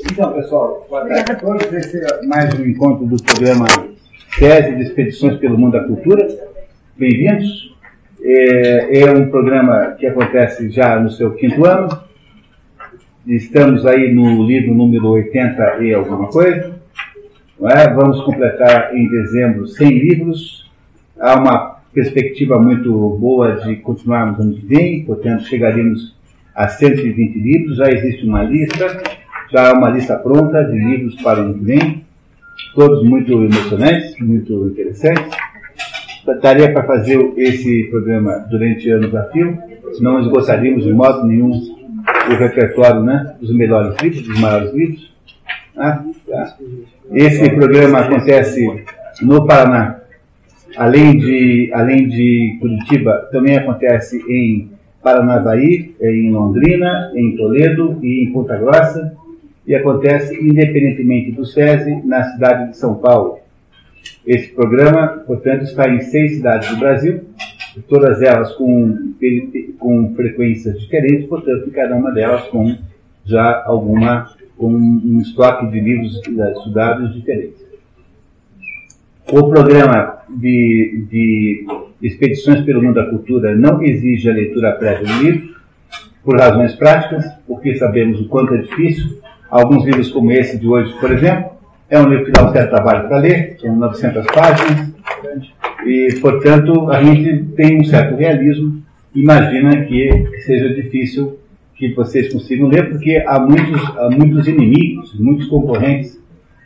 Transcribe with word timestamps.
Então, 0.00 0.32
pessoal, 0.32 0.86
boa 0.88 1.06
tarde 1.06 1.32
a 1.32 1.34
todos. 1.34 1.70
Esse 1.70 1.98
é 1.98 2.24
mais 2.24 2.58
um 2.58 2.64
encontro 2.64 3.04
do 3.04 3.22
programa 3.22 3.66
Tese 4.38 4.74
de 4.74 4.84
Expedições 4.84 5.36
pelo 5.36 5.58
Mundo 5.58 5.72
da 5.72 5.84
Cultura. 5.84 6.26
Bem-vindos. 6.96 7.76
É, 8.22 9.00
é, 9.00 9.10
um 9.12 9.28
programa 9.28 9.94
que 9.98 10.06
acontece 10.06 10.70
já 10.70 10.98
no 10.98 11.10
seu 11.10 11.34
quinto 11.34 11.66
ano. 11.66 11.90
Estamos 13.26 13.84
aí 13.84 14.14
no 14.14 14.42
livro 14.46 14.72
número 14.72 15.08
80 15.08 15.82
e 15.82 15.92
alguma 15.92 16.28
coisa. 16.28 16.74
É? 17.62 17.92
Vamos 17.92 18.22
completar 18.22 18.96
em 18.96 19.06
dezembro 19.10 19.68
100 19.68 19.88
livros. 19.90 20.70
Há 21.20 21.38
uma 21.38 21.82
perspectiva 21.92 22.58
muito 22.58 22.90
boa 23.20 23.56
de 23.56 23.76
continuarmos 23.76 24.40
ano 24.40 24.54
que 24.54 24.64
vem, 24.64 25.04
portanto, 25.04 25.44
chegaremos 25.44 26.16
a 26.54 26.66
120 26.66 27.38
livros. 27.38 27.76
Já 27.76 27.90
existe 27.90 28.24
uma 28.24 28.42
lista 28.42 29.20
já 29.52 29.68
há 29.68 29.72
uma 29.74 29.90
lista 29.90 30.16
pronta 30.16 30.64
de 30.64 30.78
livros 30.78 31.14
para 31.22 31.40
o 31.40 31.42
ano 31.42 31.54
que 31.54 31.64
vem, 31.64 32.04
todos 32.74 33.04
muito 33.04 33.32
emocionantes, 33.32 34.18
muito 34.18 34.68
interessantes. 34.68 35.36
Daria 36.40 36.72
para 36.72 36.84
fazer 36.84 37.18
esse 37.36 37.84
programa 37.90 38.46
durante 38.48 38.88
anos 38.90 39.14
a 39.14 39.24
fio, 39.24 39.58
não 40.00 40.20
esgoçaríamos 40.20 40.84
de 40.84 40.92
modo 40.92 41.26
nenhum 41.26 41.50
o 41.50 42.34
repertório 42.34 43.02
né, 43.02 43.34
dos 43.40 43.54
melhores 43.54 44.00
livros, 44.00 44.26
dos 44.26 44.40
maiores 44.40 44.72
livros. 44.72 45.12
Ah, 45.76 46.02
tá. 46.28 46.56
Esse 47.12 47.50
programa 47.50 47.98
acontece 47.98 48.84
no 49.20 49.46
Paraná. 49.46 49.98
Além 50.76 51.18
de, 51.18 51.70
além 51.74 52.08
de 52.08 52.56
Curitiba, 52.60 53.28
também 53.30 53.56
acontece 53.56 54.18
em 54.28 54.70
Paranavaí, 55.02 55.94
em 56.00 56.30
Londrina, 56.30 57.12
em 57.14 57.36
Toledo 57.36 57.98
e 58.02 58.24
em 58.24 58.32
Ponta 58.32 58.56
Grossa 58.56 59.21
e 59.66 59.74
acontece 59.74 60.34
independentemente 60.34 61.32
do 61.32 61.44
SESI 61.44 62.02
na 62.04 62.24
cidade 62.24 62.70
de 62.70 62.76
São 62.76 62.94
Paulo. 62.96 63.38
Esse 64.26 64.48
programa, 64.48 65.22
portanto, 65.26 65.62
está 65.62 65.88
em 65.88 66.00
seis 66.00 66.36
cidades 66.36 66.68
do 66.68 66.76
Brasil, 66.76 67.20
todas 67.88 68.20
elas 68.22 68.52
com, 68.54 69.14
com 69.78 70.14
frequências 70.14 70.78
diferentes, 70.80 71.26
portanto, 71.26 71.70
cada 71.70 71.94
uma 71.94 72.10
delas 72.12 72.42
com 72.48 72.76
já 73.24 73.62
alguma 73.64 74.28
com 74.56 74.72
um 74.72 75.20
estoque 75.20 75.66
de 75.70 75.80
livros 75.80 76.20
estudados 76.24 77.14
diferentes. 77.14 77.60
O 79.32 79.48
programa 79.48 80.18
de, 80.28 81.04
de 81.10 81.66
expedições 82.00 82.60
pelo 82.60 82.82
mundo 82.82 82.94
da 82.94 83.06
cultura 83.06 83.56
não 83.56 83.82
exige 83.82 84.28
a 84.28 84.32
leitura 84.32 84.72
prévia 84.72 85.06
do 85.06 85.22
livro, 85.22 85.52
por 86.22 86.38
razões 86.38 86.74
práticas, 86.76 87.24
porque 87.46 87.74
sabemos 87.76 88.20
o 88.20 88.28
quanto 88.28 88.54
é 88.54 88.58
difícil 88.58 89.20
Alguns 89.52 89.84
livros 89.84 90.10
como 90.10 90.32
esse 90.32 90.58
de 90.58 90.66
hoje, 90.66 90.94
por 90.98 91.12
exemplo, 91.12 91.50
é 91.90 92.00
um 92.00 92.08
livro 92.08 92.24
que 92.24 92.30
dá 92.30 92.48
um 92.48 92.52
certo 92.52 92.70
trabalho 92.70 93.06
para 93.06 93.18
ler, 93.18 93.58
são 93.60 93.76
900 93.76 94.26
páginas, 94.28 94.94
e, 95.84 96.08
portanto, 96.22 96.90
a 96.90 97.02
gente 97.02 97.44
tem 97.54 97.78
um 97.78 97.84
certo 97.84 98.16
realismo. 98.16 98.82
Imagina 99.14 99.84
que 99.84 100.40
seja 100.46 100.72
difícil 100.72 101.38
que 101.76 101.92
vocês 101.92 102.32
consigam 102.32 102.66
ler, 102.68 102.88
porque 102.88 103.22
há 103.26 103.38
muitos, 103.38 103.82
há 103.98 104.08
muitos 104.08 104.48
inimigos, 104.48 105.14
muitos 105.20 105.46
concorrentes 105.48 106.18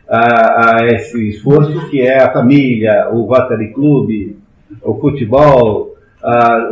a, 0.08 0.76
a, 0.76 0.86
esse 0.86 1.30
esforço, 1.30 1.90
que 1.90 2.02
é 2.02 2.22
a 2.22 2.32
família, 2.32 3.08
o 3.10 3.22
Rotary 3.22 3.72
Club, 3.72 4.36
o 4.80 4.94
futebol, 4.94 5.96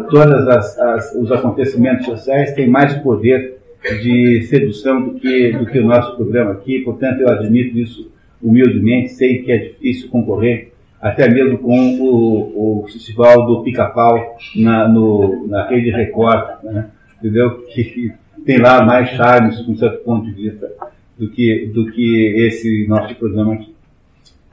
todos 0.08 0.76
os 1.16 1.32
acontecimentos 1.32 2.06
sociais 2.06 2.54
têm 2.54 2.68
mais 2.68 2.94
poder 2.98 3.53
de 4.02 4.42
sedução 4.48 5.02
do 5.02 5.14
que, 5.20 5.52
do 5.52 5.66
que 5.66 5.78
o 5.78 5.84
nosso 5.84 6.16
programa 6.16 6.52
aqui, 6.52 6.80
portanto 6.80 7.20
eu 7.20 7.28
admito 7.28 7.78
isso 7.78 8.10
humildemente, 8.42 9.12
sei 9.12 9.42
que 9.42 9.52
é 9.52 9.58
difícil 9.58 10.08
concorrer 10.08 10.72
até 11.00 11.28
mesmo 11.28 11.58
com 11.58 11.98
o, 12.00 12.82
o 12.82 12.86
festival 12.86 13.46
do 13.46 13.62
pica-pau 13.62 14.38
na, 14.56 14.88
no, 14.88 15.46
na 15.48 15.68
rede 15.68 15.90
Record, 15.90 16.62
né? 16.62 16.86
entendeu? 17.18 17.62
Que, 17.74 18.12
tem 18.44 18.58
lá 18.58 18.84
mais 18.84 19.10
charmes, 19.10 19.60
com 19.62 19.76
certo 19.76 20.04
ponto 20.04 20.26
de 20.26 20.32
vista, 20.32 20.70
do 21.18 21.28
que, 21.28 21.70
do 21.72 21.90
que 21.92 22.34
esse 22.46 22.86
nosso 22.86 23.14
programa 23.16 23.54
aqui. 23.54 23.74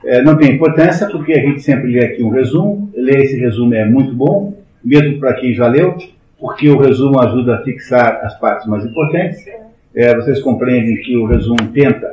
É, 0.04 0.22
não 0.22 0.36
tem 0.36 0.52
importância, 0.52 1.08
porque 1.08 1.32
a 1.32 1.40
gente 1.40 1.62
sempre 1.62 1.92
lê 1.92 2.04
aqui 2.04 2.22
um 2.22 2.30
resumo, 2.30 2.90
ler 2.94 3.20
esse 3.20 3.36
resumo 3.36 3.74
é 3.74 3.84
muito 3.84 4.14
bom, 4.14 4.58
mesmo 4.84 5.18
para 5.18 5.34
quem 5.34 5.54
já 5.54 5.68
leu, 5.68 5.96
porque 6.42 6.68
o 6.68 6.76
resumo 6.76 7.20
ajuda 7.20 7.54
a 7.54 7.62
fixar 7.62 8.20
as 8.24 8.36
partes 8.36 8.66
mais 8.66 8.84
importantes. 8.84 9.46
É, 9.94 10.12
vocês 10.16 10.40
compreendem 10.40 10.96
que 10.96 11.16
o 11.16 11.24
resumo 11.24 11.68
tenta, 11.72 12.12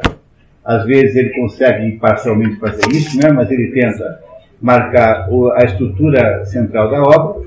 às 0.64 0.86
vezes 0.86 1.16
ele 1.16 1.30
consegue 1.32 1.94
parcialmente 1.94 2.58
fazer 2.58 2.88
isso, 2.92 3.18
né, 3.18 3.32
mas 3.32 3.50
ele 3.50 3.72
tenta 3.72 4.20
marcar 4.62 5.28
a 5.56 5.64
estrutura 5.64 6.46
central 6.46 6.92
da 6.92 7.02
obra. 7.02 7.42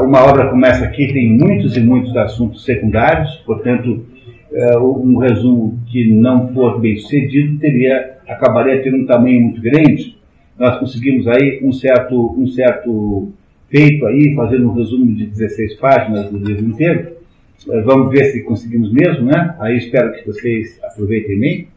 Uma 0.00 0.24
obra 0.24 0.48
começa 0.48 0.82
aqui, 0.82 1.12
tem 1.12 1.30
muitos 1.30 1.76
e 1.76 1.80
muitos 1.80 2.16
assuntos 2.16 2.64
secundários, 2.64 3.42
portanto, 3.44 4.06
é, 4.50 4.78
um 4.78 5.18
resumo 5.18 5.78
que 5.88 6.10
não 6.10 6.48
for 6.54 6.80
bem 6.80 6.96
sucedido 6.96 7.58
teria, 7.58 8.16
acabaria 8.26 8.82
tendo 8.82 8.96
um 8.96 9.06
tamanho 9.06 9.42
muito 9.42 9.60
grande. 9.60 10.16
Nós 10.58 10.78
conseguimos 10.78 11.28
aí 11.28 11.60
um 11.62 11.70
certo, 11.70 12.34
um 12.38 12.46
certo 12.46 13.30
feito 13.68 14.06
aí, 14.06 14.34
fazendo 14.34 14.70
um 14.70 14.74
resumo 14.74 15.14
de 15.14 15.26
16 15.26 15.74
páginas 15.76 16.30
do 16.30 16.38
livro 16.38 16.66
inteiro. 16.66 17.18
Eh, 17.68 17.80
vamos 17.82 18.10
ver 18.10 18.24
se 18.26 18.42
conseguimos 18.42 18.92
mesmo, 18.92 19.26
né? 19.26 19.54
Aí 19.58 19.76
espero 19.76 20.12
que 20.12 20.26
vocês 20.26 20.78
aproveitem 20.82 21.38
bem. 21.38 21.68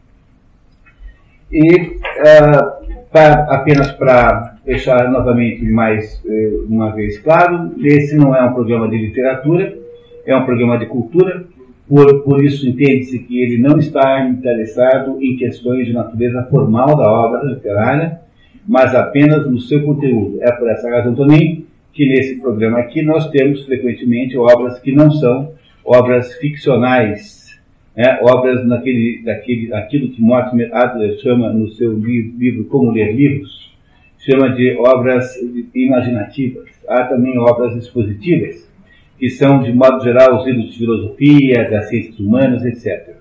E 1.50 1.76
uh, 1.76 3.02
pra, 3.10 3.46
apenas 3.50 3.92
para 3.92 4.56
deixar 4.64 5.10
novamente 5.10 5.62
mais 5.64 6.22
uh, 6.24 6.66
uma 6.66 6.94
vez 6.94 7.18
claro, 7.18 7.72
esse 7.84 8.16
não 8.16 8.34
é 8.34 8.42
um 8.42 8.54
programa 8.54 8.88
de 8.88 8.96
literatura, 8.96 9.76
é 10.24 10.34
um 10.34 10.46
programa 10.46 10.78
de 10.78 10.86
cultura, 10.86 11.44
por, 11.86 12.22
por 12.22 12.42
isso 12.42 12.66
entende-se 12.66 13.18
que 13.18 13.42
ele 13.42 13.58
não 13.58 13.78
está 13.78 14.26
interessado 14.26 15.18
em 15.20 15.36
questões 15.36 15.86
de 15.86 15.92
natureza 15.92 16.42
formal 16.44 16.96
da 16.96 17.10
obra 17.10 17.42
literária, 17.44 18.20
mas 18.66 18.94
apenas 18.94 19.50
no 19.50 19.58
seu 19.58 19.82
conteúdo. 19.82 20.38
É 20.40 20.50
por 20.52 20.70
essa 20.70 20.88
razão 20.88 21.14
também 21.14 21.61
que 21.92 22.06
nesse 22.06 22.40
programa 22.40 22.78
aqui 22.78 23.02
nós 23.02 23.28
temos 23.30 23.64
frequentemente 23.64 24.36
obras 24.36 24.78
que 24.80 24.92
não 24.92 25.10
são 25.10 25.52
obras 25.84 26.34
ficcionais, 26.34 27.60
né? 27.96 28.18
obras 28.22 28.66
naquele, 28.66 29.22
daquele, 29.22 29.74
aquilo 29.74 30.10
que 30.10 30.22
Mortimer 30.22 30.74
Adler 30.74 31.18
chama 31.18 31.52
no 31.52 31.68
seu 31.68 31.92
livro, 31.92 32.38
livro 32.38 32.64
Como 32.64 32.90
Ler 32.90 33.14
Livros, 33.14 33.72
chama 34.18 34.50
de 34.50 34.76
obras 34.76 35.34
imaginativas. 35.74 36.68
Há 36.88 37.04
também 37.04 37.38
obras 37.38 37.76
expositivas, 37.76 38.70
que 39.18 39.28
são, 39.28 39.62
de 39.62 39.72
modo 39.72 40.02
geral, 40.02 40.36
os 40.36 40.46
livros 40.46 40.72
de 40.72 40.78
filosofia, 40.78 41.68
das 41.70 41.88
ciências 41.88 42.18
humanas, 42.18 42.64
etc. 42.64 43.16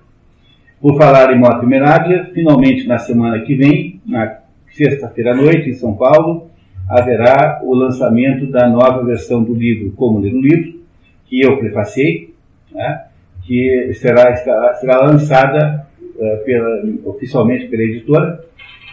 Por 0.80 0.98
falar 0.98 1.34
em 1.34 1.40
Mortimer 1.40 1.84
Adler, 1.84 2.32
finalmente 2.34 2.88
na 2.88 2.98
semana 2.98 3.42
que 3.42 3.56
vem, 3.56 4.02
na 4.06 4.40
sexta-feira 4.70 5.32
à 5.32 5.36
noite, 5.36 5.70
em 5.70 5.74
São 5.74 5.94
Paulo, 5.94 6.51
haverá 6.92 7.62
o 7.64 7.74
lançamento 7.74 8.48
da 8.48 8.68
nova 8.68 9.04
versão 9.06 9.42
do 9.42 9.54
livro 9.54 9.92
Como 9.92 10.20
Ler 10.20 10.36
um 10.36 10.42
Livro, 10.42 10.82
que 11.26 11.42
eu 11.42 11.58
prefacei, 11.58 12.34
né, 12.70 13.06
que 13.46 13.94
será, 13.94 14.36
será 14.76 15.02
lançada 15.02 15.88
uh, 16.02 16.44
pela, 16.44 16.84
oficialmente 17.06 17.68
pela 17.68 17.84
editora. 17.84 18.44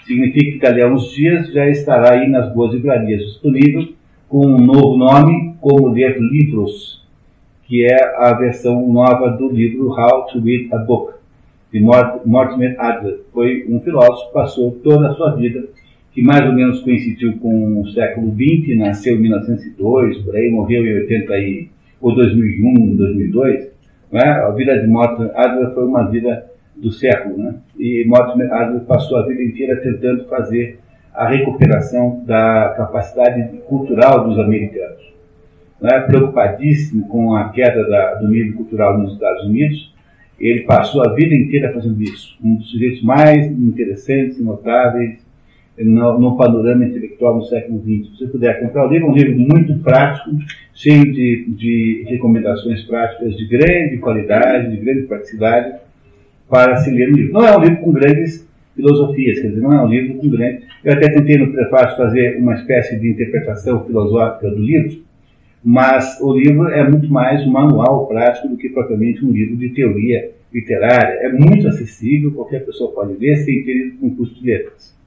Significa 0.07 0.53
que 0.53 0.59
dali 0.59 0.81
a 0.81 0.87
uns 0.87 1.11
dias 1.11 1.53
já 1.53 1.69
estará 1.69 2.13
aí 2.13 2.29
nas 2.29 2.55
boas 2.55 2.73
livrarias 2.73 3.21
disponível 3.23 3.89
com 4.29 4.47
um 4.47 4.59
novo 4.59 4.97
nome, 4.97 5.57
Como 5.61 5.89
Ler 5.89 6.19
Livros, 6.21 7.05
que 7.65 7.85
é 7.85 8.17
a 8.17 8.33
versão 8.35 8.89
nova 8.93 9.31
do 9.31 9.51
livro 9.51 9.89
How 9.89 10.27
to 10.27 10.41
Read 10.41 10.73
a 10.73 10.79
Book, 10.79 11.15
de 11.73 11.81
Mortimer 11.81 12.77
Adler. 12.79 13.21
Foi 13.33 13.67
um 13.69 13.81
filósofo 13.81 14.29
que 14.29 14.35
passou 14.35 14.71
toda 14.85 15.11
a 15.11 15.15
sua 15.15 15.35
vida 15.35 15.65
que 16.19 16.23
mais 16.25 16.45
ou 16.45 16.53
menos 16.53 16.81
coincidiu 16.81 17.39
com 17.39 17.81
o 17.81 17.89
século 17.91 18.35
XX, 18.35 18.77
nasceu 18.77 19.15
em 19.15 19.21
1902, 19.21 20.19
por 20.23 20.35
aí, 20.35 20.51
morreu 20.51 20.85
em 20.85 20.95
80 21.03 21.39
e, 21.39 21.69
ou 22.01 22.13
2001, 22.13 22.97
2002. 22.97 23.71
Né? 24.11 24.23
A 24.25 24.51
vida 24.51 24.81
de 24.81 24.89
Mortimer 24.89 25.31
Adler 25.37 25.73
foi 25.75 25.85
uma 25.85 26.11
vida 26.11 26.51
do 26.75 26.91
século, 26.91 27.39
né? 27.39 27.55
E 27.79 28.05
Mortimer 28.09 28.53
Adler 28.53 28.81
passou 28.81 29.19
a 29.19 29.27
vida 29.29 29.41
inteira 29.41 29.81
tentando 29.81 30.25
fazer 30.25 30.81
a 31.15 31.29
recuperação 31.29 32.25
da 32.27 32.75
capacidade 32.77 33.57
cultural 33.69 34.29
dos 34.29 34.41
americanos. 34.41 35.15
Né? 35.81 36.01
Preocupadíssimo 36.01 37.07
com 37.07 37.37
a 37.37 37.51
queda 37.51 37.89
da, 37.89 38.15
do 38.15 38.27
nível 38.27 38.57
cultural 38.57 38.99
nos 38.99 39.13
Estados 39.13 39.45
Unidos, 39.45 39.95
ele 40.41 40.63
passou 40.63 41.01
a 41.09 41.15
vida 41.15 41.33
inteira 41.33 41.73
fazendo 41.73 42.03
isso. 42.03 42.37
Um 42.43 42.57
dos 42.57 42.73
sujeitos 42.73 43.05
mais 43.05 43.47
interessantes 43.47 44.37
e 44.37 44.43
notáveis 44.43 45.28
no, 45.85 46.19
no, 46.19 46.37
panorama 46.37 46.85
intelectual 46.85 47.37
no 47.37 47.43
século 47.43 47.81
XX. 47.81 48.11
Se 48.11 48.19
você 48.19 48.27
puder 48.27 48.61
comprar 48.61 48.87
o 48.87 48.91
livro, 48.91 49.09
é 49.09 49.11
um 49.11 49.15
livro 49.15 49.39
muito 49.39 49.79
prático, 49.79 50.31
cheio 50.75 51.13
de, 51.13 51.47
de 51.49 52.05
recomendações 52.09 52.83
práticas 52.83 53.37
de 53.37 53.47
grande 53.47 53.99
qualidade, 53.99 54.71
de 54.71 54.77
grande 54.77 55.03
praticidade, 55.03 55.79
para 56.49 56.77
se 56.77 56.91
ler 56.91 57.11
um 57.11 57.17
livro. 57.17 57.33
Não 57.33 57.47
é 57.47 57.57
um 57.57 57.61
livro 57.61 57.77
com 57.79 57.93
grandes 57.93 58.49
filosofias, 58.75 59.41
quer 59.41 59.49
dizer, 59.49 59.61
não 59.61 59.73
é 59.73 59.83
um 59.85 59.89
livro 59.89 60.19
com 60.19 60.29
grande. 60.29 60.63
Eu 60.85 60.93
até 60.93 61.09
tentei 61.09 61.37
no 61.37 61.53
prefácio 61.53 61.97
fazer 61.97 62.39
uma 62.39 62.55
espécie 62.55 62.99
de 62.99 63.11
interpretação 63.11 63.85
filosófica 63.85 64.49
do 64.49 64.59
livro, 64.59 65.03
mas 65.65 66.19
o 66.21 66.33
livro 66.33 66.69
é 66.69 66.89
muito 66.89 67.13
mais 67.13 67.45
um 67.47 67.51
manual 67.51 68.07
prático 68.07 68.49
do 68.49 68.57
que 68.57 68.69
propriamente 68.69 69.25
um 69.25 69.31
livro 69.33 69.57
de 69.57 69.71
teoria 69.71 70.31
literária. 70.53 71.19
É 71.21 71.33
muito 71.33 71.67
acessível, 71.67 72.33
qualquer 72.33 72.65
pessoa 72.65 72.93
pode 72.93 73.15
ler 73.15 73.37
sem 73.39 73.65
ter 73.65 73.95
um 74.01 74.15
custo 74.15 74.41
de 74.41 74.47
letras. 74.47 74.98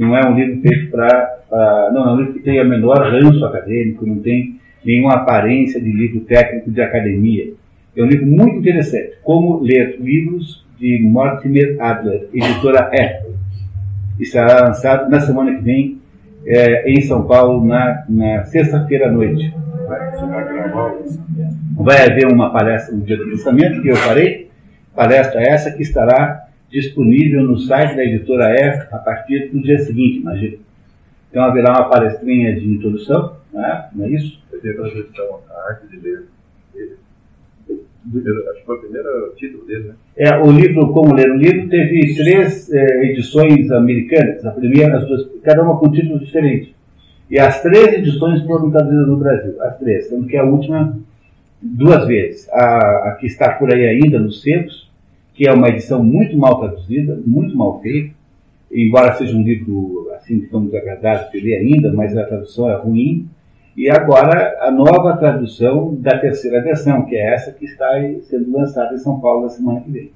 Não 0.00 0.16
é 0.16 0.26
um 0.26 0.34
livro 0.34 0.62
feito 0.62 0.90
para. 0.90 1.90
não, 1.92 2.08
é 2.08 2.12
um 2.14 2.16
livro 2.16 2.32
que 2.32 2.40
tem 2.40 2.58
a 2.58 2.64
menor 2.64 2.96
ranço 3.12 3.44
acadêmico, 3.44 4.06
não 4.06 4.16
tem 4.16 4.58
nenhuma 4.82 5.12
aparência 5.12 5.78
de 5.78 5.92
livro 5.92 6.20
técnico 6.20 6.70
de 6.70 6.80
academia. 6.80 7.52
É 7.94 8.02
um 8.02 8.06
livro 8.06 8.26
muito 8.26 8.56
interessante. 8.56 9.18
Como 9.22 9.60
ler 9.60 9.98
livros 10.00 10.64
de 10.78 10.98
Mortimer 11.02 11.76
Adler, 11.78 12.30
editora 12.32 12.90
E. 12.94 14.22
Estará 14.22 14.68
lançado 14.68 15.10
na 15.10 15.20
semana 15.20 15.54
que 15.54 15.62
vem 15.62 15.98
é, 16.46 16.90
em 16.90 17.02
São 17.02 17.26
Paulo, 17.26 17.62
na, 17.62 18.02
na 18.08 18.44
sexta-feira 18.44 19.08
à 19.08 19.12
noite. 19.12 19.54
Vai 21.76 22.06
haver 22.06 22.26
uma 22.32 22.50
palestra 22.50 22.96
no 22.96 23.02
dia 23.02 23.18
do 23.18 23.28
lançamento 23.28 23.82
que 23.82 23.88
eu 23.88 23.96
farei. 23.96 24.48
Palestra 24.96 25.42
essa 25.42 25.70
que 25.70 25.82
estará 25.82 26.48
disponível 26.70 27.42
no 27.42 27.58
site 27.58 27.96
da 27.96 28.04
editora 28.04 28.54
E 28.54 28.64
a 28.94 28.98
partir 28.98 29.50
do 29.50 29.60
dia 29.60 29.78
seguinte, 29.78 30.18
imagina. 30.18 30.58
Então 31.30 31.42
haverá 31.42 31.72
uma 31.72 31.88
palestrinha 31.88 32.58
de 32.58 32.66
introdução, 32.66 33.36
né? 33.52 33.88
não 33.92 34.04
é 34.06 34.10
isso? 34.10 34.40
Vai 34.50 34.60
ter 34.60 34.78
a 34.80 35.68
arte 35.68 35.86
de 35.88 36.00
ler 36.00 36.24
Primeiro, 38.10 38.50
acho 38.50 38.60
que 38.60 38.66
foi 38.66 38.76
o 38.76 38.80
primeiro 38.80 39.34
título 39.36 39.66
dele, 39.66 39.88
né? 39.88 39.94
É, 40.16 40.38
o 40.38 40.50
livro 40.50 40.90
Como 40.90 41.14
Ler 41.14 41.30
um 41.30 41.36
Livro 41.36 41.68
teve 41.68 42.14
três 42.16 42.72
é, 42.72 43.04
edições 43.10 43.70
americanas, 43.70 44.44
a 44.46 44.52
primeira, 44.52 44.96
as 44.96 45.06
duas, 45.06 45.28
cada 45.42 45.62
uma 45.62 45.78
com 45.78 45.92
títulos 45.92 46.20
diferentes. 46.20 46.74
E 47.30 47.38
as 47.38 47.62
três 47.62 47.88
edições 47.94 48.42
foram 48.44 48.70
traduzidas 48.70 49.06
no 49.06 49.18
Brasil, 49.18 49.62
as 49.62 49.78
três, 49.78 50.08
sendo 50.08 50.26
que 50.26 50.36
a 50.36 50.44
última 50.44 50.98
duas 51.60 52.06
vezes. 52.06 52.48
A, 52.50 53.10
a 53.10 53.16
que 53.20 53.26
está 53.26 53.52
por 53.52 53.72
aí 53.72 53.86
ainda 53.86 54.18
nos 54.18 54.40
centros, 54.40 54.89
que 55.40 55.48
é 55.48 55.52
uma 55.54 55.70
edição 55.70 56.04
muito 56.04 56.36
mal 56.36 56.60
traduzida, 56.60 57.18
muito 57.26 57.56
mal 57.56 57.80
feita, 57.80 58.14
embora 58.70 59.14
seja 59.14 59.34
um 59.34 59.42
livro 59.42 60.10
assim, 60.14 60.38
digamos, 60.38 60.74
agradável 60.74 61.30
de 61.30 61.40
ler 61.40 61.60
ainda, 61.60 61.90
mas 61.90 62.14
a 62.14 62.26
tradução 62.26 62.68
é 62.68 62.76
ruim 62.76 63.26
e 63.74 63.90
agora 63.90 64.58
a 64.60 64.70
nova 64.70 65.16
tradução 65.16 65.94
da 65.94 66.18
terceira 66.18 66.62
versão, 66.62 67.06
que 67.06 67.16
é 67.16 67.32
essa 67.32 67.52
que 67.52 67.64
está 67.64 67.88
sendo 68.24 68.52
lançada 68.52 68.92
em 68.92 68.98
São 68.98 69.18
Paulo 69.18 69.44
na 69.44 69.48
semana 69.48 69.80
que 69.80 69.90
vem. 69.90 70.10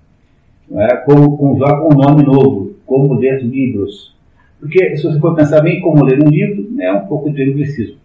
É? 0.73 0.97
Com, 0.97 1.35
com, 1.39 1.57
já 1.59 1.75
com 1.75 1.95
um 1.95 1.97
nome 1.97 2.23
novo, 2.23 2.75
Como 2.85 3.15
Ler 3.15 3.43
Livros. 3.43 4.15
Porque 4.61 4.95
se 4.95 5.05
você 5.05 5.19
for 5.19 5.35
pensar 5.35 5.63
bem 5.63 5.81
como 5.81 6.05
ler 6.05 6.23
um 6.23 6.29
livro, 6.29 6.69
é 6.79 6.93
um 6.93 7.07
pouco 7.07 7.31
de 7.31 7.43
anglicismo. 7.43 7.97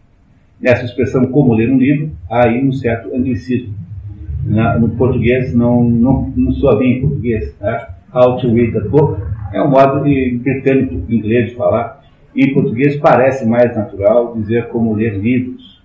Nessa 0.58 0.86
expressão 0.86 1.26
como 1.26 1.54
ler 1.54 1.70
um 1.70 1.78
livro, 1.78 2.12
há 2.30 2.48
aí 2.48 2.66
um 2.66 2.72
certo 2.72 3.14
anglicismo. 3.14 3.74
Na, 4.46 4.80
no 4.80 4.90
português, 4.90 5.54
não, 5.54 5.84
não, 5.84 6.34
não 6.36 6.52
soa 6.54 6.78
bem 6.78 6.98
em 6.98 7.02
português. 7.02 7.56
Né? 7.60 7.88
How 8.14 8.38
to 8.38 8.54
read 8.54 8.78
a 8.78 8.82
book 8.82 9.22
é 9.54 9.62
um 9.62 9.70
modo 9.70 10.04
de, 10.04 10.40
britânico, 10.42 10.96
inglês 11.12 11.50
de 11.50 11.56
falar 11.56 12.00
em 12.36 12.54
português 12.54 12.96
parece 12.98 13.46
mais 13.46 13.76
natural 13.76 14.34
dizer 14.36 14.68
como 14.68 14.94
ler 14.94 15.18
livros. 15.18 15.82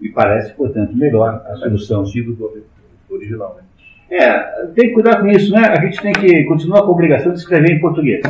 E 0.00 0.08
parece, 0.08 0.52
portanto, 0.54 0.96
melhor 0.96 1.42
a 1.46 1.56
solução. 1.56 2.02
do 2.04 2.62
original, 3.10 3.56
né? 3.56 3.64
É, 4.10 4.66
tem 4.74 4.88
que 4.88 4.94
cuidar 4.94 5.20
com 5.20 5.26
isso, 5.28 5.52
né? 5.52 5.60
A 5.60 5.84
gente 5.84 6.00
tem 6.00 6.12
que 6.12 6.44
continuar 6.44 6.82
com 6.82 6.88
a 6.88 6.92
obrigação 6.92 7.32
de 7.32 7.38
escrever 7.38 7.72
em 7.72 7.80
português. 7.80 8.22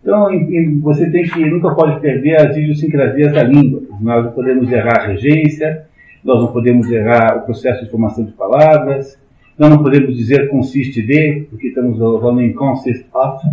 Então, 0.00 0.32
em, 0.32 0.56
em, 0.56 0.80
você 0.80 1.10
tem 1.10 1.24
que, 1.24 1.44
nunca 1.44 1.74
pode 1.74 2.00
perder 2.00 2.36
as 2.36 2.56
idiosincrasias 2.56 3.32
da 3.32 3.42
língua. 3.42 3.82
Nós 4.00 4.32
podemos 4.34 4.70
errar 4.72 5.00
a 5.00 5.06
regência, 5.08 5.86
nós 6.24 6.40
não 6.40 6.52
podemos 6.52 6.90
errar 6.90 7.38
o 7.38 7.42
processo 7.42 7.84
de 7.84 7.90
formação 7.90 8.24
de 8.24 8.32
palavras, 8.32 9.18
nós 9.58 9.70
não 9.70 9.82
podemos 9.82 10.16
dizer 10.16 10.48
consiste 10.48 11.02
de, 11.02 11.46
porque 11.50 11.68
estamos 11.68 11.98
falando 11.98 12.40
em 12.40 12.52
consist 12.52 13.04
of, 13.14 13.46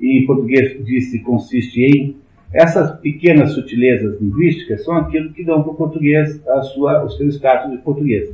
e 0.00 0.22
em 0.22 0.26
português 0.26 0.84
disse 0.84 1.20
consiste 1.20 1.82
em. 1.82 2.16
Essas 2.52 2.98
pequenas 3.00 3.52
sutilezas 3.52 4.20
linguísticas 4.20 4.82
são 4.82 4.96
aquilo 4.96 5.30
que 5.32 5.44
dão 5.44 5.62
para 5.62 5.72
o 5.72 5.74
português 5.74 6.40
a 6.48 6.62
sua, 6.62 7.04
o 7.04 7.10
seu 7.10 7.28
status 7.28 7.70
de 7.70 7.78
português. 7.78 8.30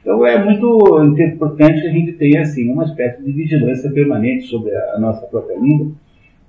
Então 0.00 0.24
é 0.24 0.42
muito 0.42 0.78
importante 1.20 1.80
que 1.80 1.86
a 1.88 1.90
gente 1.90 2.12
tenha 2.12 2.42
assim, 2.42 2.70
uma 2.70 2.84
espécie 2.84 3.22
de 3.22 3.32
vigilância 3.32 3.90
permanente 3.90 4.46
sobre 4.46 4.74
a, 4.74 4.98
nossa 4.98 5.26
própria 5.26 5.58
língua, 5.58 5.90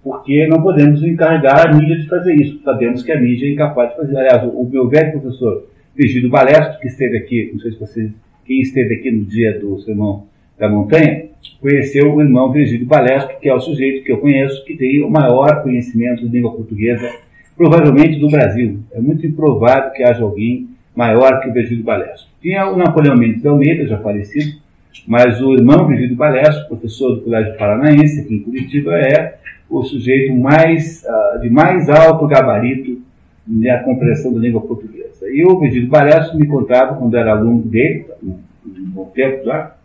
porque 0.03 0.47
não 0.47 0.61
podemos 0.61 1.03
encarregar 1.03 1.67
a 1.67 1.73
mídia 1.73 1.97
de 1.97 2.07
fazer 2.07 2.35
isso. 2.35 2.61
Sabemos 2.63 3.03
que 3.03 3.11
a 3.11 3.19
mídia 3.19 3.47
é 3.47 3.53
incapaz 3.53 3.89
de 3.89 3.97
fazer. 3.97 4.17
Aliás, 4.17 4.43
o 4.53 4.63
meu 4.63 4.87
velho 4.87 5.19
professor 5.19 5.67
Virgílio 5.99 6.29
Balesto, 6.29 6.79
que 6.79 6.87
esteve 6.87 7.17
aqui, 7.17 7.49
não 7.51 7.59
sei 7.59 7.73
se 7.73 7.77
vocês, 7.77 8.09
quem 8.45 8.61
esteve 8.61 8.95
aqui 8.95 9.11
no 9.11 9.25
dia 9.25 9.59
do 9.59 9.81
Sermão 9.81 10.27
da 10.57 10.69
Montanha, 10.69 11.25
conheceu 11.59 12.15
o 12.15 12.21
irmão 12.21 12.49
Virgílio 12.53 12.87
Balesco, 12.87 13.37
que 13.41 13.49
é 13.49 13.53
o 13.53 13.59
sujeito 13.59 14.05
que 14.05 14.11
eu 14.13 14.17
conheço 14.17 14.63
que 14.63 14.77
tem 14.77 15.03
o 15.03 15.09
maior 15.09 15.61
conhecimento 15.61 16.25
de 16.25 16.29
língua 16.33 16.53
portuguesa, 16.53 17.11
provavelmente 17.57 18.17
do 18.17 18.29
Brasil. 18.29 18.79
É 18.93 19.01
muito 19.01 19.27
improvável 19.27 19.91
que 19.91 20.01
haja 20.01 20.23
alguém 20.23 20.69
maior 20.95 21.41
que 21.41 21.49
o 21.49 21.53
Virgílio 21.53 21.83
Balesco. 21.83 22.29
Tinha 22.41 22.71
o 22.71 22.77
Napoleão 22.77 23.17
Mendes 23.17 23.41
de 23.41 23.49
Almeida, 23.49 23.85
já 23.85 23.97
falecido, 23.97 24.57
mas 25.05 25.41
o 25.41 25.53
irmão 25.53 25.85
Virgílio 25.85 26.15
Balesco, 26.15 26.69
professor 26.69 27.15
do 27.15 27.21
Colégio 27.23 27.57
Paranaense, 27.57 28.21
aqui 28.21 28.35
em 28.35 28.39
Curitiba, 28.39 28.97
é 28.97 29.35
o 29.69 29.83
sujeito 29.83 30.33
mais, 30.33 31.03
uh, 31.03 31.41
de 31.41 31.49
mais 31.49 31.89
alto 31.89 32.25
gabarito 32.25 33.01
na 33.45 33.79
compreensão 33.79 34.33
da 34.33 34.39
língua 34.39 34.61
portuguesa. 34.61 34.98
E 35.31 35.45
o 35.45 35.59
Virgílio 35.59 35.89
Balesco 35.89 36.37
me 36.37 36.47
contava, 36.47 36.95
quando 36.95 37.15
era 37.15 37.31
aluno 37.31 37.61
dele, 37.63 38.05
um 38.23 38.39
bom 38.65 39.05
tempo 39.13 39.45
já, 39.45 39.75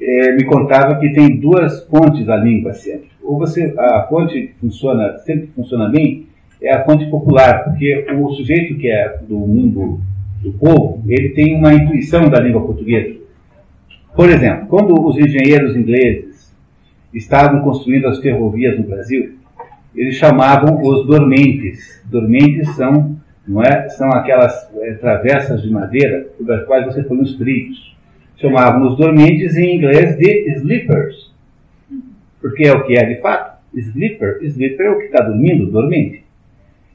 é, 0.00 0.32
me 0.32 0.44
contava 0.44 0.98
que 0.98 1.10
tem 1.10 1.38
duas 1.38 1.84
fontes 1.84 2.28
a 2.28 2.36
língua 2.36 2.72
sempre. 2.72 3.08
Ou 3.22 3.38
você, 3.38 3.74
a 3.76 4.06
fonte 4.08 4.40
que 4.40 4.54
funciona, 4.60 5.18
sempre 5.18 5.48
funciona 5.48 5.88
bem, 5.88 6.26
é 6.62 6.74
a 6.74 6.84
fonte 6.84 7.06
popular, 7.06 7.64
porque 7.64 8.06
o 8.16 8.30
sujeito 8.30 8.76
que 8.78 8.90
é 8.90 9.18
do 9.28 9.36
mundo 9.36 10.00
do 10.42 10.52
povo, 10.52 11.02
ele 11.08 11.30
tem 11.30 11.56
uma 11.56 11.74
intuição 11.74 12.28
da 12.28 12.40
língua 12.40 12.64
portuguesa. 12.64 13.16
Por 14.14 14.28
exemplo, 14.28 14.66
quando 14.68 14.94
os 15.06 15.16
engenheiros 15.16 15.76
ingleses 15.76 16.52
estavam 17.12 17.60
construindo 17.62 18.06
as 18.06 18.18
ferrovias 18.18 18.78
no 18.78 18.84
Brasil, 18.84 19.36
eles 19.94 20.16
chamavam 20.16 20.80
os 20.82 21.06
dormentes. 21.06 22.02
Dormentes 22.04 22.74
são, 22.76 23.16
não 23.48 23.62
é, 23.62 23.88
são 23.88 24.10
aquelas 24.12 24.68
é, 24.82 24.92
travessas 24.94 25.62
de 25.62 25.70
madeira 25.70 26.28
sobre 26.36 26.54
as 26.54 26.66
quais 26.66 26.84
você 26.84 27.02
põe 27.02 27.18
os 27.20 27.36
trilhos 27.36 27.88
chamavam 28.40 28.86
os 28.86 28.96
dormentes 28.96 29.56
em 29.56 29.76
inglês 29.76 30.16
de 30.16 30.52
sleepers. 30.56 31.32
Porque 32.40 32.66
é 32.66 32.72
o 32.72 32.84
que 32.84 32.96
é 32.96 33.04
de 33.04 33.20
fato. 33.20 33.58
Sleeper, 33.74 34.38
sleeper 34.42 34.86
é 34.86 34.90
o 34.90 34.98
que 34.98 35.04
está 35.06 35.22
dormindo, 35.24 35.70
dormente. 35.70 36.24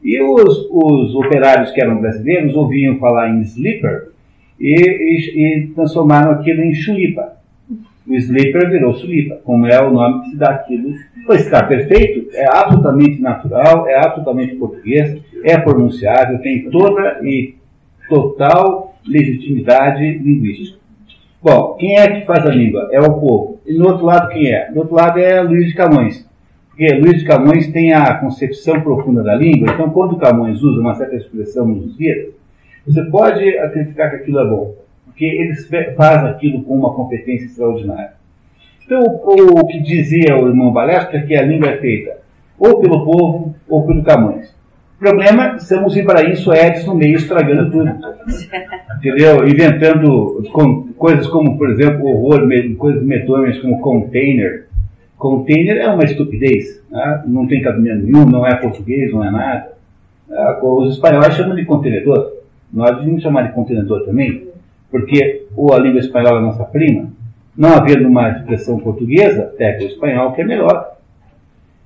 E 0.01 0.21
os, 0.21 0.67
os 0.71 1.15
operários 1.15 1.71
que 1.71 1.81
eram 1.81 2.01
brasileiros 2.01 2.55
ouviam 2.55 2.97
falar 2.97 3.29
em 3.29 3.41
sleeper 3.41 4.09
e, 4.59 4.73
e, 4.73 5.63
e 5.63 5.67
transformaram 5.67 6.31
aquilo 6.31 6.61
em 6.61 6.73
chulipa. 6.73 7.37
O 8.05 8.13
sleeper 8.15 8.69
virou 8.69 8.93
chulipa, 8.95 9.35
como 9.45 9.65
é 9.65 9.81
o 9.81 9.93
nome 9.93 10.23
que 10.23 10.31
se 10.31 10.37
dá 10.37 10.49
aquilo. 10.49 10.93
Pois 11.25 11.41
está 11.41 11.63
perfeito, 11.63 12.29
é 12.33 12.45
absolutamente 12.45 13.21
natural, 13.21 13.87
é 13.87 13.95
absolutamente 13.97 14.55
português, 14.55 15.21
é 15.43 15.57
pronunciável, 15.57 16.39
tem 16.39 16.69
toda 16.69 17.19
e 17.23 17.55
total 18.07 18.95
legitimidade 19.05 20.17
linguística. 20.19 20.79
Bom, 21.41 21.75
quem 21.77 21.97
é 21.97 22.07
que 22.07 22.25
faz 22.25 22.45
a 22.45 22.49
língua? 22.49 22.87
É 22.91 23.01
o 23.01 23.19
povo. 23.19 23.59
E 23.65 23.73
no 23.73 23.87
outro 23.87 24.05
lado, 24.05 24.29
quem 24.29 24.49
é? 24.49 24.71
Do 24.71 24.79
outro 24.79 24.95
lado 24.95 25.19
é 25.19 25.41
Luiz 25.41 25.67
de 25.67 25.75
Camões. 25.75 26.25
Porque 26.69 26.87
Luiz 26.95 27.19
de 27.19 27.25
Camões 27.25 27.67
tem 27.67 27.93
a 27.93 28.15
concepção 28.15 28.81
profunda 28.81 29.21
da 29.21 29.35
língua, 29.35 29.71
então 29.73 29.89
quando 29.89 30.17
Camões 30.17 30.61
usa 30.61 30.79
uma 30.79 30.95
certa 30.95 31.15
expressão 31.15 31.67
nos 31.67 31.95
dias, 31.97 32.29
você 32.85 33.03
pode 33.05 33.57
acreditar 33.59 34.09
que 34.09 34.15
aquilo 34.17 34.39
é 34.39 34.49
bom, 34.49 34.75
porque 35.05 35.25
ele 35.25 35.53
faz 35.95 36.25
aquilo 36.25 36.63
com 36.63 36.73
uma 36.75 36.93
competência 36.93 37.45
extraordinária. 37.45 38.13
Então, 38.85 39.01
o, 39.01 39.59
o 39.59 39.67
que 39.67 39.79
dizia 39.81 40.35
o 40.35 40.47
irmão 40.47 40.71
Balestra 40.71 41.19
é 41.19 41.21
que 41.21 41.35
a 41.35 41.43
língua 41.43 41.69
é 41.69 41.77
feita 41.77 42.17
ou 42.57 42.79
pelo 42.79 43.05
povo 43.05 43.55
ou 43.69 43.85
pelo 43.85 44.03
Camões 44.03 44.53
problema 44.99 45.59
são 45.59 45.85
os 45.85 45.95
Ibrahim 45.95 46.35
Suedes 46.35 46.85
no 46.85 46.95
meio 46.95 47.15
estragando 47.15 47.71
tudo. 47.71 47.91
Entendeu? 48.97 49.47
Inventando 49.47 50.43
com, 50.51 50.93
coisas 50.93 51.27
como, 51.27 51.57
por 51.57 51.69
exemplo, 51.69 52.05
horror, 52.05 52.47
coisas 52.77 53.03
medonhas 53.03 53.59
como 53.59 53.79
container. 53.81 54.67
Container 55.17 55.77
é 55.77 55.89
uma 55.89 56.03
estupidez. 56.03 56.81
Né? 56.89 57.23
Não 57.27 57.47
tem 57.47 57.61
cabimento 57.61 58.05
nenhum, 58.05 58.25
não 58.25 58.45
é 58.45 58.55
português, 58.55 59.11
não 59.11 59.23
é 59.23 59.31
nada. 59.31 59.73
Ah, 60.31 60.59
os 60.61 60.95
espanhóis 60.95 61.33
chamam 61.35 61.55
de 61.55 61.65
contenedor. 61.65 62.33
Nós 62.71 62.97
devíamos 62.97 63.21
chamar 63.21 63.43
de 63.43 63.53
contenedor 63.53 64.03
também, 64.03 64.47
porque 64.89 65.45
ou 65.55 65.73
a 65.73 65.79
língua 65.79 65.99
espanhola 65.99 66.39
é 66.39 66.41
nossa 66.41 66.63
prima, 66.63 67.07
não 67.55 67.75
havendo 67.75 68.07
uma 68.07 68.29
expressão 68.29 68.79
portuguesa, 68.79 69.53
pega 69.55 69.83
o 69.83 69.87
espanhol, 69.87 70.31
que 70.33 70.41
é 70.41 70.45
melhor. 70.45 70.97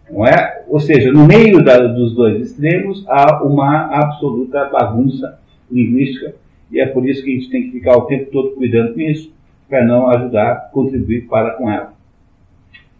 Não 0.09 0.25
é? 0.25 0.63
Ou 0.67 0.79
seja, 0.79 1.11
no 1.11 1.25
meio 1.25 1.63
da, 1.63 1.79
dos 1.79 2.15
dois 2.15 2.41
extremos 2.41 3.05
há 3.07 3.43
uma 3.43 3.87
absoluta 3.91 4.65
bagunça 4.65 5.39
linguística 5.69 6.33
e 6.71 6.79
é 6.79 6.85
por 6.85 7.07
isso 7.07 7.23
que 7.23 7.31
a 7.31 7.33
gente 7.35 7.49
tem 7.49 7.63
que 7.63 7.71
ficar 7.71 7.97
o 7.97 8.05
tempo 8.05 8.31
todo 8.31 8.51
cuidando 8.51 8.93
com 8.93 9.01
isso, 9.01 9.31
para 9.69 9.85
não 9.85 10.09
ajudar, 10.09 10.69
contribuir 10.71 11.27
para 11.27 11.51
com 11.51 11.69
ela. 11.69 11.93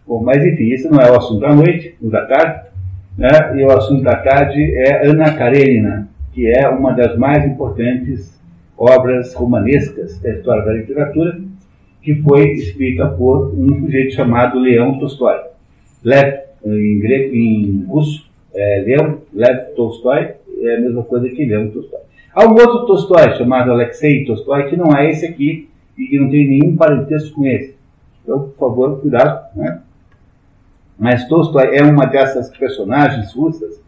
Bom, 0.05 0.23
mas 0.23 0.43
enfim, 0.45 0.71
esse 0.71 0.89
não 0.89 0.99
é 0.99 1.11
o 1.11 1.17
assunto 1.17 1.41
da 1.41 1.53
noite, 1.53 1.95
o 2.01 2.09
da 2.09 2.25
tarde, 2.25 2.67
né? 3.17 3.29
e 3.57 3.63
o 3.63 3.71
assunto 3.71 4.03
da 4.03 4.15
tarde 4.15 4.73
é 4.75 5.07
Ana 5.07 5.33
Karenina, 5.33 6.07
que 6.31 6.47
é 6.47 6.67
uma 6.69 6.93
das 6.93 7.17
mais 7.17 7.45
importantes 7.45 8.39
obras 8.77 9.33
romanescas 9.33 10.19
da 10.19 10.31
história 10.31 10.63
da 10.63 10.73
literatura, 10.73 11.39
que 12.01 12.15
foi 12.15 12.53
escrita 12.53 13.07
por 13.07 13.53
um 13.53 13.81
sujeito 13.81 14.13
chamado 14.13 14.59
Leão 14.59 14.97
Tolstói. 14.99 15.41
Lev, 16.03 16.46
em 16.73 16.99
grego, 16.99 17.35
em 17.35 17.85
russo, 17.85 18.29
é 18.53 18.83
Leão, 18.85 19.21
Lev 19.33 19.75
Tolstói, 19.75 20.33
é 20.61 20.75
a 20.75 20.81
mesma 20.81 21.03
coisa 21.03 21.29
que 21.29 21.45
Leão 21.45 21.69
Tolstói. 21.69 21.99
Há 22.33 22.45
um 22.45 22.51
outro 22.51 22.85
Tolstói 22.85 23.35
chamado 23.37 23.71
Alexei 23.71 24.25
Tolstói, 24.25 24.69
que 24.69 24.75
não 24.75 24.95
é 24.95 25.09
esse 25.09 25.25
aqui 25.25 25.69
e 25.97 26.07
que 26.07 26.19
não 26.19 26.29
tem 26.29 26.47
nenhum 26.47 26.75
parentesco 26.75 27.35
com 27.35 27.45
esse. 27.45 27.75
Então, 28.23 28.49
por 28.49 28.69
favor, 28.69 29.01
cuidado. 29.01 29.55
Né? 29.55 29.81
Mas 30.97 31.27
Tolstói 31.27 31.75
é 31.75 31.83
uma 31.83 32.05
dessas 32.05 32.49
personagens 32.55 33.33
russas 33.33 33.81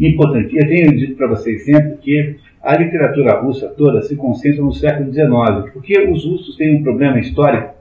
importantes. 0.00 0.54
Eu 0.54 0.68
tenho 0.68 0.96
dito 0.96 1.16
para 1.16 1.28
vocês 1.28 1.64
sempre 1.64 1.96
que 1.96 2.36
a 2.62 2.76
literatura 2.76 3.40
russa 3.40 3.68
toda 3.68 4.02
se 4.02 4.14
concentra 4.16 4.62
no 4.62 4.72
século 4.72 5.12
XIX, 5.12 5.72
porque 5.72 5.98
os 6.08 6.24
russos 6.24 6.56
têm 6.56 6.76
um 6.76 6.82
problema 6.82 7.18
histórico 7.18 7.74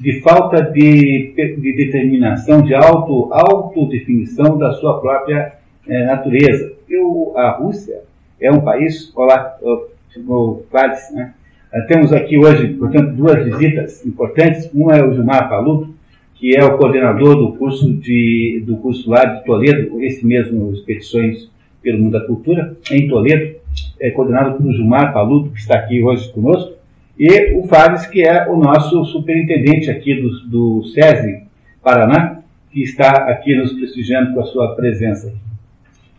de 0.00 0.20
falta 0.20 0.62
de, 0.62 1.34
de 1.34 1.76
determinação, 1.76 2.62
de 2.62 2.74
auto, 2.74 3.32
autodefinição 3.32 4.56
da 4.56 4.72
sua 4.72 5.00
própria 5.00 5.54
é, 5.86 6.04
natureza. 6.04 6.72
Eu, 6.88 7.32
a 7.36 7.50
Rússia 7.50 8.02
é 8.40 8.50
um 8.50 8.60
país, 8.60 9.12
olá, 9.16 9.58
o 9.62 10.62
Vales, 10.70 11.10
né? 11.12 11.34
Eh, 11.72 11.80
temos 11.82 12.12
aqui 12.12 12.38
hoje, 12.38 12.68
portanto, 12.74 13.12
duas 13.12 13.44
visitas 13.44 14.04
importantes. 14.06 14.70
Uma 14.72 14.96
é 14.96 15.04
o 15.04 15.12
Gilmar 15.12 15.48
Paluto, 15.48 15.94
que 16.34 16.56
é 16.56 16.64
o 16.64 16.78
coordenador 16.78 17.36
do 17.36 17.52
curso, 17.56 17.92
de, 17.94 18.62
do 18.66 18.76
curso 18.76 19.10
lá 19.10 19.24
de 19.24 19.44
Toledo, 19.44 20.00
esse 20.02 20.24
mesmo 20.24 20.72
Expedições 20.72 21.50
pelo 21.82 21.98
Mundo 21.98 22.12
da 22.12 22.26
Cultura, 22.26 22.76
em 22.90 23.08
Toledo, 23.08 23.56
é 24.00 24.10
coordenado 24.10 24.56
pelo 24.56 24.72
Gilmar 24.72 25.12
Paluto, 25.12 25.50
que 25.50 25.58
está 25.58 25.74
aqui 25.74 26.02
hoje 26.02 26.32
conosco, 26.32 26.72
e 27.18 27.54
o 27.54 27.64
Fábio, 27.64 28.08
que 28.10 28.22
é 28.22 28.48
o 28.48 28.56
nosso 28.56 29.04
superintendente 29.06 29.90
aqui 29.90 30.14
do, 30.14 30.30
do 30.48 30.84
SESI 30.88 31.42
Paraná, 31.82 32.38
que 32.70 32.82
está 32.82 33.10
aqui 33.30 33.56
nos 33.56 33.72
prestigiando 33.72 34.34
com 34.34 34.40
a 34.40 34.44
sua 34.44 34.74
presença. 34.76 35.32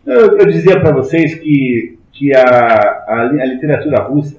Eu, 0.04 0.38
eu 0.38 0.46
dizia 0.46 0.78
para 0.78 0.92
vocês 0.92 1.34
que 1.34 1.98
que 2.20 2.36
a, 2.36 2.42
a, 2.42 3.20
a, 3.22 3.44
literatura 3.46 4.02
russa, 4.02 4.36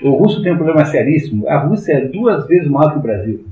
o 0.00 0.10
russo 0.10 0.44
tem 0.44 0.52
um 0.52 0.56
problema 0.56 0.84
seríssimo, 0.84 1.48
a 1.48 1.58
Rússia 1.58 1.94
é 1.94 2.00
duas 2.02 2.46
vezes 2.46 2.68
maior 2.68 2.92
que 2.92 2.98
o 2.98 3.02
Brasil. 3.02 3.44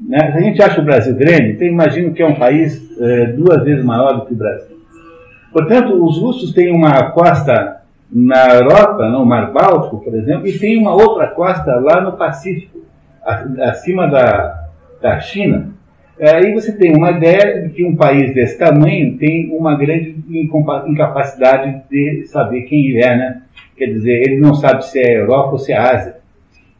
Né? 0.00 0.32
Se 0.32 0.38
a 0.38 0.40
gente 0.40 0.60
acha 0.60 0.80
o 0.80 0.84
Brasil 0.84 1.14
grande, 1.14 1.52
então 1.52 1.68
imagino 1.68 2.12
que 2.12 2.20
é 2.20 2.26
um 2.26 2.34
país 2.34 2.90
é, 3.00 3.26
duas 3.26 3.62
vezes 3.62 3.84
maior 3.84 4.14
do 4.14 4.26
que 4.26 4.32
o 4.32 4.36
Brasil. 4.36 4.78
Portanto, 5.52 6.04
os 6.04 6.18
russos 6.18 6.52
têm 6.52 6.74
uma 6.74 7.12
costa 7.12 7.77
na 8.10 8.54
Europa, 8.54 9.08
no 9.08 9.24
Mar 9.24 9.52
Báltico, 9.52 10.00
por 10.02 10.14
exemplo, 10.14 10.46
e 10.46 10.58
tem 10.58 10.78
uma 10.78 10.94
outra 10.94 11.28
costa 11.28 11.76
lá 11.76 12.00
no 12.00 12.12
Pacífico, 12.12 12.80
acima 13.60 14.06
da, 14.06 14.68
da 15.00 15.20
China. 15.20 15.72
Aí 16.20 16.52
você 16.52 16.72
tem 16.72 16.96
uma 16.96 17.12
ideia 17.12 17.62
de 17.62 17.74
que 17.74 17.84
um 17.84 17.94
país 17.94 18.34
desse 18.34 18.58
tamanho 18.58 19.16
tem 19.18 19.50
uma 19.56 19.76
grande 19.76 20.16
incapacidade 20.86 21.82
de 21.88 22.26
saber 22.26 22.62
quem 22.62 22.86
ele 22.86 23.04
é, 23.04 23.16
né? 23.16 23.42
Quer 23.76 23.86
dizer, 23.86 24.22
ele 24.26 24.40
não 24.40 24.54
sabe 24.54 24.84
se 24.84 24.98
é 24.98 25.20
Europa 25.20 25.52
ou 25.52 25.58
se 25.58 25.72
é 25.72 25.78
Ásia. 25.78 26.16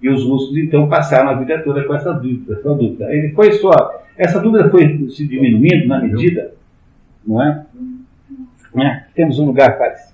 E 0.03 0.09
os 0.09 0.25
russos, 0.25 0.57
então, 0.57 0.89
passaram 0.89 1.31
a 1.31 1.35
vida 1.35 1.61
toda 1.63 1.85
com 1.85 1.95
essa 1.95 2.13
dúvida. 2.13 2.55
Essa 2.55 2.75
dúvida. 2.75 3.13
Ele 3.13 3.29
foi 3.31 3.53
só. 3.53 3.71
Essa 4.17 4.41
dúvida 4.41 4.69
foi 4.71 5.09
se 5.09 5.27
diminuindo 5.27 5.87
na 5.87 6.01
medida, 6.01 6.53
não 7.25 7.41
é? 7.41 7.65
é? 8.77 9.05
Temos 9.15 9.39
um 9.39 9.47
lugar 9.47 9.79
para. 9.79 10.08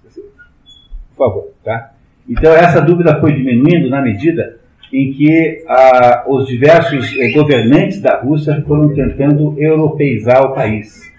Por 1.17 1.27
favor, 1.27 1.53
tá? 1.65 1.93
Então, 2.29 2.53
essa 2.53 2.81
dúvida 2.81 3.21
foi 3.21 3.33
diminuindo 3.33 3.91
na 3.91 4.01
medida 4.01 4.59
em 4.93 5.13
que 5.13 5.65
ah, 5.69 6.25
os 6.29 6.47
diversos 6.47 7.17
eh, 7.19 7.33
governantes 7.33 8.01
da 8.01 8.21
Rússia 8.21 8.63
foram 8.67 8.95
tentando 8.95 9.55
europeizar 9.59 10.43
o 10.45 10.55
país. 10.55 11.13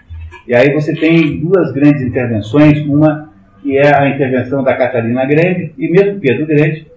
E 0.47 0.55
aí 0.55 0.73
você 0.73 0.93
tem 0.93 1.39
duas 1.39 1.71
grandes 1.71 2.01
intervenções, 2.01 2.79
uma 2.85 3.33
que 3.61 3.77
é 3.77 3.95
a 3.95 4.09
intervenção 4.09 4.63
da 4.63 4.75
Catarina 4.75 5.25
Grande, 5.25 5.73
e 5.77 5.89
mesmo 5.89 6.19
Pedro 6.19 6.45
Grande, 6.45 6.87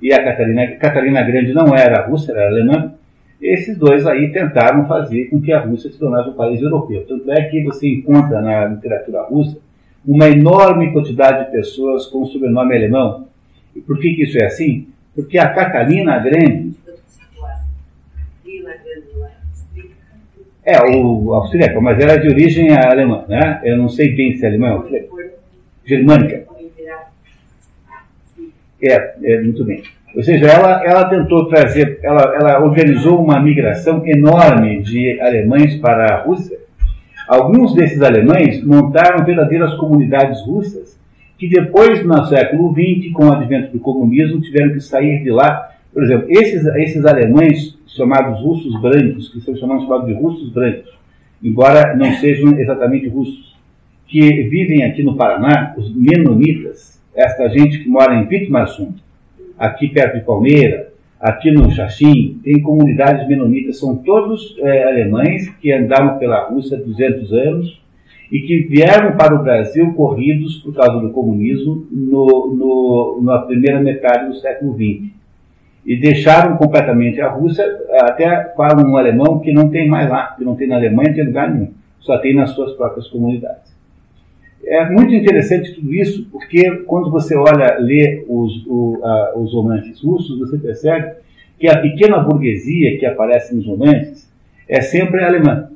e 0.00 0.12
a 0.12 0.22
Catarina, 0.22 0.66
Catarina 0.76 1.22
Grande 1.22 1.52
não 1.52 1.74
era 1.74 2.06
russa, 2.06 2.32
era 2.32 2.48
alemã, 2.48 2.92
esses 3.40 3.76
dois 3.78 4.06
aí 4.06 4.30
tentaram 4.30 4.86
fazer 4.86 5.26
com 5.26 5.40
que 5.40 5.52
a 5.52 5.60
Rússia 5.60 5.90
se 5.90 5.98
tornasse 5.98 6.28
um 6.28 6.34
país 6.34 6.60
europeu. 6.60 7.04
Tanto 7.08 7.30
é 7.30 7.42
que 7.44 7.62
você 7.64 7.88
encontra 7.88 8.40
na 8.40 8.66
literatura 8.66 9.22
russa 9.22 9.58
uma 10.06 10.28
enorme 10.28 10.92
quantidade 10.92 11.46
de 11.46 11.52
pessoas 11.52 12.06
com 12.06 12.24
sobrenome 12.26 12.76
alemão. 12.76 13.28
E 13.74 13.80
por 13.80 13.98
que, 13.98 14.14
que 14.14 14.24
isso 14.24 14.38
é 14.38 14.46
assim? 14.46 14.88
Porque 15.14 15.38
a 15.38 15.48
Catalina 15.48 16.18
Grande. 16.18 16.74
É, 20.64 20.82
o 20.82 21.32
austríaco, 21.32 21.80
mas 21.80 21.98
era 21.98 22.18
de 22.18 22.28
origem 22.28 22.76
alemã, 22.76 23.24
né? 23.26 23.60
Eu 23.64 23.78
não 23.78 23.88
sei 23.88 24.14
bem 24.14 24.36
se 24.36 24.44
é 24.44 24.48
alemã 24.48 24.74
ou 24.74 24.88
germânica. 25.84 26.44
É, 28.82 29.14
é, 29.22 29.42
muito 29.42 29.64
bem. 29.64 29.82
Ou 30.14 30.22
seja, 30.22 30.46
ela, 30.46 30.84
ela 30.84 31.08
tentou 31.08 31.48
trazer, 31.48 32.00
ela, 32.02 32.34
ela 32.34 32.64
organizou 32.64 33.22
uma 33.22 33.40
migração 33.40 34.06
enorme 34.06 34.82
de 34.82 35.20
alemães 35.20 35.76
para 35.76 36.14
a 36.14 36.22
Rússia. 36.22 36.57
Alguns 37.28 37.74
desses 37.74 38.00
alemães 38.00 38.64
montaram 38.64 39.24
verdadeiras 39.24 39.74
comunidades 39.74 40.40
russas 40.46 40.98
que 41.38 41.46
depois, 41.46 42.04
no 42.04 42.24
século 42.24 42.72
XX, 42.72 43.12
com 43.12 43.26
o 43.26 43.32
advento 43.32 43.70
do 43.70 43.78
comunismo, 43.78 44.40
tiveram 44.40 44.72
que 44.72 44.80
sair 44.80 45.22
de 45.22 45.30
lá. 45.30 45.70
Por 45.92 46.02
exemplo, 46.02 46.26
esses, 46.30 46.66
esses 46.66 47.04
alemães 47.04 47.78
chamados 47.86 48.40
russos 48.40 48.80
brancos, 48.80 49.28
que 49.28 49.40
são 49.40 49.54
chamados, 49.56 50.06
de 50.06 50.14
russos 50.14 50.50
brancos, 50.50 50.98
embora 51.42 51.94
não 51.94 52.12
sejam 52.14 52.58
exatamente 52.58 53.08
russos, 53.08 53.56
que 54.06 54.20
vivem 54.44 54.84
aqui 54.84 55.02
no 55.02 55.16
Paraná, 55.16 55.74
os 55.76 55.94
menonitas, 55.94 57.00
esta 57.14 57.48
gente 57.50 57.78
que 57.80 57.88
mora 57.88 58.14
em 58.14 58.26
Pitmarsum, 58.26 58.94
aqui 59.58 59.88
perto 59.88 60.18
de 60.18 60.24
Palmeira, 60.24 60.88
aqui 61.20 61.50
no 61.50 61.70
Xaxim, 61.70 62.40
tem 62.44 62.60
comunidades 62.62 63.26
menonitas, 63.28 63.78
são 63.78 63.96
todos 63.96 64.56
é, 64.60 64.84
alemães 64.84 65.48
que 65.60 65.72
andaram 65.72 66.18
pela 66.18 66.48
Rússia 66.48 66.78
há 66.78 66.80
200 66.80 67.32
anos, 67.32 67.80
e 68.30 68.40
que 68.40 68.68
vieram 68.68 69.16
para 69.16 69.34
o 69.34 69.42
Brasil 69.42 69.92
corridos 69.94 70.58
por 70.58 70.74
causa 70.74 71.00
do 71.00 71.10
comunismo 71.10 71.86
no, 71.90 72.54
no, 72.54 73.20
na 73.22 73.38
primeira 73.38 73.80
metade 73.80 74.28
do 74.28 74.34
século 74.34 74.74
XX. 74.74 75.10
E 75.86 75.96
deixaram 75.96 76.56
completamente 76.58 77.20
a 77.20 77.30
Rússia, 77.30 77.64
até 78.02 78.52
falam 78.54 78.90
um 78.90 78.96
alemão 78.96 79.38
que 79.38 79.52
não 79.52 79.70
tem 79.70 79.88
mais 79.88 80.10
lá, 80.10 80.34
que 80.36 80.44
não 80.44 80.54
tem 80.54 80.68
na 80.68 80.76
Alemanha, 80.76 81.08
não 81.08 81.14
tem 81.14 81.24
lugar 81.24 81.50
nenhum, 81.50 81.72
só 82.00 82.18
tem 82.18 82.34
nas 82.34 82.50
suas 82.50 82.74
próprias 82.74 83.08
comunidades. 83.08 83.77
É 84.64 84.88
muito 84.90 85.14
interessante 85.14 85.74
tudo 85.74 85.94
isso, 85.94 86.26
porque 86.30 86.70
quando 86.86 87.10
você 87.10 87.36
olha, 87.36 87.78
lê 87.78 88.24
os, 88.28 88.66
o, 88.66 89.00
a, 89.02 89.32
os 89.36 89.52
romances 89.52 90.00
russos, 90.02 90.38
você 90.38 90.58
percebe 90.58 91.14
que 91.58 91.68
a 91.68 91.80
pequena 91.80 92.18
burguesia 92.18 92.98
que 92.98 93.06
aparece 93.06 93.54
nos 93.54 93.66
romances 93.66 94.30
é 94.68 94.80
sempre 94.80 95.24
alemã 95.24 95.70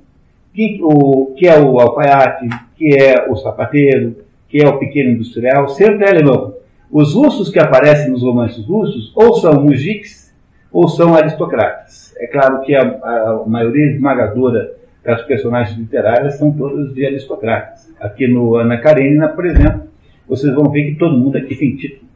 que, 0.55 0.79
o, 0.83 1.35
que 1.37 1.47
é 1.47 1.59
o 1.59 1.81
alfaiate, 1.81 2.49
que 2.77 2.95
é 2.95 3.27
o 3.29 3.37
sapateiro, 3.37 4.17
que 4.49 4.63
é 4.63 4.69
o 4.69 4.79
pequeno 4.79 5.11
industrial, 5.11 5.69
sempre 5.69 6.05
é 6.05 6.11
alemão. 6.11 6.55
Os 6.91 7.15
russos 7.15 7.51
que 7.51 7.59
aparecem 7.59 8.11
nos 8.11 8.23
romances 8.23 8.65
russos 8.67 9.13
ou 9.17 9.35
são 9.35 9.55
mujiks 9.63 10.33
ou 10.71 10.89
são 10.89 11.15
aristocratas. 11.15 12.15
É 12.19 12.27
claro 12.27 12.61
que 12.61 12.75
a, 12.75 12.83
a 12.83 13.45
maioria 13.47 13.93
esmagadora 13.93 14.75
das 15.05 15.23
personagens 15.23 15.77
literárias 15.79 16.35
são 16.35 16.53
todas 16.53 16.95
de 16.95 17.05
aristocratas. 17.05 17.93
Aqui 18.01 18.29
no 18.29 18.57
Ana 18.57 18.79
Karenina, 18.79 19.29
por 19.29 19.47
exemplo, 19.47 19.83
vocês 20.29 20.55
vão 20.55 20.71
ver 20.71 20.85
que 20.85 20.95
todo 20.95 21.19
mundo 21.19 21.37
aqui 21.37 21.55
tem 21.57 21.77
título. 21.77 22.11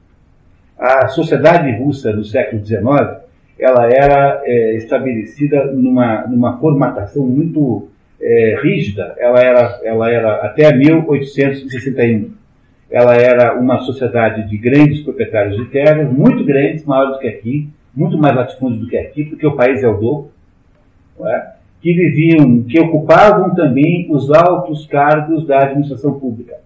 A 0.78 1.08
sociedade 1.08 1.70
russa 1.78 2.12
do 2.12 2.24
século 2.24 2.64
XIX 2.64 3.26
ela 3.58 3.86
era 3.86 4.42
é, 4.44 4.76
estabelecida 4.76 5.64
numa, 5.72 6.26
numa 6.26 6.58
formatação 6.58 7.26
muito 7.26 7.88
é, 8.20 8.58
rígida, 8.62 9.14
ela 9.18 9.40
era, 9.40 9.80
ela 9.82 10.10
era 10.10 10.34
até 10.44 10.74
1861. 10.74 12.32
Ela 12.90 13.16
era 13.16 13.58
uma 13.58 13.78
sociedade 13.80 14.48
de 14.48 14.56
grandes 14.56 15.00
proprietários 15.00 15.56
de 15.56 15.64
terras, 15.66 16.10
muito 16.12 16.44
grandes, 16.44 16.84
maiores 16.84 17.14
do 17.14 17.18
que 17.18 17.28
aqui, 17.28 17.68
muito 17.94 18.16
mais 18.16 18.36
latifúndio 18.36 18.80
do 18.80 18.88
que 18.88 18.96
aqui, 18.96 19.24
porque 19.24 19.46
o 19.46 19.56
país 19.56 19.82
é 19.82 19.88
o 19.88 19.94
dobro, 19.94 20.30
é? 21.24 21.55
Que 21.80 21.92
viviam, 21.92 22.62
que 22.62 22.80
ocupavam 22.80 23.54
também 23.54 24.08
os 24.10 24.30
altos 24.30 24.86
cargos 24.86 25.46
da 25.46 25.62
administração 25.62 26.18
pública. 26.18 26.56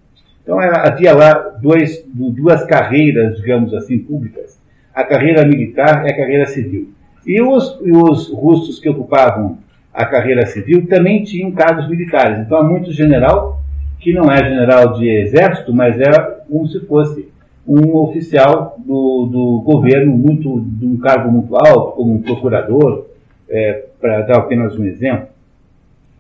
Então 0.42 0.60
era, 0.60 0.88
havia 0.88 1.14
lá 1.14 1.32
dois, 1.60 2.04
duas 2.14 2.64
carreiras, 2.64 3.36
digamos 3.36 3.74
assim, 3.74 3.98
públicas. 3.98 4.58
A 4.94 5.04
carreira 5.04 5.46
militar 5.46 6.04
e 6.06 6.10
a 6.10 6.16
carreira 6.16 6.46
civil. 6.46 6.90
E 7.26 7.40
os, 7.42 7.78
e 7.84 7.92
os 7.92 8.32
russos 8.32 8.78
que 8.78 8.88
ocupavam 8.88 9.58
a 9.92 10.04
carreira 10.04 10.46
civil 10.46 10.86
também 10.86 11.22
tinham 11.22 11.50
cargos 11.52 11.88
militares. 11.88 12.38
Então 12.40 12.58
há 12.58 12.64
muito 12.64 12.92
general 12.92 13.60
que 13.98 14.12
não 14.12 14.30
é 14.30 14.38
general 14.38 14.94
de 14.94 15.08
exército, 15.08 15.74
mas 15.74 16.00
é 16.00 16.10
como 16.48 16.66
se 16.66 16.80
fosse 16.80 17.28
um 17.66 17.94
oficial 17.96 18.76
do, 18.78 19.26
do 19.30 19.62
governo, 19.64 20.16
muito, 20.16 20.60
de 20.60 20.86
um 20.86 20.96
cargo 20.96 21.30
muito 21.30 21.54
alto, 21.54 21.96
como 21.96 22.14
um 22.14 22.22
procurador, 22.22 23.06
é, 23.50 23.84
para 24.00 24.22
dar 24.22 24.38
apenas 24.38 24.78
um 24.78 24.84
exemplo. 24.84 25.28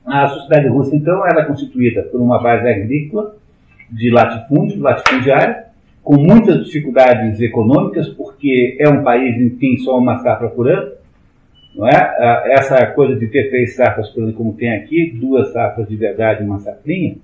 A 0.04 0.28
sociedade 0.28 0.68
russa, 0.68 0.96
então, 0.96 1.24
era 1.26 1.44
constituída 1.44 2.02
por 2.02 2.20
uma 2.20 2.42
base 2.42 2.68
agrícola, 2.68 3.36
de 3.90 4.10
latifúndio, 4.10 4.80
latifundiário, 4.80 5.64
com 6.02 6.16
muitas 6.16 6.64
dificuldades 6.64 7.40
econômicas, 7.40 8.08
porque 8.08 8.76
é 8.80 8.88
um 8.88 9.02
país 9.02 9.36
em 9.36 9.50
que 9.50 9.56
tem 9.56 9.78
só 9.78 9.98
uma 9.98 10.18
safra 10.18 10.48
por 10.48 10.68
ano, 10.68 10.92
não 11.74 11.86
é? 11.86 12.52
Essa 12.52 12.86
coisa 12.86 13.14
de 13.16 13.26
ter 13.28 13.50
três 13.50 13.76
safras 13.76 14.08
por 14.08 14.22
ano, 14.22 14.32
como 14.32 14.54
tem 14.54 14.72
aqui, 14.72 15.16
duas 15.20 15.52
safras 15.52 15.88
de 15.88 15.96
verdade 15.96 16.42
e 16.42 16.46
uma 16.46 16.58
safrinha, 16.58 17.16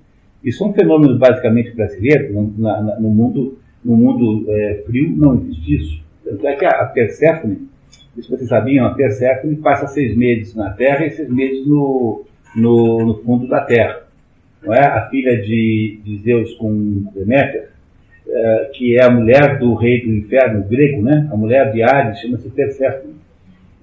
isso 0.43 0.63
é 0.63 0.67
um 0.67 0.73
fenômeno 0.73 1.17
basicamente 1.17 1.71
brasileiro, 1.75 2.33
no, 2.33 2.53
na, 2.57 2.99
no 2.99 3.09
mundo, 3.09 3.57
no 3.83 3.97
mundo 3.97 4.45
é, 4.49 4.83
frio 4.85 5.13
não 5.15 5.35
existe 5.35 5.75
isso. 5.75 6.03
Tanto 6.23 6.47
é 6.47 6.55
que 6.55 6.65
a, 6.65 6.85
Perséfone, 6.85 7.67
se 8.23 8.29
vocês 8.29 8.49
sabiam, 8.49 8.85
a 8.85 8.93
Perséfone 8.93 9.55
passa 9.57 9.87
seis 9.87 10.15
meses 10.15 10.55
na 10.55 10.71
Terra 10.71 11.05
e 11.05 11.11
seis 11.11 11.29
meses 11.29 11.65
no, 11.67 12.23
no, 12.55 13.05
no 13.05 13.15
fundo 13.23 13.47
da 13.47 13.61
Terra. 13.61 14.03
Não 14.63 14.73
é? 14.73 14.85
A 14.85 15.07
filha 15.09 15.41
de, 15.41 15.99
de 16.03 16.17
Zeus 16.19 16.53
com 16.55 17.05
Deméter, 17.13 17.69
é, 18.27 18.71
que 18.73 18.97
é 18.97 19.03
a 19.03 19.09
mulher 19.09 19.59
do 19.59 19.73
rei 19.75 20.03
do 20.03 20.11
inferno 20.11 20.63
grego, 20.63 21.01
né? 21.01 21.29
a 21.31 21.37
mulher 21.37 21.71
de 21.71 21.81
Hades, 21.81 22.19
chama-se 22.19 22.49
Perséfone. 22.49 23.15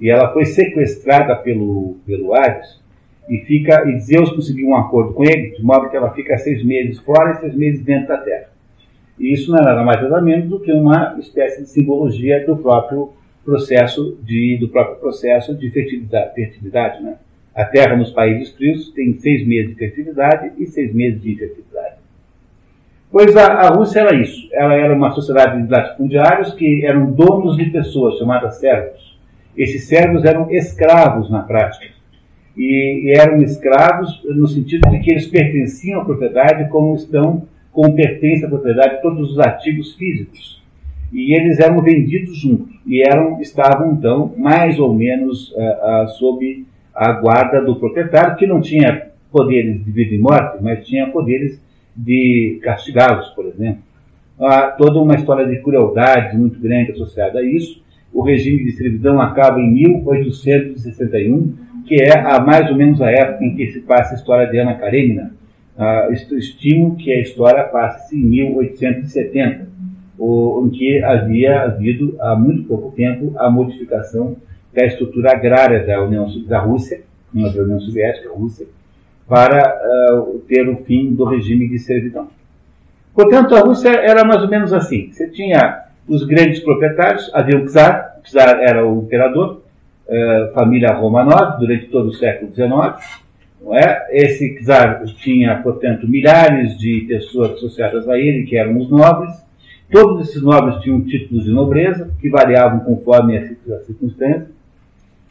E 0.00 0.10
ela 0.10 0.32
foi 0.32 0.44
sequestrada 0.44 1.36
pelo, 1.36 1.96
pelo 2.06 2.34
Hades 2.34 2.82
e 3.28 3.38
fica 3.38 3.88
e 3.88 3.98
Zeus 4.00 4.30
conseguiu 4.32 4.68
um 4.68 4.76
acordo 4.76 5.14
com 5.14 5.24
ele, 5.24 5.50
de 5.56 5.62
modo 5.62 5.88
que 5.88 5.96
ela 5.96 6.12
fica 6.12 6.36
seis 6.38 6.62
meses 6.64 6.98
fora 6.98 7.32
e 7.32 7.40
seis 7.40 7.54
meses 7.54 7.82
dentro 7.82 8.08
da 8.08 8.18
Terra. 8.18 8.48
E 9.18 9.32
isso 9.32 9.50
não 9.50 9.58
é 9.58 9.62
nada 9.62 9.82
mais 9.82 10.02
nada 10.02 10.20
menos 10.20 10.48
do 10.48 10.60
que 10.60 10.72
uma 10.72 11.16
espécie 11.18 11.62
de 11.62 11.68
simbologia 11.68 12.44
do 12.44 12.56
próprio 12.56 13.12
processo 13.44 14.18
de 14.22 14.58
do 14.58 14.68
próprio 14.68 14.96
processo 14.96 15.54
de 15.54 15.70
fertilidade, 15.70 16.34
fertilidade 16.34 17.02
né? 17.02 17.16
A 17.54 17.64
Terra 17.64 17.96
nos 17.96 18.10
países 18.10 18.50
frios 18.50 18.90
tem 18.92 19.16
seis 19.18 19.46
meses 19.46 19.70
de 19.70 19.76
fertilidade 19.76 20.52
e 20.58 20.66
seis 20.66 20.92
meses 20.92 21.22
de 21.22 21.32
infertilidade. 21.32 21.94
Pois 23.12 23.36
a, 23.36 23.46
a 23.46 23.68
Rússia 23.68 24.00
era 24.00 24.16
isso. 24.16 24.48
Ela 24.52 24.74
era 24.74 24.92
uma 24.92 25.12
sociedade 25.12 25.62
de 25.62 25.70
latifundiários 25.70 26.52
que 26.54 26.84
eram 26.84 27.12
donos 27.12 27.56
de 27.56 27.66
pessoas 27.66 28.18
chamadas 28.18 28.56
servos. 28.56 29.16
Esses 29.56 29.86
servos 29.86 30.24
eram 30.24 30.50
escravos 30.50 31.30
na 31.30 31.42
prática 31.42 31.94
e, 32.56 33.04
e 33.04 33.12
eram 33.16 33.40
escravos 33.40 34.20
no 34.24 34.48
sentido 34.48 34.90
de 34.90 34.98
que 34.98 35.12
eles 35.12 35.28
pertenciam 35.28 36.00
à 36.00 36.04
propriedade 36.04 36.68
como 36.70 36.96
estão 36.96 37.46
como 37.70 37.94
pertence 37.94 38.44
à 38.44 38.48
propriedade 38.48 39.02
todos 39.02 39.32
os 39.32 39.38
artigos 39.38 39.94
físicos. 39.96 40.63
E 41.14 41.34
eles 41.34 41.60
eram 41.60 41.80
vendidos 41.80 42.36
juntos 42.36 42.74
e 42.86 43.00
eram 43.00 43.40
estavam 43.40 43.92
então 43.92 44.34
mais 44.36 44.78
ou 44.78 44.92
menos 44.92 45.52
uh, 45.52 46.04
uh, 46.04 46.08
sob 46.08 46.66
a 46.94 47.12
guarda 47.12 47.62
do 47.62 47.76
proprietário 47.76 48.36
que 48.36 48.46
não 48.46 48.60
tinha 48.60 49.10
poderes 49.30 49.84
de 49.84 49.90
vida 49.90 50.14
e 50.14 50.18
morte, 50.18 50.62
mas 50.62 50.86
tinha 50.86 51.06
poderes 51.06 51.60
de 51.96 52.58
castigá-los, 52.62 53.28
por 53.30 53.46
exemplo. 53.46 53.82
Há 54.38 54.72
toda 54.72 54.98
uma 54.98 55.14
história 55.14 55.46
de 55.46 55.62
crueldade 55.62 56.36
muito 56.36 56.60
grande 56.60 56.92
associada 56.92 57.38
a 57.38 57.44
isso. 57.44 57.82
O 58.12 58.22
regime 58.22 58.64
de 58.64 58.72
servidão 58.72 59.20
acaba 59.20 59.60
em 59.60 59.72
1861 59.72 61.64
que 61.86 61.96
é 62.02 62.18
a 62.18 62.40
mais 62.40 62.68
ou 62.70 62.76
menos 62.76 63.00
a 63.00 63.10
época 63.10 63.44
em 63.44 63.54
que 63.54 63.70
se 63.72 63.80
passa 63.80 64.14
a 64.14 64.16
história 64.16 64.46
de 64.46 64.58
Ana 64.58 64.74
Karenina. 64.74 65.32
Uh, 65.76 66.36
estimo 66.38 66.96
que 66.96 67.12
a 67.12 67.20
história 67.20 67.64
passe 67.64 68.16
em 68.16 68.24
1870, 68.24 69.68
o, 70.18 70.64
em 70.66 70.70
que 70.70 71.02
havia 71.02 71.62
havido 71.62 72.16
há 72.20 72.36
muito 72.36 72.64
pouco 72.64 72.92
tempo 72.92 73.32
a 73.36 73.50
modificação 73.50 74.36
da 74.72 74.84
estrutura 74.84 75.32
agrária 75.32 75.84
da 75.86 76.02
União 76.02 76.26
da 76.46 76.58
Rússia, 76.58 77.02
da 77.32 77.62
União 77.62 77.80
Soviética, 77.80 78.30
Rússia, 78.32 78.66
para 79.28 80.20
uh, 80.20 80.38
ter 80.40 80.68
o 80.68 80.76
fim 80.78 81.14
do 81.14 81.24
regime 81.24 81.68
de 81.68 81.78
servidão. 81.78 82.28
Portanto, 83.14 83.54
a 83.54 83.60
Rússia 83.60 83.90
era 83.90 84.24
mais 84.24 84.42
ou 84.42 84.48
menos 84.48 84.72
assim. 84.72 85.10
Você 85.12 85.28
tinha 85.28 85.84
os 86.06 86.24
grandes 86.24 86.60
proprietários, 86.60 87.30
havia 87.32 87.58
o 87.58 87.66
czar, 87.66 88.18
o 88.20 88.22
czar 88.30 88.58
era 88.60 88.86
o 88.86 89.02
imperador, 89.02 89.62
uh, 90.08 90.52
família 90.52 90.92
Romanov 90.92 91.58
durante 91.58 91.86
todo 91.86 92.08
o 92.08 92.12
século 92.12 92.52
XIX. 92.52 93.24
Não 93.62 93.74
é? 93.74 94.08
Esse 94.10 94.62
czar 94.64 95.04
tinha, 95.04 95.56
portanto, 95.62 96.08
milhares 96.08 96.76
de 96.76 97.06
pessoas 97.08 97.52
associadas 97.52 98.08
a 98.08 98.18
ele, 98.18 98.44
que 98.44 98.56
eram 98.56 98.76
os 98.76 98.90
nobres. 98.90 99.32
Todos 99.90 100.28
esses 100.28 100.42
nobres 100.42 100.82
tinham 100.82 101.00
títulos 101.02 101.44
de 101.44 101.50
nobreza, 101.50 102.10
que 102.20 102.28
variavam 102.28 102.80
conforme 102.80 103.36
a 103.36 103.80
circunstância. 103.84 104.48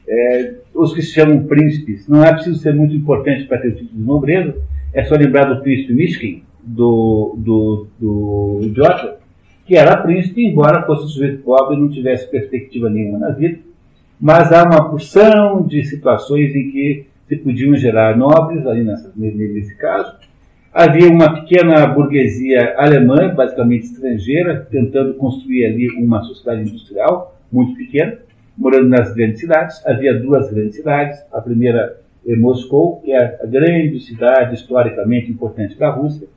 É, 0.08 0.56
os 0.74 0.94
que 0.94 1.02
se 1.02 1.14
chamam 1.14 1.44
príncipes, 1.44 2.08
não 2.08 2.24
é 2.24 2.34
preciso 2.34 2.60
ser 2.60 2.74
muito 2.74 2.94
importante 2.94 3.46
para 3.46 3.60
ter 3.60 3.70
o 3.70 3.76
título 3.76 4.00
de 4.00 4.06
nobreza, 4.06 4.56
é 4.94 5.04
só 5.04 5.16
lembrar 5.16 5.46
do 5.46 5.62
príncipe 5.62 5.94
Mishkin, 5.94 6.44
do, 6.62 7.36
do, 7.38 7.88
do 8.00 8.60
idiota, 8.64 9.18
que 9.66 9.76
era 9.76 9.98
príncipe, 9.98 10.46
embora 10.46 10.86
fosse 10.86 11.06
um 11.06 11.08
sujeito 11.08 11.42
pobre 11.44 11.78
e 11.78 11.80
não 11.80 11.90
tivesse 11.90 12.30
perspectiva 12.30 12.90
nenhuma 12.90 13.18
na 13.18 13.30
vida 13.30 13.60
mas 14.24 14.54
há 14.54 14.64
uma 14.64 14.90
porção 14.90 15.68
de 15.68 15.84
situações 15.84 16.56
em 16.56 16.72
que 16.72 17.06
se 17.28 17.36
podiam 17.36 17.76
gerar 17.76 18.16
nobres, 18.16 18.66
ali 18.66 18.82
nessa, 18.82 19.12
nesse 19.18 19.76
caso. 19.76 20.16
Havia 20.74 21.08
uma 21.08 21.32
pequena 21.32 21.86
burguesia 21.86 22.74
alemã, 22.80 23.32
basicamente 23.36 23.84
estrangeira, 23.84 24.68
tentando 24.72 25.14
construir 25.14 25.66
ali 25.66 25.88
uma 26.04 26.24
sociedade 26.24 26.62
industrial 26.68 27.38
muito 27.52 27.76
pequena, 27.76 28.18
morando 28.58 28.90
nas 28.90 29.14
grandes 29.14 29.40
cidades. 29.40 29.86
Havia 29.86 30.20
duas 30.20 30.52
grandes 30.52 30.76
cidades, 30.76 31.24
a 31.32 31.40
primeira 31.40 32.02
é 32.26 32.36
Moscou, 32.36 33.02
que 33.02 33.12
é 33.12 33.40
a 33.40 33.46
grande 33.46 34.00
cidade 34.00 34.56
historicamente 34.56 35.30
importante 35.30 35.78
da 35.78 35.92
Rússia, 35.92 36.28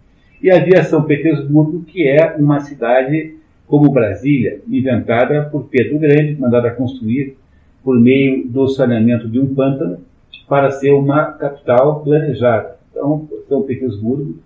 e 0.42 0.51
havia 0.51 0.85
São 0.85 1.05
Petersburgo, 1.05 1.85
que 1.85 2.07
é 2.07 2.37
uma 2.37 2.61
cidade 2.61 3.37
como 3.66 3.90
Brasília, 3.90 4.61
inventada 4.68 5.49
por 5.51 5.64
Pedro 5.70 5.99
Grande, 5.99 6.37
mandada 6.38 6.70
construir 6.72 7.38
por 7.83 7.99
meio 7.99 8.46
do 8.46 8.68
saneamento 8.68 9.27
de 9.29 9.40
um 9.40 9.55
pântano 9.55 9.99
para 10.46 10.70
ser 10.72 10.92
uma 10.92 11.25
capital 11.25 12.01
planejada. 12.01 12.75
Então, 12.96 13.28
São 13.46 13.62
Petersburgo, 13.62 14.38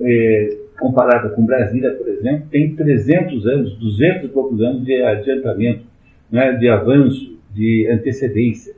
é, 0.00 0.56
comparada 0.78 1.30
com 1.30 1.44
Brasília, 1.44 1.90
por 1.90 2.08
exemplo, 2.08 2.46
tem 2.48 2.74
300 2.76 3.46
anos, 3.46 3.76
200 3.76 4.24
e 4.26 4.28
poucos 4.28 4.60
anos 4.62 4.84
de 4.84 5.02
adiantamento, 5.02 5.82
né, 6.30 6.52
de 6.52 6.68
avanço, 6.68 7.36
de 7.52 7.88
antecedência. 7.90 8.74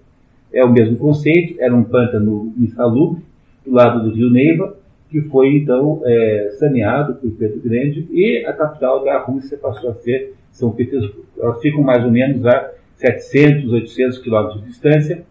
É 0.51 0.64
o 0.64 0.72
mesmo 0.72 0.96
conceito, 0.96 1.61
era 1.61 1.75
um 1.75 1.85
pântano 1.85 2.55
insalubre, 2.59 3.22
do 3.66 3.72
lado 3.72 4.03
do 4.03 4.14
rio 4.14 4.31
Neiva, 4.31 4.77
que 5.11 5.20
foi 5.20 5.57
então 5.57 6.01
é, 6.07 6.55
saneado 6.59 7.14
por 7.16 7.31
Pedro 7.33 7.61
Grande 7.61 8.09
e 8.11 8.44
a 8.46 8.53
capital 8.55 9.05
da 9.05 9.18
Rússia 9.18 9.59
passou 9.59 9.90
a 9.90 9.94
ser 9.94 10.33
São 10.51 10.72
Petersburgo. 10.72 11.27
Elas 11.38 11.61
ficam 11.61 11.83
mais 11.83 12.03
ou 12.03 12.11
menos 12.11 12.44
a 12.46 12.72
700, 12.96 13.70
800 13.72 14.18
quilômetros 14.18 14.62
de 14.62 14.68
distância, 14.68 15.22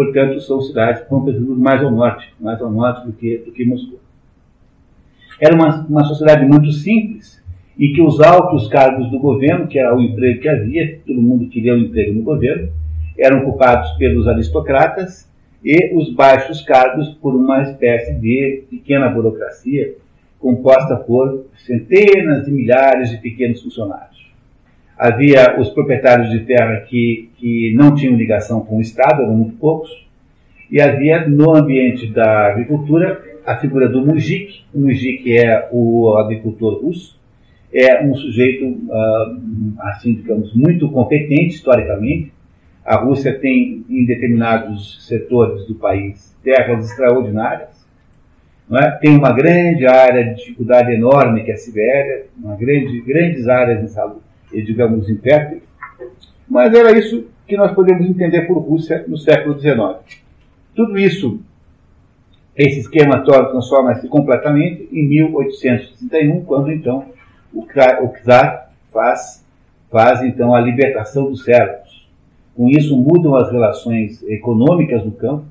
portanto, 0.00 0.40
são 0.40 0.62
cidades 0.62 1.02
que 1.02 1.14
estão 1.14 1.20
mais 1.58 1.82
ao 1.82 1.90
norte, 1.90 2.32
mais 2.40 2.58
ao 2.62 2.70
norte 2.72 3.06
do 3.06 3.12
que, 3.12 3.36
do 3.36 3.52
que 3.52 3.66
Moscou. 3.66 4.00
Era 5.38 5.54
uma, 5.54 5.86
uma 5.86 6.04
sociedade 6.04 6.46
muito 6.46 6.72
simples 6.72 7.38
e 7.78 7.92
que 7.92 8.00
os 8.00 8.18
altos 8.18 8.66
cargos 8.68 9.10
do 9.10 9.18
governo, 9.18 9.68
que 9.68 9.78
era 9.78 9.94
o 9.94 10.00
emprego 10.00 10.40
que 10.40 10.48
havia, 10.48 11.00
todo 11.06 11.20
mundo 11.20 11.48
queria 11.48 11.74
um 11.74 11.80
emprego 11.80 12.14
no 12.14 12.22
governo, 12.22 12.72
eram 13.18 13.40
ocupados 13.40 13.90
pelos 13.98 14.26
aristocratas 14.26 15.30
e 15.62 15.94
os 15.94 16.10
baixos 16.14 16.62
cargos 16.62 17.10
por 17.20 17.34
uma 17.34 17.60
espécie 17.60 18.14
de 18.14 18.64
pequena 18.70 19.10
burocracia 19.10 19.96
composta 20.38 20.96
por 20.96 21.44
centenas 21.58 22.46
de 22.46 22.50
milhares 22.50 23.10
de 23.10 23.18
pequenos 23.18 23.62
funcionários 23.62 24.09
havia 25.00 25.58
os 25.58 25.70
proprietários 25.70 26.28
de 26.28 26.40
terra 26.40 26.80
que, 26.80 27.30
que 27.38 27.72
não 27.74 27.94
tinham 27.94 28.16
ligação 28.16 28.60
com 28.60 28.76
o 28.76 28.80
Estado, 28.82 29.22
eram 29.22 29.34
muito 29.34 29.56
poucos, 29.56 30.06
e 30.70 30.78
havia 30.78 31.26
no 31.26 31.56
ambiente 31.56 32.06
da 32.06 32.48
agricultura 32.48 33.18
a 33.46 33.56
figura 33.56 33.88
do 33.88 34.04
mujik. 34.04 34.60
O 34.74 34.80
mujik 34.80 35.34
é 35.34 35.70
o 35.72 36.14
agricultor 36.18 36.84
russo, 36.84 37.18
é 37.72 38.04
um 38.04 38.14
sujeito, 38.14 38.66
uh, 38.66 39.80
assim, 39.80 40.12
digamos, 40.12 40.54
muito 40.54 40.86
competente 40.90 41.54
historicamente, 41.54 42.30
A 42.84 42.96
Rússia 42.96 43.32
tem, 43.38 43.84
em 43.88 44.04
determinados 44.04 45.06
setores 45.06 45.66
do 45.66 45.76
país, 45.76 46.36
terras 46.44 46.90
extraordinárias, 46.90 47.86
é? 48.72 48.90
tem 48.92 49.16
uma 49.16 49.32
grande 49.32 49.86
área 49.86 50.24
de 50.24 50.36
dificuldade 50.36 50.92
enorme, 50.92 51.42
que 51.42 51.50
é 51.50 51.54
a 51.54 51.56
Sibéria, 51.56 52.26
uma 52.36 52.54
grande, 52.54 53.00
grandes 53.00 53.48
áreas, 53.48 53.90
saúde, 53.92 54.29
digamos, 54.52 55.08
inférteis, 55.08 55.62
mas 56.48 56.74
era 56.74 56.96
isso 56.98 57.26
que 57.46 57.56
nós 57.56 57.72
podemos 57.72 58.06
entender 58.06 58.42
por 58.42 58.58
Rússia 58.58 59.04
no 59.06 59.16
século 59.16 59.58
XIX. 59.58 59.98
Tudo 60.74 60.98
isso, 60.98 61.40
esse 62.56 62.80
esquema 62.80 63.20
transforma-se 63.20 64.08
completamente 64.08 64.88
em 64.92 65.08
1861, 65.08 66.44
quando 66.44 66.70
então 66.72 67.06
o 67.52 67.66
czar 67.66 68.70
faz, 68.92 69.44
faz 69.90 70.22
então 70.22 70.54
a 70.54 70.60
libertação 70.60 71.30
dos 71.30 71.44
servos. 71.44 72.08
Com 72.54 72.68
isso 72.68 72.96
mudam 72.96 73.34
as 73.36 73.50
relações 73.50 74.22
econômicas 74.24 75.02
do 75.02 75.12
campo 75.12 75.44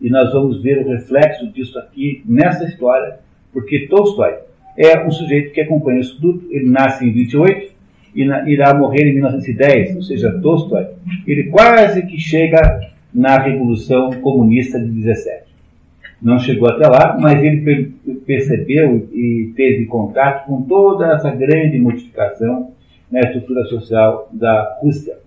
e 0.00 0.10
nós 0.10 0.32
vamos 0.32 0.62
ver 0.62 0.84
o 0.84 0.88
reflexo 0.88 1.50
disso 1.52 1.78
aqui 1.78 2.22
nessa 2.26 2.64
história, 2.64 3.20
porque 3.52 3.86
Tolstói 3.86 4.38
é 4.76 5.02
um 5.04 5.10
sujeito 5.10 5.52
que 5.52 5.60
acompanha 5.60 6.00
isso 6.00 6.20
tudo, 6.20 6.46
ele 6.50 6.68
nasce 6.68 7.04
em 7.04 7.12
28 7.12 7.72
e 7.72 7.75
irá 8.16 8.74
morrer 8.74 9.08
em 9.08 9.14
1910, 9.14 9.96
ou 9.96 10.02
seja, 10.02 10.38
Tolstói, 10.40 10.86
ele 11.26 11.44
quase 11.44 12.02
que 12.02 12.18
chega 12.18 12.80
na 13.12 13.38
Revolução 13.38 14.10
Comunista 14.20 14.78
de 14.78 14.88
17. 14.88 15.46
Não 16.20 16.38
chegou 16.38 16.68
até 16.68 16.88
lá, 16.88 17.16
mas 17.20 17.42
ele 17.42 17.92
percebeu 18.26 19.08
e 19.12 19.52
teve 19.54 19.84
contato 19.86 20.46
com 20.46 20.62
toda 20.62 21.12
essa 21.14 21.30
grande 21.30 21.78
modificação 21.78 22.72
na 23.10 23.20
estrutura 23.20 23.64
social 23.64 24.28
da 24.32 24.78
Rússia. 24.80 25.18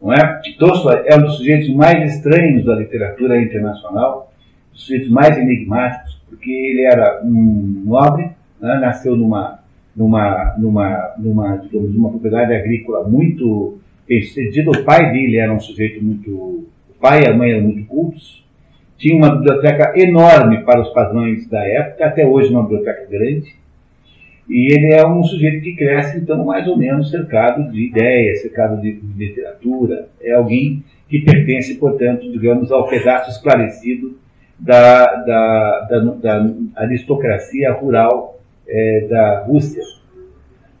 Não 0.00 0.12
é? 0.12 0.42
Tolstói 0.58 1.04
é 1.06 1.16
um 1.16 1.22
dos 1.22 1.38
sujeitos 1.38 1.74
mais 1.74 2.14
estranhos 2.14 2.64
da 2.66 2.74
literatura 2.74 3.40
internacional, 3.40 4.30
dos 4.70 4.82
sujeitos 4.82 5.08
mais 5.08 5.38
enigmáticos, 5.38 6.20
porque 6.28 6.50
ele 6.50 6.82
era 6.82 7.22
um 7.24 7.82
nobre, 7.86 8.30
né? 8.60 8.78
nasceu 8.80 9.16
numa, 9.16 9.60
numa, 9.96 10.54
numa, 10.58 11.14
numa, 11.18 11.56
digamos, 11.56 11.94
numa 11.94 12.10
propriedade 12.10 12.54
agrícola 12.54 13.08
muito 13.08 13.78
bem-sucedida. 14.08 14.70
O 14.70 14.84
pai 14.84 15.12
dele 15.12 15.36
era 15.36 15.52
um 15.52 15.60
sujeito 15.60 16.02
muito. 16.02 16.30
O 16.30 16.94
pai 17.00 17.24
e 17.24 17.26
a 17.26 17.36
mãe 17.36 17.52
eram 17.52 17.62
muito 17.62 17.86
cultos. 17.86 18.44
Tinha 18.96 19.16
uma 19.16 19.36
biblioteca 19.36 19.92
enorme 19.96 20.62
para 20.64 20.80
os 20.80 20.88
padrões 20.90 21.48
da 21.48 21.62
época, 21.64 22.06
até 22.06 22.26
hoje 22.26 22.50
uma 22.50 22.62
biblioteca 22.62 23.06
grande. 23.10 23.54
E 24.48 24.72
ele 24.72 24.92
é 24.92 25.06
um 25.06 25.22
sujeito 25.22 25.62
que 25.62 25.74
cresce, 25.74 26.18
então, 26.18 26.44
mais 26.44 26.66
ou 26.68 26.76
menos 26.76 27.10
cercado 27.10 27.70
de 27.70 27.86
ideias, 27.86 28.42
cercado 28.42 28.80
de, 28.80 28.92
de 28.92 29.26
literatura. 29.26 30.08
É 30.20 30.32
alguém 30.32 30.82
que 31.08 31.20
pertence, 31.20 31.74
portanto, 31.74 32.30
digamos, 32.30 32.70
ao 32.70 32.88
pedaço 32.88 33.30
esclarecido 33.30 34.18
da, 34.58 35.06
da, 35.16 35.80
da, 35.80 35.98
da 35.98 36.54
aristocracia 36.76 37.72
rural 37.72 38.33
é, 38.68 39.06
da 39.08 39.44
Rússia. 39.44 39.82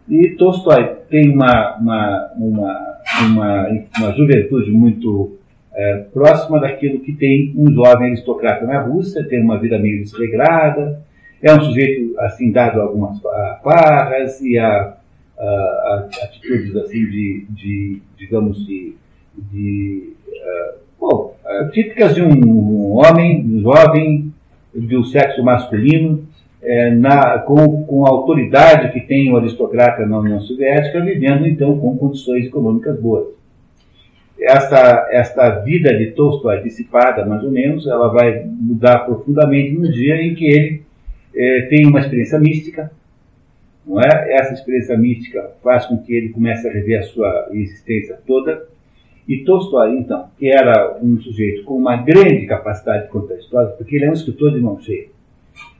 E 0.08 0.30
Tolstói 0.30 0.96
tem 1.08 1.30
uma, 1.30 1.76
uma, 1.76 2.32
uma, 2.36 3.00
uma, 3.22 3.68
uma 3.98 4.12
juventude 4.12 4.70
muito 4.70 5.38
é, 5.74 6.04
próxima 6.12 6.60
daquilo 6.60 7.00
que 7.00 7.12
tem 7.12 7.54
um 7.56 7.72
jovem 7.72 8.08
aristocrata 8.08 8.64
na 8.64 8.80
Rússia, 8.80 9.26
tem 9.26 9.42
uma 9.42 9.58
vida 9.58 9.78
meio 9.78 10.02
desregrada, 10.02 11.02
é 11.42 11.52
um 11.54 11.60
sujeito 11.60 12.18
assim 12.20 12.52
dado 12.52 12.80
a 12.80 12.84
algumas 12.84 13.20
farras 13.62 14.40
e 14.40 14.58
a, 14.58 14.96
a, 15.38 15.44
a, 15.44 16.08
atitudes 16.22 16.74
assim 16.76 17.04
de, 17.06 17.46
de 17.50 18.02
digamos 18.16 18.64
de, 18.66 18.94
de 19.36 20.12
uh, 20.28 20.78
bom, 20.98 21.36
uh, 21.44 21.70
típicas 21.70 22.14
de 22.14 22.22
um 22.22 22.92
homem 22.92 23.44
um 23.44 23.60
jovem 23.60 24.32
do 24.74 25.04
sexo 25.04 25.42
masculino 25.42 26.26
é, 26.64 26.90
na, 26.90 27.38
com, 27.40 27.84
com 27.84 28.06
a 28.06 28.10
autoridade 28.10 28.92
que 28.92 29.00
tem 29.00 29.30
o 29.30 29.36
aristocrata 29.36 30.06
na 30.06 30.18
União 30.18 30.40
Soviética, 30.40 31.00
vivendo 31.00 31.46
então 31.46 31.78
com 31.78 31.96
condições 31.96 32.46
econômicas 32.46 32.98
boas. 32.98 33.28
Esta, 34.40 35.08
esta 35.10 35.60
vida 35.60 35.94
de 35.96 36.12
Tolstói 36.12 36.62
dissipada, 36.62 37.24
mais 37.24 37.44
ou 37.44 37.50
menos, 37.50 37.86
ela 37.86 38.08
vai 38.08 38.44
mudar 38.46 39.00
profundamente 39.00 39.72
no 39.72 39.90
dia 39.92 40.16
em 40.16 40.34
que 40.34 40.44
ele 40.44 40.82
é, 41.34 41.62
tem 41.62 41.86
uma 41.86 42.00
experiência 42.00 42.38
mística, 42.38 42.90
não 43.86 44.00
é? 44.00 44.32
Essa 44.32 44.54
experiência 44.54 44.96
mística 44.96 45.52
faz 45.62 45.86
com 45.86 45.98
que 45.98 46.14
ele 46.14 46.30
comece 46.30 46.66
a 46.66 46.72
rever 46.72 47.00
a 47.00 47.02
sua 47.02 47.48
existência 47.52 48.18
toda. 48.26 48.66
E 49.28 49.38
Tolstói, 49.38 49.96
então, 49.96 50.28
que 50.38 50.48
era 50.48 50.98
um 51.02 51.18
sujeito 51.18 51.64
com 51.64 51.76
uma 51.76 51.96
grande 51.96 52.46
capacidade 52.46 53.04
de 53.04 53.10
contar 53.10 53.36
histórias, 53.36 53.74
porque 53.76 53.96
ele 53.96 54.06
é 54.06 54.10
um 54.10 54.14
escritor 54.14 54.52
de 54.52 54.60
mão 54.60 54.78
cheia. 54.80 55.13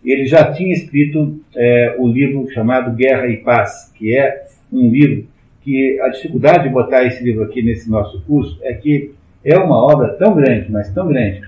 Ele 0.04 0.26
já 0.26 0.52
tinha 0.52 0.72
escrito 0.72 1.40
é, 1.56 1.96
o 1.98 2.06
livro 2.06 2.48
chamado 2.52 2.94
Guerra 2.94 3.26
e 3.28 3.38
Paz, 3.38 3.92
que 3.96 4.16
é 4.16 4.44
um 4.72 4.90
livro 4.90 5.26
que 5.62 5.98
a 6.00 6.08
dificuldade 6.08 6.64
de 6.64 6.68
botar 6.68 7.04
esse 7.04 7.24
livro 7.24 7.42
aqui 7.42 7.62
nesse 7.62 7.90
nosso 7.90 8.20
curso 8.22 8.58
é 8.62 8.74
que 8.74 9.12
é 9.42 9.56
uma 9.56 9.76
obra 9.76 10.08
tão 10.14 10.34
grande, 10.34 10.70
mas 10.70 10.92
tão 10.92 11.08
grande, 11.08 11.40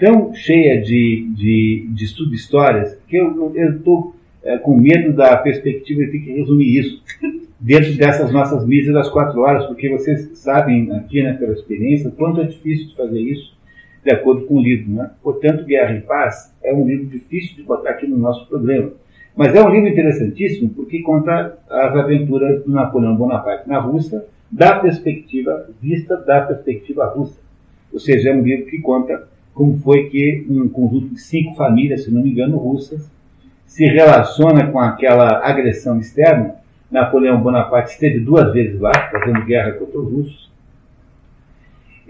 tão 0.00 0.34
cheia 0.34 0.80
de, 0.80 1.28
de, 1.34 1.88
de 1.90 2.06
subhistórias, 2.08 2.98
que 3.08 3.16
eu 3.16 3.52
estou 3.54 4.14
é, 4.42 4.58
com 4.58 4.76
medo 4.76 5.12
da 5.12 5.36
perspectiva 5.36 6.04
de 6.04 6.12
ter 6.12 6.18
que 6.18 6.32
resumir 6.32 6.78
isso 6.78 7.02
dentro 7.60 7.94
dessas 7.94 8.32
nossas 8.32 8.66
mídias 8.66 8.94
das 8.94 9.08
quatro 9.08 9.40
horas, 9.40 9.66
porque 9.66 9.88
vocês 9.88 10.30
sabem 10.38 10.90
aqui, 10.92 11.22
né, 11.22 11.34
pela 11.34 11.52
experiência, 11.52 12.10
quanto 12.10 12.40
é 12.40 12.44
difícil 12.44 12.88
de 12.88 12.96
fazer 12.96 13.20
isso 13.20 13.59
de 14.04 14.10
acordo 14.12 14.46
com 14.46 14.56
o 14.56 14.62
livro. 14.62 14.90
Né? 14.92 15.10
Portanto, 15.22 15.64
Guerra 15.64 15.94
e 15.94 16.00
Paz 16.00 16.54
é 16.62 16.72
um 16.72 16.86
livro 16.86 17.06
difícil 17.06 17.56
de 17.56 17.62
botar 17.62 17.90
aqui 17.90 18.06
no 18.06 18.16
nosso 18.16 18.46
programa. 18.48 18.92
Mas 19.36 19.54
é 19.54 19.62
um 19.62 19.70
livro 19.70 19.88
interessantíssimo 19.88 20.70
porque 20.70 21.00
conta 21.00 21.58
as 21.68 21.96
aventuras 21.96 22.64
do 22.64 22.72
Napoleão 22.72 23.16
Bonaparte 23.16 23.68
na 23.68 23.78
Rússia, 23.78 24.24
da 24.50 24.78
perspectiva 24.80 25.68
vista 25.80 26.16
da 26.16 26.40
perspectiva 26.42 27.06
russa. 27.06 27.38
Ou 27.92 27.98
seja, 27.98 28.30
é 28.30 28.34
um 28.34 28.42
livro 28.42 28.66
que 28.66 28.78
conta 28.80 29.28
como 29.54 29.78
foi 29.78 30.08
que 30.08 30.46
um 30.48 30.68
conjunto 30.68 31.14
de 31.14 31.20
cinco 31.20 31.54
famílias, 31.54 32.04
se 32.04 32.10
não 32.10 32.22
me 32.22 32.30
engano, 32.30 32.56
russas, 32.56 33.10
se 33.66 33.84
relaciona 33.84 34.66
com 34.66 34.80
aquela 34.80 35.46
agressão 35.46 35.98
externa. 36.00 36.56
Napoleão 36.90 37.40
Bonaparte 37.40 37.92
esteve 37.92 38.18
duas 38.18 38.52
vezes 38.52 38.80
lá, 38.80 38.90
fazendo 39.12 39.44
guerra 39.44 39.72
contra 39.72 40.00
os 40.00 40.12
russos. 40.12 40.49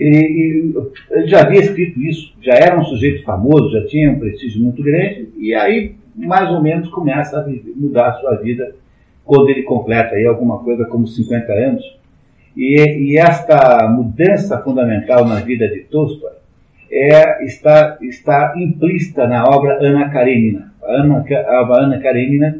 Ele 0.00 1.26
já 1.26 1.42
havia 1.42 1.60
escrito 1.60 2.00
isso, 2.00 2.32
já 2.40 2.54
era 2.54 2.78
um 2.78 2.84
sujeito 2.84 3.22
famoso, 3.22 3.70
já 3.70 3.86
tinha 3.86 4.10
um 4.10 4.18
prestígio 4.18 4.62
muito 4.62 4.82
grande, 4.82 5.28
e 5.36 5.54
aí 5.54 5.94
mais 6.16 6.50
ou 6.50 6.62
menos 6.62 6.88
começa 6.88 7.38
a 7.38 7.46
mudar 7.76 8.08
a 8.08 8.14
sua 8.14 8.36
vida 8.36 8.74
quando 9.24 9.50
ele 9.50 9.62
completa 9.62 10.14
aí 10.14 10.26
alguma 10.26 10.58
coisa 10.58 10.86
como 10.86 11.06
50 11.06 11.52
anos. 11.52 12.00
E, 12.56 13.12
e 13.12 13.18
esta 13.18 13.86
mudança 13.88 14.58
fundamental 14.58 15.24
na 15.26 15.36
vida 15.36 15.68
de 15.68 15.80
Tolstói 15.80 16.32
é, 16.90 17.44
está, 17.44 17.98
está 18.02 18.54
implícita 18.56 19.26
na 19.26 19.44
obra 19.44 19.78
Ana 19.80 20.08
Karenina. 20.08 20.72
A 20.82 20.92
Ana, 20.92 21.24
a 21.30 21.84
Ana 21.84 21.98
Karenina, 21.98 22.58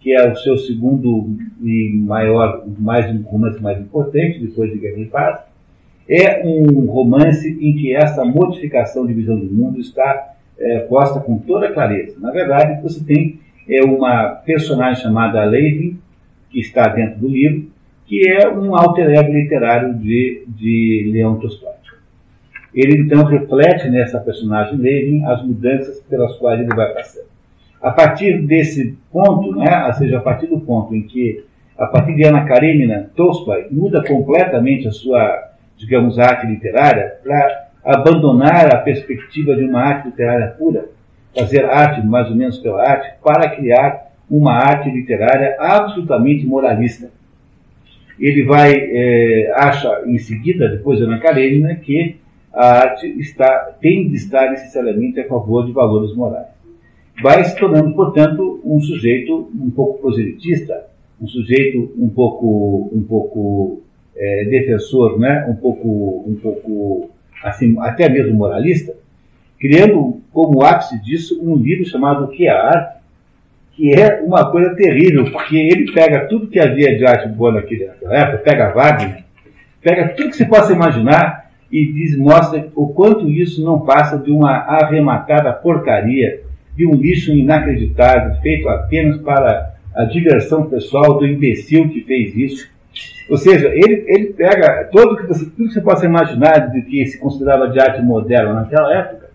que 0.00 0.12
é 0.12 0.30
o 0.30 0.36
seu 0.36 0.56
segundo 0.58 1.34
e 1.62 1.92
maior, 1.96 2.62
mais 2.78 3.10
um 3.10 3.22
romance 3.22 3.60
mais 3.60 3.80
importante, 3.80 4.38
depois 4.38 4.70
de 4.70 4.78
Guerra 4.78 5.00
e 5.00 5.06
Paz, 5.06 5.40
é 6.08 6.42
um 6.44 6.86
romance 6.86 7.48
em 7.60 7.74
que 7.74 7.94
essa 7.94 8.24
modificação 8.24 9.06
de 9.06 9.12
visão 9.12 9.38
do 9.38 9.46
mundo 9.46 9.80
está 9.80 10.34
é, 10.58 10.80
posta 10.80 11.20
com 11.20 11.38
toda 11.38 11.72
clareza. 11.72 12.16
Na 12.20 12.30
verdade, 12.30 12.82
você 12.82 13.02
tem 13.04 13.40
é, 13.68 13.82
uma 13.82 14.28
personagem 14.44 15.02
chamada 15.02 15.44
Levin, 15.44 15.98
que 16.50 16.60
está 16.60 16.88
dentro 16.88 17.20
do 17.20 17.28
livro, 17.28 17.68
que 18.06 18.28
é 18.28 18.48
um 18.48 18.76
alter 18.76 19.10
ego 19.10 19.32
literário 19.32 19.94
de, 19.94 20.44
de 20.46 21.10
Leão 21.12 21.38
Tolstói. 21.38 21.74
Ele 22.74 23.02
então 23.02 23.24
reflete 23.24 23.88
nessa 23.88 24.18
personagem 24.18 24.76
Levin 24.76 25.24
as 25.24 25.44
mudanças 25.44 26.00
pelas 26.00 26.36
quais 26.36 26.60
ele 26.60 26.74
vai 26.74 26.92
passando. 26.92 27.26
A 27.80 27.90
partir 27.92 28.42
desse 28.42 28.98
ponto, 29.12 29.54
né, 29.56 29.86
ou 29.86 29.92
seja, 29.92 30.18
a 30.18 30.20
partir 30.20 30.46
do 30.46 30.58
ponto 30.58 30.94
em 30.94 31.02
que, 31.02 31.44
a 31.78 31.86
partir 31.86 32.16
de 32.16 32.24
Ana 32.24 32.44
Karenina, 32.44 33.10
Tolstói 33.14 33.66
muda 33.70 34.02
completamente 34.02 34.88
a 34.88 34.90
sua, 34.90 35.52
digamos, 35.76 36.18
arte 36.18 36.46
literária 36.46 37.18
para 37.22 37.68
abandonar 37.84 38.74
a 38.74 38.78
perspectiva 38.78 39.54
de 39.54 39.64
uma 39.64 39.80
arte 39.80 40.08
literária 40.08 40.48
pura, 40.58 40.88
fazer 41.36 41.64
arte 41.64 42.06
mais 42.06 42.28
ou 42.28 42.36
menos 42.36 42.58
pela 42.58 42.80
arte, 42.80 43.12
para 43.22 43.50
criar 43.50 44.12
uma 44.30 44.54
arte 44.54 44.90
literária 44.90 45.56
absolutamente 45.58 46.46
moralista. 46.46 47.10
Ele 48.18 48.44
vai, 48.44 48.72
é, 48.72 49.52
acha 49.56 50.02
em 50.06 50.18
seguida, 50.18 50.68
depois 50.68 50.98
de 50.98 51.04
Ana 51.04 51.18
Karenina, 51.18 51.74
que 51.74 52.16
a 52.52 52.66
arte 52.78 53.06
está, 53.18 53.74
tem 53.80 54.08
de 54.08 54.14
estar 54.16 54.50
necessariamente 54.50 55.20
a 55.20 55.26
favor 55.26 55.66
de 55.66 55.72
valores 55.72 56.14
morais. 56.14 56.46
Vai 57.20 57.44
se 57.44 57.56
tornando, 57.56 57.94
portanto, 57.94 58.60
um 58.64 58.80
sujeito 58.80 59.50
um 59.54 59.70
pouco 59.70 60.00
proselitista, 60.00 60.86
um 61.20 61.26
sujeito 61.26 61.92
um 61.98 62.08
pouco, 62.08 62.90
um 62.92 63.02
pouco 63.02 63.83
é, 64.16 64.44
defensor, 64.44 65.18
né, 65.18 65.46
um 65.48 65.56
pouco, 65.56 66.24
um 66.26 66.34
pouco 66.36 67.10
assim, 67.42 67.76
até 67.80 68.08
mesmo 68.08 68.34
moralista, 68.34 68.94
criando 69.58 70.20
como 70.32 70.62
ápice 70.62 71.00
disso 71.02 71.40
um 71.42 71.56
livro 71.56 71.84
chamado 71.84 72.24
O 72.24 72.28
que 72.28 72.46
é 72.46 72.50
arte, 72.50 72.94
que 73.72 73.92
é 73.92 74.22
uma 74.22 74.50
coisa 74.50 74.74
terrível, 74.74 75.24
porque 75.30 75.56
ele 75.56 75.92
pega 75.92 76.26
tudo 76.26 76.46
que 76.46 76.60
havia 76.60 76.96
de 76.96 77.04
arte 77.04 77.28
boa 77.28 77.52
naquela 77.52 77.94
época, 78.10 78.38
pega 78.38 78.72
Wagner, 78.72 79.24
pega 79.82 80.08
tudo 80.08 80.30
que 80.30 80.36
se 80.36 80.46
possa 80.46 80.72
imaginar 80.72 81.50
e 81.70 81.92
diz, 81.92 82.16
mostra 82.16 82.68
o 82.74 82.88
quanto 82.88 83.28
isso 83.28 83.64
não 83.64 83.80
passa 83.80 84.16
de 84.16 84.30
uma 84.30 84.52
arrematada 84.52 85.52
porcaria, 85.52 86.40
de 86.76 86.86
um 86.86 86.94
lixo 86.94 87.32
inacreditável, 87.32 88.40
feito 88.40 88.68
apenas 88.68 89.20
para 89.20 89.74
a 89.94 90.04
diversão 90.04 90.68
pessoal 90.68 91.18
do 91.18 91.26
imbecil 91.26 91.88
que 91.88 92.00
fez 92.02 92.34
isso. 92.36 92.68
Ou 93.28 93.36
seja, 93.38 93.68
ele, 93.68 94.04
ele 94.06 94.26
pega 94.26 94.88
todo 94.92 95.16
que 95.16 95.26
você, 95.26 95.46
tudo 95.46 95.68
que 95.68 95.74
você 95.74 95.80
possa 95.80 96.04
imaginar 96.04 96.70
de 96.70 96.82
que 96.82 97.06
se 97.06 97.18
considerava 97.18 97.68
de 97.68 97.80
arte 97.80 98.02
moderna 98.02 98.52
naquela 98.54 98.92
época 98.94 99.30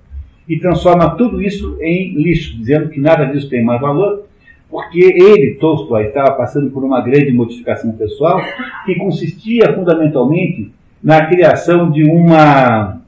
e 0.48 0.60
transforma 0.60 1.16
tudo 1.16 1.42
isso 1.42 1.78
em 1.82 2.14
lixo, 2.14 2.58
dizendo 2.58 2.90
que 2.90 3.00
nada 3.00 3.26
disso 3.26 3.50
tem 3.50 3.64
mais 3.64 3.82
valor, 3.82 4.26
porque 4.70 5.00
ele, 5.00 5.56
Tolstói, 5.60 6.08
estava 6.08 6.34
passando 6.34 6.70
por 6.70 6.84
uma 6.84 7.02
grande 7.02 7.32
modificação 7.32 7.92
pessoal 7.94 8.40
que 8.86 8.96
consistia 8.96 9.74
fundamentalmente 9.74 10.72
na 11.04 11.26
criação 11.26 11.90
de 11.90 12.04
uma. 12.04 13.02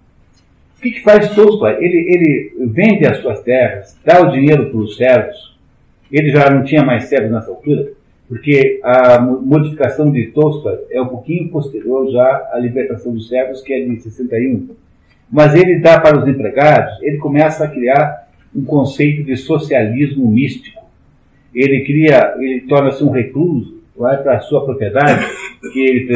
O 0.78 0.82
que, 0.82 0.92
que 0.92 1.04
faz 1.04 1.30
Tolstói? 1.36 1.78
Ele, 1.84 1.98
ele 2.12 2.54
vende 2.68 3.06
as 3.06 3.18
suas 3.18 3.42
terras, 3.42 3.96
dá 4.04 4.22
o 4.22 4.32
dinheiro 4.32 4.72
para 4.72 4.80
os 4.80 4.98
servos. 4.98 5.56
Ele 6.12 6.30
já 6.30 6.50
não 6.50 6.64
tinha 6.64 6.84
mais 6.84 7.06
servos 7.06 7.32
nessa 7.32 7.52
altura, 7.52 7.92
porque 8.32 8.80
a 8.82 9.20
modificação 9.20 10.10
de 10.10 10.28
Tolstói 10.28 10.80
é 10.90 11.02
um 11.02 11.08
pouquinho 11.08 11.50
posterior 11.50 12.10
já 12.14 12.50
à 12.54 12.60
libertação 12.60 13.12
dos 13.12 13.28
servos, 13.28 13.62
que 13.62 13.74
é 13.74 13.84
de 13.84 14.00
61. 14.00 14.70
Mas 15.30 15.54
ele 15.54 15.80
dá 15.80 16.00
para 16.00 16.18
os 16.18 16.26
empregados, 16.26 16.94
ele 17.02 17.18
começa 17.18 17.66
a 17.66 17.68
criar 17.68 18.30
um 18.56 18.64
conceito 18.64 19.26
de 19.26 19.36
socialismo 19.36 20.32
místico. 20.32 20.82
Ele 21.54 21.84
cria, 21.84 22.36
ele 22.38 22.62
torna-se 22.62 23.04
um 23.04 23.12
recluso, 23.12 23.82
vai 23.98 24.24
para 24.24 24.38
a 24.38 24.40
sua 24.40 24.64
propriedade, 24.64 25.26
que 25.74 25.80
ele, 25.82 26.14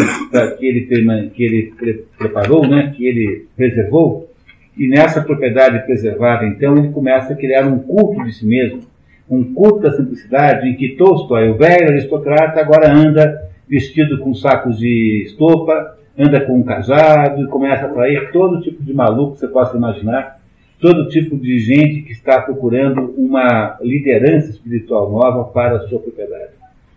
que 0.58 0.66
ele, 0.66 1.30
que 1.32 1.44
ele 1.44 2.06
preparou, 2.18 2.66
né, 2.66 2.94
que 2.96 3.06
ele 3.06 3.46
preservou, 3.58 4.32
e 4.78 4.88
nessa 4.88 5.22
propriedade 5.22 5.86
preservada, 5.86 6.46
então, 6.46 6.78
ele 6.78 6.94
começa 6.94 7.34
a 7.34 7.36
criar 7.36 7.68
um 7.68 7.80
culto 7.80 8.24
de 8.24 8.32
si 8.32 8.46
mesmo, 8.46 8.84
um 9.30 9.54
culto 9.54 9.80
da 9.80 9.92
simplicidade, 9.92 10.68
em 10.68 10.76
que 10.76 10.96
Tolstói, 10.96 11.50
o 11.50 11.58
velho 11.58 11.90
aristocrata, 11.90 12.60
agora 12.60 12.92
anda 12.92 13.50
vestido 13.68 14.20
com 14.20 14.34
sacos 14.34 14.78
de 14.78 15.24
estopa, 15.26 15.98
anda 16.18 16.40
com 16.42 16.58
um 16.60 16.64
cajado 16.64 17.42
e 17.44 17.48
começa 17.48 17.86
a 17.86 17.90
atrair 17.90 18.32
todo 18.32 18.62
tipo 18.62 18.82
de 18.84 18.94
maluco 18.94 19.34
que 19.34 19.40
você 19.40 19.48
possa 19.48 19.76
imaginar, 19.76 20.40
todo 20.80 21.10
tipo 21.10 21.36
de 21.38 21.58
gente 21.60 22.02
que 22.02 22.12
está 22.12 22.42
procurando 22.42 23.14
uma 23.18 23.78
liderança 23.82 24.52
espiritual 24.52 25.12
nova 25.12 25.46
para 25.46 25.78
a 25.78 25.88
sua 25.88 26.00
propriedade 26.00 26.56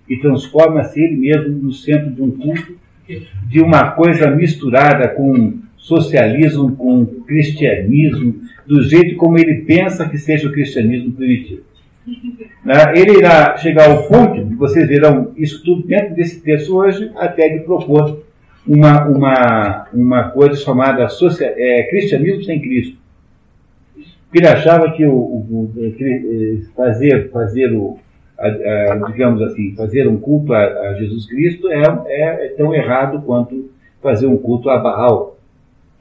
e 0.09 0.17
transforma-se 0.17 1.01
ele 1.01 1.17
mesmo 1.17 1.49
no 1.49 1.73
centro 1.73 2.11
de 2.11 2.23
um 2.23 2.31
culto, 2.31 2.77
de 3.47 3.61
uma 3.61 3.91
coisa 3.93 4.31
misturada 4.31 5.09
com 5.09 5.59
socialismo, 5.77 6.75
com 6.77 7.07
cristianismo, 7.07 8.43
do 8.67 8.83
jeito 8.83 9.17
como 9.17 9.39
ele 9.39 9.63
pensa 9.63 10.09
que 10.09 10.19
seja 10.19 10.49
o 10.49 10.53
cristianismo 10.53 11.13
primitivo. 11.13 11.63
Né? 12.65 12.75
Ele 12.95 13.19
irá 13.19 13.57
chegar 13.57 13.91
ao 13.91 14.07
ponto, 14.09 14.45
vocês 14.57 14.89
verão 14.89 15.33
isso 15.37 15.63
tudo 15.65 15.87
dentro 15.87 16.15
desse 16.15 16.41
texto 16.41 16.77
hoje, 16.77 17.11
até 17.17 17.49
de 17.49 17.61
propor 17.61 18.23
uma, 18.67 19.07
uma, 19.07 19.89
uma 19.93 20.31
coisa 20.31 20.55
chamada 20.61 21.09
social, 21.09 21.51
é, 21.57 21.85
cristianismo 21.85 22.45
sem 22.45 22.61
Cristo. 22.61 22.99
Ele 24.33 24.47
achava 24.47 24.93
que 24.93 25.07
o, 25.07 25.15
o, 25.15 25.73
o 25.75 26.75
fazer, 26.77 27.31
fazer 27.31 27.73
o, 27.73 27.99
a, 28.39 28.47
a, 28.47 29.11
digamos 29.11 29.41
assim, 29.41 29.75
fazer 29.75 30.07
um 30.07 30.19
culto 30.19 30.53
a, 30.53 30.59
a 30.59 30.95
Jesus 30.95 31.27
Cristo 31.27 31.69
é, 31.71 31.83
é, 32.07 32.47
é, 32.47 32.49
tão 32.51 32.75
errado 32.75 33.23
quanto 33.23 33.71
fazer 34.03 34.27
um 34.27 34.37
culto 34.37 34.69
a 34.69 34.79
Baal, 34.79 35.39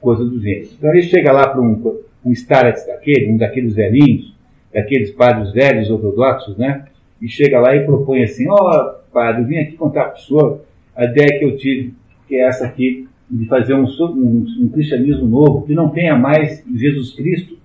coisa 0.00 0.24
do 0.24 0.38
gênero. 0.40 0.68
Então 0.76 0.90
ele 0.90 1.02
chega 1.02 1.32
lá 1.32 1.48
para 1.48 1.60
um, 1.60 2.00
um 2.24 2.32
Starets 2.32 2.86
daquele, 2.86 3.32
um 3.32 3.36
daqueles 3.38 3.74
velhinhos, 3.74 4.34
daqueles 4.72 5.10
padres 5.10 5.52
velhos 5.52 5.90
ortodoxos, 5.90 6.56
né? 6.56 6.86
E 7.20 7.28
chega 7.28 7.58
lá 7.58 7.74
e 7.74 7.84
propõe 7.84 8.22
assim, 8.22 8.48
ó 8.48 8.54
oh, 8.54 9.12
padre, 9.12 9.44
vim 9.44 9.58
aqui 9.58 9.72
contar 9.72 10.04
para 10.04 10.14
o 10.14 10.20
senhor 10.20 10.60
a 10.96 11.04
ideia 11.04 11.38
que 11.38 11.44
eu 11.44 11.56
tive, 11.56 11.94
que 12.26 12.36
é 12.36 12.46
essa 12.46 12.66
aqui, 12.66 13.08
de 13.30 13.46
fazer 13.46 13.74
um, 13.74 13.84
um, 13.84 14.46
um 14.60 14.68
cristianismo 14.68 15.26
novo, 15.26 15.66
que 15.66 15.74
não 15.74 15.88
tenha 15.90 16.16
mais 16.16 16.64
Jesus 16.74 17.12
Cristo, 17.12 17.58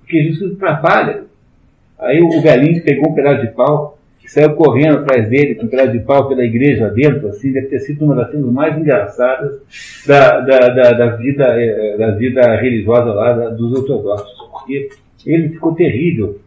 porque 0.00 0.22
Jesus 0.22 0.38
Cristo 0.38 0.64
atrapalha. 0.64 1.24
Aí 1.98 2.20
o 2.20 2.40
velhinho 2.40 2.82
pegou 2.82 3.10
um 3.10 3.14
pedaço 3.14 3.46
de 3.46 3.52
pau, 3.52 3.96
saiu 4.26 4.54
correndo 4.54 4.98
atrás 4.98 5.28
dele 5.28 5.54
com 5.54 5.66
um 5.66 5.68
pedaço 5.68 5.92
de 5.92 6.00
pau 6.00 6.28
pela 6.28 6.44
igreja 6.44 6.88
dentro, 6.90 7.28
assim, 7.28 7.52
deve 7.52 7.68
ter 7.68 7.80
sido 7.80 8.04
uma 8.04 8.14
das 8.14 8.30
cenas 8.30 8.52
mais 8.52 8.76
engraçadas 8.76 9.60
da, 10.06 10.40
da, 10.40 10.58
da, 10.68 10.92
da 10.92 11.16
vida, 11.16 11.44
eh, 11.44 11.96
da 11.96 12.10
vida 12.10 12.56
religiosa 12.56 13.12
lá 13.12 13.48
dos 13.50 13.72
ortodoxos. 13.72 14.36
Porque 14.50 14.88
ele 15.24 15.48
ficou 15.48 15.74
terrível. 15.74 16.40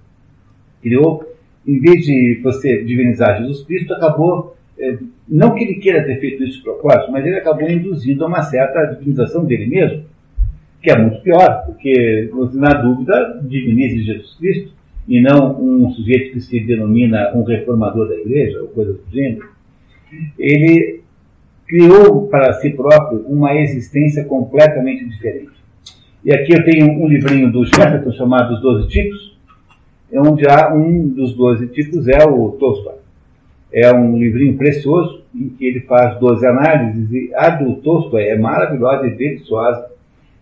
Criou, 0.82 1.24
em 1.68 1.80
vez 1.80 2.06
de 2.06 2.40
você 2.42 2.84
divinizar 2.84 3.38
Jesus 3.40 3.64
Cristo, 3.64 3.94
acabou, 3.94 4.56
eh, 4.80 4.98
não 5.28 5.54
que 5.54 5.64
ele 5.64 5.76
queira 5.76 6.04
ter 6.04 6.20
feito 6.20 6.44
isso 6.44 6.58
de 6.58 6.64
propósito, 6.64 7.12
mas 7.12 7.26
ele 7.26 7.38
acabou 7.38 7.70
induzindo 7.70 8.24
a 8.24 8.28
uma 8.28 8.42
certa 8.42 8.86
divinização 8.86 9.46
dele 9.46 9.68
mesmo, 9.68 10.04
que 10.82 10.90
é 10.90 10.98
muito 10.98 11.22
pior, 11.22 11.66
porque, 11.66 12.30
na 12.54 12.74
dúvida, 12.74 13.42
divinize 13.44 14.04
Jesus 14.04 14.36
Cristo 14.38 14.72
e 15.08 15.22
não 15.22 15.60
um 15.60 15.90
sujeito 15.92 16.34
que 16.34 16.42
se 16.42 16.60
denomina 16.60 17.32
um 17.36 17.44
reformador 17.44 18.08
da 18.08 18.16
igreja, 18.16 18.62
ou 18.62 18.68
coisa 18.70 18.94
do 18.94 19.02
gênero, 19.12 19.50
ele 20.38 21.02
criou 21.68 22.28
para 22.28 22.54
si 22.54 22.72
próprio 22.72 23.20
uma 23.28 23.56
existência 23.56 24.24
completamente 24.24 25.08
diferente. 25.08 25.52
E 26.24 26.34
aqui 26.34 26.54
eu 26.54 26.64
tenho 26.64 26.92
um 26.92 27.08
livrinho 27.08 27.52
do 27.52 27.66
Chesterton 27.66 28.12
chamado 28.12 28.54
Os 28.54 28.62
Doze 28.62 28.88
Tipos, 28.88 29.29
onde 30.14 30.48
há 30.48 30.74
um 30.74 31.08
dos 31.08 31.34
doze 31.34 31.68
tipos 31.68 32.08
é 32.08 32.26
o 32.26 32.52
Tolstói. 32.52 32.96
É 33.72 33.94
um 33.94 34.18
livrinho 34.18 34.58
precioso 34.58 35.24
em 35.34 35.50
que 35.50 35.66
ele 35.66 35.82
faz 35.82 36.20
12 36.20 36.46
análises 36.46 37.12
e 37.12 37.32
a 37.36 37.50
do 37.50 37.76
Tolstói 37.76 38.30
é 38.30 38.38
maravilhosa 38.38 39.08
e 39.08 39.16
deliciosa, 39.16 39.86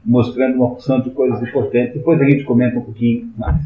mostrando 0.06 0.56
uma 0.56 0.70
porção 0.70 1.02
de 1.02 1.10
coisas 1.10 1.42
importantes. 1.42 1.94
Depois 1.94 2.22
a 2.22 2.26
gente 2.26 2.44
comenta 2.46 2.78
um 2.78 2.82
pouquinho 2.82 3.30
mais. 3.38 3.62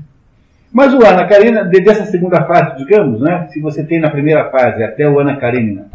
Mas 0.74 0.94
o 0.94 1.06
Ana 1.06 1.28
Karenina, 1.28 1.66
dessa 1.66 2.06
segunda 2.06 2.44
fase, 2.46 2.78
digamos, 2.78 3.20
né, 3.20 3.48
se 3.50 3.60
você 3.60 3.84
tem 3.84 4.00
na 4.00 4.10
primeira 4.10 4.50
fase 4.50 4.82
até 4.84 5.08
o 5.08 5.20
Ana 5.20 5.36
Karenina, 5.36 5.88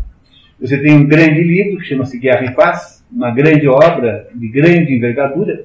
você 0.60 0.78
tem 0.78 0.94
um 0.94 1.06
grande 1.06 1.42
livro 1.42 1.78
que 1.78 1.86
chama-se 1.86 2.18
Guerra 2.18 2.44
e 2.44 2.54
Paz, 2.54 3.04
uma 3.10 3.30
grande 3.30 3.66
obra 3.68 4.28
de 4.34 4.48
grande 4.48 4.94
envergadura, 4.94 5.64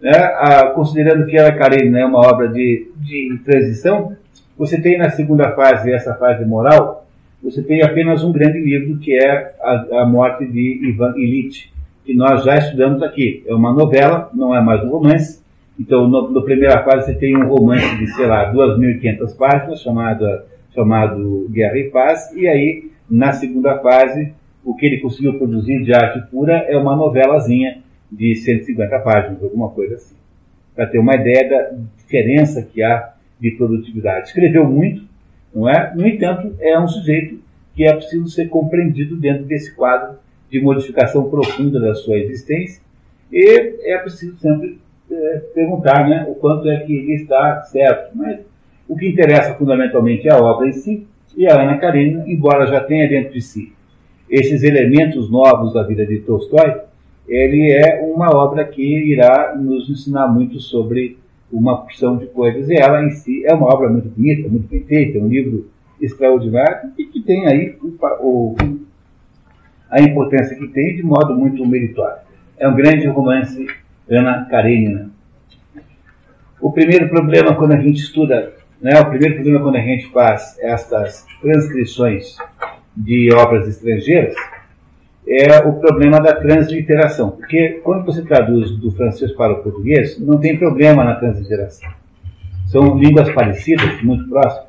né, 0.00 0.12
a, 0.12 0.66
considerando 0.74 1.26
que 1.26 1.36
Ana 1.36 1.52
Karenina 1.52 2.00
é 2.00 2.04
uma 2.04 2.20
obra 2.20 2.48
de, 2.48 2.88
de 2.96 3.40
transição, 3.44 4.16
você 4.56 4.80
tem 4.80 4.98
na 4.98 5.10
segunda 5.10 5.52
fase, 5.52 5.92
essa 5.92 6.14
fase 6.14 6.44
moral, 6.44 7.06
você 7.42 7.62
tem 7.62 7.82
apenas 7.82 8.24
um 8.24 8.32
grande 8.32 8.58
livro 8.58 8.98
que 8.98 9.14
é 9.14 9.54
a, 9.60 10.02
a 10.02 10.06
morte 10.06 10.46
de 10.46 10.88
Ivan 10.88 11.14
Illich, 11.16 11.70
que 12.04 12.14
nós 12.14 12.44
já 12.44 12.56
estudamos 12.56 13.02
aqui. 13.02 13.44
É 13.46 13.54
uma 13.54 13.72
novela, 13.72 14.30
não 14.32 14.54
é 14.54 14.60
mais 14.60 14.82
um 14.82 14.90
romance, 14.90 15.44
então, 15.78 16.08
no, 16.08 16.30
na 16.30 16.40
primeira 16.40 16.82
fase, 16.82 17.06
você 17.06 17.14
tem 17.14 17.36
um 17.36 17.48
romance 17.48 17.96
de, 17.98 18.06
sei 18.14 18.26
lá, 18.26 18.52
2.500 18.52 19.36
páginas, 19.36 19.82
chamado, 19.82 20.26
chamado 20.74 21.46
Guerra 21.50 21.78
e 21.78 21.90
Paz, 21.90 22.32
e 22.34 22.48
aí, 22.48 22.90
na 23.10 23.32
segunda 23.32 23.78
fase, 23.78 24.32
o 24.64 24.74
que 24.74 24.86
ele 24.86 24.98
conseguiu 24.98 25.34
produzir 25.34 25.82
de 25.84 25.92
arte 25.92 26.20
pura 26.30 26.64
é 26.68 26.76
uma 26.76 26.96
novelazinha 26.96 27.78
de 28.10 28.34
150 28.36 28.98
páginas, 29.00 29.42
alguma 29.42 29.70
coisa 29.70 29.96
assim. 29.96 30.16
Para 30.74 30.86
ter 30.86 30.98
uma 30.98 31.14
ideia 31.14 31.48
da 31.48 31.76
diferença 31.96 32.62
que 32.62 32.82
há 32.82 33.14
de 33.40 33.50
produtividade. 33.52 34.28
Escreveu 34.28 34.64
muito, 34.64 35.02
não 35.54 35.68
é? 35.68 35.94
No 35.94 36.06
entanto, 36.06 36.54
é 36.60 36.78
um 36.78 36.88
sujeito 36.88 37.40
que 37.74 37.84
é 37.84 37.92
preciso 37.92 38.28
ser 38.28 38.48
compreendido 38.48 39.16
dentro 39.16 39.44
desse 39.44 39.74
quadro 39.74 40.18
de 40.50 40.60
modificação 40.60 41.28
profunda 41.28 41.78
da 41.78 41.94
sua 41.94 42.18
existência, 42.18 42.80
e 43.30 43.92
é 43.92 43.98
preciso 43.98 44.38
sempre 44.38 44.78
é, 45.10 45.38
perguntar 45.54 46.08
né, 46.08 46.24
o 46.28 46.34
quanto 46.34 46.68
é 46.70 46.78
que 46.80 46.92
ele 46.92 47.14
está 47.14 47.62
certo. 47.62 48.16
Mas 48.16 48.40
o 48.88 48.96
que 48.96 49.08
interessa 49.08 49.54
fundamentalmente 49.54 50.28
é 50.28 50.32
a 50.32 50.38
obra 50.38 50.68
em 50.68 50.72
si, 50.72 51.06
e 51.36 51.46
a 51.46 51.60
Ana 51.60 51.76
Karenina, 51.76 52.24
embora 52.26 52.66
já 52.66 52.80
tenha 52.80 53.08
dentro 53.08 53.32
de 53.32 53.42
si 53.42 53.72
esses 54.28 54.62
elementos 54.62 55.30
novos 55.30 55.74
da 55.74 55.82
vida 55.82 56.04
de 56.06 56.20
Tolstói, 56.20 56.80
ele 57.28 57.72
é 57.72 58.00
uma 58.02 58.34
obra 58.34 58.64
que 58.64 58.82
irá 58.82 59.54
nos 59.56 59.90
ensinar 59.90 60.28
muito 60.28 60.60
sobre 60.60 61.18
uma 61.50 61.82
porção 61.82 62.16
de 62.16 62.26
coisas, 62.26 62.68
e 62.68 62.74
ela 62.74 63.04
em 63.04 63.10
si 63.10 63.44
é 63.44 63.54
uma 63.54 63.66
obra 63.66 63.88
muito 63.88 64.08
bonita, 64.08 64.48
muito 64.48 64.68
bem 64.68 64.82
feita, 64.84 65.18
é 65.18 65.20
um 65.20 65.28
livro 65.28 65.70
extraordinário, 66.00 66.90
e 66.98 67.04
que 67.04 67.20
tem 67.20 67.46
aí 67.46 67.76
o, 67.82 67.96
o, 68.20 68.56
a 69.90 70.00
importância 70.00 70.56
que 70.56 70.68
tem 70.68 70.96
de 70.96 71.02
modo 71.02 71.34
muito 71.34 71.64
meritório. 71.66 72.18
É 72.58 72.68
um 72.68 72.74
grande 72.74 73.06
romance 73.06 73.66
Ana 74.08 74.44
Karenina. 74.44 75.10
O 76.60 76.72
primeiro 76.72 77.08
problema 77.08 77.54
quando 77.54 77.72
a 77.72 77.80
gente 77.80 78.00
estuda, 78.00 78.52
né, 78.80 79.00
o 79.00 79.06
primeiro 79.06 79.34
problema 79.34 79.60
quando 79.60 79.76
a 79.76 79.80
gente 79.80 80.06
faz 80.08 80.58
estas 80.60 81.26
transcrições 81.40 82.36
de 82.96 83.32
obras 83.32 83.68
estrangeiras 83.68 84.34
é 85.26 85.58
o 85.66 85.74
problema 85.74 86.20
da 86.20 86.34
transliteração. 86.34 87.30
Porque 87.30 87.80
quando 87.82 88.04
você 88.04 88.22
traduz 88.22 88.70
do 88.72 88.92
francês 88.92 89.32
para 89.32 89.54
o 89.54 89.62
português, 89.62 90.18
não 90.20 90.38
tem 90.38 90.56
problema 90.56 91.02
na 91.02 91.16
transliteração. 91.16 91.90
São 92.66 92.96
línguas 92.96 93.32
parecidas, 93.32 94.02
muito 94.02 94.28
próximas. 94.28 94.66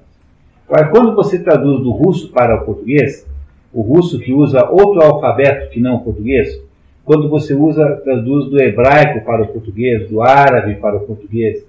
Agora, 0.67 0.89
quando 0.89 1.15
você 1.15 1.39
traduz 1.39 1.81
do 1.81 1.91
russo 1.91 2.31
para 2.31 2.61
o 2.61 2.65
português, 2.65 3.25
o 3.73 3.81
russo 3.81 4.19
que 4.19 4.33
usa 4.33 4.69
outro 4.69 5.01
alfabeto 5.01 5.69
que 5.69 5.79
não 5.79 5.95
o 5.95 6.03
português, 6.03 6.59
quando 7.05 7.29
você 7.29 7.53
usa, 7.53 8.01
traduz 8.03 8.49
do 8.49 8.61
hebraico 8.61 9.23
para 9.25 9.43
o 9.43 9.47
português, 9.47 10.09
do 10.09 10.21
árabe 10.21 10.75
para 10.75 10.97
o 10.97 11.01
português, 11.01 11.65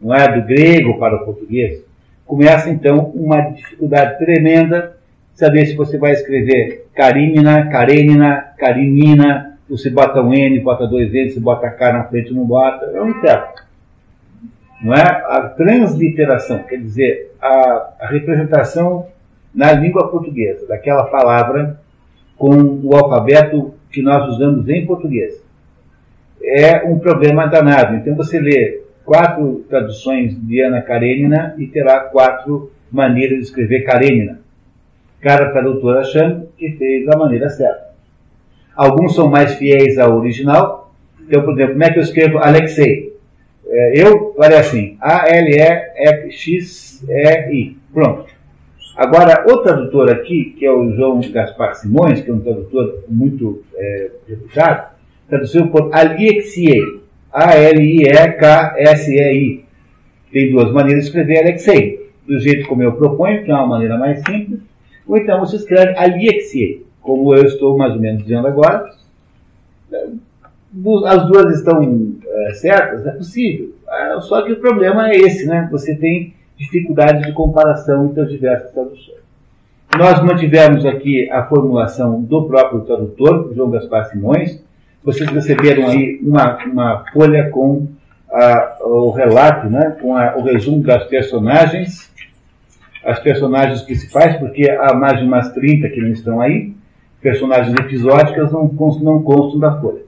não 0.00 0.12
é 0.14 0.26
do 0.26 0.46
grego 0.46 0.98
para 0.98 1.16
o 1.16 1.24
português, 1.24 1.84
começa 2.26 2.70
então 2.70 3.12
uma 3.14 3.40
dificuldade 3.50 4.18
tremenda 4.18 4.96
saber 5.40 5.64
se 5.64 5.74
você 5.74 5.96
vai 5.96 6.12
escrever 6.12 6.86
Karinina, 6.94 7.70
Karenina, 7.70 8.52
Karinina, 8.58 9.58
você 9.66 9.88
bota 9.88 10.20
um 10.20 10.34
N, 10.34 10.60
bota 10.60 10.86
dois 10.86 11.14
N, 11.14 11.30
você 11.30 11.40
bota 11.40 11.70
K 11.70 11.92
na 11.94 12.04
frente, 12.04 12.34
não 12.34 12.44
bota, 12.44 12.84
é 12.94 13.00
um. 13.00 13.14
Não 14.82 14.94
é? 14.94 15.00
A 15.00 15.48
transliteração, 15.56 16.62
quer 16.64 16.76
dizer, 16.76 17.32
a, 17.40 17.94
a 18.00 18.06
representação 18.10 19.06
na 19.54 19.72
língua 19.72 20.10
portuguesa 20.10 20.66
daquela 20.66 21.04
palavra 21.04 21.80
com 22.36 22.80
o 22.82 22.94
alfabeto 22.94 23.74
que 23.90 24.02
nós 24.02 24.28
usamos 24.28 24.68
em 24.68 24.86
português. 24.86 25.42
É 26.42 26.84
um 26.86 26.98
problema 26.98 27.46
danado. 27.46 27.96
Então 27.96 28.14
você 28.14 28.38
lê 28.38 28.82
quatro 29.04 29.64
traduções 29.68 30.38
de 30.46 30.60
Ana 30.60 30.82
Karenina 30.82 31.54
e 31.58 31.66
terá 31.66 32.00
quatro 32.00 32.70
maneiras 32.92 33.38
de 33.38 33.44
escrever 33.44 33.84
Karenina. 33.84 34.40
Cada 35.20 35.50
tradutor 35.50 35.98
achando 35.98 36.48
que 36.56 36.70
fez 36.72 37.06
da 37.06 37.16
maneira 37.16 37.48
certa. 37.48 37.90
Alguns 38.74 39.14
são 39.14 39.28
mais 39.28 39.54
fiéis 39.54 39.98
ao 39.98 40.16
original. 40.16 40.92
Então, 41.20 41.42
por 41.42 41.52
exemplo, 41.52 41.72
como 41.72 41.84
é 41.84 41.90
que 41.90 41.98
eu 41.98 42.02
escrevo 42.02 42.38
Alexei? 42.38 43.10
É, 43.66 44.02
eu 44.02 44.32
falei 44.36 44.58
assim, 44.58 44.96
A-L-E-X-E-I. 45.00 45.36
Pronto. 47.92 48.26
Agora, 48.96 49.44
o 49.48 49.58
tradutor 49.58 50.10
aqui, 50.10 50.56
que 50.58 50.66
é 50.66 50.72
o 50.72 50.90
João 50.92 51.20
Gaspar 51.20 51.74
Simões, 51.74 52.20
que 52.20 52.30
é 52.30 52.34
um 52.34 52.40
tradutor 52.40 53.04
muito 53.08 53.62
é, 53.76 54.10
reputado, 54.28 54.94
traduziu 55.28 55.68
por 55.68 55.90
Alexei. 55.92 56.82
A-L-I-E-K-S-E-I. 57.32 58.44
Tem 60.32 60.50
duas 60.50 60.72
maneiras 60.72 61.04
de 61.04 61.08
escrever 61.08 61.38
Alexei. 61.38 62.10
Do 62.26 62.40
jeito 62.40 62.66
como 62.66 62.82
eu 62.82 62.92
proponho, 62.92 63.44
que 63.44 63.50
é 63.50 63.54
uma 63.54 63.66
maneira 63.66 63.96
mais 63.96 64.18
simples, 64.18 64.60
ou 65.10 65.16
então 65.16 65.40
você 65.40 65.56
escreve 65.56 65.98
Alexei, 65.98 66.86
como 67.02 67.34
eu 67.34 67.44
estou 67.44 67.76
mais 67.76 67.94
ou 67.94 68.00
menos 68.00 68.22
dizendo 68.22 68.46
agora. 68.46 68.88
As 71.04 71.26
duas 71.26 71.56
estão 71.56 72.14
é, 72.24 72.52
certas? 72.52 73.04
É 73.04 73.10
possível. 73.10 73.74
Ah, 73.88 74.20
só 74.20 74.42
que 74.42 74.52
o 74.52 74.60
problema 74.60 75.10
é 75.10 75.16
esse, 75.16 75.46
né? 75.46 75.68
Você 75.72 75.96
tem 75.96 76.32
dificuldade 76.56 77.24
de 77.24 77.32
comparação 77.32 78.06
entre 78.06 78.20
as 78.20 78.30
diversas 78.30 78.70
traduções. 78.70 79.18
Nós 79.98 80.22
mantivemos 80.22 80.86
aqui 80.86 81.28
a 81.28 81.42
formulação 81.42 82.22
do 82.22 82.44
próprio 82.44 82.82
tradutor, 82.82 83.52
João 83.52 83.70
Gaspar 83.70 84.04
Simões. 84.10 84.62
Vocês 85.02 85.28
receberam 85.28 85.88
aí 85.88 86.20
uma, 86.22 86.56
uma 86.66 87.04
folha 87.12 87.50
com 87.50 87.88
a, 88.30 88.76
o 88.82 89.10
relato, 89.10 89.68
né, 89.68 89.96
com 90.00 90.14
a, 90.16 90.36
o 90.36 90.42
resumo 90.44 90.84
das 90.84 91.02
personagens 91.08 92.09
as 93.04 93.18
personagens 93.20 93.82
principais, 93.82 94.36
porque 94.36 94.70
há 94.70 94.94
mais 94.94 95.18
de 95.18 95.24
umas 95.24 95.52
30 95.52 95.88
que 95.88 96.00
não 96.00 96.10
estão 96.10 96.40
aí, 96.40 96.72
personagens 97.20 97.74
episódicas 97.78 98.52
não, 98.52 98.64
não 99.02 99.22
constam 99.22 99.58
da 99.58 99.80
folha. 99.80 100.02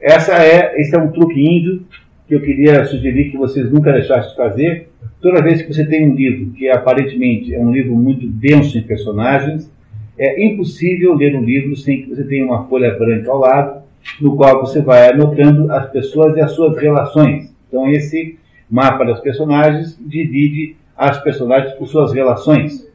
Essa 0.00 0.34
é, 0.34 0.80
esse 0.80 0.94
é 0.94 0.98
um 0.98 1.10
truque 1.10 1.40
índio 1.40 1.82
que 2.26 2.34
eu 2.34 2.40
queria 2.40 2.84
sugerir 2.84 3.30
que 3.30 3.36
vocês 3.36 3.70
nunca 3.70 3.92
deixassem 3.92 4.30
de 4.30 4.36
fazer. 4.36 4.88
Toda 5.20 5.42
vez 5.42 5.62
que 5.62 5.72
você 5.72 5.84
tem 5.84 6.10
um 6.10 6.14
livro 6.14 6.52
que 6.52 6.68
aparentemente 6.68 7.54
é 7.54 7.58
um 7.58 7.72
livro 7.72 7.94
muito 7.94 8.26
denso 8.26 8.76
em 8.76 8.82
personagens, 8.82 9.70
é 10.18 10.44
impossível 10.44 11.14
ler 11.14 11.36
um 11.36 11.44
livro 11.44 11.76
sem 11.76 12.02
que 12.02 12.08
você 12.08 12.24
tenha 12.24 12.44
uma 12.44 12.66
folha 12.66 12.94
branca 12.94 13.30
ao 13.30 13.38
lado, 13.38 13.82
no 14.20 14.36
qual 14.36 14.60
você 14.60 14.80
vai 14.80 15.10
anotando 15.10 15.70
as 15.72 15.90
pessoas 15.90 16.36
e 16.36 16.40
as 16.40 16.52
suas 16.52 16.76
relações. 16.76 17.54
Então, 17.68 17.88
esse 17.90 18.38
mapa 18.70 19.04
das 19.04 19.20
personagens 19.20 19.98
divide 20.00 20.76
as 20.96 21.22
personagens 21.22 21.74
por 21.74 21.86
suas 21.86 22.12
relações, 22.12 22.86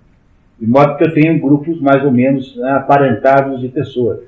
de 0.59 0.67
modo 0.67 0.97
que 0.97 1.03
eu 1.03 1.13
tenho 1.13 1.39
grupos 1.39 1.79
mais 1.81 2.03
ou 2.03 2.11
menos 2.11 2.55
né, 2.55 2.71
aparentados 2.71 3.59
de 3.61 3.67
pessoas. 3.67 4.19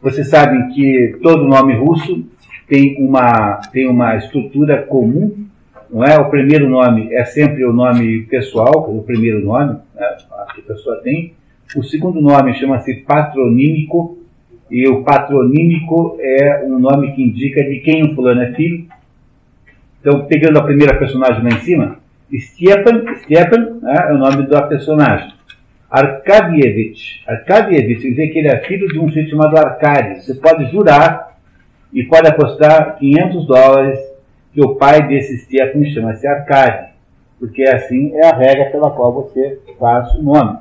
Vocês 0.00 0.28
sabem 0.28 0.68
que 0.68 1.18
todo 1.22 1.44
nome 1.44 1.74
russo 1.74 2.24
tem 2.68 2.96
uma, 2.98 3.60
tem 3.72 3.88
uma 3.88 4.16
estrutura 4.16 4.82
comum, 4.82 5.46
não 5.90 6.04
é? 6.04 6.18
O 6.18 6.28
primeiro 6.28 6.68
nome 6.68 7.12
é 7.12 7.24
sempre 7.24 7.64
o 7.64 7.72
nome 7.72 8.22
pessoal, 8.22 8.86
o 8.88 9.02
primeiro 9.02 9.44
nome 9.44 9.78
né, 9.94 10.16
que 10.54 10.60
a 10.60 10.64
pessoa 10.64 10.96
tem. 10.96 11.34
O 11.76 11.82
segundo 11.82 12.20
nome 12.20 12.54
chama-se 12.54 12.94
patronímico, 12.96 14.18
e 14.70 14.88
o 14.88 15.02
patronímico 15.02 16.16
é 16.20 16.64
um 16.66 16.78
nome 16.78 17.12
que 17.12 17.22
indica 17.22 17.62
de 17.62 17.80
quem 17.80 18.04
o 18.04 18.14
fulano 18.14 18.42
é 18.42 18.52
filho. 18.54 18.86
Então, 20.04 20.26
pegando 20.26 20.58
a 20.58 20.62
primeira 20.62 20.98
personagem 20.98 21.42
lá 21.42 21.48
em 21.48 21.60
cima, 21.60 21.96
Stepan, 22.30 23.06
Stepan 23.22 23.78
né, 23.80 24.08
é 24.10 24.12
o 24.12 24.18
nome 24.18 24.46
da 24.46 24.60
personagem. 24.60 25.32
Arkadievich. 25.90 27.22
Arkadievich 27.26 28.02
quer 28.02 28.10
dizer 28.10 28.28
que 28.28 28.38
ele 28.38 28.48
é 28.48 28.58
filho 28.58 28.86
de 28.88 28.98
um 28.98 29.08
sujeito 29.08 29.30
chamado 29.30 29.56
Arcades. 29.56 30.26
Você 30.26 30.34
pode 30.34 30.70
jurar 30.70 31.38
e 31.90 32.02
pode 32.02 32.28
apostar 32.28 32.98
500 32.98 33.46
dólares 33.46 33.98
que 34.52 34.60
o 34.60 34.74
pai 34.74 35.08
desse 35.08 35.38
Stepan 35.38 35.82
chama-se 35.86 36.26
Arcade. 36.26 36.88
Porque 37.38 37.62
assim 37.62 38.14
é 38.14 38.26
a 38.26 38.36
regra 38.36 38.66
pela 38.66 38.90
qual 38.90 39.10
você 39.10 39.58
faz 39.80 40.14
o 40.16 40.22
nome. 40.22 40.58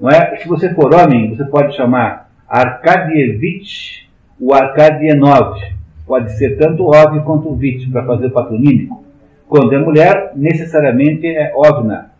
Não 0.00 0.10
é? 0.10 0.38
Se 0.38 0.48
você 0.48 0.74
for 0.74 0.92
homem, 0.92 1.36
você 1.36 1.44
pode 1.44 1.76
chamar 1.76 2.32
Arkadievich 2.48 4.08
ou 4.40 4.52
Arkadienov 4.52 5.75
Pode 6.06 6.32
ser 6.32 6.56
tanto 6.56 6.84
Ov 6.84 7.20
quanto 7.24 7.54
Vit 7.54 7.90
para 7.90 8.04
fazer 8.04 8.26
o 8.26 8.30
patronímico. 8.30 9.04
Quando 9.48 9.74
é 9.74 9.78
mulher, 9.78 10.32
necessariamente 10.34 11.26
é 11.26 11.52
Ovna, 11.54 12.10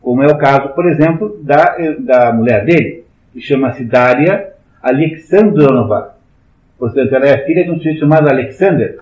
como 0.00 0.22
é 0.22 0.26
o 0.26 0.36
caso, 0.36 0.70
por 0.70 0.86
exemplo, 0.86 1.40
da, 1.42 1.76
da 2.00 2.32
mulher 2.32 2.64
dele, 2.64 3.04
que 3.32 3.40
chama-se 3.40 3.84
Daria 3.84 4.52
Alexandronova. 4.82 6.16
Portanto, 6.76 7.14
ela 7.14 7.26
é 7.26 7.44
filha 7.46 7.64
de 7.64 7.70
um 7.70 7.76
sujeito 7.76 8.00
chamado 8.00 8.28
Alexander. 8.28 8.98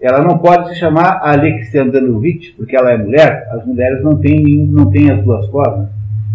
Ela 0.00 0.22
não 0.22 0.38
pode 0.38 0.68
se 0.68 0.76
chamar 0.76 1.20
Alexandrovich, 1.22 2.52
porque 2.56 2.76
ela 2.76 2.92
é 2.92 2.96
mulher. 2.96 3.48
As 3.50 3.66
mulheres 3.66 4.02
não 4.02 4.16
têm, 4.16 4.64
não 4.70 4.90
têm 4.90 5.10
as 5.10 5.22
duas 5.24 5.46
formas. 5.48 5.88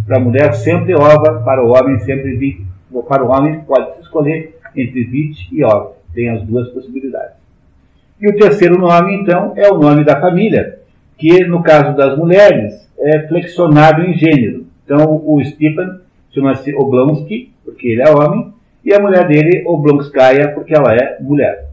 Para 0.06 0.17
a 0.17 0.19
mulher, 0.19 0.54
sempre 0.54 0.93
ova, 0.93 1.41
para 1.45 1.63
o 1.63 1.69
homem, 1.69 2.00
sempre 2.00 2.36
vit. 2.36 2.65
Para 3.08 3.24
o 3.24 3.30
homem, 3.30 3.62
pode-se 3.62 4.02
escolher 4.02 4.60
entre 4.76 5.06
vit 5.06 5.48
e 5.54 5.63
ov. 5.63 5.93
Tem 6.13 6.30
as 6.30 6.41
duas 6.43 6.67
possibilidades. 6.69 7.29
E 8.21 8.27
o 8.27 8.36
terceiro 8.36 8.77
nome, 8.77 9.15
então, 9.15 9.53
é 9.55 9.71
o 9.71 9.77
nome 9.77 10.03
da 10.03 10.19
família, 10.19 10.79
que 11.17 11.45
no 11.45 11.63
caso 11.63 11.95
das 11.95 12.17
mulheres 12.17 12.89
é 12.99 13.25
flexionado 13.27 14.01
em 14.03 14.13
gênero. 14.13 14.65
Então, 14.84 15.23
o 15.25 15.41
Stepan 15.43 16.01
chama-se 16.29 16.75
Oblonsky, 16.75 17.53
porque 17.63 17.88
ele 17.88 18.01
é 18.01 18.10
homem, 18.10 18.51
e 18.84 18.93
a 18.93 18.99
mulher 18.99 19.25
dele, 19.25 19.63
Oblonskaya, 19.65 20.49
porque 20.49 20.76
ela 20.76 20.93
é 20.93 21.17
mulher. 21.22 21.70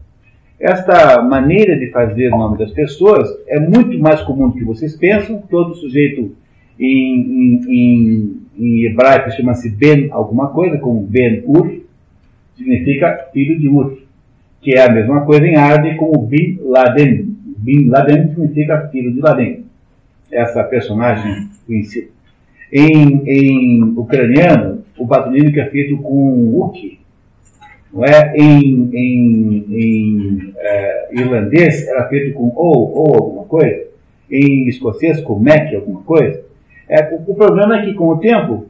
Esta 0.57 1.21
maneira 1.21 1.77
de 1.77 1.91
fazer 1.91 2.29
o 2.29 2.37
nome 2.37 2.57
das 2.57 2.71
pessoas 2.71 3.27
é 3.47 3.59
muito 3.59 3.99
mais 3.99 4.21
comum 4.21 4.49
do 4.49 4.57
que 4.57 4.63
vocês 4.63 4.95
pensam. 4.95 5.43
Todo 5.49 5.75
sujeito 5.75 6.35
em, 6.79 7.19
em, 7.19 7.61
em, 7.67 8.41
em 8.57 8.85
hebraico 8.85 9.31
chama-se 9.31 9.69
Ben 9.69 10.07
alguma 10.11 10.47
coisa, 10.47 10.77
como 10.77 11.01
Ben 11.01 11.43
Ur, 11.45 11.81
significa 12.55 13.29
filho 13.33 13.59
de 13.59 13.67
Ur 13.67 14.06
que 14.61 14.73
é 14.73 14.85
a 14.85 14.91
mesma 14.91 15.21
coisa 15.25 15.45
em 15.45 15.55
árabe 15.55 15.95
com 15.95 16.17
Bin 16.17 16.59
Laden. 16.63 17.35
Bin 17.57 17.89
Laden 17.89 18.29
significa 18.29 18.87
filho 18.91 19.13
de 19.13 19.19
Laden. 19.19 19.65
Essa 20.31 20.63
personagem 20.63 21.49
conhecida. 21.65 22.07
Em, 22.71 23.23
em 23.25 23.83
ucraniano, 23.95 24.83
o 24.97 25.07
patronímico 25.07 25.59
é 25.59 25.65
feito 25.67 25.97
com 25.97 26.59
Uki. 26.61 26.99
Não 27.93 28.03
é? 28.03 28.33
Em, 28.35 28.89
em, 28.93 29.65
em 29.69 30.53
é, 30.57 31.09
irlandês 31.13 31.87
era 31.87 32.07
feito 32.09 32.33
com 32.33 32.51
ou, 32.55 32.93
ou 32.93 33.15
alguma 33.15 33.43
coisa. 33.45 33.87
Em 34.29 34.67
escocês 34.67 35.21
com 35.21 35.39
Mac 35.39 35.73
alguma 35.73 36.01
coisa. 36.01 36.41
É, 36.89 37.13
o, 37.13 37.31
o 37.31 37.35
problema 37.35 37.79
é 37.79 37.85
que 37.85 37.93
com 37.93 38.09
o 38.09 38.17
tempo 38.17 38.65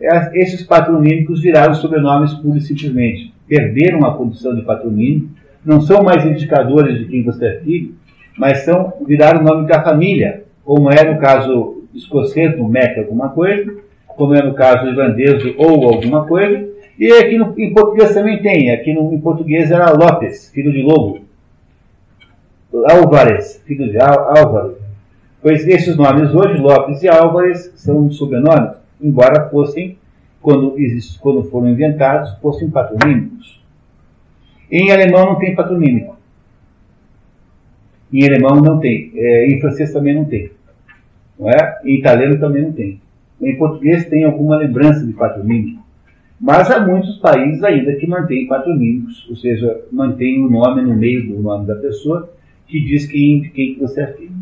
é, 0.00 0.40
esses 0.40 0.62
patronímicos 0.62 1.40
viraram 1.40 1.74
sobrenomes 1.74 2.32
pura 2.34 2.58
e 2.58 2.60
simplesmente. 2.60 3.31
Perderam 3.46 4.04
a 4.04 4.16
condição 4.16 4.54
de 4.54 4.62
patronímico, 4.62 5.28
não 5.64 5.80
são 5.80 6.02
mais 6.02 6.24
indicadores 6.24 6.98
de 6.98 7.06
quem 7.06 7.22
você 7.22 7.46
é 7.46 7.60
filho, 7.60 7.94
mas 8.36 8.64
são, 8.64 8.92
viraram 9.06 9.40
o 9.40 9.44
nome 9.44 9.68
da 9.68 9.82
família, 9.82 10.44
como 10.64 10.90
é 10.90 11.04
no 11.04 11.20
caso 11.20 11.84
escocês, 11.94 12.56
no 12.56 12.68
Mac 12.68 12.96
alguma 12.98 13.28
coisa, 13.28 13.74
como 14.06 14.34
é 14.34 14.42
no 14.42 14.54
caso 14.54 14.86
irlandês 14.86 15.42
ou 15.56 15.88
alguma 15.88 16.26
coisa, 16.26 16.68
e 16.98 17.12
aqui 17.12 17.36
no, 17.36 17.54
em 17.58 17.72
português 17.72 18.14
também 18.14 18.40
tem, 18.42 18.70
aqui 18.70 18.92
no, 18.92 19.12
em 19.12 19.20
português 19.20 19.70
era 19.70 19.90
Lopes, 19.92 20.50
filho 20.50 20.72
de 20.72 20.82
Lobo, 20.82 21.20
Álvares, 22.88 23.62
filho 23.66 23.90
de 23.90 23.98
Álvaro. 23.98 24.78
Pois 25.42 25.66
esses 25.66 25.96
nomes 25.96 26.32
hoje, 26.34 26.60
Lopes 26.60 27.02
e 27.02 27.08
Álvares, 27.08 27.72
são 27.74 28.10
sobrenomes, 28.10 28.76
embora 29.00 29.48
fossem, 29.50 29.98
quando, 30.42 30.76
quando 31.20 31.44
foram 31.44 31.70
inventados, 31.70 32.36
fossem 32.38 32.68
patronímicos. 32.68 33.62
Em 34.70 34.90
alemão 34.90 35.26
não 35.26 35.38
tem 35.38 35.54
patronímico. 35.54 36.16
Em 38.12 38.26
alemão 38.26 38.60
não 38.60 38.80
tem. 38.80 39.12
É, 39.14 39.46
em 39.48 39.60
francês 39.60 39.92
também 39.92 40.14
não 40.14 40.24
tem. 40.24 40.50
Não 41.38 41.48
é? 41.48 41.80
Em 41.84 41.98
italiano 41.98 42.38
também 42.38 42.62
não 42.62 42.72
tem. 42.72 43.00
Em 43.40 43.56
português 43.56 44.06
tem 44.06 44.24
alguma 44.24 44.56
lembrança 44.56 45.06
de 45.06 45.12
patronímico. 45.12 45.82
Mas 46.40 46.70
há 46.70 46.84
muitos 46.84 47.18
países 47.18 47.62
ainda 47.62 47.94
que 47.94 48.06
mantêm 48.06 48.48
patronímicos, 48.48 49.28
ou 49.30 49.36
seja, 49.36 49.80
mantêm 49.92 50.44
o 50.44 50.50
nome 50.50 50.82
no 50.82 50.94
meio 50.94 51.28
do 51.28 51.40
nome 51.40 51.66
da 51.66 51.76
pessoa 51.76 52.32
que 52.66 52.80
diz 52.80 53.06
quem, 53.06 53.42
quem 53.54 53.78
você 53.78 54.02
é 54.02 54.06
filho. 54.08 54.34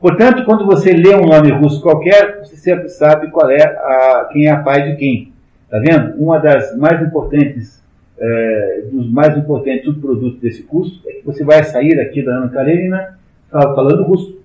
Portanto, 0.00 0.44
quando 0.44 0.64
você 0.64 0.92
lê 0.92 1.14
um 1.14 1.26
nome 1.26 1.50
russo 1.50 1.82
qualquer, 1.82 2.38
você 2.38 2.56
sempre 2.56 2.88
sabe 2.88 3.30
qual 3.30 3.50
é 3.50 3.62
a, 3.62 4.28
quem 4.32 4.46
é 4.46 4.50
a 4.50 4.62
pai 4.62 4.90
de 4.90 4.96
quem. 4.96 5.33
Está 5.74 5.78
vendo? 5.80 6.22
Uma 6.22 6.38
das 6.38 6.76
mais 6.76 7.02
importantes, 7.02 7.82
é, 8.16 8.82
dos 8.92 9.10
mais 9.10 9.36
importantes 9.36 9.92
produtos 9.96 10.40
desse 10.40 10.62
curso 10.62 11.02
é 11.04 11.14
que 11.14 11.26
você 11.26 11.42
vai 11.42 11.64
sair 11.64 11.98
aqui 11.98 12.24
da 12.24 12.36
Ana 12.36 12.48
Karenina 12.48 13.18
falando 13.50 14.04
russo. 14.04 14.38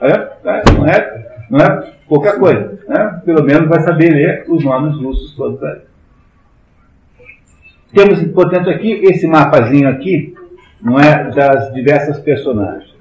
É? 0.00 0.10
é? 0.10 0.62
Não, 0.72 0.86
é, 0.88 1.46
não 1.48 1.58
é 1.60 1.92
pouca 2.08 2.36
coisa. 2.36 2.76
Né? 2.88 3.22
Pelo 3.24 3.44
menos 3.44 3.68
vai 3.68 3.82
saber 3.82 4.10
ler 4.10 4.44
os 4.48 4.64
nomes 4.64 4.96
russos 4.96 5.32
todos 5.36 5.62
aí. 5.62 5.78
Temos, 7.94 8.24
portanto, 8.32 8.68
aqui 8.68 8.94
esse 9.04 9.28
mapazinho 9.28 9.88
aqui, 9.88 10.34
não 10.82 10.98
é, 10.98 11.30
das 11.30 11.72
diversas 11.72 12.18
personagens. 12.18 12.92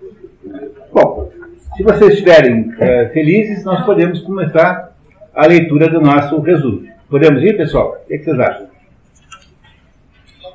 Bom, 0.94 1.32
se 1.76 1.82
vocês 1.82 2.12
estiverem 2.12 2.72
é, 2.78 3.08
felizes, 3.08 3.64
nós 3.64 3.84
podemos 3.84 4.20
começar 4.22 4.91
a 5.34 5.48
leitura 5.48 5.90
do 5.90 6.02
nosso 6.02 6.40
resumo. 6.40 6.88
Podemos 7.10 7.44
ir, 7.44 7.58
pessoal? 7.58 7.98
O 8.04 8.08
que, 8.08 8.18
que 8.18 8.26
vocês 8.26 8.40
acham? 8.40 8.68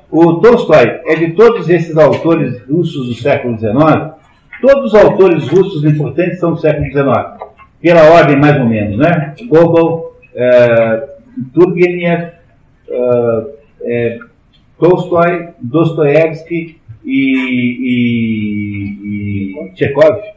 O 0.09 0.35
Tolstói 0.35 1.01
é 1.05 1.15
de 1.15 1.31
todos 1.31 1.69
esses 1.69 1.97
autores 1.97 2.61
russos 2.61 3.07
do 3.07 3.13
século 3.13 3.57
XIX, 3.57 3.75
todos 4.61 4.93
os 4.93 4.95
autores 4.95 5.47
russos 5.49 5.83
importantes 5.83 6.39
são 6.39 6.53
do 6.53 6.59
século 6.59 6.85
XIX, 6.85 7.05
pela 7.81 8.09
ordem 8.11 8.37
mais 8.37 8.57
ou 8.57 8.65
menos, 8.65 8.97
né? 8.97 9.35
Gogol, 9.47 10.17
é, 10.33 11.09
Turgenev, 11.53 12.31
é, 12.89 13.45
é, 13.81 14.19
Tolstói, 14.79 15.49
Dostoevsky 15.59 16.79
e, 17.03 17.35
e, 17.91 18.93
e 19.03 19.75
Chekhov. 19.75 20.36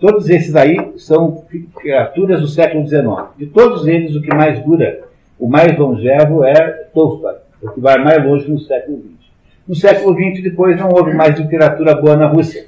Todos 0.00 0.30
esses 0.30 0.56
aí 0.56 0.92
são 0.96 1.44
criaturas 1.76 2.40
do 2.40 2.48
século 2.48 2.88
XIX. 2.88 3.04
De 3.36 3.46
todos 3.46 3.86
eles, 3.86 4.16
o 4.16 4.22
que 4.22 4.34
mais 4.34 4.58
dura, 4.64 5.02
o 5.38 5.46
mais 5.46 5.78
longevo 5.78 6.42
é 6.42 6.54
Tolstói, 6.94 7.34
o 7.62 7.68
que 7.68 7.80
vai 7.80 8.02
mais 8.02 8.24
longe 8.24 8.50
no 8.50 8.58
século 8.58 8.98
XX. 8.98 9.30
No 9.68 9.74
século 9.74 10.14
XX, 10.14 10.42
depois, 10.42 10.78
não 10.78 10.88
houve 10.88 11.12
mais 11.12 11.38
literatura 11.38 11.94
boa 11.94 12.16
na 12.16 12.26
Rússia, 12.26 12.66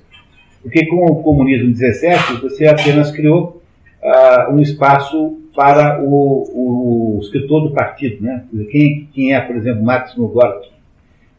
porque 0.63 0.87
com 0.87 1.07
o 1.07 1.23
comunismo 1.23 1.73
17, 1.73 2.35
você 2.43 2.67
apenas 2.67 3.11
criou 3.11 3.63
uh, 4.03 4.53
um 4.53 4.61
espaço 4.61 5.39
para 5.57 6.03
o, 6.03 7.17
o, 7.17 7.19
escritor 7.23 7.63
do 7.63 7.75
partido. 7.75 8.23
Né? 8.23 8.45
Quem, 8.71 9.09
quem 9.13 9.35
é, 9.35 9.41
por 9.41 9.57
exemplo, 9.57 9.83
Maximo 9.83 10.29
Gorky? 10.29 10.71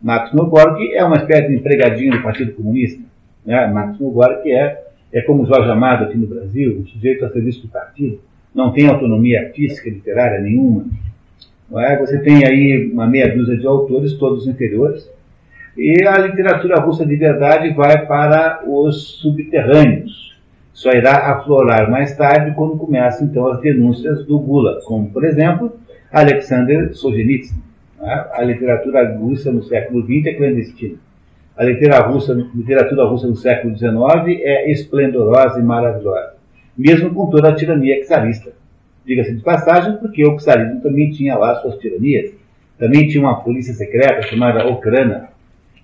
Maximo 0.01 0.47
Gorky 0.47 0.93
é 0.93 1.03
uma 1.05 1.17
espécie 1.17 1.49
de 1.49 1.55
empregadinho 1.55 2.13
do 2.13 2.23
Partido 2.23 2.51
Comunista. 2.53 3.01
Né? 3.45 3.67
Maximo 3.67 4.11
Gorky 4.11 4.51
é 4.51 4.82
é 5.13 5.21
como 5.21 5.45
Jorge 5.45 5.69
Amado 5.69 6.05
aqui 6.05 6.17
no 6.17 6.25
Brasil, 6.25 6.79
o 6.79 6.87
sujeito 6.87 7.23
a 7.23 7.29
serviço 7.29 7.61
do 7.61 7.67
partido, 7.67 8.19
não 8.53 8.71
tem 8.71 8.87
autonomia 8.87 9.41
artística, 9.41 9.89
literária 9.89 10.41
nenhuma. 10.41 10.85
Não 11.69 11.79
é? 11.79 11.97
Você 11.99 12.17
tem 12.19 12.43
aí 12.45 12.89
uma 12.91 13.07
meia 13.07 13.33
dúzia 13.35 13.55
de 13.55 13.65
autores, 13.65 14.13
todos 14.13 14.47
inferiores, 14.47 15.07
e 15.77 16.03
a 16.03 16.17
literatura 16.17 16.79
russa 16.79 17.05
de 17.05 17.15
verdade 17.15 17.73
vai 17.73 18.05
para 18.05 18.63
os 18.67 19.19
subterrâneos. 19.21 20.33
Só 20.71 20.91
irá 20.91 21.31
aflorar 21.31 21.89
mais 21.89 22.15
tarde 22.15 22.55
quando 22.55 22.77
começam 22.77 23.27
então 23.27 23.47
as 23.47 23.61
denúncias 23.61 24.25
do 24.25 24.39
Gula, 24.39 24.79
como 24.85 25.11
por 25.11 25.23
exemplo 25.23 25.71
Alexander 26.11 26.93
Solzhenitsyn. 26.95 27.57
É? 28.01 28.25
A 28.33 28.43
literatura 28.43 29.15
russa 29.15 29.51
no 29.51 29.63
século 29.63 30.03
XX 30.03 30.25
é 30.25 30.33
clandestina 30.33 30.97
a 31.55 31.63
literatura 31.63 32.07
russa, 32.07 32.33
literatura 32.55 33.05
russa 33.05 33.27
do 33.27 33.35
século 33.35 33.77
XIX 33.77 33.93
é 34.41 34.71
esplendorosa 34.71 35.59
e 35.59 35.63
maravilhosa, 35.63 36.33
mesmo 36.77 37.13
com 37.13 37.27
toda 37.29 37.49
a 37.49 37.55
tirania 37.55 38.03
czarista. 38.05 38.51
Diga-se 39.05 39.35
de 39.35 39.41
passagem, 39.41 39.97
porque 39.97 40.25
o 40.25 40.37
czarismo 40.37 40.81
também 40.81 41.11
tinha 41.11 41.37
lá 41.37 41.55
suas 41.55 41.77
tiranias. 41.77 42.31
Também 42.79 43.07
tinha 43.07 43.21
uma 43.21 43.41
polícia 43.41 43.73
secreta 43.73 44.21
chamada 44.23 44.65
Okrana. 44.65 45.29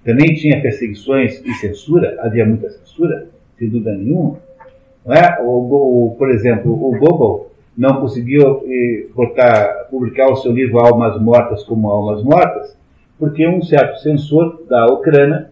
Também 0.03 0.33
tinha 0.33 0.61
perseguições 0.61 1.43
e 1.45 1.53
censura, 1.55 2.17
havia 2.21 2.45
muita 2.45 2.69
censura, 2.69 3.27
sem 3.57 3.69
dúvida 3.69 3.93
nenhuma. 3.93 4.37
Não 5.05 5.13
é? 5.13 5.37
o, 5.41 6.07
o, 6.07 6.15
por 6.17 6.29
exemplo, 6.29 6.71
o 6.71 6.97
Gogol 6.97 7.51
não 7.77 7.99
conseguiu 8.01 8.63
eh, 8.65 9.05
botar, 9.13 9.87
publicar 9.89 10.29
o 10.31 10.35
seu 10.37 10.51
livro 10.51 10.79
Almas 10.79 11.21
Mortas 11.21 11.63
como 11.63 11.89
Almas 11.89 12.23
Mortas, 12.23 12.77
porque 13.17 13.45
um 13.47 13.61
certo 13.61 13.99
censor 13.99 14.65
da 14.69 14.85
Ucrânia 14.87 15.49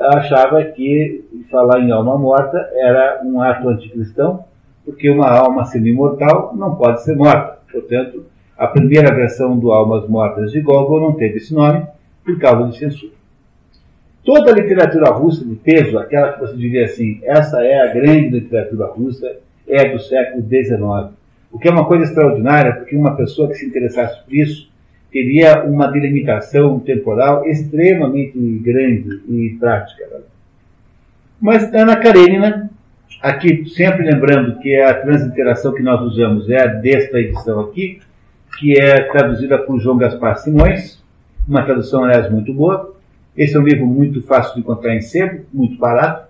achava 0.00 0.62
que 0.64 1.24
falar 1.50 1.80
em 1.80 1.90
alma 1.90 2.18
morta 2.18 2.58
era 2.74 3.20
um 3.24 3.40
ato 3.40 3.68
anticristão, 3.68 4.44
porque 4.84 5.10
uma 5.10 5.30
alma 5.30 5.64
semi-mortal 5.64 6.54
não 6.56 6.74
pode 6.74 7.02
ser 7.02 7.16
morta. 7.16 7.58
Portanto, 7.70 8.24
a 8.56 8.66
primeira 8.66 9.14
versão 9.14 9.58
do 9.58 9.72
Almas 9.72 10.08
Mortas 10.08 10.52
de 10.52 10.60
Gogol 10.60 11.00
não 11.00 11.12
teve 11.12 11.36
esse 11.36 11.54
nome 11.54 11.86
por 12.24 12.38
causa 12.38 12.68
de 12.68 12.78
censura. 12.78 13.12
Toda 14.24 14.50
a 14.50 14.54
literatura 14.54 15.10
russa 15.10 15.44
de 15.44 15.54
peso, 15.54 15.98
aquela 15.98 16.32
que 16.32 16.40
você 16.40 16.56
diria 16.56 16.84
assim, 16.84 17.20
essa 17.22 17.64
é 17.64 17.80
a 17.80 17.92
grande 17.92 18.28
literatura 18.28 18.86
russa, 18.86 19.36
é 19.66 19.88
do 19.88 19.98
século 19.98 20.46
XIX. 20.46 21.14
O 21.50 21.58
que 21.58 21.68
é 21.68 21.70
uma 21.70 21.86
coisa 21.86 22.04
extraordinária, 22.04 22.74
porque 22.74 22.96
uma 22.96 23.16
pessoa 23.16 23.48
que 23.48 23.54
se 23.54 23.66
interessasse 23.66 24.22
por 24.22 24.34
isso 24.34 24.69
teria 25.10 25.64
uma 25.64 25.88
delimitação 25.88 26.78
temporal 26.80 27.46
extremamente 27.46 28.38
grande 28.62 29.20
e 29.28 29.56
prática. 29.58 30.22
Mas 31.40 31.72
Ana 31.74 31.96
Karenina, 31.96 32.70
aqui 33.20 33.64
sempre 33.70 34.04
lembrando 34.04 34.58
que 34.60 34.76
a 34.76 34.94
transinteração 34.94 35.74
que 35.74 35.82
nós 35.82 36.00
usamos 36.02 36.48
é 36.48 36.62
a 36.62 36.66
desta 36.66 37.18
edição 37.18 37.60
aqui, 37.60 38.00
que 38.58 38.78
é 38.78 39.00
traduzida 39.04 39.58
por 39.58 39.80
João 39.80 39.96
Gaspar 39.96 40.36
Simões, 40.38 41.02
uma 41.48 41.62
tradução, 41.62 42.04
aliás, 42.04 42.30
muito 42.30 42.52
boa. 42.52 42.94
Esse 43.36 43.56
é 43.56 43.58
um 43.58 43.64
livro 43.64 43.86
muito 43.86 44.22
fácil 44.22 44.54
de 44.54 44.60
encontrar 44.60 44.94
em 44.94 45.00
sebo, 45.00 45.44
muito 45.52 45.78
barato, 45.78 46.28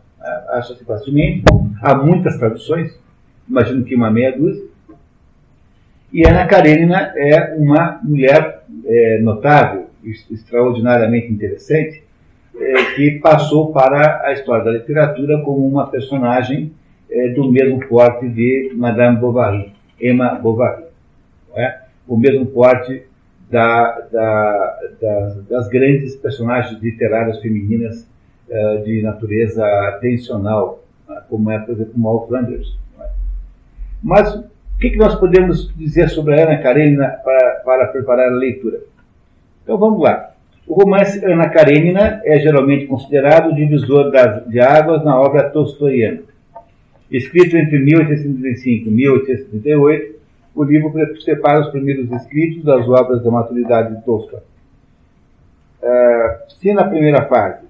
acha-se 0.50 0.84
facilmente. 0.84 1.42
Há 1.82 1.94
muitas 1.94 2.38
traduções, 2.38 2.96
imagino 3.48 3.84
que 3.84 3.94
uma 3.94 4.10
meia 4.10 4.36
dúzia. 4.36 4.64
E 6.12 6.26
Ana 6.26 6.46
Karenina 6.46 7.12
é 7.16 7.54
uma 7.56 8.00
mulher 8.02 8.59
é, 8.84 9.18
notável, 9.20 9.86
extraordinariamente 10.04 11.32
interessante, 11.32 12.02
é, 12.58 12.94
que 12.94 13.12
passou 13.20 13.72
para 13.72 14.26
a 14.26 14.32
história 14.32 14.64
da 14.64 14.72
literatura 14.72 15.40
como 15.42 15.66
uma 15.66 15.86
personagem 15.86 16.72
é, 17.10 17.28
do 17.28 17.50
mesmo 17.50 17.80
porte 17.88 18.28
de 18.28 18.72
Madame 18.74 19.18
Bovary, 19.18 19.72
Emma 20.00 20.34
Bovary. 20.34 20.84
É? 21.54 21.80
O 22.06 22.16
mesmo 22.16 22.46
porte 22.46 23.02
da, 23.50 24.00
da, 24.12 24.78
da, 25.00 25.36
das 25.48 25.68
grandes 25.68 26.14
personagens 26.16 26.80
literárias 26.80 27.40
femininas 27.40 28.08
é, 28.48 28.76
de 28.78 29.02
natureza 29.02 29.64
tensional, 30.00 30.84
como 31.28 31.50
é, 31.50 31.58
por 31.58 31.72
exemplo, 31.72 31.92
Mal 31.96 32.26
Flanders. 32.28 32.78
Mas 34.02 34.42
o 34.80 34.82
que, 34.82 34.92
que 34.92 34.96
nós 34.96 35.14
podemos 35.16 35.70
dizer 35.76 36.08
sobre 36.08 36.40
a 36.40 36.44
Ana 36.44 36.56
Karenina 36.56 37.06
para, 37.22 37.60
para 37.62 37.88
preparar 37.88 38.28
a 38.28 38.34
leitura? 38.34 38.80
Então 39.62 39.76
vamos 39.76 40.00
lá. 40.00 40.30
O 40.66 40.72
romance 40.72 41.22
Ana 41.22 41.50
Karenina 41.50 42.22
é 42.24 42.40
geralmente 42.40 42.86
considerado 42.86 43.50
o 43.50 43.54
divisor 43.54 44.10
das, 44.10 44.46
de 44.48 44.58
águas 44.58 45.04
na 45.04 45.20
obra 45.20 45.50
tolstoiana. 45.50 46.22
Escrito 47.10 47.58
entre 47.58 47.78
1835 47.78 48.88
e 48.88 48.90
1838, 48.90 50.14
o 50.54 50.64
livro 50.64 50.90
separa 51.20 51.60
os 51.60 51.68
primeiros 51.68 52.10
escritos 52.12 52.64
das 52.64 52.88
obras 52.88 53.22
da 53.22 53.30
maturidade 53.30 53.94
de 53.94 54.02
Tolstói. 54.02 54.40
Uh, 55.82 56.50
se 56.58 56.72
na 56.72 56.84
primeira 56.84 57.26
fase 57.26 57.66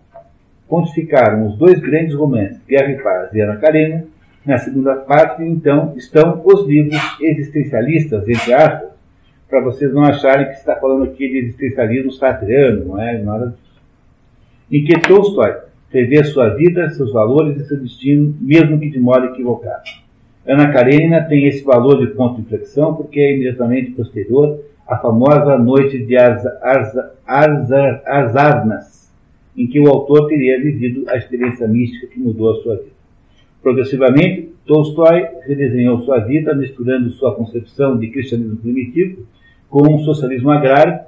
pontificaram 0.68 1.48
os 1.48 1.58
dois 1.58 1.80
grandes 1.80 2.14
romances, 2.14 2.60
Guerra 2.68 2.92
e 2.92 3.02
Paz 3.02 3.34
e 3.34 3.40
Ana 3.40 3.56
Karenina, 3.56 4.04
na 4.44 4.58
segunda 4.58 4.96
parte, 4.96 5.42
então, 5.42 5.92
estão 5.96 6.40
os 6.44 6.66
livros 6.66 6.98
existencialistas, 7.20 8.26
entre 8.28 8.52
aspas, 8.54 8.90
para 9.48 9.60
vocês 9.60 9.92
não 9.92 10.02
acharem 10.04 10.46
que 10.46 10.54
está 10.54 10.76
falando 10.76 11.04
aqui 11.04 11.28
de 11.28 11.38
existencialismo 11.38 12.12
sartreano, 12.12 12.84
não 12.86 13.00
é 13.00 13.18
nada 13.18 13.48
disso. 13.48 13.80
Em 14.70 14.84
que 14.84 15.00
Tolstói 15.00 15.56
prevê 15.90 16.22
sua 16.24 16.50
vida, 16.50 16.88
seus 16.90 17.12
valores 17.12 17.60
e 17.60 17.66
seu 17.66 17.76
destino, 17.78 18.34
mesmo 18.40 18.78
que 18.78 18.88
de 18.88 19.00
modo 19.00 19.26
equivocado. 19.26 19.82
Ana 20.46 20.72
Karenina 20.72 21.22
tem 21.24 21.46
esse 21.46 21.62
valor 21.64 21.98
de 21.98 22.14
ponto 22.14 22.36
de 22.36 22.42
inflexão 22.42 22.94
porque 22.94 23.20
é 23.20 23.34
imediatamente 23.34 23.90
posterior 23.90 24.60
à 24.86 24.96
famosa 24.96 25.58
Noite 25.58 25.98
de 25.98 26.16
Arzarnas, 28.06 29.10
em 29.56 29.66
que 29.66 29.80
o 29.80 29.88
autor 29.88 30.28
teria 30.28 30.60
vivido 30.60 31.04
a 31.08 31.16
experiência 31.16 31.66
mística 31.68 32.06
que 32.06 32.18
mudou 32.18 32.52
a 32.52 32.56
sua 32.62 32.76
vida. 32.76 32.99
Progressivamente, 33.62 34.50
Tolstói 34.66 35.26
redesenhou 35.46 36.00
sua 36.00 36.20
vida, 36.20 36.54
misturando 36.54 37.10
sua 37.10 37.34
concepção 37.34 37.98
de 37.98 38.08
cristianismo 38.08 38.56
primitivo 38.56 39.26
com 39.68 39.82
um 39.94 39.98
socialismo 40.00 40.50
agrário, 40.50 41.00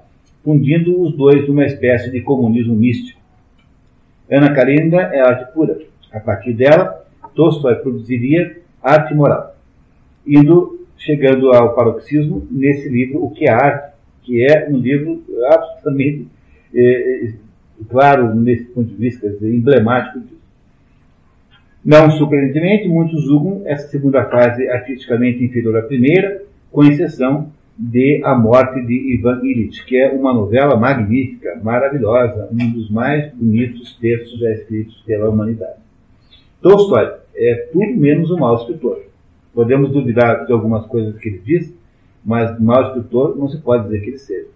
fundindo 0.44 1.00
os 1.00 1.16
dois 1.16 1.46
numa 1.48 1.64
espécie 1.64 2.10
de 2.10 2.20
comunismo 2.20 2.74
místico. 2.74 3.20
Ana 4.30 4.52
Karenina 4.52 5.02
é 5.02 5.20
arte 5.20 5.52
pura. 5.52 5.78
A 6.12 6.20
partir 6.20 6.52
dela, 6.52 7.04
Tolstói 7.34 7.76
produziria 7.76 8.58
arte 8.82 9.14
moral, 9.14 9.56
indo 10.26 10.86
chegando 10.96 11.52
ao 11.52 11.74
paroxismo 11.74 12.46
nesse 12.50 12.88
livro 12.88 13.24
O 13.24 13.30
que 13.30 13.44
é 13.44 13.52
arte, 13.52 13.92
que 14.22 14.44
é 14.44 14.68
um 14.68 14.76
livro 14.76 15.22
absolutamente 15.46 16.28
é, 16.74 17.32
claro 17.88 18.34
nesse 18.34 18.64
ponto 18.66 18.88
de 18.88 18.96
vista, 18.96 19.28
dizer, 19.28 19.52
emblemático 19.52 20.20
disso. 20.20 20.41
Não 21.84 22.10
surpreendentemente, 22.12 22.88
muitos 22.88 23.24
julgam 23.24 23.62
essa 23.64 23.88
segunda 23.88 24.24
fase 24.26 24.68
artisticamente 24.68 25.42
inferior 25.42 25.76
à 25.78 25.82
primeira, 25.82 26.42
com 26.70 26.84
exceção 26.84 27.50
de 27.76 28.22
A 28.24 28.36
Morte 28.38 28.80
de 28.86 29.14
Ivan 29.14 29.40
Illich, 29.42 29.84
que 29.84 29.96
é 29.96 30.12
uma 30.12 30.32
novela 30.32 30.76
magnífica, 30.76 31.58
maravilhosa, 31.60 32.48
um 32.52 32.70
dos 32.70 32.88
mais 32.88 33.32
bonitos 33.34 33.96
textos 34.00 34.38
já 34.38 34.50
escritos 34.52 35.02
pela 35.04 35.28
humanidade. 35.28 35.80
Tolstói 36.60 37.14
é 37.34 37.68
tudo 37.72 37.96
menos 37.96 38.30
um 38.30 38.38
mau 38.38 38.54
escritor. 38.54 39.02
Podemos 39.52 39.90
duvidar 39.90 40.46
de 40.46 40.52
algumas 40.52 40.86
coisas 40.86 41.18
que 41.18 41.28
ele 41.28 41.42
diz, 41.44 41.74
mas 42.24 42.60
mau 42.60 42.80
escritor 42.86 43.36
não 43.36 43.48
se 43.48 43.58
pode 43.58 43.84
dizer 43.84 44.00
que 44.00 44.10
ele 44.10 44.18
seja. 44.18 44.46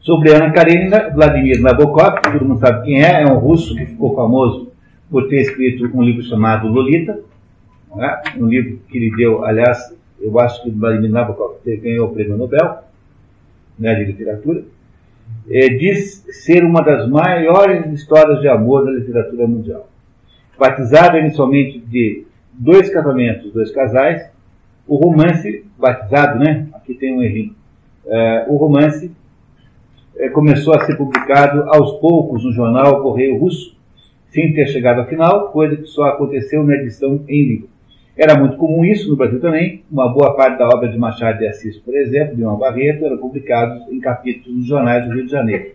Sobre 0.00 0.34
Ana 0.34 0.52
Karenina, 0.52 1.10
Vladimir 1.10 1.62
Nabokov, 1.62 2.20
todo 2.22 2.44
mundo 2.44 2.60
sabe 2.60 2.84
quem 2.84 3.02
é, 3.02 3.22
é 3.22 3.26
um 3.26 3.38
russo 3.38 3.74
que 3.74 3.86
ficou 3.86 4.14
famoso 4.14 4.67
por 5.10 5.28
ter 5.28 5.40
escrito 5.40 5.84
um 5.94 6.02
livro 6.02 6.22
chamado 6.22 6.68
Lolita, 6.68 7.20
é? 7.96 8.38
um 8.38 8.46
livro 8.46 8.80
que 8.88 8.98
ele 8.98 9.16
deu, 9.16 9.44
aliás, 9.44 9.96
eu 10.20 10.38
acho 10.38 10.62
que 10.62 10.70
Vladimir 10.70 11.10
Nabokov 11.10 11.58
ganhou 11.64 12.08
o 12.08 12.12
prêmio 12.12 12.36
Nobel 12.36 12.78
né, 13.78 13.94
de 13.94 14.04
literatura, 14.04 14.64
é, 15.50 15.68
diz 15.68 16.26
ser 16.30 16.64
uma 16.64 16.82
das 16.82 17.08
maiores 17.08 17.92
histórias 17.92 18.40
de 18.40 18.48
amor 18.48 18.84
da 18.84 18.90
literatura 18.90 19.46
mundial. 19.46 19.88
Batizada 20.58 21.18
inicialmente 21.18 21.78
de 21.78 22.26
dois 22.52 22.90
casamentos, 22.90 23.52
dois 23.52 23.70
casais, 23.70 24.30
o 24.86 24.96
romance, 24.96 25.64
batizado, 25.78 26.38
né? 26.38 26.66
Aqui 26.72 26.94
tem 26.94 27.16
um 27.16 27.22
errinho. 27.22 27.54
É, 28.06 28.46
o 28.48 28.56
romance 28.56 29.10
é, 30.16 30.28
começou 30.30 30.74
a 30.74 30.84
ser 30.84 30.96
publicado 30.96 31.64
aos 31.70 31.92
poucos 32.00 32.44
no 32.44 32.52
jornal 32.52 33.02
Correio 33.02 33.38
Russo, 33.38 33.77
sem 34.30 34.52
ter 34.52 34.66
chegado 34.68 35.00
à 35.00 35.04
final, 35.04 35.50
coisa 35.50 35.76
que 35.76 35.86
só 35.86 36.04
aconteceu 36.04 36.62
na 36.62 36.74
edição 36.74 37.24
em 37.28 37.44
livro. 37.44 37.68
Era 38.16 38.36
muito 38.36 38.56
comum 38.56 38.84
isso 38.84 39.08
no 39.08 39.16
Brasil 39.16 39.40
também. 39.40 39.84
Uma 39.90 40.08
boa 40.08 40.34
parte 40.34 40.58
da 40.58 40.68
obra 40.68 40.88
de 40.88 40.98
Machado 40.98 41.38
de 41.38 41.46
Assis, 41.46 41.76
por 41.78 41.96
exemplo, 41.96 42.34
de 42.34 42.42
uma 42.42 42.56
Barreto, 42.56 43.04
era 43.04 43.16
publicado 43.16 43.92
em 43.92 44.00
capítulos 44.00 44.58
nos 44.58 44.66
jornais 44.66 45.06
do 45.06 45.14
Rio 45.14 45.24
de 45.24 45.30
Janeiro. 45.30 45.70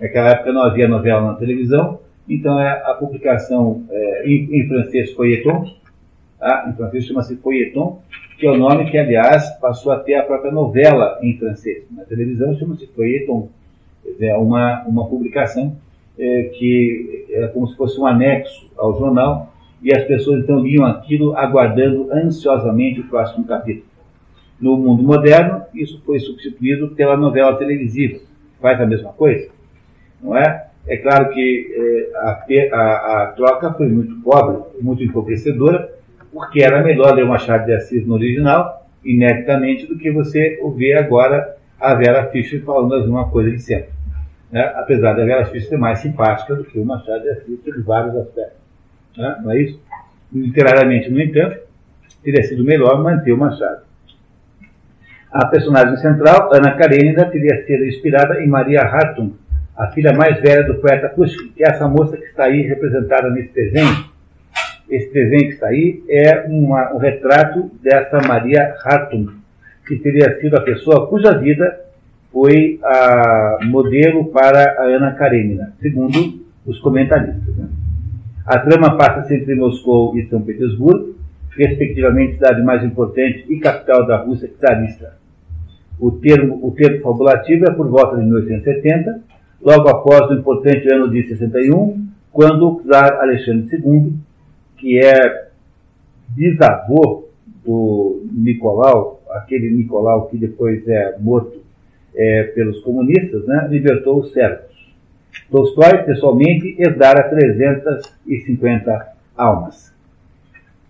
Naquela 0.00 0.30
época 0.30 0.52
não 0.52 0.62
havia 0.62 0.88
novela 0.88 1.32
na 1.32 1.34
televisão, 1.34 2.00
então 2.26 2.58
é 2.58 2.70
a 2.70 2.94
publicação 2.94 3.84
é, 3.90 4.26
em, 4.26 4.48
em, 4.50 4.66
francês 4.66 5.12
feuilleton, 5.12 5.66
tá? 6.38 6.66
em 6.68 6.72
francês 6.72 7.04
chama-se 7.04 7.36
feuilleton, 7.36 8.00
que 8.38 8.46
é 8.46 8.50
o 8.50 8.56
nome 8.56 8.90
que, 8.90 8.96
aliás, 8.96 9.50
passou 9.60 9.92
a 9.92 9.98
ter 9.98 10.14
a 10.14 10.22
própria 10.22 10.50
novela 10.50 11.18
em 11.22 11.36
francês. 11.36 11.84
Na 11.90 12.04
televisão 12.04 12.56
chama-se 12.56 12.86
feuilleton, 12.86 13.50
é 14.18 14.34
uma, 14.36 14.82
uma 14.84 15.06
publicação 15.06 15.76
é, 16.18 16.50
que 16.54 17.26
era 17.30 17.48
como 17.48 17.66
se 17.66 17.76
fosse 17.76 17.98
um 18.00 18.06
anexo 18.06 18.70
ao 18.76 18.98
jornal, 18.98 19.52
e 19.82 19.92
as 19.92 20.04
pessoas 20.04 20.42
então 20.42 20.60
liam 20.60 20.84
aquilo 20.84 21.36
aguardando 21.36 22.08
ansiosamente 22.12 23.00
o 23.00 23.08
próximo 23.08 23.44
capítulo. 23.44 23.86
No 24.60 24.76
mundo 24.76 25.02
moderno, 25.02 25.62
isso 25.74 26.00
foi 26.06 26.20
substituído 26.20 26.90
pela 26.90 27.16
novela 27.16 27.56
televisiva, 27.56 28.20
faz 28.60 28.80
a 28.80 28.86
mesma 28.86 29.12
coisa, 29.12 29.48
não 30.22 30.36
é? 30.36 30.68
É 30.86 30.96
claro 30.96 31.30
que 31.30 31.74
eh, 31.76 32.16
a, 32.16 32.76
a, 32.76 33.22
a, 33.22 33.26
troca 33.36 33.72
foi 33.72 33.88
muito 33.88 34.16
pobre, 34.16 34.62
muito 34.80 35.02
empobrecedora, 35.02 35.92
porque 36.32 36.62
era 36.62 36.82
melhor 36.82 37.14
ler 37.14 37.24
o 37.24 37.28
Machado 37.28 37.66
de 37.66 37.72
Assis 37.72 38.06
no 38.06 38.14
original, 38.14 38.86
ineditamente, 39.04 39.86
do 39.86 39.96
que 39.96 40.10
você 40.10 40.58
ouvir 40.60 40.94
agora 40.94 41.56
a 41.78 41.94
Vera 41.94 42.26
Fischer 42.26 42.64
falando 42.64 42.94
a 42.94 42.98
mesma 43.00 43.28
coisa 43.28 43.50
de 43.50 43.60
sempre. 43.60 43.90
Né? 44.52 44.60
Apesar 44.76 45.14
da 45.14 45.24
Vera 45.24 45.46
Fischer 45.46 45.70
ser 45.70 45.78
mais 45.78 46.00
simpática 46.00 46.54
do 46.54 46.64
que 46.64 46.78
o 46.78 46.84
Machado 46.84 47.22
de 47.22 47.30
Assis 47.30 47.58
em 47.66 47.82
vários 47.82 48.14
aspectos. 48.14 48.58
Né? 49.16 49.40
Não 49.42 49.50
é 49.50 49.62
isso? 49.62 49.80
Literariamente, 50.30 51.10
no 51.10 51.20
entanto, 51.20 51.58
teria 52.22 52.42
sido 52.44 52.62
melhor 52.62 53.02
manter 53.02 53.32
o 53.32 53.38
Machado. 53.38 53.82
A 55.32 55.46
personagem 55.46 55.96
central, 55.96 56.52
Ana 56.52 56.76
Karenina, 56.76 57.24
teria 57.24 57.64
sido 57.64 57.86
inspirada 57.86 58.42
em 58.42 58.46
Maria 58.46 58.82
Hartung, 58.82 59.34
a 59.74 59.86
filha 59.88 60.12
mais 60.12 60.38
velha 60.42 60.64
do 60.64 60.74
poeta 60.74 61.08
Pushkin, 61.08 61.48
que 61.48 61.64
é 61.64 61.70
essa 61.70 61.88
moça 61.88 62.18
que 62.18 62.24
está 62.24 62.44
aí 62.44 62.60
representada 62.60 63.30
nesse 63.30 63.54
desenho. 63.54 64.12
Esse 64.90 65.10
desenho 65.10 65.48
que 65.48 65.54
está 65.54 65.68
aí 65.68 66.04
é 66.10 66.44
uma, 66.46 66.92
um 66.92 66.98
retrato 66.98 67.70
dessa 67.82 68.20
Maria 68.28 68.74
Hartung, 68.84 69.28
que 69.86 69.96
teria 69.96 70.38
sido 70.38 70.54
a 70.56 70.60
pessoa 70.60 71.08
cuja 71.08 71.38
vida 71.38 71.81
foi 72.32 72.80
a 72.82 73.58
modelo 73.64 74.24
para 74.26 74.80
a 74.80 74.84
Ana 74.84 75.12
Karenina, 75.12 75.74
segundo 75.80 76.40
os 76.66 76.78
comentaristas. 76.80 77.54
Né? 77.54 77.68
A 78.46 78.58
trama 78.58 78.96
passa-se 78.96 79.34
entre 79.34 79.54
Moscou 79.54 80.16
e 80.16 80.26
São 80.28 80.40
Petersburgo, 80.40 81.14
respectivamente 81.50 82.34
cidade 82.34 82.62
mais 82.62 82.82
importante 82.82 83.44
e 83.48 83.58
capital 83.58 84.06
da 84.06 84.16
Rússia 84.16 84.50
czarista. 84.58 85.14
O 86.00 86.10
termo, 86.12 86.58
o 86.66 86.70
termo 86.72 87.02
fabulativo 87.02 87.66
é 87.66 87.70
por 87.70 87.88
volta 87.88 88.16
de 88.16 88.24
1870, 88.24 89.20
logo 89.60 89.88
após 89.88 90.30
o 90.30 90.34
importante 90.34 90.92
ano 90.92 91.10
de 91.10 91.22
61, 91.28 92.08
quando 92.32 92.66
o 92.66 92.82
czar 92.82 93.20
Alexandre 93.20 93.76
II, 93.76 94.14
que 94.78 94.98
é 94.98 95.48
bisavô 96.30 97.28
do 97.64 98.22
Nicolau, 98.32 99.22
aquele 99.30 99.70
Nicolau 99.70 100.26
que 100.26 100.38
depois 100.38 100.86
é 100.88 101.16
morto 101.20 101.61
é, 102.14 102.44
pelos 102.54 102.80
comunistas, 102.80 103.46
né, 103.46 103.66
libertou 103.70 104.20
os 104.20 104.32
servos. 104.32 104.72
Tolstói, 105.50 106.02
pessoalmente, 106.04 106.76
herdara 106.78 107.28
350 107.30 109.12
almas. 109.36 109.92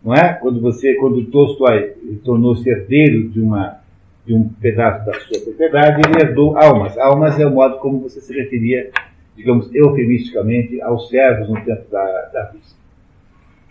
Não 0.04 0.14
é? 0.14 0.34
Quando 0.34 0.60
você, 0.60 0.94
quando 0.94 1.24
Tolstói 1.26 1.94
tornou-se 2.24 2.68
herdeiro 2.68 3.28
de 3.28 3.40
uma 3.40 3.82
de 4.24 4.34
um 4.34 4.48
pedaço 4.48 5.04
da 5.04 5.14
sua 5.14 5.40
propriedade, 5.40 6.02
ele 6.06 6.22
herdou 6.22 6.56
almas. 6.56 6.96
Almas 6.96 7.38
é 7.40 7.46
o 7.46 7.50
modo 7.50 7.78
como 7.78 8.00
você 8.00 8.20
se 8.20 8.32
referia, 8.32 8.90
digamos, 9.36 9.72
eufemisticamente, 9.74 10.80
aos 10.80 11.08
servos 11.08 11.48
no 11.48 11.56
tempo 11.64 11.90
da, 11.90 12.04
da 12.32 12.52
Rússia. 12.52 12.76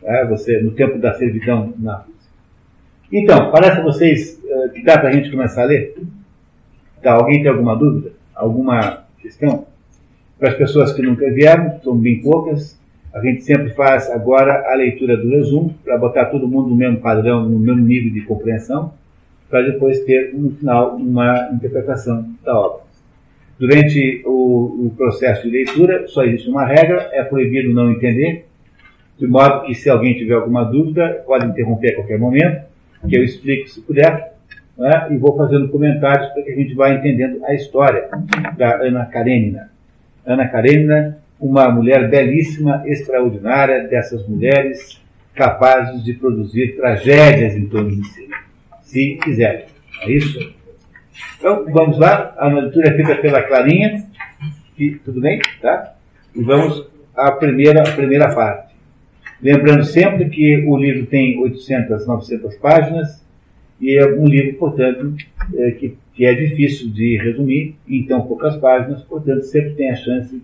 É? 0.04 0.26
Você, 0.26 0.62
no 0.62 0.72
tempo 0.72 0.97
da 0.97 1.14
servidão 1.14 1.74
na 1.78 1.97
Rússia. 1.97 2.12
Então, 3.12 3.52
parece 3.52 3.80
a 3.80 3.84
vocês 3.84 4.41
uh, 4.43 4.70
que 4.72 4.84
dá 4.84 4.97
para 4.97 5.10
a 5.10 5.12
gente 5.14 5.32
começar 5.32 5.64
a 5.64 5.66
ler? 5.66 5.95
Tá, 7.02 7.14
alguém 7.14 7.41
tem 7.41 7.52
alguma 7.52 7.76
dúvida? 7.76 8.12
Alguma 8.36 9.06
questão? 9.20 9.66
Para 10.38 10.49
as 10.49 10.56
pessoas 10.56 10.93
que 10.93 11.02
nunca 11.02 11.30
vieram, 11.32 11.80
são 11.84 11.97
bem 11.97 12.22
poucas, 12.22 12.80
a 13.14 13.20
gente 13.20 13.43
sempre 13.43 13.70
faz 13.72 14.10
agora 14.10 14.72
a 14.72 14.76
leitura 14.76 15.18
do 15.18 15.30
resumo, 15.30 15.76
para 15.84 15.97
botar 15.97 16.26
todo 16.26 16.47
mundo 16.47 16.70
no 16.70 16.76
mesmo 16.76 16.97
padrão, 16.97 17.47
no 17.47 17.60
mesmo 17.60 17.82
nível 17.82 18.12
de 18.12 18.22
compreensão, 18.22 18.93
para 19.49 19.64
depois 19.64 19.99
ter, 20.02 20.34
no 20.34 20.52
final, 20.52 20.95
uma 20.95 21.49
interpretação 21.54 22.26
da 22.43 22.58
obra. 22.58 22.82
Durante 23.60 24.24
o, 24.26 24.88
o, 24.88 24.93
processo 24.95 25.43
de 25.43 25.49
leitura, 25.49 26.08
só 26.08 26.24
existe 26.24 26.49
uma 26.49 26.66
regra, 26.66 27.10
é 27.12 27.24
proibido 27.24 27.74
não 27.74 27.91
entender, 27.91 28.45
de 29.20 29.28
modo 29.28 29.66
que 29.66 29.76
se 29.76 29.89
alguém 29.89 30.16
tiver 30.16 30.34
alguma 30.34 30.64
dúvida, 30.64 31.22
pode 31.28 31.45
interromper 31.45 31.89
a 31.89 31.95
qualquer 31.95 32.18
momento, 32.18 32.66
que 33.08 33.16
eu 33.16 33.24
explico 33.24 33.68
se 33.68 33.82
puder, 33.82 34.34
né, 34.78 35.07
e 35.11 35.17
vou 35.17 35.36
fazendo 35.38 35.69
comentários 35.69 36.28
para 36.30 36.43
que 36.43 36.51
a 36.51 36.55
gente 36.55 36.74
vá 36.74 36.91
entendendo 36.91 37.43
a 37.45 37.53
história 37.53 38.09
da 38.57 38.76
Ana 38.82 39.05
Karenina. 39.05 39.72
Ana 40.26 40.47
Karenina, 40.47 41.17
uma 41.39 41.69
mulher 41.69 42.09
belíssima, 42.09 42.84
extraordinária, 42.86 43.88
dessas 43.88 44.28
mulheres 44.28 45.01
capazes 45.34 46.03
de 46.03 46.13
produzir 46.13 46.76
tragédias 46.76 47.55
em 47.55 47.65
torno 47.67 47.89
de 47.89 48.07
si, 48.07 48.30
se 48.82 49.19
quiserem. 49.24 49.65
É 50.03 50.11
isso? 50.11 50.39
Então, 51.38 51.65
vamos 51.72 51.97
lá. 51.97 52.36
A 52.38 52.47
leitura 52.47 52.89
é 52.89 52.93
feita 52.93 53.15
pela 53.15 53.41
Clarinha. 53.41 54.03
E, 54.78 54.91
tudo 54.95 55.22
bem? 55.22 55.39
Tá? 55.61 55.95
E 56.36 56.43
vamos 56.43 56.88
à 57.15 57.32
primeira, 57.32 57.82
à 57.82 57.95
primeira 57.95 58.34
parte. 58.34 58.76
Lembrando 59.41 59.84
sempre 59.84 60.30
que 60.30 60.63
o 60.67 60.78
livro 60.78 61.07
tem 61.07 61.39
800, 61.39 62.05
900 62.05 62.55
páginas 62.57 63.26
e 63.82 63.97
é 63.97 64.05
um 64.05 64.25
livro, 64.25 64.59
portanto, 64.59 65.15
é, 65.55 65.71
que, 65.71 65.97
que 66.13 66.23
é 66.23 66.36
difícil 66.36 66.91
de 66.91 67.17
resumir 67.17 67.75
em 67.88 68.05
tão 68.05 68.21
poucas 68.21 68.55
páginas, 68.57 69.01
portanto, 69.01 69.41
sempre 69.41 69.73
tem 69.73 69.89
a 69.89 69.95
chance 69.95 70.39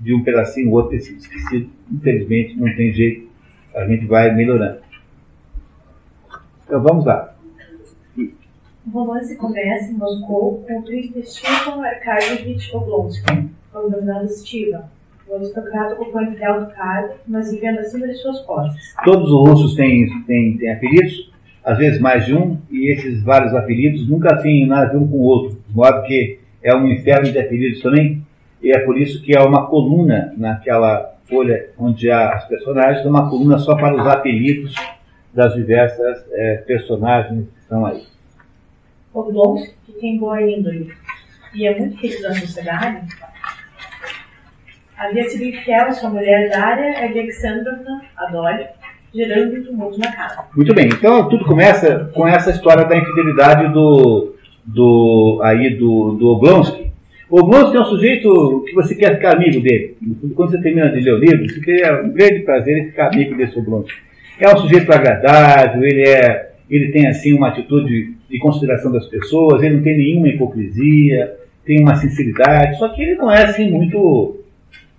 de 0.00 0.12
um 0.12 0.24
pedacinho 0.24 0.70
ou 0.70 0.74
outro 0.74 0.90
ter 0.90 1.00
sido 1.00 1.18
esquecido. 1.18 1.70
Infelizmente, 1.90 2.58
não 2.58 2.74
tem 2.74 2.92
jeito, 2.92 3.28
a 3.76 3.86
gente 3.86 4.06
vai 4.06 4.34
melhorando. 4.34 4.80
Então, 6.66 6.82
vamos 6.82 7.04
lá. 7.04 7.36
O 8.16 8.90
romance 8.90 9.36
começa 9.36 9.92
em 9.92 9.94
Moscou 9.94 10.64
com 10.66 10.78
o 10.80 10.82
príncipe 10.82 11.22
Stefan 11.22 11.84
Arkadievich 11.84 12.74
Oblonsky, 12.74 13.50
governador 13.72 14.26
Stivan, 14.28 14.84
o 15.28 15.34
aristocrata 15.34 15.94
ocupante 15.94 16.36
de 16.36 16.44
alto 16.44 16.74
cargo, 16.74 17.14
mas 17.28 17.52
vivendo 17.52 17.78
acima 17.78 18.08
de 18.08 18.14
suas 18.14 18.40
posses. 18.40 18.94
Todos 19.04 19.30
os 19.30 19.48
russos 19.48 19.74
têm, 19.76 20.08
têm, 20.26 20.56
têm 20.56 20.72
apelidos, 20.72 21.29
às 21.64 21.78
vezes 21.78 22.00
mais 22.00 22.26
de 22.26 22.34
um, 22.34 22.58
e 22.70 22.90
esses 22.90 23.22
vários 23.22 23.54
apelidos 23.54 24.08
nunca 24.08 24.36
têm 24.36 24.66
nada 24.66 24.86
a 24.86 24.90
ver 24.90 24.96
um 24.96 25.08
com 25.08 25.16
o 25.16 25.24
outro, 25.24 25.58
de 25.68 25.74
modo 25.74 26.02
que 26.02 26.38
é 26.62 26.74
um 26.74 26.88
inferno 26.88 27.30
de 27.30 27.38
apelidos 27.38 27.80
também, 27.80 28.24
e 28.62 28.70
é 28.70 28.78
por 28.80 28.98
isso 28.98 29.22
que 29.22 29.36
há 29.36 29.44
uma 29.44 29.66
coluna 29.66 30.32
naquela 30.36 31.14
folha 31.24 31.70
onde 31.78 32.10
há 32.10 32.36
os 32.36 32.44
personagens, 32.44 33.06
uma 33.06 33.30
coluna 33.30 33.58
só 33.58 33.74
para 33.74 33.94
os 33.94 34.06
apelidos 34.06 34.74
das 35.32 35.54
diversas 35.54 36.24
é, 36.32 36.56
personagens 36.66 37.46
que 37.48 37.60
estão 37.60 37.86
aí. 37.86 38.02
Oblonsky, 39.14 39.74
que 39.86 39.92
tem 39.92 40.18
boa 40.18 40.40
índole 40.42 40.92
e 41.54 41.66
é 41.66 41.78
muito 41.78 41.96
querido 41.96 42.22
na 42.22 42.34
sociedade, 42.34 43.08
havia 44.96 45.28
sido 45.28 45.44
infiel 45.44 45.92
sua 45.92 46.10
mulher 46.10 46.50
Daria 46.50 47.06
Alexandrovna 47.06 48.02
Adolf, 48.16 48.79
gerando 49.14 49.58
um 49.58 49.64
tumulto 49.64 49.98
na 49.98 50.12
casa. 50.12 50.44
Muito 50.54 50.74
bem, 50.74 50.86
então 50.86 51.28
tudo 51.28 51.44
começa 51.44 52.10
com 52.14 52.26
essa 52.26 52.50
história 52.50 52.84
da 52.84 52.96
infidelidade 52.96 53.72
do, 53.72 54.34
do, 54.64 55.40
aí 55.42 55.76
do, 55.76 56.12
do 56.12 56.28
Oblonsky. 56.28 56.90
O 57.28 57.40
Oblonsky 57.40 57.76
é 57.76 57.80
um 57.80 57.84
sujeito 57.84 58.64
que 58.66 58.74
você 58.74 58.94
quer 58.94 59.14
ficar 59.14 59.36
amigo 59.36 59.60
dele. 59.60 59.96
Quando 60.34 60.50
você 60.50 60.60
termina 60.60 60.90
de 60.90 61.00
ler 61.00 61.14
o 61.14 61.18
livro, 61.18 61.48
você 61.48 61.60
tem 61.60 61.92
um 62.04 62.10
grande 62.10 62.40
prazer 62.40 62.78
em 62.78 62.86
ficar 62.86 63.08
amigo 63.08 63.36
desse 63.36 63.58
Oblonsky. 63.58 63.98
É 64.38 64.52
um 64.52 64.58
sujeito 64.58 64.92
agradável, 64.92 65.84
ele 65.84 66.08
é 66.08 66.50
ele 66.70 66.92
tem 66.92 67.08
assim 67.08 67.34
uma 67.34 67.48
atitude 67.48 68.14
de 68.28 68.38
consideração 68.38 68.92
das 68.92 69.06
pessoas, 69.06 69.60
ele 69.60 69.76
não 69.76 69.82
tem 69.82 69.98
nenhuma 69.98 70.28
hipocrisia, 70.28 71.36
tem 71.66 71.80
uma 71.82 71.96
sinceridade, 71.96 72.78
só 72.78 72.88
que 72.88 73.02
ele 73.02 73.16
não 73.16 73.30
é 73.30 73.42
assim 73.42 73.68
muito 73.68 74.39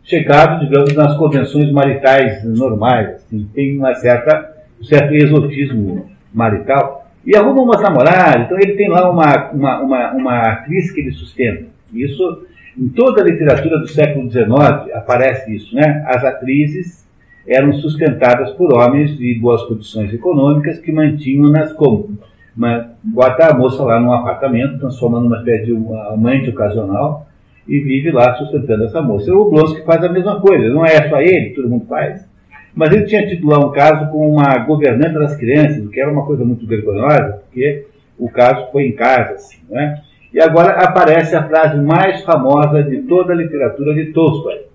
chegado, 0.03 0.65
digamos, 0.65 0.93
nas 0.93 1.15
convenções 1.17 1.71
maritais 1.71 2.43
normais, 2.43 3.15
assim, 3.15 3.47
tem 3.53 3.77
uma 3.77 3.93
certa, 3.95 4.51
um 4.79 4.83
certo 4.83 5.13
exotismo 5.13 6.09
marital, 6.33 7.07
e 7.25 7.35
arruma 7.35 7.61
umas 7.61 7.81
namoradas, 7.81 8.45
então 8.45 8.57
ele 8.59 8.73
tem 8.73 8.89
lá 8.89 9.09
uma, 9.09 9.51
uma, 9.51 9.79
uma, 9.81 10.11
uma 10.13 10.39
atriz 10.41 10.91
que 10.91 11.01
ele 11.01 11.11
sustenta. 11.11 11.65
Isso, 11.93 12.45
em 12.77 12.89
toda 12.89 13.21
a 13.21 13.23
literatura 13.23 13.77
do 13.77 13.87
século 13.87 14.29
XIX, 14.29 14.49
aparece 14.93 15.53
isso, 15.55 15.75
né? 15.75 16.03
As 16.07 16.23
atrizes 16.23 17.07
eram 17.47 17.73
sustentadas 17.73 18.51
por 18.51 18.73
homens 18.73 19.17
de 19.17 19.35
boas 19.35 19.63
condições 19.63 20.11
econômicas 20.13 20.79
que 20.79 20.91
mantinham-nas 20.91 21.73
como? 21.73 22.17
Uma, 22.55 22.91
bota 23.03 23.47
a 23.47 23.53
moça 23.53 23.83
lá 23.83 23.99
num 23.99 24.11
apartamento, 24.11 24.79
transforma 24.79 25.19
numa 25.19 25.37
espécie 25.37 25.65
de 25.65 25.73
amante 26.11 26.49
ocasional 26.49 27.27
e 27.71 27.79
vive 27.79 28.11
lá 28.11 28.35
sustentando 28.35 28.83
essa 28.83 29.01
moça. 29.01 29.33
O 29.33 29.49
Blonsky 29.49 29.81
faz 29.85 30.03
a 30.03 30.11
mesma 30.11 30.41
coisa, 30.41 30.67
não 30.67 30.85
é 30.85 31.07
só 31.07 31.21
ele, 31.21 31.51
todo 31.51 31.69
mundo 31.69 31.85
faz. 31.85 32.27
Mas 32.75 32.91
ele 32.91 33.05
tinha 33.05 33.25
tido 33.25 33.47
lá 33.47 33.59
um 33.59 33.71
caso 33.71 34.11
com 34.11 34.29
uma 34.29 34.57
governanta 34.57 35.17
das 35.17 35.37
crianças, 35.37 35.81
o 35.85 35.89
que 35.89 36.01
era 36.01 36.11
uma 36.11 36.25
coisa 36.25 36.43
muito 36.43 36.67
vergonhosa, 36.67 37.41
porque 37.45 37.85
o 38.19 38.29
caso 38.29 38.69
foi 38.73 38.87
em 38.87 38.91
casa, 38.91 39.35
assim, 39.35 39.59
né? 39.69 40.01
E 40.33 40.41
agora 40.41 40.71
aparece 40.83 41.33
a 41.33 41.47
frase 41.47 41.77
mais 41.77 42.21
famosa 42.23 42.83
de 42.83 43.03
toda 43.03 43.31
a 43.31 43.35
literatura 43.35 43.93
de 43.93 44.11
Tolstói. 44.11 44.65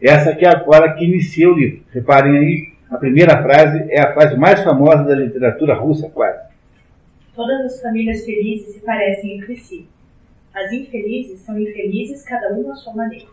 Essa 0.00 0.34
que 0.34 0.44
é 0.44 0.48
agora 0.50 0.92
que 0.92 1.04
inicia 1.04 1.48
o 1.48 1.54
livro. 1.54 1.80
Reparem 1.92 2.36
aí, 2.36 2.68
a 2.90 2.98
primeira 2.98 3.42
frase 3.42 3.86
é 3.88 4.02
a 4.02 4.12
frase 4.12 4.36
mais 4.36 4.62
famosa 4.62 5.02
da 5.02 5.14
literatura 5.14 5.74
russa, 5.74 6.10
quase. 6.10 6.40
Todas 7.34 7.64
as 7.64 7.80
famílias 7.80 8.22
felizes 8.22 8.74
se 8.74 8.80
parecem 8.80 9.38
entre 9.38 9.56
si. 9.56 9.93
As 10.54 10.72
infelizes 10.72 11.40
são 11.40 11.58
infelizes, 11.58 12.22
cada 12.22 12.54
uma 12.54 12.72
à 12.72 12.76
sua 12.76 12.94
maneira. 12.94 13.24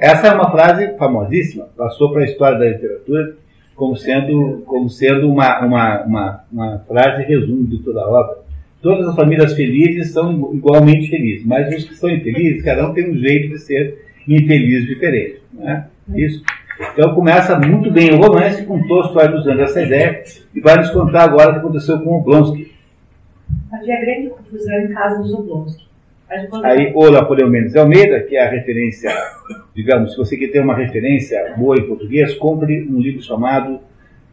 Essa 0.00 0.28
é 0.28 0.34
uma 0.34 0.50
frase 0.50 0.96
famosíssima, 0.98 1.68
passou 1.76 2.12
para 2.12 2.22
a 2.22 2.24
história 2.24 2.58
da 2.58 2.68
literatura 2.68 3.36
como 3.76 3.96
sendo, 3.96 4.62
como 4.66 4.88
sendo 4.88 5.30
uma, 5.30 5.64
uma, 5.64 6.02
uma, 6.02 6.44
uma 6.50 6.78
frase 6.80 7.22
resumo 7.24 7.66
de 7.66 7.78
toda 7.78 8.00
a 8.00 8.08
obra. 8.08 8.38
Todas 8.82 9.08
as 9.08 9.14
famílias 9.14 9.54
felizes 9.54 10.12
são 10.12 10.52
igualmente 10.52 11.08
felizes, 11.08 11.46
mas 11.46 11.74
os 11.74 11.84
que 11.84 11.94
são 11.94 12.10
infelizes, 12.10 12.62
cada 12.62 12.88
um 12.88 12.92
tem 12.92 13.10
um 13.10 13.16
jeito 13.16 13.50
de 13.50 13.58
ser 13.58 14.04
infeliz 14.28 14.86
diferente. 14.86 15.42
Né? 15.52 15.86
Isso. 16.14 16.42
Então 16.92 17.14
começa 17.14 17.58
muito 17.58 17.90
bem 17.90 18.12
o 18.12 18.16
romance 18.16 18.64
com 18.64 18.84
Tolstói 18.86 19.32
usando 19.32 19.60
essa 19.60 19.80
ideia 19.80 20.22
e 20.54 20.60
vai 20.60 20.76
nos 20.76 20.90
contar 20.90 21.22
agora 21.22 21.50
o 21.50 21.52
que 21.52 21.58
aconteceu 21.60 22.00
com 22.00 22.10
o 22.10 22.18
Oblonsky. 22.18 22.72
Havia 23.72 24.00
grande 24.00 24.28
confusão 24.30 24.80
em 24.80 24.88
casa 24.88 25.22
dos 25.22 25.32
Oblonsky. 25.32 25.84
Aí 26.64 26.92
o 26.94 27.10
Napoleão 27.10 27.48
Mendes 27.48 27.76
Almeida, 27.76 28.20
que 28.20 28.36
é 28.36 28.46
a 28.46 28.50
referência, 28.50 29.10
digamos, 29.74 30.12
se 30.12 30.16
você 30.16 30.36
quer 30.36 30.48
ter 30.48 30.60
uma 30.60 30.74
referência 30.74 31.54
boa 31.56 31.76
em 31.76 31.86
português, 31.86 32.34
compre 32.34 32.86
um 32.88 33.00
livro 33.00 33.22
chamado 33.22 33.80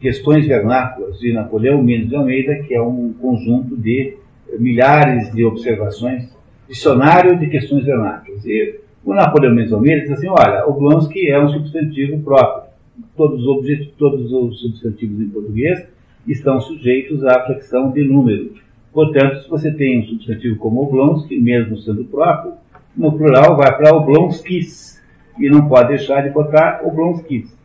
Questões 0.00 0.46
Vernáculas, 0.46 1.18
de 1.20 1.32
Napoleão 1.32 1.82
Mendes 1.82 2.12
Almeida, 2.12 2.56
que 2.56 2.74
é 2.74 2.82
um 2.82 3.12
conjunto 3.12 3.76
de 3.76 4.16
milhares 4.58 5.32
de 5.32 5.44
observações, 5.44 6.36
dicionário 6.68 7.38
de 7.38 7.46
questões 7.48 7.84
vernáculas. 7.84 8.44
E 8.44 8.80
o 9.04 9.14
Napoleão 9.14 9.54
Mendes 9.54 9.72
Almeida 9.72 10.02
diz 10.02 10.12
assim, 10.12 10.28
olha, 10.28 10.66
o 10.66 10.72
Blonsky 10.72 11.28
é 11.28 11.40
um 11.40 11.48
substantivo 11.48 12.18
próprio. 12.20 12.72
Todos 13.16 13.44
os, 13.46 13.86
todos 13.96 14.32
os 14.32 14.60
substantivos 14.60 15.20
em 15.20 15.28
português 15.28 15.86
estão 16.26 16.60
sujeitos 16.60 17.24
à 17.24 17.44
flexão 17.44 17.90
de 17.90 18.04
número. 18.04 18.54
Portanto, 18.92 19.42
se 19.42 19.48
você 19.48 19.72
tem 19.72 20.00
um 20.00 20.04
substantivo 20.04 20.56
como 20.56 20.82
Oblonsky, 20.82 21.40
mesmo 21.40 21.78
sendo 21.78 22.04
próprio, 22.04 22.52
no 22.96 23.12
plural 23.12 23.56
vai 23.56 23.74
para 23.76 23.94
Oblonskis. 23.94 25.00
E 25.38 25.48
não 25.48 25.66
pode 25.66 25.88
deixar 25.88 26.22
de 26.22 26.30
botar 26.30 26.82
Oblonskis. 26.84 27.56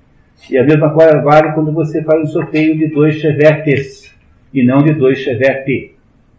E 0.49 0.57
a 0.57 0.63
mesma 0.63 0.91
coisa 0.91 1.21
vale 1.21 1.51
quando 1.51 1.71
você 1.71 2.01
faz 2.03 2.21
um 2.21 2.27
sorteio 2.27 2.77
de 2.77 2.87
dois 2.87 3.15
chevetes 3.15 4.15
e 4.53 4.63
não 4.63 4.83
de 4.83 4.93
dois 4.93 5.17
chevette. 5.19 5.95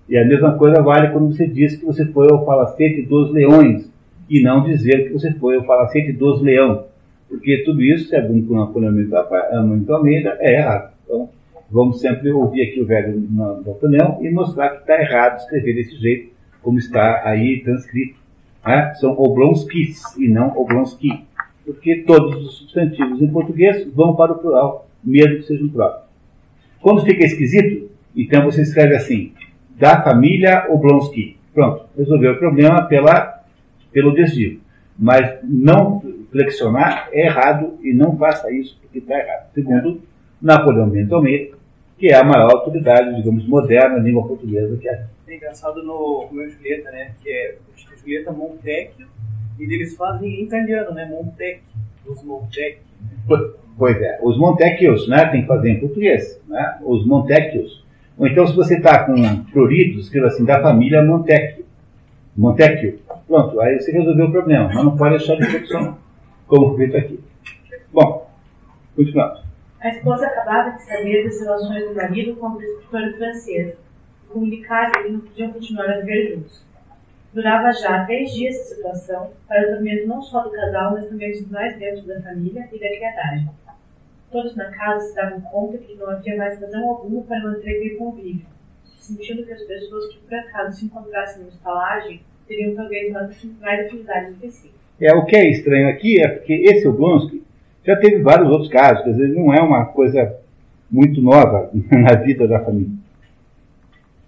E 0.09 0.17
a 0.17 0.25
mesma 0.25 0.57
coisa 0.57 0.81
vale 0.81 1.09
quando 1.09 1.35
você 1.35 1.47
diz 1.47 1.77
que 1.77 1.85
você 1.85 2.07
foi 2.07 2.29
ao 2.31 2.45
palacete 2.47 3.03
dos 3.03 3.31
leões 3.31 3.91
e 4.31 4.41
não 4.43 4.63
dizer 4.65 5.07
que 5.07 5.13
você 5.13 5.33
foi 5.35 5.59
o 5.59 5.65
palacete 5.65 6.13
dos 6.13 6.41
leão, 6.43 6.85
porque 7.29 7.63
tudo 7.65 7.83
isso, 7.83 8.09
segundo 8.09 8.53
o 8.53 8.57
Napoleão 8.57 8.91
Almeida, 8.91 10.37
é 10.41 10.59
errado. 10.59 10.93
Então, 11.05 11.29
vamos 11.71 12.01
sempre 12.01 12.31
ouvir 12.31 12.63
aqui 12.63 12.81
o 12.81 12.87
velho 12.87 13.21
Napoleão 13.31 14.19
e 14.23 14.31
mostrar 14.31 14.71
que 14.71 14.81
está 14.81 15.01
errado 15.01 15.39
escrever 15.39 15.75
desse 15.75 15.97
jeito, 15.97 16.33
como 16.63 16.79
está 16.79 17.23
aí 17.25 17.61
transcrito. 17.63 18.19
Né? 18.67 18.95
São 18.95 19.13
oblonskis 19.13 20.17
e 20.17 20.29
não 20.29 20.57
oblonsky, 20.57 21.25
porque 21.65 22.03
todos 22.07 22.45
os 22.45 22.59
substantivos 22.59 23.21
em 23.23 23.29
português 23.29 23.87
vão 23.95 24.15
para 24.15 24.33
o 24.33 24.39
plural, 24.39 24.89
mesmo 25.03 25.37
que 25.37 25.43
sejam 25.43 25.69
próprios. 25.69 26.09
Quando 26.81 27.05
fica 27.05 27.25
esquisito, 27.25 27.91
então 28.15 28.45
você 28.45 28.63
escreve 28.63 28.95
assim, 28.97 29.33
da 29.77 30.03
família 30.03 30.67
Oblonsky. 30.69 31.37
Pronto, 31.55 31.87
resolveu 31.97 32.33
o 32.33 32.39
problema 32.39 32.83
pela 32.83 33.39
pelo 33.93 34.15
desvio. 34.15 34.61
Mas 34.99 35.39
não 35.43 36.03
flexionar 36.31 37.09
é 37.13 37.27
errado 37.27 37.79
e 37.83 37.93
não 37.93 38.17
faça 38.17 38.53
isso 38.53 38.79
porque 38.81 38.99
está 38.99 39.19
errado. 39.19 39.53
Segundo 39.55 40.01
Napoleão 40.41 40.89
Bento 40.89 41.15
Almeida, 41.15 41.57
que 41.99 42.09
é 42.09 42.15
a 42.15 42.25
maior 42.25 42.53
autoridade, 42.53 43.17
digamos, 43.17 43.47
moderna 43.47 43.97
na 43.97 44.03
língua 44.03 44.27
portuguesa 44.27 44.77
que 44.77 44.89
é. 44.89 45.05
É 45.27 45.37
engraçado 45.37 45.83
no 45.83 46.27
Romeu 46.27 46.47
e 46.47 46.51
Julieta, 46.51 46.91
né? 46.91 47.13
Que 47.23 47.29
é 47.29 47.57
Julieta 47.97 48.33
Montecchio 48.33 49.07
e 49.59 49.65
eles 49.65 49.97
fazem 49.97 50.41
em 50.41 50.45
italiano, 50.45 50.95
né? 50.95 51.07
Montecchio, 51.07 51.63
os 52.07 52.23
Montecchio. 52.23 52.83
Pois 53.77 54.01
é, 54.01 54.19
os 54.23 54.39
Montecchios, 54.39 55.09
né? 55.09 55.27
Tem 55.27 55.43
que 55.43 55.47
fazer 55.49 55.71
em 55.71 55.81
português, 55.81 56.41
né? 56.49 56.79
Os 56.83 57.05
Montecchios. 57.07 57.85
Ou 58.17 58.27
então, 58.27 58.47
se 58.47 58.57
você 58.57 58.77
está 58.77 59.05
com 59.05 59.15
floridos, 59.53 60.05
escreva 60.05 60.29
assim, 60.29 60.45
da 60.45 60.61
família 60.63 61.03
Montecchio. 61.03 61.65
Montecchio. 62.37 62.99
Pronto, 63.27 63.61
aí 63.61 63.79
você 63.79 63.93
resolveu 63.93 64.27
o 64.27 64.33
problema, 64.33 64.71
mas 64.73 64.85
não 64.85 64.97
pode 64.97 65.19
deixar 65.19 65.37
de 65.37 65.43
excepção, 65.43 65.99
como 66.47 66.77
feito 66.77 66.97
aqui. 66.97 67.21
Bom, 67.93 68.31
continuamos. 68.97 69.48
A 69.81 69.91
esposa 69.91 70.27
acabava 70.27 70.71
de 70.71 70.83
saber 70.83 71.23
das 71.23 71.41
relações 71.41 71.89
do 71.89 71.95
marido 71.95 72.35
com 72.35 72.47
a 72.47 72.57
prescritora 72.57 73.13
francesa 73.17 73.77
e 74.25 74.33
comunicava 74.33 74.91
que 75.03 75.09
não 75.09 75.21
podiam 75.21 75.53
continuar 75.53 75.89
a 75.89 76.01
viver 76.01 76.35
juntos. 76.35 76.65
Durava 77.33 77.73
já 77.73 78.05
três 78.05 78.33
dias 78.33 78.57
essa 78.57 78.75
situação, 78.75 79.31
para 79.47 79.63
o 79.63 79.75
tormento 79.75 80.09
não 80.09 80.21
só 80.21 80.43
do 80.43 80.51
casal, 80.51 80.95
mas 80.95 81.07
também 81.07 81.31
dos 81.31 81.49
mais 81.49 81.79
dentro 81.79 82.05
da 82.09 82.21
família 82.21 82.69
e 82.73 82.79
da 82.81 82.89
criadagem. 82.89 83.51
Todos 84.33 84.57
na 84.57 84.69
casa 84.73 85.07
se 85.07 85.15
davam 85.15 85.41
conta 85.43 85.79
que 85.79 85.95
não 85.95 86.11
havia 86.11 86.37
mais 86.37 86.61
razão 86.61 86.89
alguma 86.89 87.23
para 87.23 87.41
manter 87.41 87.71
aquele 87.71 87.95
convívio, 87.95 88.47
sentindo 88.99 89.47
que 89.47 89.53
as 89.53 89.63
pessoas 89.63 90.13
que 90.13 90.19
por 90.19 90.35
acaso 90.35 90.77
se 90.77 90.87
encontrassem 90.87 91.45
no 91.45 91.51
estalagem 91.51 92.21
teriam 92.49 92.75
talvez 92.75 93.13
mais 93.13 93.87
afinidade 93.87 94.31
entre 94.33 94.51
si. 94.51 94.73
É, 95.01 95.15
o 95.15 95.25
que 95.25 95.37
é 95.37 95.49
estranho 95.51 95.89
aqui 95.89 96.21
é 96.21 96.27
porque 96.27 96.53
esse 96.53 96.89
Oblonsky 96.89 97.45
já 97.89 97.97
teve 97.97 98.23
vários 98.23 98.51
outros 98.51 98.69
casos, 98.69 99.03
quer 99.03 99.11
dizer, 99.11 99.29
não 99.29 99.53
é 99.53 99.61
uma 99.61 99.87
coisa 99.87 100.37
muito 100.91 101.21
nova 101.23 101.71
na 101.91 102.15
vida 102.15 102.47
da 102.47 102.61
família. 102.61 102.93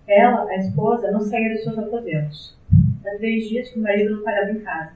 Ela, 0.08 0.48
a 0.48 0.56
esposa, 0.56 1.10
não 1.10 1.20
saía 1.20 1.52
dos 1.52 1.62
seus 1.62 1.78
aposentos. 1.78 2.56
Há 3.06 3.18
três 3.18 3.48
dias 3.48 3.68
que 3.68 3.78
o 3.78 3.82
marido 3.82 4.16
não 4.16 4.24
parava 4.24 4.50
em 4.50 4.60
casa. 4.60 4.92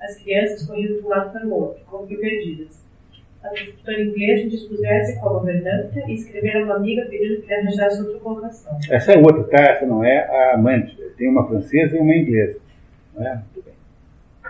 As 0.00 0.16
crianças 0.16 0.66
corriam 0.66 0.94
de 0.94 1.06
um 1.06 1.08
lado 1.08 1.32
para 1.32 1.46
o 1.46 1.52
outro, 1.52 1.82
como 1.86 2.06
que 2.06 2.16
perdidas 2.16 2.78
a 3.42 3.48
professora 3.50 4.02
inglesa 4.02 4.48
dispusesse 4.48 5.18
com 5.20 5.28
a 5.28 5.32
governanta 5.34 6.00
e 6.06 6.14
escrever 6.14 6.56
a 6.56 6.64
uma 6.64 6.76
amiga 6.76 7.06
pedindo 7.06 7.40
que 7.42 7.52
arranjasse 7.52 8.02
outra 8.02 8.18
colocação. 8.18 8.78
Essa 8.90 9.12
é 9.12 9.18
outra, 9.18 9.44
tá? 9.44 9.62
Essa 9.62 9.86
não 9.86 10.04
é 10.04 10.18
a 10.18 10.54
amante. 10.54 10.96
Tem 11.16 11.28
uma 11.28 11.46
francesa 11.46 11.96
e 11.96 12.00
uma 12.00 12.14
inglesa. 12.14 12.58
Não 13.14 13.26
é? 13.26 13.34
Muito 13.34 13.64
bem. 13.64 13.74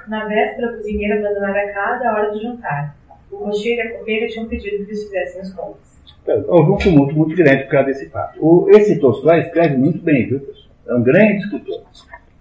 Na 0.09 0.27
véspera, 0.27 0.71
a 0.71 0.73
cozinheira 0.77 1.19
abandonara 1.19 1.71
a 1.71 1.73
casa 1.73 2.09
à 2.09 2.15
hora 2.15 2.33
do 2.33 2.41
jantar. 2.41 2.97
O 3.31 3.37
cocheiro 3.39 3.81
e 3.81 3.83
a 3.83 3.99
copeira 3.99 4.29
tinham 4.29 4.47
pedido 4.47 4.85
que 4.85 4.91
eles 4.91 5.05
fizessem 5.05 5.41
as 5.43 5.53
contas. 5.53 5.99
Então, 6.23 6.45
houve 6.49 6.73
um 6.73 6.77
tumulto 6.77 7.15
muito 7.15 7.37
grande 7.37 7.65
por 7.65 7.71
causa 7.71 7.87
desse 7.87 8.09
fato. 8.11 8.39
O, 8.39 8.69
esse 8.71 8.99
Tolstói 8.99 9.41
escreve 9.41 9.77
muito 9.77 10.03
bem, 10.03 10.29
viu, 10.29 10.41
pessoal? 10.41 10.69
É 10.89 10.95
um 10.95 11.03
grande 11.03 11.45
escritor. 11.45 11.85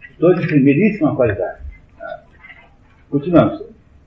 Escritor 0.02 0.36
de 0.40 0.48
primeiríssima 0.48 1.16
qualidade. 1.16 1.60
Continuamos. 3.10 3.64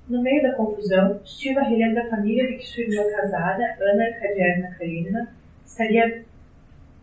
No 0.09 0.23
meio 0.23 0.43
da 0.43 0.53
confusão, 0.53 1.21
relembra 1.45 2.03
a 2.03 2.11
família 2.11 2.47
de 2.49 2.55
que 2.55 2.67
sua 2.67 2.83
irmã 2.83 3.03
casada, 3.17 3.63
Ana 3.81 4.05
Arkadievna 4.05 4.71
Karenina, 4.77 5.29
estaria 5.65 6.23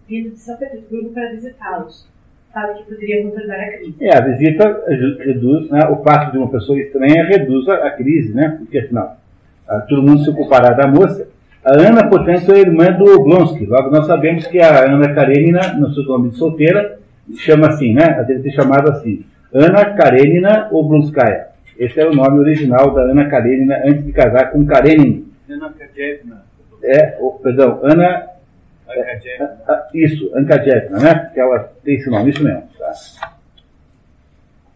vindo 0.08 0.32
de 0.32 0.40
São 0.40 0.58
Petersburgo 0.58 1.12
para 1.12 1.32
visitá-los. 1.32 2.08
Sabe 2.52 2.80
que 2.80 2.90
poderia 2.90 3.24
contornar 3.24 3.60
a 3.60 3.78
crise. 3.78 3.96
É, 4.02 4.18
a 4.18 4.22
visita 4.22 4.84
reduz, 5.20 5.70
né, 5.70 5.88
o 5.90 6.04
fato 6.04 6.32
de 6.32 6.38
uma 6.38 6.50
pessoa 6.50 6.80
estranha 6.80 7.26
reduz 7.26 7.68
a, 7.70 7.88
a 7.88 7.92
crise, 7.92 8.34
né? 8.34 8.56
Porque 8.58 8.80
afinal, 8.80 9.18
todo 9.88 10.04
mundo 10.04 10.24
se 10.24 10.30
ocupará 10.30 10.74
da 10.74 10.88
moça. 10.88 11.28
A 11.64 11.74
Ana, 11.74 12.08
portanto, 12.08 12.54
é 12.54 12.60
irmã 12.60 12.86
do 12.92 13.20
Oblonsky. 13.20 13.66
Logo, 13.66 13.90
nós 13.90 14.08
sabemos 14.08 14.48
que 14.48 14.60
a 14.60 14.86
Ana 14.86 15.14
Karenina, 15.14 15.74
no 15.74 15.94
seu 15.94 16.04
nome 16.04 16.30
de 16.30 16.38
solteira, 16.38 16.98
chama 17.36 17.68
assim, 17.68 17.94
né? 17.94 18.04
Ela 18.14 18.24
deve 18.24 18.44
ter 18.44 18.52
chamado 18.52 18.90
assim. 18.90 19.26
Ana 19.54 19.94
Karenina 19.94 20.70
Oblonskaya. 20.72 21.48
Esse 21.78 22.00
era 22.00 22.10
o 22.10 22.16
nome 22.16 22.40
original 22.40 22.94
da 22.94 23.02
Ana 23.02 23.30
Karenina 23.30 23.82
antes 23.86 24.06
de 24.06 24.12
casar 24.12 24.52
com 24.52 24.66
Karenin. 24.66 25.28
Ana 25.50 25.70
Kadjevna. 25.78 26.44
É, 26.84 27.18
oh, 27.20 27.32
perdão, 27.32 27.80
Ana. 27.84 28.28
É, 28.90 29.20
isso, 29.94 30.32
Ankadjevna, 30.34 31.00
né? 31.00 31.32
Que 31.34 31.40
ela 31.40 31.72
tem 31.84 31.96
esse 31.96 32.10
nome, 32.10 32.30
isso 32.30 32.44
mesmo. 32.44 32.64
Tá? 32.80 32.94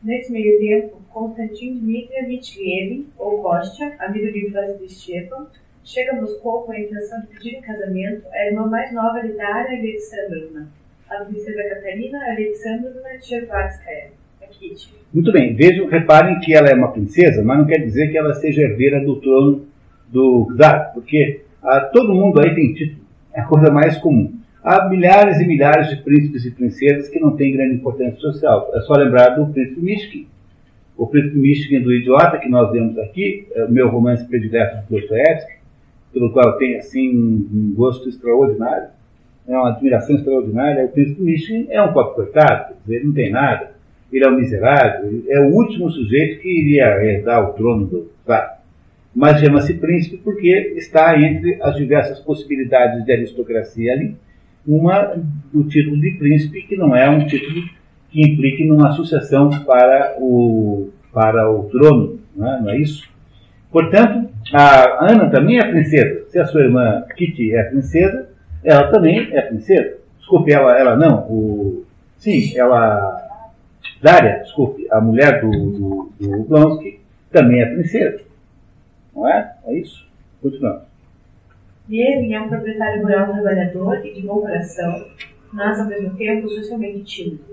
Nesse 0.04 0.32
meio 0.32 0.60
tempo, 0.60 1.01
Konstantin 1.14 1.80
Dmitrievich 1.80 2.60
Levin, 2.60 3.08
ou 3.18 3.42
Kostya, 3.42 3.96
amigo 4.00 4.32
de 4.32 4.50
de 4.80 4.94
Stepan, 4.94 5.48
chega 5.84 6.14
a 6.14 6.22
Moscou 6.22 6.64
com 6.64 6.72
a 6.72 6.80
intenção 6.80 7.22
de 7.22 7.28
pedir 7.28 7.58
em 7.58 7.62
casamento 7.62 8.24
a 8.32 8.46
irmã 8.46 8.68
mais 8.68 8.94
nova 8.94 9.20
de 9.22 9.34
Daria 9.34 9.80
Alexandrovna, 9.80 10.68
a 11.10 11.26
princesa 11.26 11.64
Catarina 11.64 12.20
Alexandrovna 12.32 13.18
Tchervatskaya. 13.20 14.12
Muito 15.14 15.32
bem, 15.32 15.56
vejam, 15.56 15.88
reparem 15.88 16.40
que 16.40 16.54
ela 16.54 16.70
é 16.70 16.74
uma 16.74 16.92
princesa, 16.92 17.44
mas 17.44 17.58
não 17.58 17.66
quer 17.66 17.80
dizer 17.80 18.12
que 18.12 18.18
ela 18.18 18.34
seja 18.34 18.64
herdeira 18.64 19.00
do 19.04 19.16
trono 19.18 19.66
do 20.08 20.54
czar, 20.58 20.92
porque 20.94 21.42
ah, 21.64 21.82
todo 21.94 22.14
mundo 22.14 22.40
aí 22.40 22.54
tem 22.54 22.74
título, 22.74 23.02
é 23.34 23.42
a 23.42 23.46
coisa 23.46 23.72
mais 23.72 23.98
comum. 23.98 24.34
Há 24.64 24.88
milhares 24.88 25.40
e 25.40 25.46
milhares 25.46 25.90
de 25.90 25.98
príncipes 26.04 26.46
e 26.46 26.52
princesas 26.52 27.10
que 27.10 27.20
não 27.20 27.36
têm 27.36 27.54
grande 27.54 27.76
importância 27.76 28.20
social. 28.20 28.70
É 28.76 28.82
só 28.82 28.94
lembrar 28.94 29.30
do 29.30 29.52
príncipe 29.52 29.82
Mishkin. 29.82 30.28
O 31.02 31.08
príncipe 31.08 31.36
Mishkin 31.36 31.82
do 31.82 31.92
Idiota, 31.92 32.38
que 32.38 32.48
nós 32.48 32.72
vemos 32.72 32.96
aqui, 33.00 33.48
é 33.56 33.66
o 33.66 33.72
meu 33.72 33.90
romance 33.90 34.24
predileto 34.28 34.84
de 34.84 35.00
Dostoevsky, 35.00 35.54
pelo 36.14 36.32
qual 36.32 36.50
eu 36.50 36.58
tenho 36.58 36.78
assim, 36.78 37.10
um 37.10 37.74
gosto 37.76 38.08
extraordinário, 38.08 38.90
é 39.48 39.58
uma 39.58 39.70
admiração 39.70 40.16
extraordinária. 40.16 40.86
O 40.86 40.90
príncipe 40.90 41.24
Mishkin 41.24 41.66
é 41.72 41.82
um 41.82 41.92
pobre 41.92 42.14
coitado, 42.14 42.76
ele 42.88 43.06
não 43.06 43.14
tem 43.14 43.32
nada 43.32 43.72
ele 44.12 44.26
é 44.26 44.30
um 44.30 44.36
miserável, 44.36 45.24
é 45.30 45.40
o 45.40 45.54
último 45.54 45.90
sujeito 45.90 46.42
que 46.42 46.50
iria 46.50 47.02
herdar 47.04 47.50
o 47.50 47.54
trono 47.54 47.88
do 47.88 48.12
Estado. 48.20 48.60
Mas 49.16 49.40
chama-se 49.40 49.74
príncipe 49.76 50.18
porque 50.18 50.74
está 50.76 51.18
entre 51.18 51.58
as 51.62 51.76
diversas 51.76 52.20
possibilidades 52.20 53.06
de 53.06 53.12
aristocracia 53.12 53.94
ali, 53.94 54.16
uma 54.68 55.16
do 55.52 55.64
título 55.64 56.00
de 56.00 56.12
príncipe, 56.12 56.62
que 56.64 56.76
não 56.76 56.96
é 56.96 57.10
um 57.10 57.26
título 57.26 57.64
que 58.12 58.22
implique 58.22 58.66
numa 58.66 58.92
sucessão 58.92 59.50
para 59.66 60.16
o, 60.20 60.90
para 61.14 61.50
o 61.50 61.64
trono, 61.70 62.20
não 62.36 62.54
é, 62.54 62.62
não 62.62 62.70
é 62.70 62.78
isso? 62.78 63.10
Portanto, 63.72 64.30
a 64.54 65.12
Ana 65.12 65.30
também 65.30 65.58
é 65.58 65.66
princesa. 65.66 66.26
Se 66.30 66.38
a 66.38 66.46
sua 66.46 66.62
irmã 66.62 67.06
Kitty 67.16 67.56
é 67.56 67.64
princesa, 67.64 68.30
ela 68.64 68.92
também 68.92 69.30
é 69.32 69.42
princesa. 69.42 69.98
Desculpe, 70.20 70.52
ela, 70.52 70.78
ela 70.78 70.96
não. 70.96 71.20
O, 71.30 71.86
sim, 72.18 72.58
ela 72.58 73.22
Dária, 74.02 74.40
desculpe, 74.40 74.88
a 74.92 75.00
mulher 75.00 75.42
do, 75.42 75.52
do, 75.52 76.14
do 76.20 76.44
Blonsky, 76.44 77.00
também 77.32 77.62
é 77.62 77.66
princesa. 77.68 78.22
Não 79.16 79.28
é? 79.28 79.56
É 79.66 79.74
isso? 79.76 80.08
Continuamos. 80.42 80.84
Lievin 81.88 82.34
é 82.34 82.42
um 82.42 82.50
proprietário 82.50 83.04
rural 83.04 83.32
trabalhador 83.32 84.06
e 84.06 84.14
de 84.14 84.22
bom 84.22 84.42
coração, 84.42 85.06
mas 85.54 85.80
ao 85.80 85.88
mesmo 85.88 86.16
tempo 86.18 86.50
socialmente 86.50 87.04
tímido. 87.04 87.51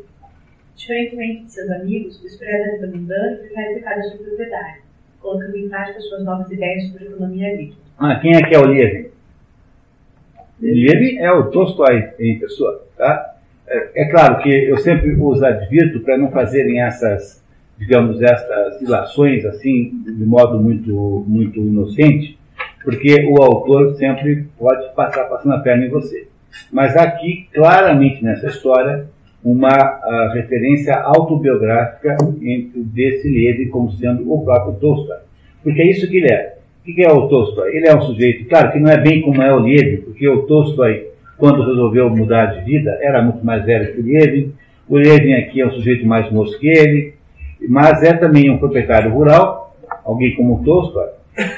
Diferentemente 0.79 1.45
de 1.45 1.53
seus 1.53 1.71
amigos, 1.73 2.23
despreza 2.23 2.69
a 2.69 2.73
vida 2.77 2.87
mundana 2.87 3.33
e 3.33 3.37
prefere 3.37 3.75
ficar 3.75 3.97
na 3.97 4.03
sua 4.05 4.19
propriedade, 4.19 4.79
colocando 5.21 5.57
em 5.57 5.69
prática 5.69 6.01
suas 6.01 6.25
novas 6.25 6.49
ideias 6.53 6.85
sobre 6.85 7.07
economia 7.07 7.53
agrícola. 7.53 7.81
Ah, 7.99 8.21
quem 8.21 8.37
é 8.37 8.43
que 8.43 8.55
é 8.55 8.59
o 8.61 8.65
Lievin? 8.65 9.09
Lievin 10.61 11.19
é 11.19 11.33
o 11.33 11.51
Tolstói 11.51 12.13
em 12.21 12.39
pessoa, 12.39 12.87
tá? 12.97 13.35
É, 13.67 14.03
é, 14.03 14.05
claro 14.09 14.41
que 14.41 14.49
eu 14.49 14.79
sempre 14.79 15.17
os 15.21 15.43
advirto 15.43 15.99
para 16.01 16.17
não 16.17 16.31
fazerem 16.31 16.81
essas, 16.81 17.45
digamos, 17.77 18.23
essas 18.23 18.81
ilações 18.81 19.45
assim, 19.45 20.01
de 20.05 20.25
modo 20.25 20.61
muito, 20.61 21.25
muito 21.27 21.59
inocente, 21.59 22.39
porque 22.85 23.27
o 23.29 23.43
autor 23.43 23.97
sempre 23.97 24.47
pode 24.57 24.95
passar 24.95 25.25
passando 25.25 25.57
a 25.57 25.59
perna 25.59 25.87
em 25.87 25.91
você. 25.91 26.29
Mas 26.73 26.97
aqui, 26.97 27.49
claramente 27.53 28.23
nessa 28.23 28.47
história, 28.47 29.09
uma 29.53 30.31
referência 30.33 30.95
autobiográfica 30.97 32.17
entre 32.43 32.81
desse 32.83 33.29
Levi 33.29 33.67
como 33.67 33.91
sendo 33.93 34.33
o 34.33 34.45
próprio 34.45 34.75
Tolstói. 34.75 35.19
Porque 35.63 35.83
é 35.83 35.91
isso 35.91 36.09
que 36.09 36.19
ele 36.19 36.33
é. 36.33 36.59
O 36.81 36.95
que 36.95 37.05
é 37.05 37.13
o 37.13 37.29
Tolstói? 37.29 37.77
Ele 37.77 37.89
é 37.89 37.95
um 37.95 38.01
sujeito, 38.01 38.49
claro 38.49 38.73
que 38.73 38.81
não 38.81 38.91
é 38.91 38.99
bem 39.01 39.21
como 39.23 39.43
é 39.43 39.53
o 39.55 39.61
Levi, 39.61 39.99
porque 39.99 40.29
o 40.29 40.43
Tolstói 40.43 41.09
quando 41.39 41.65
resolveu 41.65 42.11
mudar 42.11 42.47
de 42.47 42.65
vida, 42.65 42.99
era 43.01 43.23
muito 43.23 43.47
mais 43.47 43.65
velho 43.65 43.95
que 43.95 44.01
o 44.01 44.05
Levin. 44.05 44.53
O 44.89 44.97
Levin 44.97 45.35
aqui 45.35 45.61
é 45.61 45.67
um 45.67 45.71
sujeito 45.71 46.05
mais 46.05 46.31
moço 46.33 46.59
que 46.59 46.67
ele, 46.67 47.15
mas 47.69 48.03
é 48.03 48.13
também 48.13 48.51
um 48.51 48.59
proprietário 48.59 49.13
rural, 49.13 49.77
alguém 50.05 50.35
como 50.35 50.57
o 50.57 50.65
Tolstói, 50.65 51.07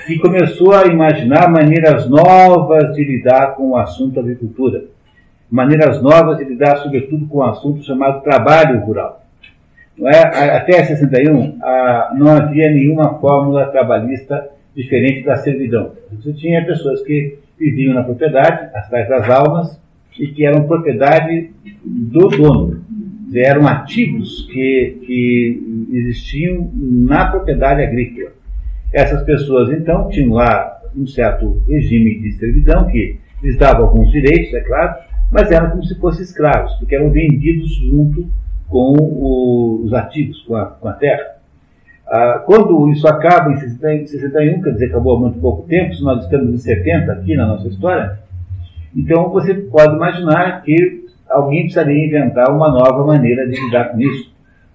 que 0.07 0.19
começou 0.19 0.75
a 0.75 0.85
imaginar 0.85 1.51
maneiras 1.51 2.09
novas 2.09 2.95
de 2.95 3.03
lidar 3.03 3.55
com 3.55 3.71
o 3.71 3.77
assunto 3.77 4.21
agricultura. 4.21 4.85
Maneiras 5.51 6.01
novas 6.01 6.39
de 6.39 6.45
lidar, 6.45 6.77
sobretudo, 6.77 7.27
com 7.27 7.39
o 7.39 7.43
assunto 7.43 7.83
chamado 7.83 8.23
trabalho 8.23 8.81
rural. 8.81 9.25
É? 10.07 10.57
Até 10.57 10.85
61, 10.85 11.59
não 12.15 12.31
havia 12.31 12.71
nenhuma 12.71 13.19
fórmula 13.19 13.67
trabalhista 13.67 14.49
diferente 14.75 15.25
da 15.25 15.37
servidão. 15.37 15.93
Você 16.13 16.33
tinha 16.33 16.65
pessoas 16.65 17.03
que 17.03 17.39
viviam 17.59 17.93
na 17.93 18.03
propriedade, 18.03 18.71
as 18.75 18.89
tais 18.89 19.09
das 19.09 19.29
almas, 19.29 19.79
e 20.19 20.29
que 20.29 20.45
eram 20.45 20.67
propriedade 20.67 21.51
do 21.85 22.29
dono. 22.29 22.83
Eram 23.35 23.67
ativos 23.67 24.49
que, 24.51 24.99
que 25.07 25.89
existiam 25.93 26.71
na 26.75 27.27
propriedade 27.27 27.83
agrícola. 27.83 28.33
Essas 28.93 29.23
pessoas, 29.23 29.71
então, 29.71 30.09
tinham 30.09 30.33
lá 30.33 30.81
um 30.97 31.07
certo 31.07 31.63
regime 31.69 32.19
de 32.21 32.33
servidão 32.33 32.87
que 32.89 33.19
lhes 33.43 33.57
dava 33.57 33.83
alguns 33.83 34.11
direitos, 34.11 34.53
é 34.53 34.61
claro, 34.61 34.95
mas 35.31 35.51
eram 35.51 35.71
como 35.71 35.85
se 35.85 35.95
fossem 35.99 36.23
escravos, 36.23 36.75
porque 36.75 36.95
eram 36.95 37.11
vendidos 37.11 37.75
junto 37.77 38.27
com 38.69 39.81
os 39.85 39.93
ativos, 39.93 40.43
com 40.43 40.57
a, 40.57 40.67
com 40.67 40.89
a 40.89 40.93
terra. 40.93 41.37
Ah, 42.07 42.43
quando 42.45 42.89
isso 42.91 43.07
acaba 43.07 43.53
em 43.53 43.57
61, 43.57 44.63
quer 44.63 44.73
dizer, 44.73 44.87
acabou 44.87 45.17
há 45.17 45.21
muito 45.21 45.39
pouco 45.39 45.69
tempo, 45.69 45.95
se 45.95 46.03
nós 46.03 46.25
estamos 46.25 46.53
em 46.53 46.59
70 46.59 47.13
aqui 47.13 47.37
na 47.37 47.47
nossa 47.47 47.69
história, 47.69 48.19
então 48.95 49.31
você 49.31 49.55
pode 49.55 49.95
imaginar 49.95 50.63
que 50.63 51.05
alguém 51.29 51.63
precisaria 51.63 52.05
inventar 52.05 52.51
uma 52.51 52.69
nova 52.69 53.07
maneira 53.07 53.49
de 53.49 53.61
lidar 53.61 53.93
com 53.93 54.01
isso, 54.01 54.33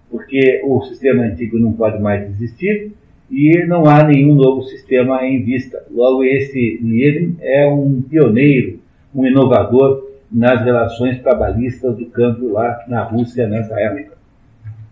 porque 0.09 0.61
o 0.65 0.81
sistema 0.83 1.23
antigo 1.23 1.59
não 1.59 1.73
pode 1.73 2.01
mais 2.01 2.23
existir 2.29 2.93
e 3.29 3.65
não 3.65 3.85
há 3.85 4.03
nenhum 4.03 4.35
novo 4.35 4.63
sistema 4.63 5.25
em 5.25 5.43
vista. 5.43 5.83
Logo, 5.91 6.23
esse 6.23 6.79
Nielin 6.81 7.35
é 7.41 7.67
um 7.67 8.01
pioneiro, 8.01 8.79
um 9.13 9.25
inovador 9.25 10.05
nas 10.31 10.63
relações 10.63 11.21
trabalhistas 11.21 11.97
do 11.97 12.05
campo 12.07 12.51
lá 12.51 12.83
na 12.87 13.03
Rússia 13.03 13.47
nessa 13.47 13.79
época. 13.79 14.17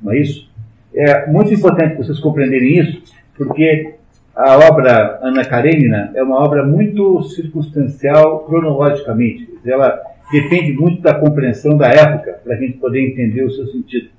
Não 0.02 0.12
é 0.12 0.20
isso? 0.20 0.50
É 0.94 1.26
muito 1.28 1.54
importante 1.54 1.98
vocês 1.98 2.20
compreenderem 2.20 2.80
isso, 2.80 3.04
porque 3.36 3.96
a 4.36 4.58
obra 4.58 5.20
Ana 5.22 5.46
Karenina 5.46 6.12
é 6.14 6.24
uma 6.24 6.44
obra 6.44 6.64
muito 6.66 7.22
circunstancial 7.24 8.40
cronologicamente. 8.46 9.50
Ela 9.66 10.02
depende 10.32 10.74
muito 10.74 11.02
da 11.02 11.14
compreensão 11.14 11.78
da 11.78 11.88
época 11.88 12.40
para 12.44 12.56
a 12.56 12.58
gente 12.58 12.78
poder 12.78 13.02
entender 13.02 13.44
o 13.44 13.52
seu 13.52 13.68
sentido. 13.68 14.10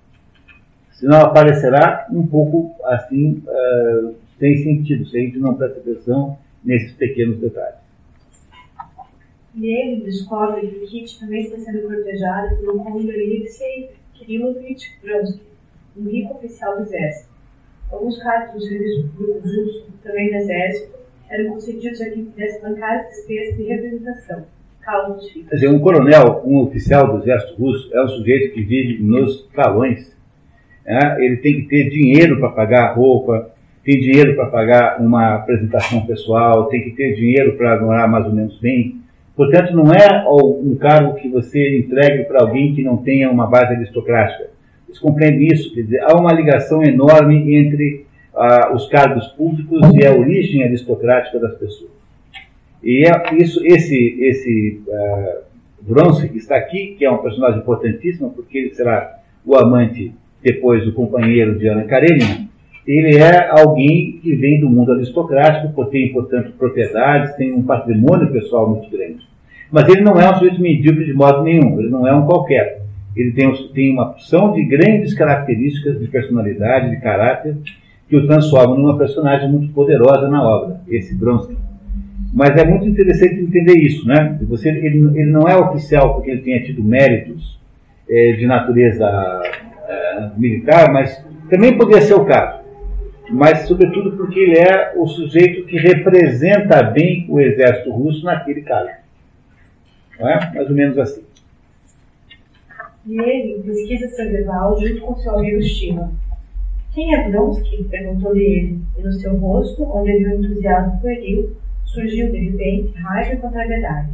Senão 0.93 1.21
aparecerá 1.21 2.07
um 2.11 2.27
pouco 2.27 2.75
assim, 2.85 3.43
uh, 3.47 4.15
sem 4.39 4.57
sentido, 4.59 5.05
se 5.07 5.19
a 5.19 5.21
gente 5.21 5.39
não 5.39 5.55
presta 5.55 5.81
atenção 5.81 6.39
nesses 6.65 6.93
pequenos 6.93 7.39
detalhes. 7.39 7.84
Ele 9.61 10.03
descobre 10.05 10.67
que 10.67 10.87
Kit 10.87 11.21
também 11.21 11.45
está 11.45 11.59
sendo 11.59 11.87
cortejado 11.87 12.57
pelo 12.57 12.83
conde 12.83 13.11
Alexei 13.11 13.91
Kirilovich 14.15 14.99
Vronsky, 15.03 15.41
um 15.97 16.09
rico 16.09 16.35
oficial 16.35 16.77
do 16.77 16.83
exército. 16.83 17.33
Alguns 17.91 18.21
cargos 18.23 18.55
do 18.55 18.69
serviço 18.69 19.09
público 19.17 19.41
russo, 19.41 19.87
também 20.03 20.31
do 20.31 20.37
exército, 20.37 20.95
eram 21.31 21.53
concedidos 21.53 22.01
a 22.01 22.11
quem 22.11 22.25
pudesse 22.25 22.61
bancar 22.63 22.99
as 22.99 23.09
despesas 23.11 23.57
de 23.57 23.63
representação. 23.65 24.45
Quer 25.49 25.55
dizer, 25.55 25.69
um 25.69 25.79
coronel, 25.79 26.43
um 26.45 26.59
oficial 26.59 27.11
do 27.11 27.23
exército 27.23 27.55
russo, 27.55 27.91
é 27.97 28.05
um 28.05 28.09
sujeito 28.09 28.53
que 28.53 28.63
vive 28.63 29.03
nos 29.03 29.47
talões. 29.55 30.15
É? 30.85 31.25
Ele 31.25 31.39
tem 31.39 31.55
que 31.55 31.69
ter 31.69 31.89
dinheiro 31.89 32.39
para 32.39 32.51
pagar 32.51 32.95
roupa, 32.95 33.51
tem 33.83 33.99
dinheiro 34.01 34.35
para 34.35 34.47
pagar 34.47 35.01
uma 35.01 35.37
apresentação 35.37 36.05
pessoal, 36.05 36.69
tem 36.69 36.83
que 36.83 36.91
ter 36.91 37.15
dinheiro 37.15 37.57
para 37.57 37.81
morar 37.81 38.07
mais 38.07 38.27
ou 38.27 38.33
menos 38.33 38.59
bem. 38.59 39.01
Portanto, 39.37 39.75
não 39.75 39.93
é 39.93 40.25
um 40.29 40.77
cargo 40.77 41.15
que 41.15 41.29
você 41.29 41.79
entregue 41.79 42.25
para 42.25 42.43
alguém 42.43 42.75
que 42.75 42.83
não 42.83 42.99
tenha 42.99 43.31
uma 43.31 43.47
base 43.47 43.75
aristocrática. 43.75 44.51
Vocês 44.87 44.99
compreendem 44.99 45.49
isso? 45.49 45.75
Quer 45.75 45.83
dizer, 45.83 46.03
há 46.03 46.17
uma 46.17 46.33
ligação 46.33 46.83
enorme 46.85 47.57
entre 47.57 48.07
ah, 48.35 48.73
os 48.73 48.87
cargos 48.89 49.27
públicos 49.29 49.81
e 49.95 50.07
a 50.07 50.15
origem 50.15 50.63
aristocrática 50.63 51.39
das 51.41 51.57
pessoas. 51.59 51.91
E 52.85 53.07
é 53.09 53.35
isso, 53.43 53.65
esse, 53.65 54.17
esse 54.21 54.83
uh, 54.87 55.43
Vronsky 55.81 56.29
que 56.29 56.37
está 56.37 56.57
aqui, 56.57 56.95
que 56.99 57.05
é 57.05 57.11
um 57.11 57.19
personagem 57.19 57.61
importantíssimo, 57.61 58.31
porque 58.31 58.59
ele 58.59 58.71
será 58.71 59.21
o 59.45 59.57
amante, 59.57 60.13
depois 60.43 60.87
o 60.87 60.93
companheiro 60.93 61.59
de 61.59 61.67
Ana 61.67 61.85
Karenina, 61.85 62.47
ele 62.87 63.17
é 63.17 63.49
alguém 63.51 64.19
que 64.23 64.35
vem 64.35 64.61
do 64.61 64.69
mundo 64.69 64.93
aristocrático, 64.93 65.85
tem, 65.87 66.13
portanto, 66.13 66.53
propriedades, 66.59 67.35
tem 67.37 67.53
um 67.53 67.63
patrimônio 67.63 68.31
pessoal 68.31 68.69
muito 68.69 68.91
grande. 68.91 69.27
Mas 69.71 69.89
ele 69.89 70.03
não 70.03 70.21
é 70.21 70.31
um 70.31 70.35
sujeito 70.35 70.61
medíocre 70.61 71.07
de 71.07 71.15
modo 71.15 71.43
nenhum, 71.43 71.81
ele 71.81 71.89
não 71.89 72.07
é 72.07 72.15
um 72.15 72.27
qualquer. 72.27 72.83
Ele 73.17 73.33
tem, 73.33 73.53
tem 73.73 73.93
uma 73.93 74.11
opção 74.11 74.53
de 74.53 74.65
grandes 74.65 75.15
características 75.15 75.99
de 75.99 76.09
personalidade, 76.09 76.91
de 76.91 77.01
caráter, 77.01 77.57
que 78.09 78.17
o 78.17 78.27
transforma 78.27 78.77
numa 78.77 78.99
personagem 78.99 79.51
muito 79.51 79.73
poderosa 79.73 80.29
na 80.29 80.47
obra, 80.47 80.81
esse 80.89 81.17
Vronsky. 81.17 81.57
Mas 82.35 82.51
é 82.57 82.67
muito 82.67 82.87
interessante 82.87 83.41
entender 83.41 83.79
isso, 83.79 84.07
né? 84.07 84.39
Você, 84.43 84.69
ele, 84.69 84.99
ele 85.19 85.31
não 85.31 85.49
é 85.49 85.57
oficial 85.57 86.15
porque 86.15 86.33
ele 86.33 86.43
tenha 86.43 86.63
tido 86.63 86.83
méritos 86.83 87.59
é, 88.11 88.33
de 88.33 88.47
natureza 88.47 89.07
é, 89.89 90.29
militar, 90.37 90.93
mas 90.93 91.25
também 91.49 91.79
poderia 91.79 92.03
ser 92.03 92.15
o 92.15 92.25
caso. 92.25 92.64
Mas, 93.31 93.67
sobretudo, 93.67 94.17
porque 94.17 94.39
ele 94.39 94.59
é 94.59 94.93
o 94.97 95.07
sujeito 95.07 95.67
que 95.67 95.79
representa 95.79 96.83
bem 96.83 97.27
o 97.29 97.41
exército 97.41 97.91
russo 97.91 98.25
naquele 98.25 98.63
caso. 98.63 98.91
Não 100.19 100.29
é? 100.29 100.53
Mais 100.55 100.69
ou 100.69 100.75
menos 100.75 100.99
assim. 100.99 101.25
E 103.07 103.19
ele 103.19 103.63
pesquisa 103.63 104.09
Sandoval 104.09 104.79
junto 104.81 105.01
com 105.01 105.17
seu 105.17 105.39
amigo 105.39 105.63
Stima. 105.63 106.13
Quem 106.93 107.15
é 107.15 107.29
Vronsky? 107.29 107.85
perguntou-lhe 107.85 108.45
ele, 108.45 108.81
e 108.97 109.03
no 109.03 109.13
seu 109.13 109.37
rosto, 109.37 109.83
onde 109.83 110.13
havia 110.13 110.29
um 110.29 110.45
entusiasmo 110.45 111.01
pueril, 111.01 111.57
surgiu 111.85 112.31
de 112.31 112.39
repente 112.39 112.97
raiva 112.99 113.35
e 113.35 113.39
contrariedade. 113.39 114.11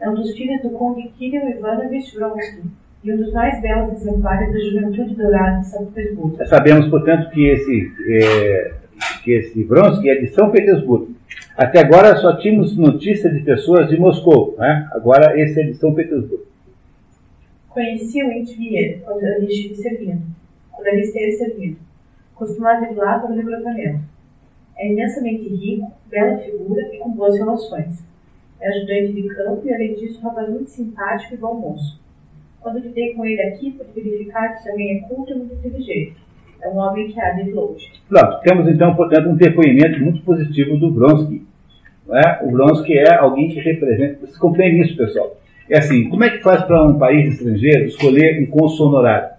É 0.00 0.08
um 0.08 0.14
dos 0.14 0.36
filhos 0.36 0.60
do 0.60 0.70
conde 0.70 1.08
Kirill 1.16 1.48
Ivanovich 1.48 2.14
Vronsky 2.14 2.62
e 3.04 3.12
um 3.12 3.16
dos 3.18 3.32
mais 3.32 3.60
belos 3.60 3.92
exemplares 3.92 4.52
da 4.52 4.58
juventude 4.58 5.14
dourada 5.14 5.60
de 5.60 5.66
São 5.68 5.86
Petersburgo. 5.86 6.46
Sabemos, 6.46 6.88
portanto, 6.88 7.30
que 7.30 7.46
esse, 7.46 7.92
é, 8.08 8.74
que 9.22 9.32
esse 9.32 9.62
Vronsky 9.64 10.08
é 10.08 10.20
de 10.20 10.28
São 10.28 10.50
Petersburgo. 10.50 11.14
Até 11.56 11.80
agora 11.80 12.16
só 12.16 12.36
tínhamos 12.36 12.76
notícia 12.76 13.30
de 13.30 13.40
pessoas 13.40 13.88
de 13.88 13.98
Moscou, 13.98 14.56
né? 14.58 14.88
agora 14.92 15.38
esse 15.40 15.60
é 15.60 15.64
de 15.64 15.74
São 15.74 15.94
Petersburgo. 15.94 16.44
Conheci 17.68 18.22
o 18.22 18.32
Intvier 18.32 19.00
quando 19.04 19.22
ele 19.22 19.46
estive 19.46 19.74
servindo, 19.74 20.22
quando 20.72 20.86
ele 20.88 21.02
esteve 21.02 21.32
servindo. 21.32 21.76
Costumava 22.34 22.86
ir 22.86 22.94
lá 22.94 23.18
para 23.18 23.30
o 23.30 23.36
recrutamento 23.36 24.14
é 24.76 24.90
imensamente 24.90 25.48
rico, 25.48 25.92
bela 26.08 26.38
figura 26.38 26.82
e 26.92 26.98
com 26.98 27.10
boas 27.12 27.36
relações. 27.36 28.02
É 28.60 28.68
ajudante 28.68 29.12
de 29.12 29.28
campo 29.34 29.66
e, 29.66 29.74
além 29.74 29.94
disso, 29.94 30.18
um 30.20 30.22
rapaz 30.22 30.48
muito 30.48 30.70
simpático 30.70 31.34
e 31.34 31.36
bom 31.36 31.54
moço. 31.54 32.00
Quando 32.64 32.78
lidei 32.78 33.12
com 33.12 33.26
ele 33.26 33.42
aqui, 33.42 33.72
pude 33.72 34.08
verificar 34.08 34.56
que 34.56 34.64
também 34.64 34.96
é 34.96 35.00
culto 35.00 35.32
e 35.32 35.34
muito 35.34 35.54
inteligente. 35.54 36.16
É 36.62 36.68
um 36.70 36.78
homem 36.78 37.12
que 37.12 37.42
de 37.42 37.52
longe. 37.52 37.92
Pronto, 38.08 38.40
temos 38.40 38.66
então, 38.66 38.96
portanto, 38.96 39.28
um 39.28 39.36
depoimento 39.36 40.00
muito 40.00 40.22
positivo 40.22 40.78
do 40.78 40.90
Vronsky. 40.94 41.46
É? 42.10 42.42
O 42.42 42.50
Vronsky 42.50 42.96
é 42.96 43.16
alguém 43.16 43.50
que 43.50 43.60
representa. 43.60 44.20
Vocês 44.20 44.38
compreendem 44.38 44.80
isso, 44.80 44.96
pessoal? 44.96 45.36
É 45.68 45.76
assim, 45.76 46.08
como 46.08 46.24
é 46.24 46.30
que 46.30 46.42
faz 46.42 46.62
para 46.64 46.82
um 46.82 46.98
país 46.98 47.34
estrangeiro 47.34 47.84
escolher 47.84 48.42
um 48.42 48.46
cônsul 48.46 48.86
honorário? 48.88 49.34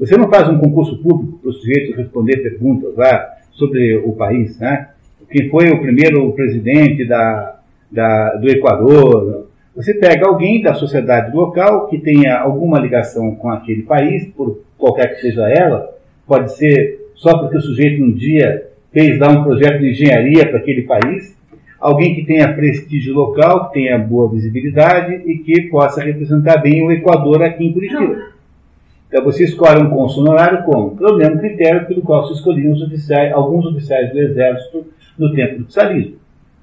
Você 0.00 0.16
não 0.16 0.28
faz 0.28 0.48
um 0.48 0.58
concurso 0.58 1.00
público 1.00 1.38
para 1.38 1.50
o 1.50 1.52
sujeito 1.52 1.96
responder 1.96 2.38
perguntas 2.38 2.96
lá 2.96 3.36
sobre 3.52 3.96
o 3.98 4.10
país, 4.12 4.58
né? 4.58 4.90
Quem 5.30 5.48
foi 5.50 5.70
o 5.70 5.80
primeiro 5.80 6.32
presidente 6.32 7.06
da, 7.06 7.60
da, 7.92 8.34
do 8.34 8.48
Equador? 8.48 9.45
Você 9.76 9.92
pega 9.92 10.26
alguém 10.26 10.62
da 10.62 10.72
sociedade 10.72 11.36
local 11.36 11.86
que 11.88 11.98
tenha 11.98 12.38
alguma 12.38 12.80
ligação 12.80 13.34
com 13.34 13.50
aquele 13.50 13.82
país, 13.82 14.26
por 14.28 14.62
qualquer 14.78 15.14
que 15.14 15.20
seja 15.20 15.46
ela, 15.50 15.94
pode 16.26 16.56
ser 16.56 17.10
só 17.14 17.36
porque 17.36 17.58
o 17.58 17.60
sujeito 17.60 18.02
um 18.02 18.10
dia 18.10 18.68
fez 18.90 19.18
lá 19.18 19.28
um 19.28 19.44
projeto 19.44 19.80
de 19.80 19.90
engenharia 19.90 20.48
para 20.48 20.60
aquele 20.60 20.82
país, 20.82 21.36
alguém 21.78 22.14
que 22.14 22.24
tenha 22.24 22.54
prestígio 22.54 23.12
local, 23.12 23.68
que 23.68 23.74
tenha 23.74 23.98
boa 23.98 24.30
visibilidade 24.30 25.12
e 25.30 25.38
que 25.38 25.68
possa 25.68 26.02
representar 26.02 26.56
bem 26.56 26.82
o 26.82 26.90
Equador 26.90 27.42
aqui 27.42 27.66
em 27.66 27.72
Curitiba. 27.74 28.30
Então 29.08 29.22
você 29.22 29.44
escolhe 29.44 29.82
um 29.82 29.90
cônsul 29.90 30.22
honorário 30.22 30.64
como? 30.64 30.96
Pelo 30.96 31.18
mesmo 31.18 31.38
critério 31.38 31.86
pelo 31.86 32.00
qual 32.00 32.26
se 32.26 32.32
escolhiam 32.32 32.72
oficiais, 32.72 33.30
alguns 33.30 33.66
oficiais 33.66 34.10
do 34.10 34.18
Exército 34.18 34.86
no 35.18 35.34
tempo 35.34 35.58
do 35.58 35.64
czarismo. 35.66 36.16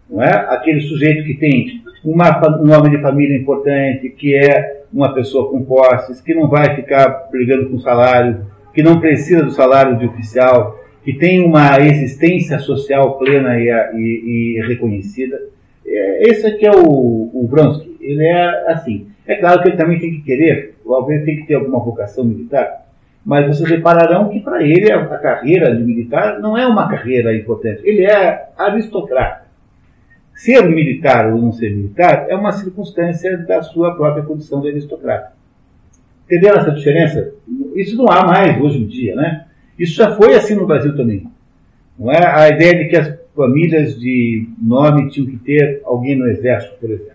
Não 0.09 0.21
é? 0.21 0.31
Aquele 0.49 0.81
sujeito 0.81 1.23
que 1.25 1.35
tem 1.35 1.82
uma, 2.03 2.59
um 2.59 2.65
nome 2.65 2.89
de 2.89 3.01
família 3.01 3.37
importante, 3.37 4.09
que 4.09 4.35
é 4.35 4.83
uma 4.93 5.13
pessoa 5.13 5.49
com 5.49 5.63
posses, 5.63 6.21
que 6.21 6.33
não 6.33 6.47
vai 6.47 6.75
ficar 6.75 7.27
brigando 7.31 7.69
com 7.69 7.79
salário, 7.79 8.45
que 8.73 8.83
não 8.83 8.99
precisa 8.99 9.43
do 9.43 9.51
salário 9.51 9.97
de 9.97 10.05
oficial, 10.05 10.79
que 11.03 11.13
tem 11.13 11.43
uma 11.43 11.79
existência 11.79 12.59
social 12.59 13.17
plena 13.17 13.59
e, 13.59 13.69
e, 13.69 14.57
e 14.57 14.67
reconhecida. 14.67 15.39
É, 15.85 16.29
esse 16.29 16.47
aqui 16.47 16.65
é 16.65 16.71
o, 16.71 16.81
o. 16.81 17.49
Ele 17.99 18.25
é 18.25 18.71
assim. 18.71 19.07
É 19.25 19.35
claro 19.35 19.61
que 19.61 19.69
ele 19.69 19.77
também 19.77 19.99
tem 19.99 20.11
que 20.11 20.21
querer, 20.21 20.75
o 20.83 20.93
Alves 20.93 21.23
tem 21.23 21.37
que 21.37 21.47
ter 21.47 21.55
alguma 21.55 21.79
vocação 21.79 22.25
militar, 22.25 22.85
mas 23.25 23.47
vocês 23.47 23.69
repararão 23.69 24.27
que 24.29 24.41
para 24.41 24.61
ele 24.61 24.91
a, 24.91 25.05
carreira 25.17 25.73
de 25.73 25.81
militar 25.81 26.39
não 26.39 26.57
é 26.57 26.67
uma 26.67 26.89
carreira 26.89 27.33
importante. 27.33 27.81
Ele 27.85 28.05
é 28.05 28.49
aristocrata. 28.57 29.42
Ser 30.33 30.63
militar 30.67 31.31
ou 31.31 31.39
não 31.39 31.51
ser 31.51 31.75
militar 31.75 32.27
é 32.29 32.35
uma 32.35 32.51
circunstância 32.51 33.37
da 33.37 33.61
sua 33.61 33.95
própria 33.95 34.23
condição 34.23 34.61
de 34.61 34.69
aristocrata. 34.69 35.33
Entenderam 36.25 36.59
essa 36.59 36.71
diferença? 36.71 37.33
Isso 37.75 37.95
não 37.95 38.09
há 38.09 38.25
mais 38.25 38.59
hoje 38.59 38.79
em 38.79 38.87
dia, 38.87 39.15
né? 39.15 39.45
Isso 39.77 39.95
já 39.95 40.15
foi 40.15 40.35
assim 40.35 40.55
no 40.55 40.65
Brasil 40.65 40.95
também. 40.95 41.27
Não 41.97 42.11
é 42.11 42.25
a 42.25 42.49
ideia 42.49 42.83
de 42.83 42.89
que 42.89 42.95
as 42.95 43.13
famílias 43.35 43.99
de 43.99 44.47
nome 44.61 45.09
tinham 45.09 45.27
que 45.27 45.37
ter 45.37 45.81
alguém 45.85 46.15
no 46.15 46.27
exército, 46.27 46.75
por 46.79 46.89
exemplo 46.89 47.13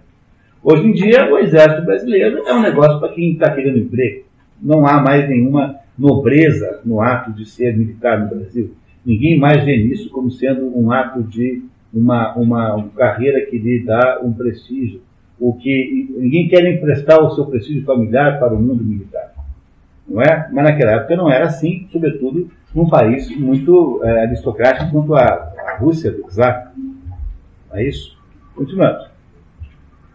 Hoje 0.62 0.86
em 0.86 0.92
dia, 0.92 1.32
o 1.32 1.38
exército 1.38 1.84
brasileiro 1.84 2.42
é 2.46 2.52
um 2.52 2.60
negócio 2.60 2.98
para 2.98 3.12
quem 3.12 3.32
está 3.32 3.50
querendo 3.54 3.78
emprego. 3.78 4.24
Não 4.60 4.86
há 4.86 5.00
mais 5.00 5.28
nenhuma 5.28 5.76
nobreza 5.96 6.80
no 6.84 7.00
ato 7.00 7.32
de 7.32 7.48
ser 7.48 7.76
militar 7.76 8.20
no 8.20 8.28
Brasil. 8.28 8.72
Ninguém 9.06 9.38
mais 9.38 9.64
vê 9.64 9.76
isso 9.76 10.10
como 10.10 10.30
sendo 10.30 10.76
um 10.76 10.90
ato 10.90 11.22
de 11.22 11.62
uma, 11.92 12.34
uma, 12.36 12.74
uma 12.74 12.88
carreira 12.90 13.44
que 13.46 13.58
lhe 13.58 13.84
dá 13.84 14.20
um 14.22 14.32
prestígio. 14.32 15.00
O 15.38 15.54
que 15.54 16.14
ninguém 16.18 16.48
quer 16.48 16.64
emprestar 16.66 17.22
o 17.22 17.30
seu 17.30 17.46
prestígio 17.46 17.84
familiar 17.84 18.38
para 18.38 18.54
o 18.54 18.60
mundo 18.60 18.84
militar, 18.84 19.32
não 20.06 20.20
é? 20.20 20.48
Mas 20.52 20.64
naquela 20.64 20.92
época 20.92 21.16
não 21.16 21.30
era 21.30 21.46
assim, 21.46 21.86
sobretudo 21.92 22.50
num 22.74 22.88
país 22.88 23.34
muito 23.38 24.00
é, 24.04 24.24
aristocrático 24.24 24.90
quanto 24.90 25.14
a, 25.14 25.24
a 25.24 25.76
Rússia 25.78 26.10
do 26.10 26.24
czar. 26.28 26.72
É 27.72 27.84
isso. 27.84 28.18
Continuando. 28.54 29.08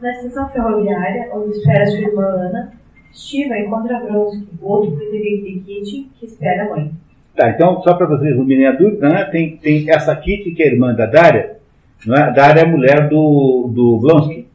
Na 0.02 0.12
estação 0.12 0.50
ferroviária, 0.50 1.30
onde 1.34 1.58
espera 1.58 1.86
sua 1.88 2.00
irmã 2.00 2.24
Ana, 2.24 2.74
Shiva 3.14 3.58
encontra 3.58 4.02
Vronsky, 4.02 4.50
o 4.62 4.68
outro 4.68 4.92
preferido 4.98 5.44
de 5.44 5.60
Kitty, 5.60 6.10
que 6.20 6.26
espera 6.26 6.66
a 6.66 6.70
mãe. 6.70 6.92
Tá, 7.36 7.50
então, 7.50 7.82
só 7.82 7.94
para 7.94 8.08
vocês 8.08 8.32
resumirem 8.32 8.68
a 8.68 8.74
dúvida, 8.74 9.08
né, 9.08 9.26
tem, 9.26 9.58
tem 9.58 9.90
essa 9.90 10.16
Kitty, 10.16 10.52
que 10.52 10.64
é 10.64 10.68
irmã 10.68 10.94
da 10.94 11.06
Daria, 11.06 11.58
é? 12.12 12.34
Daria 12.34 12.64
é 12.64 12.66
a 12.66 12.68
mulher 12.68 13.08
do, 13.08 13.70
do 13.74 13.99
Blonsky, 13.99 14.47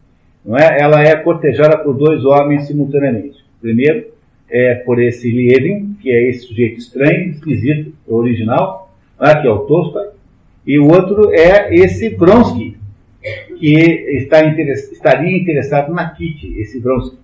não 0.45 0.57
é? 0.57 0.81
Ela 0.81 1.03
é 1.03 1.17
cortejada 1.17 1.79
por 1.79 1.95
dois 1.95 2.25
homens 2.25 2.67
simultaneamente. 2.67 3.39
Primeiro 3.61 4.07
é 4.51 4.75
por 4.75 5.01
esse 5.01 5.31
Lievin, 5.31 5.95
que 6.01 6.11
é 6.11 6.29
esse 6.29 6.47
sujeito 6.47 6.79
estranho, 6.79 7.31
esquisito, 7.31 7.93
original, 8.07 8.91
é? 9.21 9.35
que 9.37 9.47
é 9.47 9.51
o 9.51 9.61
Tolstói, 9.61 10.09
e 10.67 10.79
o 10.79 10.87
outro 10.87 11.33
é 11.33 11.75
esse 11.75 12.11
Vronsky, 12.11 12.77
que 13.59 13.75
está 14.17 14.45
interess 14.45 14.93
estaria 14.93 15.37
interessado 15.37 15.93
na 15.93 16.11
Kitty, 16.11 16.59
esse 16.61 16.79
Vronsky. 16.79 17.17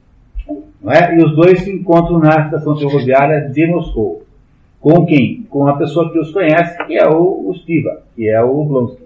Não 0.83 0.93
é? 0.93 1.16
E 1.16 1.25
os 1.25 1.35
dois 1.35 1.61
se 1.61 1.70
encontram 1.70 2.18
na 2.18 2.45
estação 2.45 2.77
ferroviária 2.77 3.49
de 3.49 3.66
Moscou. 3.66 4.25
Com 4.81 5.07
quem? 5.07 5.47
Com 5.49 5.66
a 5.66 5.77
pessoa 5.77 6.12
que 6.12 6.18
os 6.18 6.31
conhece, 6.31 6.77
que 6.87 6.95
é 6.95 7.09
o, 7.09 7.49
o 7.49 7.55
Stiva, 7.55 8.03
que 8.14 8.29
é 8.29 8.43
o 8.43 8.64
Blonsky. 8.64 9.04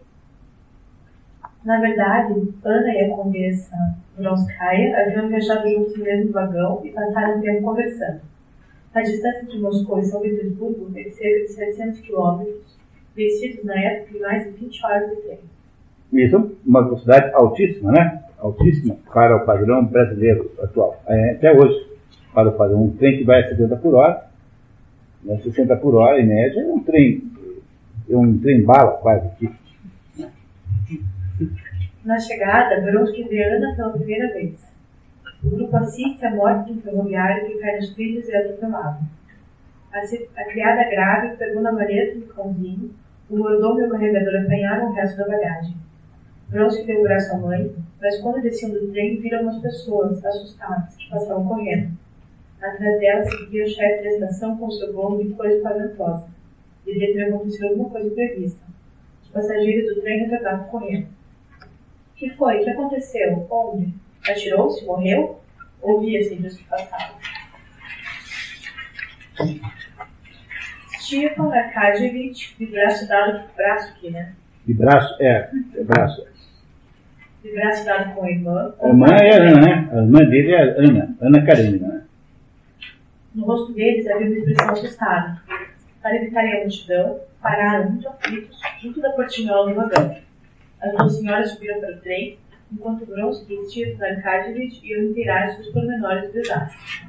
Na 1.64 1.80
verdade, 1.80 2.34
Ana 2.64 2.92
e 2.94 3.04
a 3.04 3.16
condessa 3.16 3.76
Bronskaya 4.16 5.00
haviam 5.00 5.28
viajado 5.28 5.68
juntos 5.68 5.96
no 5.96 6.04
mesmo 6.04 6.32
vagão 6.32 6.80
e 6.84 6.90
passaram 6.90 7.38
um 7.38 7.40
tempo 7.40 7.62
conversando. 7.62 8.20
A 8.94 9.02
distância 9.02 9.46
de 9.46 9.58
Moscou 9.58 9.98
e 9.98 10.04
São 10.04 10.20
Petersburgo 10.20 10.90
é 10.96 11.02
de 11.02 11.10
cerca 11.10 11.46
de 11.46 11.52
700 11.52 12.00
quilômetros, 12.00 12.78
vencidos 13.14 13.64
na 13.64 13.78
época 13.78 14.12
de 14.12 14.20
mais 14.20 14.44
de 14.44 14.50
20 14.50 14.86
horas 14.86 15.10
de 15.10 15.16
trem. 15.16 15.38
Isso, 16.12 16.56
uma 16.64 16.82
velocidade 16.82 17.34
altíssima, 17.34 17.92
né? 17.92 18.22
Altíssima 18.38 18.96
para 19.12 19.36
o 19.36 19.44
padrão 19.44 19.84
brasileiro 19.84 20.50
atual. 20.62 21.02
É, 21.06 21.32
até 21.32 21.52
hoje, 21.52 21.86
para 22.32 22.48
o 22.48 22.52
padrão, 22.52 22.84
um 22.84 22.96
trem 22.96 23.18
que 23.18 23.24
vai 23.24 23.42
a 23.42 23.48
70 23.48 23.76
por 23.76 23.94
hora, 23.94 24.26
né, 25.22 25.38
60 25.38 25.76
por 25.76 25.94
hora 25.96 26.20
em 26.20 26.26
média, 26.26 26.60
é 26.60 26.64
um 26.64 26.80
trem, 26.80 27.22
é 28.08 28.16
um 28.16 28.38
trem 28.38 28.62
bala 28.62 28.92
quase 28.92 29.26
aqui. 29.26 29.50
Na 32.04 32.18
chegada, 32.18 32.80
Bronsky 32.80 33.24
vê 33.24 33.42
Ana 33.42 33.74
pela 33.74 33.92
primeira 33.92 34.32
vez. 34.32 34.72
O 35.42 35.50
grupo 35.50 35.76
assiste 35.76 36.24
à 36.24 36.30
morte 36.30 36.72
de 36.72 36.78
um 36.78 36.82
ferroviário 36.82 37.46
que 37.46 37.58
cai 37.58 37.76
nos 37.76 37.90
trilhos 37.90 38.28
e 38.28 38.32
é 38.32 38.38
atropelado. 38.38 39.04
A, 39.92 39.98
a 40.40 40.44
criada 40.44 40.88
grave 40.90 41.36
pegou 41.36 41.60
na 41.60 41.72
maleta 41.72 42.18
do 42.18 42.26
cãozinho, 42.26 42.94
o 43.28 43.36
mordomo 43.36 43.80
e 43.80 43.84
o 43.84 43.90
carregador 43.90 44.42
apanharam 44.42 44.90
o 44.90 44.92
resto 44.92 45.18
da 45.18 45.26
bagagem. 45.26 45.74
Bronsky 46.48 46.86
deu 46.86 47.00
o 47.00 47.02
braço 47.02 47.34
à 47.34 47.38
mãe, 47.38 47.74
mas 48.00 48.20
quando 48.20 48.42
desciam 48.42 48.70
do 48.70 48.92
trem, 48.92 49.20
viram 49.20 49.42
umas 49.42 49.58
pessoas, 49.58 50.24
assustadas, 50.24 50.96
que 50.96 51.10
passavam 51.10 51.46
correndo. 51.46 51.90
Atrás 52.62 53.00
dela 53.00 53.22
seguia 53.22 53.64
o 53.64 53.68
chefe 53.68 54.04
da 54.04 54.10
estação 54.10 54.56
com 54.56 54.70
seu 54.70 54.92
bolo 54.92 55.22
de 55.22 55.34
coisa 55.34 55.56
espantosa. 55.56 56.28
Devia 56.86 57.12
ter 57.12 57.22
acontecido 57.24 57.68
alguma 57.68 57.90
coisa 57.90 58.10
prevista. 58.10 58.64
Os 59.22 59.28
passageiros 59.30 59.94
do 59.94 60.00
trem 60.00 60.26
retornavam 60.26 60.68
correndo. 60.68 61.17
O 62.18 62.20
que 62.20 62.30
foi? 62.30 62.60
O 62.60 62.64
que 62.64 62.70
aconteceu? 62.70 63.46
Onde? 63.48 63.94
Atirou-se? 64.28 64.84
Morreu? 64.84 65.40
Ouvia-se 65.80 66.34
entre 66.34 66.48
os 66.48 66.56
que 66.56 66.64
passavam. 66.64 67.14
Arkadievich, 71.52 72.56
de 72.58 72.66
braço 72.66 73.06
dado, 73.06 73.44
braço 73.56 73.92
aqui, 73.92 74.10
né? 74.10 74.34
De 74.66 74.74
braço, 74.74 75.16
é, 75.22 75.48
é 75.76 75.84
braço. 75.84 76.26
De 77.44 77.52
braço 77.52 77.84
dado 77.84 78.12
com 78.16 78.24
a 78.24 78.30
irmã. 78.32 78.74
A 78.82 78.88
irmã 78.88 79.06
é 79.12 79.34
a 79.34 79.36
Ana, 79.36 79.60
né? 79.60 79.88
A 79.92 79.96
irmã 79.98 80.18
dele 80.24 80.52
é 80.52 80.60
a 80.60 80.74
Ana, 80.76 81.16
Ana 81.20 81.46
Karenina, 81.46 81.86
né? 81.86 82.02
No 83.32 83.44
rosto 83.44 83.72
deles 83.74 84.08
havia 84.08 84.26
uma 84.26 84.38
expressão 84.38 84.70
assustada. 84.70 85.40
Para 86.02 86.16
evitarem 86.16 86.56
a 86.56 86.60
multidão, 86.62 87.20
pararam 87.40 87.92
muito 87.92 88.08
aflitos 88.08 88.58
junto 88.82 89.00
da 89.00 89.10
portinhola 89.10 89.70
do 89.70 89.76
vagão. 89.76 90.27
As 90.80 90.96
duas 90.96 91.16
senhoras 91.16 91.50
subiram 91.52 91.80
para 91.80 91.94
o 91.94 92.00
trem, 92.00 92.38
enquanto 92.72 93.06
Bronsky 93.06 93.56
Steve 93.68 94.02
Arkadievich 94.02 94.80
iam 94.84 95.04
inteirar 95.04 95.50
sobre 95.50 95.66
os 95.66 95.72
pormenores 95.72 96.26
do 96.26 96.32
desastre. 96.32 97.08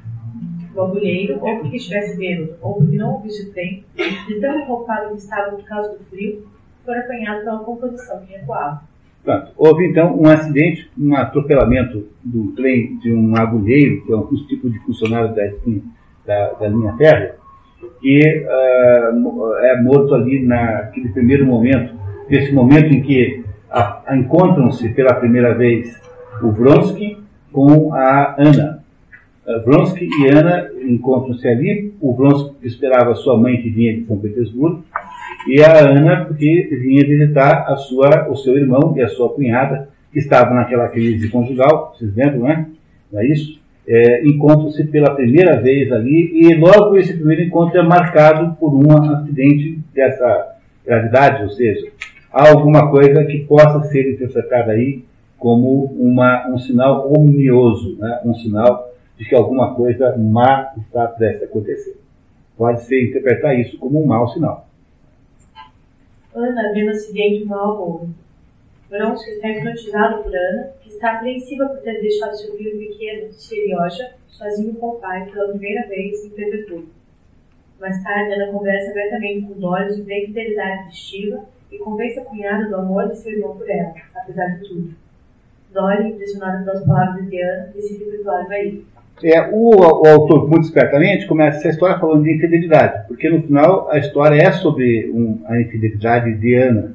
O 0.74 0.80
agulheiro, 0.82 1.38
ou 1.40 1.58
porque 1.58 1.76
estivesse 1.76 2.16
bêbado, 2.16 2.56
ou 2.60 2.74
porque 2.74 2.96
não 2.96 3.14
ouvisse 3.14 3.48
o 3.48 3.52
trem, 3.52 3.84
de 4.26 4.40
tão 4.40 4.60
enrolado 4.60 5.10
que 5.10 5.18
estava 5.18 5.56
por 5.56 5.64
causa 5.64 5.96
do 5.96 6.04
frio, 6.04 6.46
foram 6.84 7.00
apanhados 7.00 7.44
pela 7.44 7.58
composição 7.60 8.20
que 8.24 8.32
recuava. 8.32 8.82
Pronto. 9.22 9.52
Houve 9.56 9.86
então 9.86 10.18
um 10.18 10.26
acidente, 10.28 10.90
um 10.98 11.14
atropelamento 11.14 12.08
do 12.24 12.52
trem 12.52 12.96
de 12.98 13.12
um 13.12 13.36
agulheiro, 13.36 14.04
que 14.04 14.12
é 14.12 14.16
um 14.16 14.26
tipo 14.46 14.70
de 14.70 14.78
funcionário 14.80 15.34
da 15.34 15.44
da, 16.24 16.52
da 16.52 16.68
linha 16.68 16.96
férrea, 16.96 17.34
que 18.00 18.44
uh, 18.44 19.54
é 19.58 19.82
morto 19.82 20.14
ali 20.14 20.44
naquele 20.44 21.08
primeiro 21.10 21.46
momento, 21.46 21.94
nesse 22.28 22.52
momento 22.52 22.94
em 22.94 23.02
que 23.02 23.39
encontram-se 24.16 24.88
pela 24.90 25.14
primeira 25.14 25.54
vez 25.54 26.00
o 26.42 26.50
Vronsky 26.50 27.18
com 27.52 27.92
a 27.92 28.34
Ana. 28.38 28.82
Uh, 29.46 29.64
Vronsky 29.64 30.08
e 30.20 30.28
Ana 30.28 30.70
encontram-se 30.82 31.46
ali, 31.48 31.94
o 32.00 32.14
Vronsky 32.14 32.54
esperava 32.62 33.14
sua 33.14 33.38
mãe 33.38 33.60
que 33.60 33.70
vinha 33.70 33.94
de 33.94 34.06
São 34.06 34.18
Petersburgo, 34.18 34.84
e 35.46 35.62
a 35.62 35.88
Ana 35.88 36.24
porque 36.24 36.68
vinha 36.70 37.06
visitar 37.06 37.64
a 37.68 37.76
sua, 37.76 38.28
o 38.28 38.36
seu 38.36 38.56
irmão 38.56 38.94
e 38.96 39.02
a 39.02 39.08
sua 39.08 39.30
cunhada, 39.30 39.88
que 40.12 40.18
estavam 40.18 40.54
naquela 40.54 40.88
crise 40.88 41.28
conjugal, 41.28 41.94
vocês 41.96 42.14
lembram, 42.14 42.42
né? 42.42 42.66
Não 43.12 43.20
é 43.20 43.26
isso? 43.26 43.60
é, 43.90 44.24
encontram-se 44.24 44.84
pela 44.84 45.14
primeira 45.16 45.60
vez 45.60 45.90
ali 45.90 46.30
e 46.32 46.54
logo 46.54 46.96
esse 46.96 47.14
primeiro 47.14 47.42
encontro 47.42 47.76
é 47.76 47.82
marcado 47.82 48.54
por 48.54 48.72
um 48.72 48.92
acidente 49.12 49.80
dessa 49.92 50.54
gravidade, 50.86 51.42
ou 51.42 51.50
seja, 51.50 51.88
há 52.32 52.50
alguma 52.50 52.90
coisa 52.90 53.24
que 53.24 53.44
possa 53.44 53.82
ser 53.88 54.12
interpretada 54.12 54.72
aí 54.72 55.04
como 55.38 55.84
uma, 55.84 56.48
um 56.48 56.58
sinal 56.58 57.12
omnioso, 57.12 57.96
né? 57.98 58.20
um 58.24 58.34
sinal 58.34 58.92
de 59.16 59.24
que 59.24 59.34
alguma 59.34 59.74
coisa 59.74 60.16
má 60.16 60.72
está 60.78 61.06
prestes 61.08 61.42
a 61.42 61.46
acontecer. 61.46 61.96
Pode 62.56 62.82
ser 62.84 63.08
interpretar 63.08 63.58
isso 63.58 63.78
como 63.78 64.02
um 64.02 64.06
mau 64.06 64.28
sinal. 64.28 64.68
Ana 66.34 66.72
vê 66.72 66.84
no 66.84 66.90
acidente 66.90 67.44
um 67.44 67.46
mau 67.46 67.72
agouro. 67.72 68.10
Bronson 68.88 69.24
está 69.30 69.48
hipnotizado 69.48 70.22
por 70.22 70.34
Ana, 70.34 70.70
que 70.82 70.88
está 70.88 71.12
apreensiva 71.12 71.66
por 71.66 71.78
ter 71.78 72.00
deixado 72.00 72.36
seu 72.36 72.56
filho 72.56 72.78
pequeno, 72.78 73.32
Serioja, 73.32 74.10
sozinho 74.28 74.74
com 74.74 74.88
o 74.88 74.98
pai 74.98 75.30
pela 75.30 75.48
primeira 75.48 75.88
vez 75.88 76.24
em 76.24 76.30
Petersburgo. 76.30 76.88
Mais 77.80 78.02
tarde, 78.02 78.34
Ana 78.34 78.52
conversa 78.52 78.90
abertamente 78.90 79.46
com 79.46 79.60
Doris 79.60 79.96
sobre 79.96 80.12
a 80.12 80.22
infidelidade 80.22 80.90
de 80.90 80.96
Shiva 80.96 81.44
e 81.70 81.78
convence 81.78 82.18
a 82.18 82.24
cunhada 82.24 82.68
do 82.68 82.76
amor 82.76 83.08
de 83.08 83.16
seu 83.16 83.32
irmão 83.32 83.56
por 83.56 83.68
ela, 83.68 83.92
apesar 84.14 84.46
de 84.46 84.68
tudo. 84.68 84.90
Dory, 85.72 86.08
impressionada 86.08 86.64
pelas 86.64 86.84
palavras 86.84 87.28
de 87.28 87.40
Ana, 87.40 87.70
decide 87.74 88.04
perdoar 88.04 88.44
o 88.44 88.48
marido. 88.48 88.84
É, 89.22 89.48
o, 89.52 89.70
o, 89.76 90.08
autor, 90.08 90.48
muito 90.48 90.64
espertamente, 90.64 91.26
começa 91.26 91.58
essa 91.58 91.68
história 91.68 91.98
falando 91.98 92.24
de 92.24 92.34
infidelidade, 92.34 93.06
porque 93.06 93.28
no 93.28 93.42
final 93.42 93.90
a 93.90 93.98
história 93.98 94.42
é 94.42 94.50
sobre 94.50 95.10
um, 95.10 95.42
a 95.46 95.60
infidelidade 95.60 96.34
de 96.38 96.54
Ana 96.54 96.94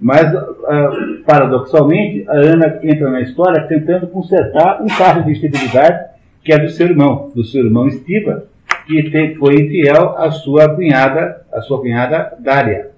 mas, 0.00 0.32
uh, 0.32 1.22
paradoxalmente, 1.26 2.24
a 2.28 2.34
Ana 2.34 2.78
entra 2.82 3.10
na 3.10 3.20
história 3.20 3.66
tentando 3.66 4.06
consertar 4.06 4.80
um 4.80 4.86
caso 4.86 5.24
de 5.24 5.32
estabilidade 5.32 6.08
que 6.44 6.52
é 6.52 6.58
do 6.58 6.70
seu 6.70 6.86
irmão, 6.86 7.30
do 7.34 7.44
seu 7.44 7.64
irmão 7.64 7.88
Estiva, 7.88 8.44
que 8.86 9.34
foi 9.38 9.54
infiel 9.54 10.16
à 10.16 10.30
sua 10.30 10.74
cunhada, 10.74 11.42
à 11.52 11.60
sua 11.60 11.80
cunhada 11.80 12.32
Dária. 12.38 12.90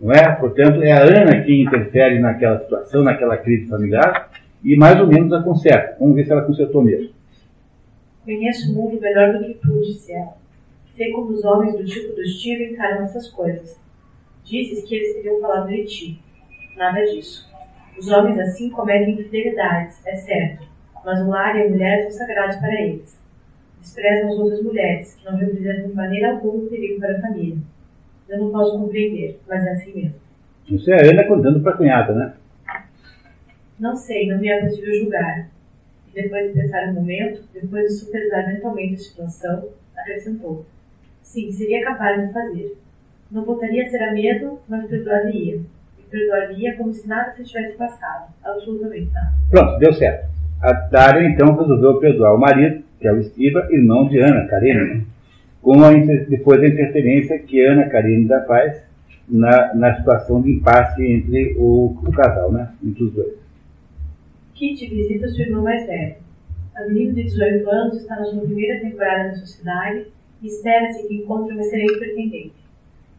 Não 0.00 0.12
é? 0.12 0.34
Portanto, 0.36 0.82
é 0.82 0.92
a 0.92 1.02
Ana 1.02 1.42
que 1.42 1.62
interfere 1.62 2.18
naquela 2.18 2.58
situação, 2.60 3.02
naquela 3.02 3.36
crise 3.36 3.68
familiar, 3.68 4.30
e 4.64 4.76
mais 4.76 4.98
ou 4.98 5.06
menos 5.06 5.32
a 5.32 5.42
conserta. 5.42 5.96
Vamos 6.00 6.16
ver 6.16 6.24
se 6.24 6.32
ela 6.32 6.42
consertou 6.42 6.82
mesmo. 6.82 7.10
Conheço 8.24 8.72
o 8.72 8.74
mundo 8.74 9.00
melhor 9.00 9.32
do 9.32 9.44
que 9.44 9.54
tu, 9.54 9.80
disse 9.80 10.12
ela. 10.12 10.36
Sei 10.94 11.10
como 11.12 11.30
os 11.30 11.44
homens 11.44 11.76
do 11.76 11.84
tipo 11.84 12.14
do 12.14 12.22
Estiva 12.22 12.62
encaram 12.62 13.02
essas 13.04 13.28
coisas. 13.28 13.78
Dizes 14.44 14.84
que 14.84 14.94
eles 14.94 15.14
teriam 15.14 15.40
falado 15.40 15.68
de 15.68 15.84
ti. 15.84 16.20
Nada 16.76 17.04
disso. 17.04 17.48
Os 17.98 18.08
homens 18.08 18.38
assim 18.38 18.70
cometem 18.70 19.12
infidelidades, 19.12 20.00
é 20.06 20.16
certo, 20.16 20.66
mas 21.04 21.20
o 21.20 21.28
lar 21.28 21.54
e 21.56 21.64
a 21.64 21.68
mulher 21.68 22.02
são 22.02 22.12
sagrados 22.12 22.56
para 22.56 22.80
eles. 22.80 23.20
Desprezam 23.78 24.30
as 24.30 24.38
outras 24.38 24.62
mulheres, 24.62 25.14
que 25.14 25.24
não 25.26 25.36
representam 25.36 25.88
de 25.88 25.94
maneira 25.94 26.32
alguma 26.32 26.68
perigo 26.68 26.98
para 26.98 27.18
a 27.18 27.20
família. 27.20 27.58
Eu 28.30 28.38
não 28.38 28.52
posso 28.52 28.78
compreender, 28.78 29.40
mas 29.48 29.66
é 29.66 29.72
assim 29.72 29.92
mesmo. 29.92 30.20
Isso 30.70 30.88
é 30.92 31.00
a 31.00 31.10
Ana 31.10 31.24
contando 31.24 31.60
para 31.60 31.72
a 31.72 31.76
cunhada, 31.76 32.14
né? 32.14 32.32
Não 33.76 33.96
sei, 33.96 34.28
não 34.28 34.38
me 34.38 34.48
é 34.48 34.60
possível 34.60 34.94
julgar. 34.94 35.48
E 36.14 36.22
depois 36.22 36.46
de 36.46 36.60
pensar 36.60 36.88
um 36.88 36.94
momento, 36.94 37.42
depois 37.52 37.88
de 37.88 37.94
superar 37.94 38.46
mentalmente 38.46 38.94
a 38.94 38.98
situação, 38.98 39.68
acrescentou: 39.96 40.64
Sim, 41.22 41.50
seria 41.50 41.84
capaz 41.84 42.24
de 42.24 42.32
fazer. 42.32 42.78
Não 43.32 43.44
voltaria 43.44 43.84
a 43.84 43.88
ser 43.88 44.00
a 44.00 44.12
mesma, 44.12 44.58
mas 44.68 44.86
perdoaria. 44.86 45.56
E 45.98 46.02
perdoaria 46.08 46.76
como 46.76 46.92
se 46.92 47.08
nada 47.08 47.32
se 47.32 47.42
tivesse 47.42 47.76
passado. 47.76 48.32
Absolutamente 48.44 49.10
nada. 49.12 49.32
Pronto, 49.50 49.78
deu 49.78 49.92
certo. 49.92 50.28
A 50.62 50.72
Dária 50.72 51.26
então 51.28 51.56
resolveu 51.56 51.98
perdoar 51.98 52.34
o 52.34 52.38
marido, 52.38 52.84
que 53.00 53.08
é 53.08 53.12
o 53.12 53.18
Estiva, 53.18 53.66
irmão 53.70 54.06
de 54.06 54.20
Ana 54.20 54.46
Karenina, 54.46 55.04
com 55.62 55.82
a, 55.84 55.92
depois 55.92 56.60
da 56.60 56.68
interferência 56.68 57.38
que 57.38 57.64
Ana 57.64 57.88
Karenina 57.88 58.40
faz 58.42 58.82
na, 59.28 59.74
na 59.74 59.96
situação 59.96 60.40
de 60.42 60.52
impasse 60.52 61.04
entre 61.04 61.54
o, 61.58 61.96
o 62.02 62.12
casal, 62.12 62.50
né? 62.52 62.70
Entre 62.84 63.04
os 63.04 63.12
dois. 63.12 63.34
Kitty 64.54 64.88
visita 64.88 65.28
sua 65.28 65.44
irmã 65.44 65.62
mais 65.62 65.86
velha. 65.86 66.16
A 66.74 66.86
menina 66.86 67.12
de 67.14 67.24
18 67.24 67.70
anos 67.70 67.96
está 67.96 68.16
na 68.16 68.24
sua 68.24 68.40
primeira 68.40 68.80
temporada 68.80 69.28
na 69.28 69.34
sociedade 69.34 70.06
e 70.42 70.46
espera-se 70.46 71.06
que 71.06 71.14
encontre 71.14 71.52
uma 71.52 71.62
excelente 71.62 71.98
pretendente. 71.98 72.52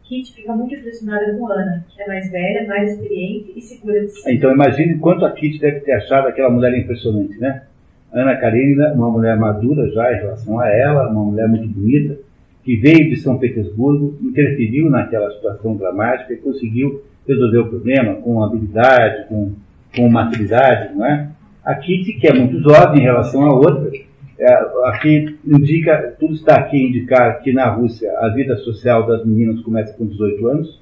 Kitty 0.04 0.34
fica 0.34 0.54
muito 0.54 0.76
impressionada 0.76 1.34
com 1.38 1.48
Ana, 1.48 1.86
que 1.90 2.02
é 2.02 2.08
mais 2.08 2.30
velha, 2.30 2.68
mais 2.68 2.92
experiente 2.92 3.54
e 3.56 3.62
segura 3.62 4.02
de 4.02 4.10
si. 4.10 4.32
Então 4.32 4.52
imagine 4.52 4.98
quanto 4.98 5.26
a 5.26 5.32
Kitty 5.32 5.60
deve 5.60 5.80
ter 5.82 5.94
achado 5.94 6.28
aquela 6.28 6.50
mulher 6.50 6.78
impressionante, 6.78 7.40
né? 7.40 7.64
Ana 8.12 8.36
Karenina, 8.36 8.94
uma 8.94 9.10
mulher 9.10 9.38
madura 9.38 9.90
já 9.92 10.12
em 10.14 10.18
relação 10.18 10.60
a 10.60 10.68
ela, 10.68 11.10
uma 11.10 11.24
mulher 11.24 11.48
muito 11.48 11.68
bonita, 11.70 12.20
que 12.64 12.76
veio 12.76 13.10
de 13.10 13.18
São 13.18 13.38
Petersburgo, 13.38 14.18
interferiu 14.22 14.90
naquela 14.90 15.32
situação 15.32 15.76
dramática 15.76 16.34
e 16.34 16.38
conseguiu 16.38 17.04
resolver 17.28 17.60
o 17.60 17.70
problema 17.70 18.16
com 18.16 18.44
habilidade, 18.44 19.28
com, 19.28 19.54
com 19.96 20.10
maturidade, 20.10 20.96
não 20.96 21.06
é? 21.06 21.30
A 21.64 21.76
Kitty, 21.76 22.14
que 22.14 22.28
é 22.28 22.34
muito 22.34 22.60
jovem 22.60 23.02
em 23.02 23.04
relação 23.04 23.44
à 23.44 23.54
outra, 23.54 23.92
é, 24.40 24.54
aqui 24.86 25.38
indica, 25.46 26.16
tudo 26.20 26.34
está 26.34 26.56
aqui 26.56 26.78
a 26.78 26.88
indicar 26.88 27.42
que 27.42 27.54
na 27.54 27.70
Rússia 27.70 28.12
a 28.18 28.30
vida 28.30 28.58
social 28.58 29.06
das 29.06 29.24
meninas 29.24 29.62
começa 29.62 29.94
com 29.94 30.06
18 30.06 30.48
anos, 30.48 30.82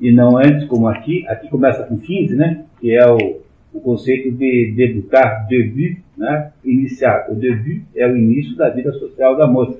e 0.00 0.10
não 0.10 0.36
antes 0.36 0.64
como 0.64 0.88
aqui, 0.88 1.24
aqui 1.28 1.48
começa 1.48 1.84
com 1.84 1.96
15, 1.96 2.34
né? 2.34 2.64
Que 2.80 2.90
é 2.90 3.06
o, 3.06 3.40
o 3.72 3.80
conceito 3.80 4.32
de 4.32 4.72
debutar, 4.74 5.46
debut, 5.46 5.98
né? 6.16 6.50
Iniciar. 6.64 7.26
O 7.30 7.36
debut 7.36 7.82
é 7.94 8.08
o 8.08 8.16
início 8.16 8.56
da 8.56 8.68
vida 8.68 8.92
social 8.94 9.36
da 9.36 9.46
moça, 9.46 9.78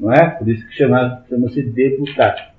não 0.00 0.12
é? 0.12 0.30
Por 0.30 0.48
isso 0.48 0.66
que 0.66 0.74
chama-se 0.74 1.28
chama 1.28 1.48
debutar. 1.72 2.54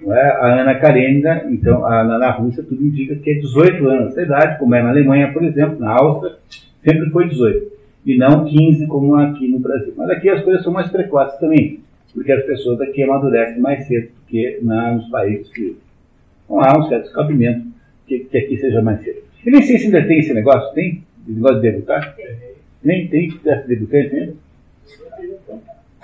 Não 0.00 0.14
é? 0.14 0.30
A 0.30 0.60
Ana 0.60 0.74
Karenina, 0.74 1.44
então, 1.48 1.84
a, 1.86 2.04
na, 2.04 2.18
na 2.18 2.30
Rússia 2.30 2.62
tudo 2.62 2.84
indica 2.84 3.14
que 3.16 3.30
é 3.30 3.34
18 3.34 3.88
anos. 3.88 4.18
A 4.18 4.22
idade, 4.22 4.58
como 4.58 4.74
é 4.74 4.82
na 4.82 4.90
Alemanha, 4.90 5.32
por 5.32 5.42
exemplo, 5.42 5.80
na 5.80 5.92
Áustria, 5.92 6.36
sempre 6.84 7.10
foi 7.10 7.28
18 7.28 7.74
e 8.04 8.18
não 8.18 8.44
15 8.44 8.86
como 8.86 9.14
aqui 9.16 9.48
no 9.48 9.58
Brasil. 9.58 9.94
Mas 9.96 10.10
aqui 10.10 10.28
as 10.28 10.42
coisas 10.42 10.62
são 10.62 10.72
mais 10.72 10.90
precoces 10.90 11.38
também, 11.40 11.80
porque 12.12 12.30
as 12.30 12.44
pessoas 12.44 12.80
aqui 12.80 13.02
amadurecem 13.02 13.58
mais 13.60 13.86
cedo 13.86 14.08
do 14.08 14.26
que 14.26 14.58
na, 14.62 14.92
nos 14.92 15.08
países 15.08 15.50
que 15.50 15.76
não 16.48 16.60
há 16.60 16.78
um 16.78 16.88
certo 16.88 17.10
cabimento 17.12 17.66
que, 18.06 18.20
que, 18.20 18.36
aqui 18.36 18.58
seja 18.58 18.82
mais 18.82 19.00
cedo. 19.02 19.22
E 19.44 19.50
nem 19.50 19.62
sei 19.62 19.78
se 19.78 19.86
ainda 19.86 20.06
tem 20.06 20.18
esse 20.18 20.34
negócio, 20.34 20.74
tem? 20.74 21.02
Esse 21.22 21.32
negócio 21.32 21.60
de 21.60 21.70
debutar? 21.70 22.14
Nem 22.82 23.08
tem 23.08 23.28
debutante 23.66 24.14
ainda? 24.14 24.34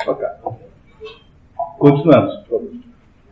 Ok. 0.06 0.26
Continuamos, 1.80 2.36
por 2.40 2.60
favor. 2.60 2.72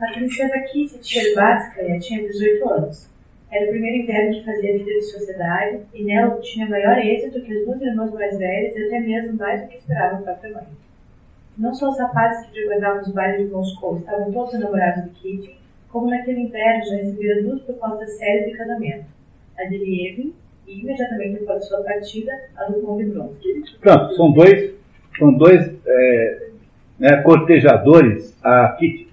A 0.00 0.06
princesa 0.06 0.58
Kitty 0.60 0.98
Tcherbatskaya 1.00 1.98
tinha 1.98 2.26
18 2.26 2.68
anos. 2.70 3.10
Era 3.52 3.66
o 3.66 3.68
primeiro 3.68 4.04
inverno 4.04 4.38
que 4.38 4.44
fazia 4.46 4.72
vida 4.72 4.90
de 4.90 5.02
sociedade 5.02 5.80
e 5.92 6.02
nela 6.02 6.40
tinha 6.40 6.66
maior 6.66 6.96
êxito 6.98 7.42
que 7.42 7.52
as 7.52 7.66
duas 7.66 7.82
irmãs 7.82 8.10
mais 8.10 8.38
velhas 8.38 8.74
e 8.74 8.86
até 8.86 9.00
mesmo 9.00 9.36
mais 9.36 9.60
do 9.60 9.68
que 9.68 9.76
esperava 9.76 10.16
a 10.16 10.22
própria 10.22 10.54
mãe. 10.54 10.66
Não 11.58 11.74
só 11.74 11.90
os 11.90 11.98
rapazes 11.98 12.46
que 12.46 12.52
frequentavam 12.52 13.02
os 13.02 13.12
bailes 13.12 13.46
de 13.46 13.52
Moscou 13.52 13.98
estavam 13.98 14.32
todos 14.32 14.54
enamorados 14.54 15.04
de 15.04 15.10
Kitty, 15.10 15.56
como 15.90 16.08
naquele 16.08 16.40
inverno 16.40 16.84
já 16.86 16.96
receberam 16.96 17.42
duas 17.42 17.62
propostas 17.62 18.16
sérias 18.16 18.50
de 18.50 18.56
casamento, 18.56 19.04
a 19.58 19.64
de 19.64 19.76
Lievin 19.76 20.34
e 20.66 20.80
imediatamente 20.80 21.42
após 21.42 21.66
sua 21.66 21.82
partida, 21.82 22.32
a 22.56 22.64
do 22.64 22.80
Conde 22.80 23.04
Bronsky. 23.04 23.76
Pronto, 23.78 24.14
são 24.14 24.32
dois, 24.32 24.74
são 25.18 25.34
dois 25.34 25.70
é, 25.86 26.47
né, 26.98 27.18
cortejadores 27.18 28.36
a 28.42 28.68
Kitty. 28.78 29.08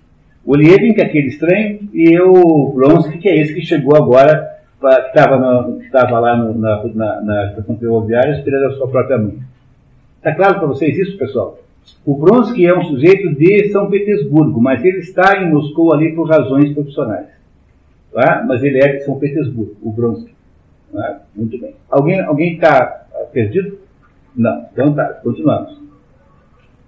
O 0.45 0.55
Liebing, 0.55 0.93
que 0.93 1.01
é 1.01 1.05
aquele 1.05 1.27
estranho, 1.27 1.79
e 1.93 2.19
o 2.19 2.71
Blonsky, 2.73 3.17
que 3.17 3.27
é 3.27 3.39
esse 3.39 3.53
que 3.53 3.61
chegou 3.61 3.95
agora, 3.95 4.55
que 4.79 5.85
estava 5.85 6.19
lá 6.19 6.37
no, 6.37 6.57
na, 6.57 6.83
na, 6.93 7.21
na 7.21 7.45
estação 7.47 7.77
ferroviária 7.77 8.33
esperando 8.33 8.67
a 8.67 8.77
sua 8.77 8.87
própria 8.87 9.17
mãe. 9.17 9.39
Está 10.17 10.35
claro 10.35 10.59
para 10.59 10.67
vocês 10.67 10.97
isso, 10.97 11.17
pessoal? 11.17 11.59
O 12.05 12.15
Bronsky 12.15 12.65
é 12.65 12.77
um 12.77 12.83
sujeito 12.83 13.33
de 13.35 13.69
São 13.71 13.89
Petersburgo, 13.89 14.61
mas 14.61 14.83
ele 14.83 14.99
está 14.99 15.41
em 15.41 15.51
Moscou 15.51 15.93
ali 15.93 16.13
por 16.13 16.29
razões 16.29 16.73
profissionais. 16.73 17.27
Tá? 18.11 18.43
Mas 18.47 18.63
ele 18.63 18.79
é 18.79 18.93
de 18.93 19.03
São 19.03 19.19
Petersburgo, 19.19 19.75
o 19.81 19.91
Bronsky. 19.91 20.33
Tá? 20.91 21.21
Muito 21.35 21.59
bem. 21.59 21.75
Alguém 21.89 22.53
está 22.53 23.05
perdido? 23.31 23.77
Não. 24.35 24.65
Então 24.71 24.93
tá, 24.93 25.05
continuamos. 25.23 25.84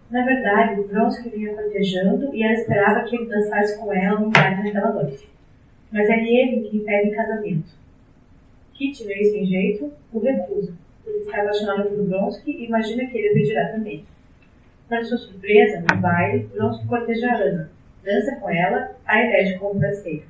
Na 0.09 0.23
verdade, 0.23 0.81
Vronsky 0.83 1.29
vinha 1.29 1.53
cortejando 1.53 2.33
e 2.33 2.41
ela 2.41 2.53
esperava 2.53 3.03
que 3.03 3.15
ele 3.15 3.25
dançasse 3.25 3.77
com 3.77 3.91
ela 3.91 4.19
no 4.19 4.29
baile 4.29 4.63
naquela 4.63 4.93
noite. 4.93 5.27
Mas 5.91 6.09
é 6.09 6.17
ele 6.17 6.61
que 6.61 6.77
impede 6.77 7.09
o 7.09 7.15
casamento. 7.15 7.69
Kitty 8.73 9.03
veio 9.05 9.31
sem 9.31 9.45
jeito, 9.45 9.91
o 10.13 10.19
recusa. 10.19 10.73
Ele 11.05 11.17
está 11.17 11.41
apaixonado 11.41 11.89
por 11.89 12.05
Vronsky 12.05 12.51
e 12.51 12.65
imagina 12.65 13.05
que 13.05 13.17
ele 13.17 13.33
pedirá 13.33 13.69
também. 13.69 14.05
Para 14.87 15.03
sua 15.03 15.17
surpresa, 15.17 15.81
no 15.81 16.01
baile, 16.01 16.49
Vronsky 16.53 16.87
corteja 16.87 17.33
Ana, 17.35 17.69
dança 18.03 18.35
com 18.37 18.49
ela, 18.49 18.95
a 19.05 19.21
elege 19.21 19.57
como 19.57 19.79
parceiro. 19.79 20.23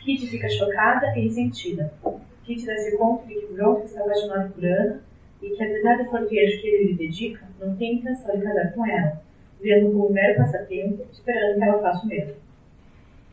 Kitty 0.00 0.26
fica 0.28 0.48
chocada 0.48 1.18
e 1.18 1.24
ressentida. 1.24 1.92
Kitty 2.44 2.64
dá-se 2.64 2.96
conta 2.96 3.26
de 3.26 3.34
que 3.34 3.52
Vronsky 3.52 3.86
está 3.86 4.00
apaixonado 4.00 4.52
por 4.52 4.64
Ana 4.64 5.02
e 5.44 5.50
que, 5.50 5.62
apesar 5.62 5.98
do 5.98 6.06
cortejo 6.06 6.60
que 6.60 6.68
ele 6.68 6.84
lhe 6.88 6.94
dedica, 6.94 7.40
não 7.60 7.76
tem 7.76 7.96
intenção 7.96 8.34
de 8.36 8.42
casar 8.42 8.72
com 8.72 8.86
ela, 8.86 9.20
vendo 9.62 9.92
como 9.92 10.08
um 10.08 10.12
mero 10.12 10.36
passatempo, 10.38 11.04
esperando 11.12 11.58
que 11.58 11.64
ela 11.64 11.82
faça 11.82 12.04
o 12.04 12.08
mesmo. 12.08 12.32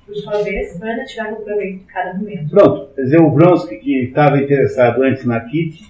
Por 0.05 0.15
sua 0.15 0.41
vez, 0.43 0.81
Ana 0.81 1.05
tirava 1.05 1.33
o 1.33 1.41
proveito 1.41 1.79
de 1.79 1.85
cada 1.85 2.13
momento. 2.13 2.49
Pronto, 2.49 2.93
quer 2.95 3.01
dizer, 3.03 3.21
o 3.21 3.31
Vronsky, 3.31 3.77
que 3.77 4.03
estava 4.03 4.37
interessado 4.39 5.03
antes 5.03 5.25
na 5.25 5.39
Kitty, 5.39 5.85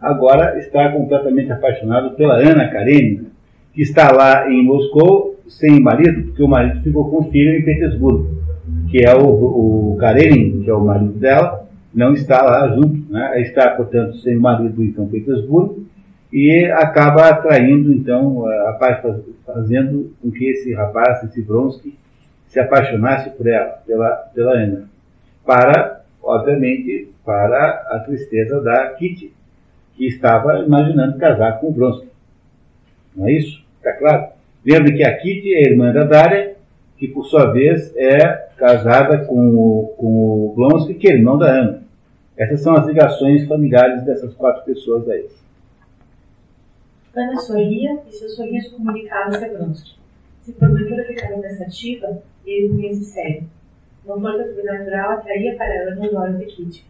agora 0.00 0.58
está 0.58 0.90
completamente 0.92 1.52
apaixonado 1.52 2.14
pela 2.16 2.36
Ana 2.36 2.68
Karenina, 2.70 3.26
que 3.74 3.82
está 3.82 4.10
lá 4.12 4.50
em 4.50 4.64
Moscou 4.64 5.38
sem 5.46 5.78
marido, 5.80 6.24
porque 6.24 6.42
o 6.42 6.48
marido 6.48 6.82
ficou 6.82 7.10
com 7.10 7.18
o 7.18 7.30
filho 7.30 7.58
em 7.58 7.64
Petersburgo, 7.64 8.42
que 8.90 9.04
é 9.04 9.14
o, 9.14 9.92
o 9.92 9.96
Karenin, 9.98 10.62
que 10.62 10.70
é 10.70 10.74
o 10.74 10.84
marido 10.84 11.18
dela, 11.18 11.65
não 11.96 12.12
está 12.12 12.42
lá 12.42 12.68
junto, 12.68 13.10
né? 13.10 13.40
está, 13.40 13.70
portanto, 13.70 14.18
sem 14.18 14.36
marido 14.36 14.84
em 14.84 14.92
São 14.92 15.08
Petersburgo 15.08 15.86
e 16.30 16.66
acaba 16.66 17.30
atraindo, 17.30 17.90
então, 17.90 18.46
a 18.46 18.78
fazendo 19.46 20.12
com 20.20 20.30
que 20.30 20.44
esse 20.44 20.74
rapaz, 20.74 21.24
esse 21.24 21.40
Bronsky, 21.40 21.98
se 22.48 22.60
apaixonasse 22.60 23.30
por 23.30 23.46
ela, 23.46 23.78
pela, 23.86 24.10
pela 24.34 24.52
Ana, 24.52 24.88
para, 25.44 26.02
obviamente, 26.22 27.08
para 27.24 27.86
a 27.88 28.00
tristeza 28.00 28.60
da 28.60 28.90
Kitty, 28.90 29.32
que 29.94 30.06
estava 30.06 30.58
imaginando 30.58 31.16
casar 31.16 31.58
com 31.60 31.68
o 31.68 31.72
Bronsky. 31.72 32.08
Não 33.16 33.26
é 33.26 33.32
isso? 33.32 33.64
Está 33.78 33.94
claro? 33.94 34.26
Lembre 34.64 34.92
que 34.92 35.02
a 35.02 35.16
Kitty 35.16 35.54
é 35.54 35.70
irmã 35.70 35.92
da 35.92 36.04
Dária, 36.04 36.56
que 36.98 37.08
por 37.08 37.24
sua 37.24 37.52
vez 37.52 37.94
é 37.96 38.46
casada 38.56 39.18
com 39.18 39.56
o, 39.56 39.94
com 39.96 40.06
o 40.06 40.52
Blonsky, 40.54 40.94
que 40.94 41.08
é 41.08 41.14
irmão 41.14 41.38
da 41.38 41.46
Ana. 41.46 41.85
Essas 42.38 42.60
são 42.60 42.76
as 42.76 42.86
ligações 42.86 43.48
familiares 43.48 44.04
dessas 44.04 44.34
quatro 44.34 44.62
pessoas 44.64 45.08
aí. 45.08 45.26
Ana 47.16 47.34
sorria 47.38 47.98
e 48.06 48.12
seu 48.12 48.28
sorriso 48.28 48.72
comunicava 48.72 49.34
a 49.34 49.48
Bronsky. 49.48 49.96
Se 50.42 50.52
porventura 50.52 51.02
ficava 51.04 51.40
pensativa, 51.40 52.22
ele 52.44 52.68
punha-se 52.68 53.04
sério. 53.06 53.48
Uma 54.04 54.20
força 54.20 54.54
sobrenatural 54.54 55.12
atraía 55.12 55.56
para 55.56 55.92
Ana 55.92 56.06
os 56.06 56.12
olhos 56.12 56.38
de 56.38 56.44
Kitty. 56.44 56.86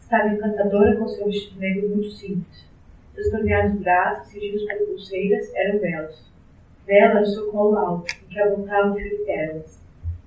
Estava 0.00 0.28
encantadora 0.28 0.96
com 0.96 1.06
seu 1.06 1.26
vestido 1.26 1.60
negro 1.60 1.90
muito 1.90 2.10
simples. 2.12 2.64
Seus 3.14 3.30
torneados 3.30 3.78
braços, 3.78 4.28
cingidos 4.28 4.64
por 4.64 4.86
pulseiras, 4.86 5.54
eram 5.54 5.78
belos. 5.78 6.32
Bela 6.86 7.20
no 7.20 7.26
seu 7.26 7.52
colo 7.52 7.76
alto, 7.76 8.14
em 8.24 8.32
que 8.32 8.40
avultava 8.40 8.92
um 8.92 8.94
fio 8.94 9.10
de 9.10 9.24
pérolas. 9.24 9.78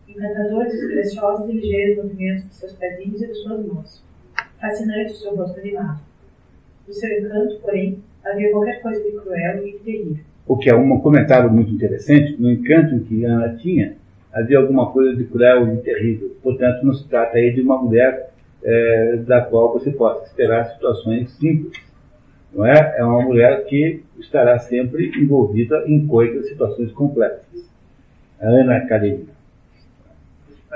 Encantador 0.07 0.65
de 0.65 0.77
seus 0.77 0.91
graciosos 0.91 1.49
e 1.49 1.53
ligeiros 1.53 2.03
movimentos 2.03 2.47
de 2.47 2.53
seus 2.53 2.73
pezinhos 2.73 3.19
e 3.19 3.27
de 3.27 3.33
suas 3.33 3.65
mãos 3.65 4.08
fascinante 4.59 5.13
o 5.13 5.15
seu 5.15 5.35
rosto 5.35 5.59
animado. 5.59 5.99
O 6.87 6.93
seu 6.93 7.19
encanto, 7.19 7.59
porém, 7.61 7.99
havia 8.25 8.51
qualquer 8.51 8.81
coisa 8.81 9.03
de 9.03 9.11
cruel 9.11 9.67
e 9.67 9.73
terrível. 9.73 10.23
O 10.47 10.57
que 10.57 10.69
é 10.69 10.75
um 10.75 10.99
comentário 10.99 11.51
muito 11.51 11.71
interessante, 11.71 12.35
no 12.39 12.49
encanto 12.51 12.99
que 13.01 13.23
Ana 13.23 13.55
tinha, 13.55 13.95
havia 14.33 14.57
alguma 14.57 14.91
coisa 14.91 15.15
de 15.15 15.23
cruel 15.25 15.73
e 15.73 15.77
terrível. 15.77 16.35
Portanto, 16.41 16.83
não 16.83 16.93
se 16.93 17.07
trata 17.07 17.37
aí 17.37 17.53
de 17.53 17.61
uma 17.61 17.77
mulher 17.77 18.31
é, 18.63 19.17
da 19.17 19.41
qual 19.41 19.73
você 19.73 19.91
possa 19.91 20.25
esperar 20.25 20.65
situações 20.65 21.31
simples. 21.31 21.79
Não 22.51 22.65
é? 22.65 22.95
é 22.97 23.03
uma 23.03 23.21
mulher 23.21 23.65
que 23.65 24.03
estará 24.17 24.57
sempre 24.57 25.11
envolvida 25.21 25.83
em 25.85 26.07
coisas, 26.07 26.47
situações 26.47 26.91
complexas. 26.91 27.69
A 28.41 28.47
Ana 28.47 28.87
Karenina. 28.87 29.33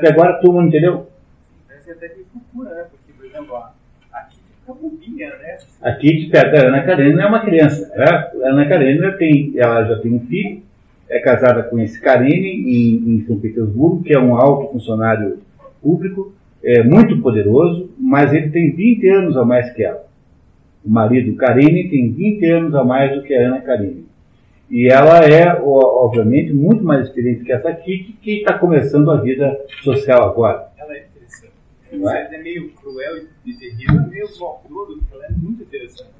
E 0.02 0.08
agora 0.08 0.40
todo 0.40 0.54
mundo 0.54 0.68
entendeu? 0.68 1.08
Parece 1.68 1.92
até 1.92 2.10
que 2.10 2.24
cultura, 2.26 2.76
né? 2.76 2.86
Porque, 2.90 3.14
por 3.14 3.26
exemplo, 3.26 3.56
a, 3.56 3.74
fica 4.64 4.74
bobinha, 4.74 5.30
né? 5.30 5.58
A 5.82 5.92
Kitty, 5.92 6.32
a 6.36 6.68
Ana 6.68 6.84
Karenina 6.84 7.24
é 7.24 7.26
uma 7.26 7.42
criança. 7.42 7.92
Né? 7.96 8.06
A 8.06 8.50
Ana 8.50 8.66
Karenina 8.66 9.12
tem, 9.14 9.54
ela 9.58 9.84
já 9.84 10.00
tem 10.00 10.14
um 10.14 10.22
filho, 10.22 10.62
é 11.10 11.20
casada 11.20 11.64
com 11.64 11.80
esse 11.80 12.00
Karine 12.00 12.50
em, 12.50 13.16
em 13.16 13.26
São 13.26 13.40
Petersburgo, 13.40 14.04
que 14.04 14.14
é 14.14 14.20
um 14.20 14.36
alto 14.36 14.72
funcionário 14.72 15.40
público, 15.82 16.34
é 16.64 16.82
muito 16.82 17.22
poderoso, 17.22 17.92
mas 18.00 18.34
ele 18.34 18.50
tem 18.50 18.72
20 18.72 19.10
anos 19.10 19.38
a 19.38 19.44
mais 19.44 19.72
que 19.74 19.84
ela. 19.84 20.06
O 20.84 20.90
marido 20.90 21.36
Karine 21.36 21.90
tem 21.90 22.12
20 22.12 22.46
anos 22.46 22.76
a 22.76 22.84
mais 22.84 23.14
do 23.14 23.22
que 23.22 23.36
a 23.36 23.48
Ana 23.48 23.62
Karine. 23.62 24.06
E 24.70 24.88
ela 24.88 25.20
é, 25.20 25.62
obviamente, 25.62 26.54
muito 26.54 26.84
mais 26.84 27.06
experiente 27.06 27.44
que 27.44 27.52
essa 27.52 27.72
Kiki, 27.74 28.14
que 28.22 28.38
está 28.40 28.58
começando 28.58 29.12
a 29.12 29.18
vida 29.18 29.60
social 29.84 30.24
agora. 30.24 30.68
Ela 30.78 30.96
é 30.96 31.04
Ela 31.94 32.18
é? 32.18 32.36
é 32.36 32.38
meio 32.42 32.72
cruel 32.74 33.28
e 33.46 33.54
terrível, 33.54 34.02
é 34.02 34.08
meio 34.08 34.28
todo, 34.28 35.04
ela 35.12 35.26
é 35.26 35.32
muito 35.32 35.64
interessante. 35.64 36.12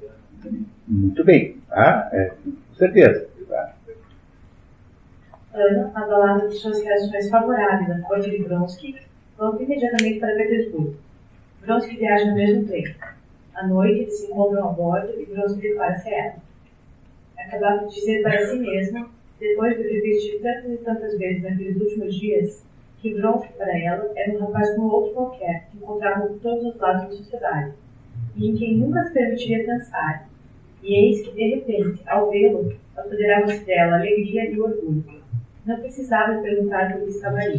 Né? 0.44 0.64
Muito 0.86 1.24
bem, 1.24 1.58
tá? 1.68 2.08
É, 2.12 2.32
com 2.44 2.74
certeza. 2.74 3.28
Ana, 5.54 5.92
abalada 5.94 6.48
de 6.48 6.56
suas 6.56 6.82
reações 6.82 7.30
favoráveis 7.30 7.88
à 7.88 8.00
corte 8.00 8.28
de 8.28 8.42
Bronsky, 8.42 8.96
volta 9.38 9.62
imediatamente 9.62 10.18
para 10.18 10.34
Petersburgo. 10.34 10.96
Bronsky 11.60 11.96
viaja 11.96 12.26
no 12.26 12.34
mesmo 12.34 12.66
trem. 12.66 12.94
À 13.54 13.64
noite, 13.64 14.00
eles 14.00 14.18
se 14.18 14.26
encontram 14.26 14.68
a 14.68 14.72
bordo 14.72 15.12
e 15.16 15.26
Bronsky 15.26 15.60
declara-se 15.60 16.08
a 16.08 16.24
ela. 16.24 16.34
Acabava 17.38 17.86
de 17.86 17.94
dizer 17.94 18.22
para 18.22 18.46
si 18.46 18.58
mesma, 18.58 19.08
depois 19.38 19.76
de 19.76 19.82
repetir 19.84 20.40
tantas 20.42 20.72
e 20.72 20.76
tantas 20.78 21.18
vezes 21.18 21.42
naqueles 21.42 21.80
últimos 21.80 22.14
dias, 22.16 22.66
que 23.04 23.12
Bronsky 23.12 23.52
para 23.52 23.78
ela 23.78 24.10
era 24.16 24.32
um 24.32 24.46
rapaz 24.46 24.74
como 24.74 24.88
outro 24.88 25.12
qualquer, 25.12 25.68
que 25.70 25.76
encontrava 25.76 26.26
por 26.26 26.40
todos 26.40 26.74
os 26.74 26.80
lados 26.80 27.02
da 27.02 27.10
sociedade, 27.10 27.74
e 28.34 28.48
em 28.48 28.56
quem 28.56 28.78
nunca 28.78 29.04
se 29.04 29.12
permitiria 29.12 29.62
pensar. 29.62 30.26
E 30.82 30.94
eis 30.94 31.20
que, 31.20 31.32
de 31.32 31.54
repente, 31.54 32.02
ao 32.06 32.30
vê-lo, 32.30 32.74
apoderava-se 32.96 33.62
dela 33.66 33.98
alegria 33.98 34.50
e 34.50 34.58
orgulho. 34.58 35.22
Não 35.66 35.78
precisava 35.80 36.40
perguntar 36.40 36.94
por 36.94 37.02
que 37.02 37.10
estava 37.10 37.36
ali. 37.36 37.58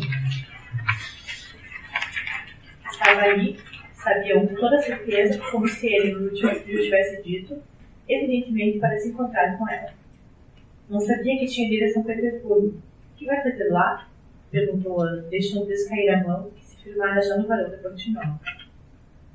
Estava 2.90 3.22
ali, 3.22 3.60
sabiam 3.94 4.48
com 4.48 4.56
toda 4.56 4.80
certeza, 4.80 5.40
como 5.52 5.68
se 5.68 5.86
ele 5.86 6.30
lhe 6.30 6.84
tivesse 6.84 7.22
dito, 7.22 7.62
evidentemente 8.10 8.80
para 8.80 8.98
se 8.98 9.10
encontrar 9.10 9.56
com 9.60 9.70
ela. 9.70 9.94
Não 10.90 11.00
sabia 11.00 11.38
que 11.38 11.46
tinha 11.46 11.72
ido 11.72 11.86
a 11.86 11.90
São 11.90 12.04
Petersburgo. 12.04 12.70
O 12.70 13.16
que 13.16 13.28
vai 13.28 13.44
fazer 13.44 13.70
lá? 13.70 14.08
Perguntou 14.56 15.02
Ana, 15.02 15.22
deixando 15.24 15.66
descair 15.66 16.16
a 16.16 16.24
mão 16.24 16.50
que 16.56 16.64
se 16.64 16.78
firmara 16.78 17.22
já 17.22 17.36
no 17.36 17.46
varão 17.46 17.70
da 17.70 17.76
Portinhola. 17.76 18.40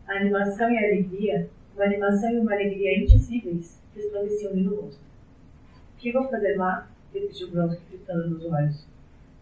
A 0.08 0.14
animação 0.14 0.70
e 0.70 0.78
a 0.78 0.88
alegria, 0.88 1.46
uma 1.76 1.84
animação 1.84 2.32
e 2.32 2.38
uma 2.38 2.54
alegria 2.54 2.98
indizíveis, 2.98 3.78
resplandeciam-lhe 3.94 4.62
no 4.62 4.76
rosto. 4.76 5.02
O 5.94 5.98
que 5.98 6.10
vou 6.10 6.26
fazer 6.26 6.56
lá? 6.56 6.88
repetiu 7.12 7.50
Bronze, 7.50 7.78
gritando 7.90 8.30
nos 8.30 8.46
olhos. 8.46 8.86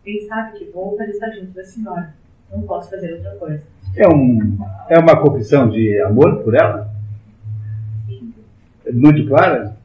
Bem 0.04 0.26
sabe 0.26 0.58
que 0.58 0.64
vou 0.64 0.96
para 0.96 1.08
estar 1.10 1.30
junto 1.30 1.52
da 1.52 1.62
senhora. 1.62 2.12
Não 2.50 2.62
posso 2.62 2.90
fazer 2.90 3.12
outra 3.12 3.36
coisa. 3.36 3.64
É, 3.94 4.08
um, 4.08 4.58
é 4.88 4.98
uma 4.98 5.22
confissão 5.22 5.70
de 5.70 6.00
amor 6.00 6.42
por 6.42 6.56
ela? 6.56 6.92
muito 8.92 9.28
clara, 9.28 9.76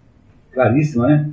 claríssima, 0.51 1.07
né? 1.07 1.29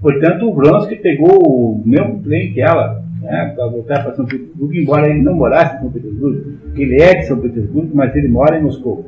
Portanto, 0.00 0.48
o 0.48 0.54
Vronsky 0.54 0.96
pegou 0.96 1.38
o 1.38 1.82
mesmo 1.86 2.20
trem 2.22 2.52
que 2.52 2.60
ela, 2.60 3.04
né, 3.20 3.52
para 3.54 3.66
voltar 3.66 4.02
para 4.02 4.14
São 4.14 4.24
Petersburgo, 4.24 4.74
embora 4.74 5.08
ele 5.08 5.22
não 5.22 5.34
morasse 5.34 5.76
em 5.76 5.80
São 5.80 5.90
Petersburgo, 5.90 6.52
ele 6.74 7.02
é 7.02 7.14
de 7.14 7.26
São 7.26 7.40
Petersburgo, 7.40 7.90
mas 7.94 8.14
ele 8.16 8.28
mora 8.28 8.58
em 8.58 8.62
Moscou. 8.62 9.06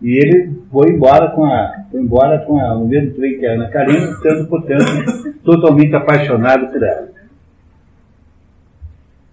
E 0.00 0.16
ele 0.16 0.52
foi 0.70 0.90
embora 0.90 1.30
com 1.30 1.44
a, 1.44 1.84
foi 1.90 2.00
embora 2.00 2.40
com 2.40 2.58
a, 2.58 2.76
o 2.76 2.88
mesmo 2.88 3.14
trem 3.14 3.38
que 3.38 3.46
a 3.46 3.52
Ana 3.52 3.68
Karina, 3.68 4.10
estando, 4.10 4.48
portanto, 4.48 4.84
totalmente 5.44 5.94
apaixonado 5.94 6.68
por 6.72 6.82
ela. 6.82 7.08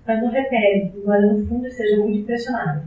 Mas 0.06 0.22
não 0.22 0.30
repete, 0.30 0.98
embora 0.98 1.22
no 1.22 1.46
fundo 1.48 1.68
esteja 1.68 1.98
muito 1.98 2.20
impressionado. 2.20 2.82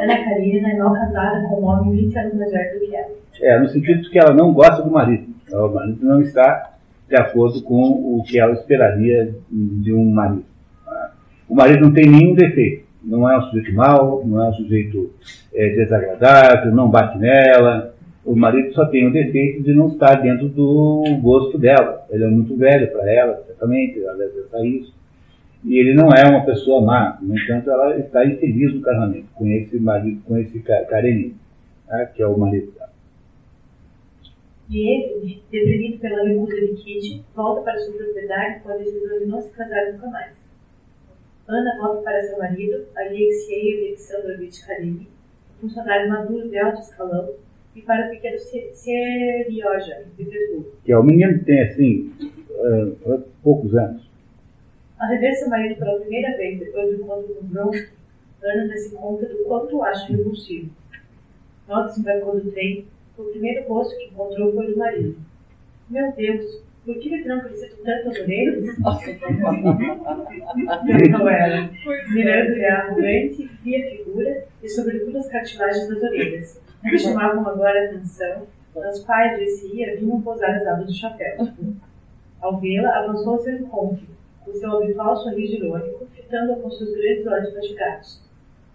Ana 0.00 0.24
Karina 0.24 0.70
é 0.70 0.76
mal 0.76 0.92
casada 0.92 1.46
com 1.48 1.60
um 1.60 1.64
homem 1.64 2.04
20 2.04 2.18
anos 2.18 2.34
mais 2.34 2.52
velho 2.52 2.80
do 2.80 2.86
que 2.86 2.96
ela. 2.96 3.10
É, 3.40 3.58
no 3.58 3.68
sentido 3.68 4.02
de 4.02 4.10
que 4.10 4.18
ela 4.18 4.34
não 4.34 4.52
gosta 4.52 4.82
do 4.82 4.90
marido. 4.90 5.32
O 5.52 5.68
marido 5.68 6.04
não 6.04 6.20
está 6.20 6.71
de 7.12 7.16
acordo 7.16 7.62
com 7.62 7.76
o 7.76 8.24
que 8.26 8.38
ela 8.38 8.54
esperaria 8.54 9.34
de 9.50 9.92
um 9.92 10.10
marido. 10.10 10.46
O 11.46 11.54
marido 11.54 11.82
não 11.82 11.92
tem 11.92 12.06
nenhum 12.06 12.34
defeito. 12.34 12.86
Não 13.04 13.28
é 13.28 13.36
um 13.36 13.42
sujeito 13.42 13.74
mau, 13.74 14.24
não 14.24 14.42
é 14.42 14.48
um 14.48 14.54
sujeito 14.54 15.10
é, 15.54 15.68
desagradável, 15.76 16.74
não 16.74 16.88
bate 16.88 17.18
nela. 17.18 17.94
O 18.24 18.34
marido 18.34 18.72
só 18.72 18.86
tem 18.86 19.06
o 19.06 19.12
defeito 19.12 19.62
de 19.62 19.74
não 19.74 19.88
estar 19.88 20.22
dentro 20.22 20.48
do 20.48 21.04
gosto 21.20 21.58
dela. 21.58 22.06
Ele 22.08 22.24
é 22.24 22.28
muito 22.28 22.56
velho 22.56 22.90
para 22.90 23.12
ela, 23.12 23.42
certamente, 23.46 24.02
ela 24.02 24.16
deve 24.16 24.30
pensar 24.30 24.64
isso. 24.64 24.94
E 25.62 25.76
ele 25.76 25.92
não 25.92 26.08
é 26.14 26.26
uma 26.26 26.46
pessoa 26.46 26.80
má. 26.80 27.18
No 27.20 27.38
entanto, 27.38 27.70
ela 27.70 27.94
está 27.98 28.24
infeliz 28.24 28.74
no 28.74 28.80
casamento 28.80 29.26
com 29.34 29.46
esse 29.48 29.78
marido, 29.78 30.22
com 30.26 30.38
esse 30.38 30.58
Karenin, 30.60 31.34
tá? 31.86 32.06
que 32.06 32.22
é 32.22 32.26
o 32.26 32.38
marido. 32.38 32.72
Diego, 34.72 35.20
deprimido 35.50 35.98
pela 36.00 36.26
recusa 36.26 36.58
de 36.58 36.72
Kitty, 36.76 37.22
volta 37.36 37.60
para 37.60 37.78
sua 37.78 37.92
propriedade 37.92 38.60
com 38.60 38.70
a 38.70 38.76
decisão 38.78 39.18
de 39.18 39.26
não 39.26 39.38
se 39.38 39.50
casar 39.50 39.92
nunca 39.92 40.06
mais. 40.06 40.34
Ana 41.46 41.78
volta 41.78 42.00
para 42.00 42.22
seu 42.22 42.38
marido, 42.38 42.86
Alexei 42.96 43.88
Alexandrovich 43.88 44.66
Karenin, 44.66 45.06
funcionário 45.60 46.08
maduro 46.08 46.48
de 46.48 46.58
alto 46.58 46.80
escalão, 46.80 47.34
e 47.76 47.82
para 47.82 48.06
o 48.06 48.10
pequeno 48.10 48.38
Serioja, 48.38 50.04
de 50.04 50.24
Petersburgo. 50.24 50.72
Que 50.82 50.92
é 50.92 50.96
o 50.96 51.02
menino 51.02 51.38
que 51.38 51.44
tem, 51.44 51.60
assim, 51.60 52.10
uh, 52.50 53.22
poucos 53.42 53.74
anos. 53.74 54.10
Ao 54.98 55.06
rever 55.08 55.34
seu 55.34 55.50
marido 55.50 55.78
pela 55.78 56.00
primeira 56.00 56.34
vez 56.38 56.58
depois 56.58 56.96
do 56.96 57.02
encontro 57.02 57.34
com 57.34 57.46
Bronson, 57.46 57.88
Ana 58.42 58.68
dá-se 58.68 58.94
conta 58.94 59.26
do 59.26 59.44
quanto 59.44 59.82
acha 59.82 60.10
repulsivo. 60.10 60.70
Se 61.92 62.00
embarcou 62.00 62.40
do 62.40 62.50
trem 62.50 62.86
o 63.18 63.24
primeiro 63.24 63.68
rosto 63.68 63.96
que 63.96 64.06
encontrou 64.06 64.52
foi 64.52 64.72
o 64.72 64.78
marido. 64.78 65.16
Meu 65.90 66.12
Deus, 66.12 66.62
por 66.84 66.98
que 66.98 67.10
me 67.10 67.22
tranquilizam 67.22 67.68
tantas 67.84 68.18
orelhas? 68.18 68.76
Perguntou 70.86 71.28
ela, 71.28 71.70
mirando-lhe 72.12 72.66
a 72.66 72.78
arrogante 72.78 73.42
e 73.42 73.48
fria 73.48 73.90
figura 73.90 74.44
e 74.62 74.68
sobretudo 74.68 75.18
as 75.18 75.28
cartilagens 75.28 75.88
das 75.88 76.02
orelhas, 76.02 76.60
que 76.82 76.98
chamavam 76.98 77.46
agora 77.46 77.80
a 77.80 77.84
atenção, 77.84 78.46
as 78.76 79.04
quais, 79.04 79.38
disse-ia, 79.38 79.96
vinham 79.96 80.22
pousar 80.22 80.56
as 80.56 80.66
abas 80.66 80.86
do 80.86 80.94
chapéu. 80.94 81.48
Ao 82.40 82.58
vê-la, 82.58 82.98
avançou 82.98 83.34
ao 83.34 83.40
seu 83.40 83.56
encontro, 83.56 84.06
o 84.46 84.52
seu 84.52 84.72
habitual 84.72 85.16
sorriso 85.16 85.54
irônico, 85.54 86.06
fitando-a 86.14 86.56
com 86.56 86.70
seus 86.70 86.96
grandes 86.96 87.26
olhos 87.26 87.54
fatigados. 87.54 88.22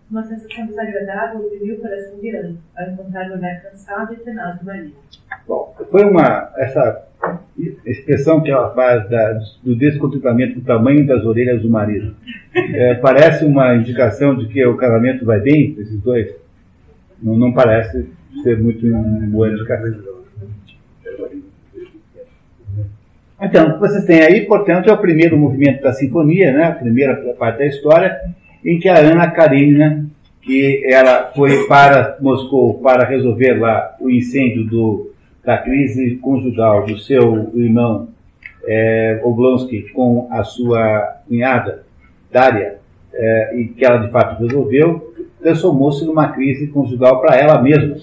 Uma 0.09 0.23
sensação 0.23 0.67
desagradável 0.67 1.45
oprimiu 1.45 1.75
o 1.75 1.81
coração 1.81 2.17
de 2.19 2.29
Ana, 2.29 2.55
ao 2.77 2.89
encontrar 2.89 3.29
o 3.29 3.33
olhar 3.33 3.61
cansado 3.61 4.13
e 4.13 4.17
tenaz 4.17 4.57
do 4.57 4.65
marido. 4.65 4.93
Bom, 5.45 5.75
foi 5.91 6.05
uma. 6.05 6.49
essa 6.55 7.03
expressão 7.85 8.41
que 8.41 8.49
ela 8.49 8.73
faz 8.73 9.09
da, 9.09 9.39
do 9.63 9.75
descontentamento 9.75 10.59
do 10.59 10.65
tamanho 10.65 11.05
das 11.05 11.25
orelhas 11.25 11.61
do 11.61 11.69
marido. 11.69 12.15
É, 12.55 12.95
parece 12.95 13.43
uma 13.43 13.75
indicação 13.75 14.35
de 14.37 14.47
que 14.47 14.65
o 14.65 14.77
casamento 14.77 15.25
vai 15.25 15.41
bem, 15.41 15.75
esses 15.77 15.99
dois? 16.01 16.33
Não, 17.21 17.35
não 17.35 17.51
parece 17.51 18.09
ser 18.43 18.57
muito 18.61 18.85
boa 19.29 19.49
indicação. 19.49 20.17
Então, 23.39 23.77
vocês 23.79 24.03
têm 24.05 24.21
aí, 24.21 24.45
portanto, 24.45 24.89
é 24.89 24.93
o 24.93 24.97
primeiro 24.97 25.37
movimento 25.37 25.83
da 25.83 25.93
sinfonia, 25.93 26.51
né? 26.51 26.63
a 26.63 26.71
primeira 26.71 27.15
parte 27.35 27.59
da 27.59 27.65
história, 27.67 28.19
em 28.63 28.79
que 28.79 28.89
a 28.89 28.99
Ana 28.99 29.29
Karenina, 29.31 30.05
que 30.41 30.83
ela 30.85 31.31
foi 31.35 31.67
para 31.67 32.17
Moscou 32.21 32.75
para 32.79 33.07
resolver 33.07 33.53
lá 33.59 33.95
o 33.99 34.09
incêndio 34.09 34.65
do, 34.65 35.11
da 35.43 35.57
crise 35.57 36.15
conjugal 36.17 36.85
do 36.85 36.97
seu 36.97 37.51
irmão 37.55 38.09
é, 38.65 39.21
Oblonsky 39.23 39.89
com 39.93 40.27
a 40.29 40.43
sua 40.43 41.21
cunhada, 41.27 41.83
Daria, 42.31 42.77
é, 43.13 43.57
e 43.57 43.67
que 43.69 43.85
ela 43.85 43.97
de 43.97 44.11
fato 44.11 44.41
resolveu, 44.43 45.13
transformou-se 45.41 46.05
numa 46.05 46.29
crise 46.29 46.67
conjugal 46.67 47.21
para 47.21 47.37
ela 47.37 47.61
mesma. 47.61 47.95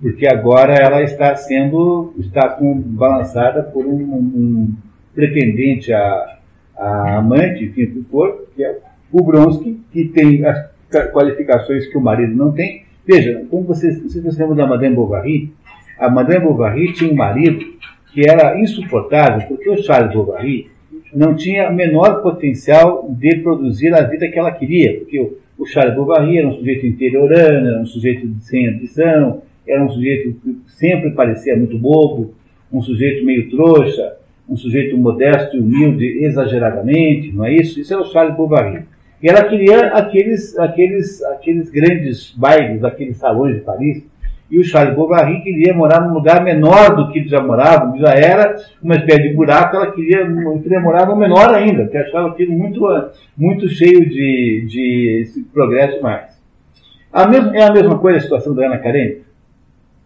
porque 0.00 0.26
agora 0.26 0.74
ela 0.74 1.02
está 1.02 1.34
sendo, 1.36 2.14
está 2.18 2.48
com, 2.48 2.78
balançada 2.80 3.62
por 3.62 3.84
um, 3.86 3.92
um 3.94 4.74
pretendente 5.14 5.92
a, 5.92 6.38
a, 6.76 7.16
amante, 7.16 7.64
enfim, 7.64 7.86
que 7.86 8.02
for, 8.02 8.46
que 8.54 8.64
é 8.64 8.78
o 9.12 9.22
Bronski, 9.22 9.80
que 9.92 10.04
tem 10.06 10.44
as 10.44 10.68
qualificações 11.12 11.86
que 11.86 11.96
o 11.96 12.00
marido 12.00 12.34
não 12.34 12.52
tem. 12.52 12.84
Veja, 13.06 13.44
como 13.50 13.64
vocês, 13.64 14.02
vocês 14.02 14.34
se 14.34 14.40
lembram 14.40 14.56
da 14.56 14.66
Madame 14.66 14.94
Bovary, 14.94 15.52
a 15.98 16.10
Madame 16.10 16.44
Bovary 16.44 16.92
tinha 16.92 17.10
um 17.10 17.14
marido 17.14 17.64
que 18.12 18.28
era 18.28 18.58
insuportável, 18.60 19.46
porque 19.46 19.68
o 19.68 19.82
Charles 19.82 20.12
Bovary 20.12 20.70
não 21.14 21.34
tinha 21.34 21.70
menor 21.70 22.22
potencial 22.22 23.06
de 23.08 23.36
produzir 23.36 23.94
a 23.94 24.02
vida 24.02 24.28
que 24.28 24.38
ela 24.38 24.50
queria, 24.50 24.98
porque 24.98 25.20
o, 25.20 25.38
o 25.58 25.66
Charles 25.66 25.94
Bovary 25.94 26.38
era 26.38 26.48
um 26.48 26.54
sujeito 26.54 26.86
interiorano, 26.86 27.68
era 27.68 27.80
um 27.80 27.86
sujeito 27.86 28.28
sem 28.40 28.68
ambição, 28.68 29.42
era 29.66 29.82
um 29.84 29.88
sujeito 29.88 30.34
que 30.42 30.58
sempre 30.66 31.10
parecia 31.10 31.56
muito 31.56 31.78
bobo, 31.78 32.34
um 32.72 32.82
sujeito 32.82 33.24
meio 33.24 33.48
trouxa, 33.50 34.16
um 34.48 34.56
sujeito 34.56 34.96
modesto 34.96 35.56
e 35.56 35.60
humilde 35.60 36.24
exageradamente, 36.24 37.32
não 37.32 37.44
é 37.44 37.54
isso? 37.54 37.80
Isso 37.80 37.94
é 37.94 37.98
o 37.98 38.04
Charles 38.04 38.36
Bovary. 38.36 38.84
E 39.22 39.28
ela 39.28 39.44
queria 39.44 39.88
aqueles, 39.88 40.58
aqueles, 40.58 41.22
aqueles 41.24 41.70
grandes 41.70 42.32
bailes, 42.36 42.84
aqueles 42.84 43.16
salões 43.16 43.56
de 43.56 43.60
Paris, 43.62 44.04
e 44.50 44.60
o 44.60 44.64
Charles 44.64 44.94
Bovary 44.94 45.42
queria 45.42 45.74
morar 45.74 46.00
num 46.00 46.14
lugar 46.14 46.42
menor 46.42 46.94
do 46.94 47.10
que 47.10 47.18
ele 47.18 47.28
já 47.28 47.42
morava, 47.42 47.96
já 47.98 48.10
era 48.10 48.56
uma 48.80 48.94
espécie 48.94 49.28
de 49.28 49.34
buraco, 49.34 49.76
ela 49.76 49.90
queria, 49.90 50.24
queria 50.62 50.80
morar 50.80 51.06
no 51.06 51.16
menor 51.16 51.52
ainda, 51.52 51.82
porque 51.82 51.98
achava 51.98 52.28
aquilo 52.28 52.52
muito, 52.52 52.80
muito 53.36 53.68
cheio 53.68 54.08
de, 54.08 54.66
de 54.68 55.44
progresso 55.52 56.00
mais. 56.00 56.40
A 57.12 57.26
mesma, 57.26 57.56
é 57.56 57.62
a 57.64 57.72
mesma 57.72 57.98
coisa 57.98 58.18
a 58.18 58.22
situação 58.22 58.54
da 58.54 58.66
Ana 58.66 58.78
Karenina? 58.78 59.26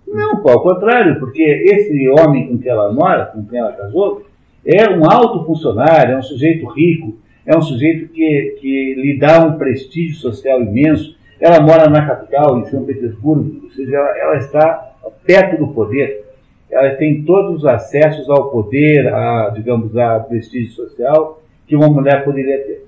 Não, 0.06 0.42
ao 0.48 0.62
contrário, 0.62 1.20
porque 1.20 1.42
esse 1.42 2.08
homem 2.08 2.48
com 2.48 2.58
quem 2.58 2.70
ela 2.70 2.92
mora, 2.92 3.26
com 3.26 3.44
quem 3.44 3.58
ela 3.58 3.72
casou, 3.72 4.24
é 4.64 4.88
um 4.90 5.04
alto 5.04 5.44
funcionário, 5.44 6.14
é 6.14 6.18
um 6.18 6.22
sujeito 6.22 6.66
rico, 6.66 7.18
é 7.46 7.56
um 7.56 7.62
sujeito 7.62 8.08
que, 8.08 8.56
que 8.60 8.94
lhe 8.94 9.18
dá 9.18 9.44
um 9.44 9.58
prestígio 9.58 10.16
social 10.16 10.62
imenso. 10.62 11.16
Ela 11.40 11.60
mora 11.60 11.88
na 11.88 12.06
capital, 12.06 12.58
em 12.58 12.66
São 12.66 12.84
Petersburgo, 12.84 13.64
ou 13.64 13.70
seja, 13.70 13.96
ela, 13.96 14.18
ela 14.18 14.36
está 14.36 14.92
perto 15.24 15.58
do 15.58 15.68
poder. 15.68 16.24
Ela 16.70 16.90
tem 16.90 17.22
todos 17.22 17.58
os 17.58 17.66
acessos 17.66 18.28
ao 18.28 18.50
poder, 18.50 19.12
a, 19.12 19.50
digamos, 19.54 19.96
a 19.96 20.20
prestígio 20.20 20.72
social 20.72 21.42
que 21.66 21.74
uma 21.76 21.88
mulher 21.88 22.24
poderia 22.24 22.58
ter. 22.58 22.86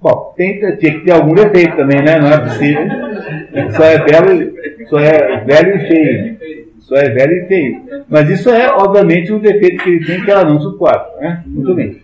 Bom, 0.00 0.34
tem, 0.36 0.60
tinha 0.76 0.98
que 0.98 1.00
ter 1.00 1.12
algum 1.12 1.34
defeito 1.34 1.76
também, 1.76 2.02
né? 2.02 2.18
Não 2.18 2.28
é 2.28 2.38
possível. 2.38 2.86
Só 3.70 3.84
é 3.84 4.04
belo, 4.04 4.52
só 4.86 4.98
é 4.98 5.44
velho 5.44 5.76
e 5.76 5.88
feio. 5.88 6.64
Só 6.80 6.96
é 6.96 7.08
velho 7.08 7.32
e 7.32 7.46
feio. 7.46 7.82
Mas 8.06 8.28
isso 8.28 8.50
é, 8.50 8.68
obviamente, 8.68 9.32
um 9.32 9.38
defeito 9.38 9.82
que 9.82 9.88
ele 9.88 10.04
tem 10.04 10.22
que 10.22 10.30
ela 10.30 10.44
não 10.44 10.60
suporta. 10.60 11.18
Né? 11.18 11.42
Muito 11.46 11.74
bem. 11.74 12.03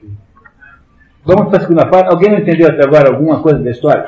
Vamos 1.30 1.48
para 1.48 1.58
a 1.58 1.60
segunda 1.60 1.86
parte. 1.86 2.10
Alguém 2.10 2.30
não 2.30 2.38
entendeu 2.38 2.68
até 2.68 2.82
agora 2.82 3.08
alguma 3.08 3.40
coisa 3.40 3.60
da 3.60 3.70
história? 3.70 4.04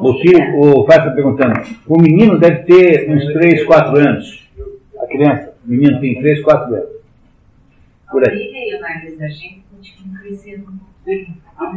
O 0.00 0.14
filho, 0.14 0.58
o 0.58 0.84
Fábio 0.86 1.02
está 1.02 1.14
perguntando. 1.14 1.54
O 1.86 1.96
menino 1.96 2.36
deve 2.36 2.64
ter 2.64 3.08
uns 3.08 3.32
3, 3.32 3.64
4 3.64 3.96
anos. 3.96 4.50
A 5.00 5.06
criança, 5.06 5.54
o 5.64 5.70
menino 5.70 6.00
tem 6.00 6.20
3, 6.20 6.42
4 6.42 6.74
anos. 6.74 6.88
Por 8.10 8.28
aí. 8.28 8.50
Ao 11.56 11.72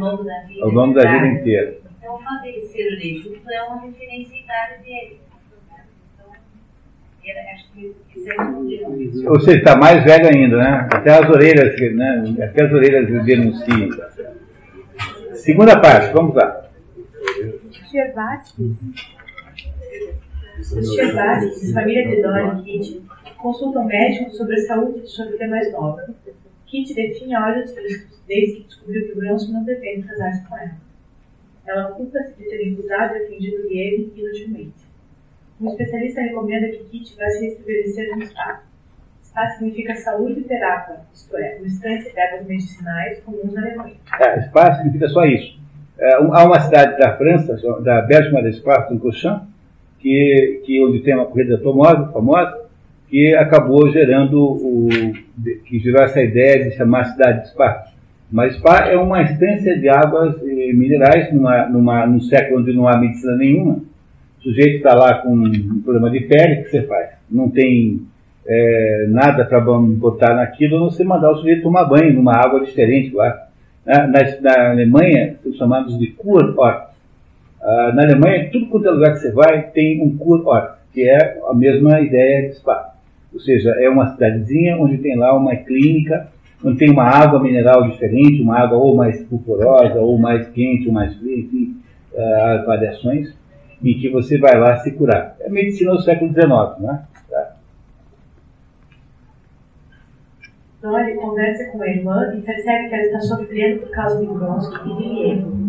longo 0.70 0.94
da 0.94 1.02
vida. 1.02 1.12
Vida 1.12 1.26
inteira. 1.28 1.78
Então, 1.96 2.16
o 2.16 2.18
fato 2.18 2.42
dele 2.42 2.60
ser 2.62 2.92
orelhudo 2.92 3.52
é 3.52 3.62
uma 3.62 3.82
referência 3.82 4.36
idade 4.36 4.82
dele. 4.82 5.20
Ou 9.26 9.40
seja, 9.40 9.58
está 9.58 9.76
mais 9.76 10.04
velho 10.04 10.28
ainda, 10.28 10.56
né? 10.56 10.88
Até 10.92 11.10
as 11.10 11.28
orelhas, 11.28 11.94
né? 11.94 12.34
Até 12.42 12.64
as 12.64 12.72
orelhas 12.72 13.24
denunciam. 13.24 13.88
Segunda 15.34 15.80
parte, 15.80 16.12
vamos 16.12 16.34
lá. 16.34 16.64
Chevaskis. 17.70 18.76
Os 20.58 20.94
Chevaskis, 20.94 21.72
família 21.72 22.08
de 22.08 22.22
Dora 22.22 22.58
e 22.58 22.62
Kitty, 22.62 23.02
consultam 23.36 23.84
médicos 23.84 24.36
sobre 24.36 24.54
a 24.54 24.66
saúde 24.66 25.00
de 25.00 25.08
sua 25.08 25.26
filha 25.26 25.48
mais 25.48 25.70
nova. 25.72 26.06
Kitty 26.66 26.94
define 26.94 27.36
olhos 27.36 27.74
desde 28.26 28.56
que 28.56 28.62
descobriu 28.64 29.06
que 29.06 29.12
o 29.12 29.16
Bronson 29.16 29.52
não 29.52 29.64
pretende 29.64 30.06
casar-se 30.06 30.46
com 30.48 30.56
ela. 30.56 30.76
Ela 31.66 31.92
culpa-se 31.92 32.34
de 32.34 32.48
ter 32.48 32.70
recusado 32.70 33.16
e 33.16 33.22
ofendido 33.24 33.56
ele 33.70 34.12
inutilmente. 34.16 34.83
Um 35.64 35.68
especialista 35.70 36.20
recomenda 36.20 36.68
que 36.68 36.84
Kit 36.84 37.16
vá 37.16 37.26
se 37.30 37.46
estabelecer 37.46 38.14
no 38.14 38.26
spa. 38.26 38.60
Spa 39.22 39.48
significa 39.48 39.94
saúde 39.94 40.42
terapia, 40.42 40.96
isto 41.14 41.34
é, 41.38 41.56
uma 41.56 41.66
instância 41.66 42.12
de 42.12 42.20
ervas 42.20 42.46
medicinais 42.46 43.20
comuns 43.20 43.54
na 43.54 43.62
Alemanha. 43.62 43.94
É, 44.20 44.42
spa 44.42 44.74
significa 44.74 45.08
só 45.08 45.24
isso. 45.24 45.58
É, 45.98 46.16
há 46.16 46.44
uma 46.44 46.60
cidade 46.60 46.98
da 46.98 47.16
França, 47.16 47.58
da 47.82 48.02
Bélgica 48.02 48.42
des 48.42 48.56
Spa, 48.56 48.88
em 48.90 48.98
Cochin, 48.98 49.40
que, 50.00 50.62
que 50.66 50.84
onde 50.84 51.00
tem 51.00 51.14
uma 51.14 51.24
corrida 51.24 51.54
automóvel 51.54 52.12
famosa, 52.12 52.68
que 53.08 53.34
acabou 53.34 53.90
gerando 53.90 54.38
o, 54.38 54.88
que 55.64 55.78
gerou 55.78 56.02
essa 56.02 56.20
ideia 56.20 56.64
de 56.64 56.76
chamar 56.76 57.06
cidade 57.06 57.40
de 57.40 57.48
Spa. 57.48 57.86
Mas 58.30 58.56
Spa 58.56 58.88
é 58.90 58.98
uma 58.98 59.22
instância 59.22 59.78
de 59.78 59.88
águas 59.88 60.36
eh, 60.42 60.72
minerais 60.74 61.32
numa, 61.32 61.66
numa, 61.68 62.06
num 62.06 62.20
século 62.20 62.60
onde 62.60 62.74
não 62.74 62.86
há 62.86 62.98
medicina 62.98 63.34
nenhuma, 63.36 63.80
o 64.44 64.48
sujeito 64.48 64.76
está 64.76 64.94
lá 64.94 65.22
com 65.22 65.30
um 65.30 65.80
problema 65.82 66.10
de 66.10 66.20
pele, 66.20 66.60
o 66.60 66.64
que 66.64 66.70
você 66.70 66.82
faz? 66.82 67.12
Não 67.30 67.48
tem 67.48 68.02
é, 68.46 69.06
nada 69.08 69.42
para 69.46 69.58
botar 69.58 70.34
naquilo, 70.34 70.90
você 70.90 71.02
mandar 71.02 71.30
o 71.30 71.36
sujeito 71.36 71.62
tomar 71.62 71.84
banho 71.84 72.12
numa 72.12 72.34
água 72.36 72.62
diferente 72.62 73.14
lá. 73.14 73.48
Na, 73.86 74.06
na, 74.06 74.40
na 74.42 74.70
Alemanha, 74.70 75.36
são 75.42 75.52
chamados 75.54 75.98
de 75.98 76.08
Kurort. 76.08 76.88
Ah, 77.62 77.92
na 77.94 78.02
Alemanha, 78.02 78.50
tudo 78.52 78.66
quanto 78.66 78.86
é 78.86 78.90
lugar 78.90 79.12
que 79.14 79.20
você 79.20 79.32
vai, 79.32 79.62
tem 79.70 80.02
um 80.02 80.14
Kurort, 80.14 80.74
que 80.92 81.08
é 81.08 81.38
a 81.48 81.54
mesma 81.54 82.00
ideia 82.02 82.48
de 82.48 82.56
spa. 82.56 82.92
Ou 83.32 83.40
seja, 83.40 83.70
é 83.78 83.88
uma 83.88 84.12
cidadezinha 84.12 84.76
onde 84.76 84.98
tem 84.98 85.16
lá 85.16 85.34
uma 85.34 85.56
clínica, 85.56 86.28
onde 86.62 86.76
tem 86.76 86.90
uma 86.90 87.04
água 87.04 87.42
mineral 87.42 87.88
diferente, 87.88 88.42
uma 88.42 88.58
água 88.58 88.76
ou 88.76 88.94
mais 88.94 89.22
pulporosa, 89.24 89.98
ou 90.00 90.18
mais 90.18 90.46
quente, 90.48 90.86
ou 90.86 90.92
mais 90.92 91.14
fria, 91.16 91.38
enfim, 91.38 91.76
uh, 92.12 92.66
variações 92.66 93.34
em 93.90 94.00
que 94.00 94.08
você 94.10 94.38
vai 94.38 94.58
lá 94.58 94.76
se 94.78 94.92
curar. 94.92 95.36
É 95.40 95.48
medicina 95.48 95.92
do 95.92 96.00
século 96.00 96.32
XIX, 96.32 96.80
né? 96.80 97.06
Tá? 97.28 97.56
Então 100.78 100.98
ele 100.98 101.18
conversa 101.18 101.70
com 101.70 101.82
a 101.82 101.88
irmã 101.88 102.34
e 102.36 102.40
percebe 102.40 102.88
que 102.88 102.94
ela 102.94 103.04
está 103.04 103.20
sofrendo 103.20 103.80
por 103.80 103.90
causa 103.90 104.18
de 104.20 104.26
Bronski 104.26 104.90
e 104.90 104.96
de 104.96 105.02
Liev. 105.02 105.64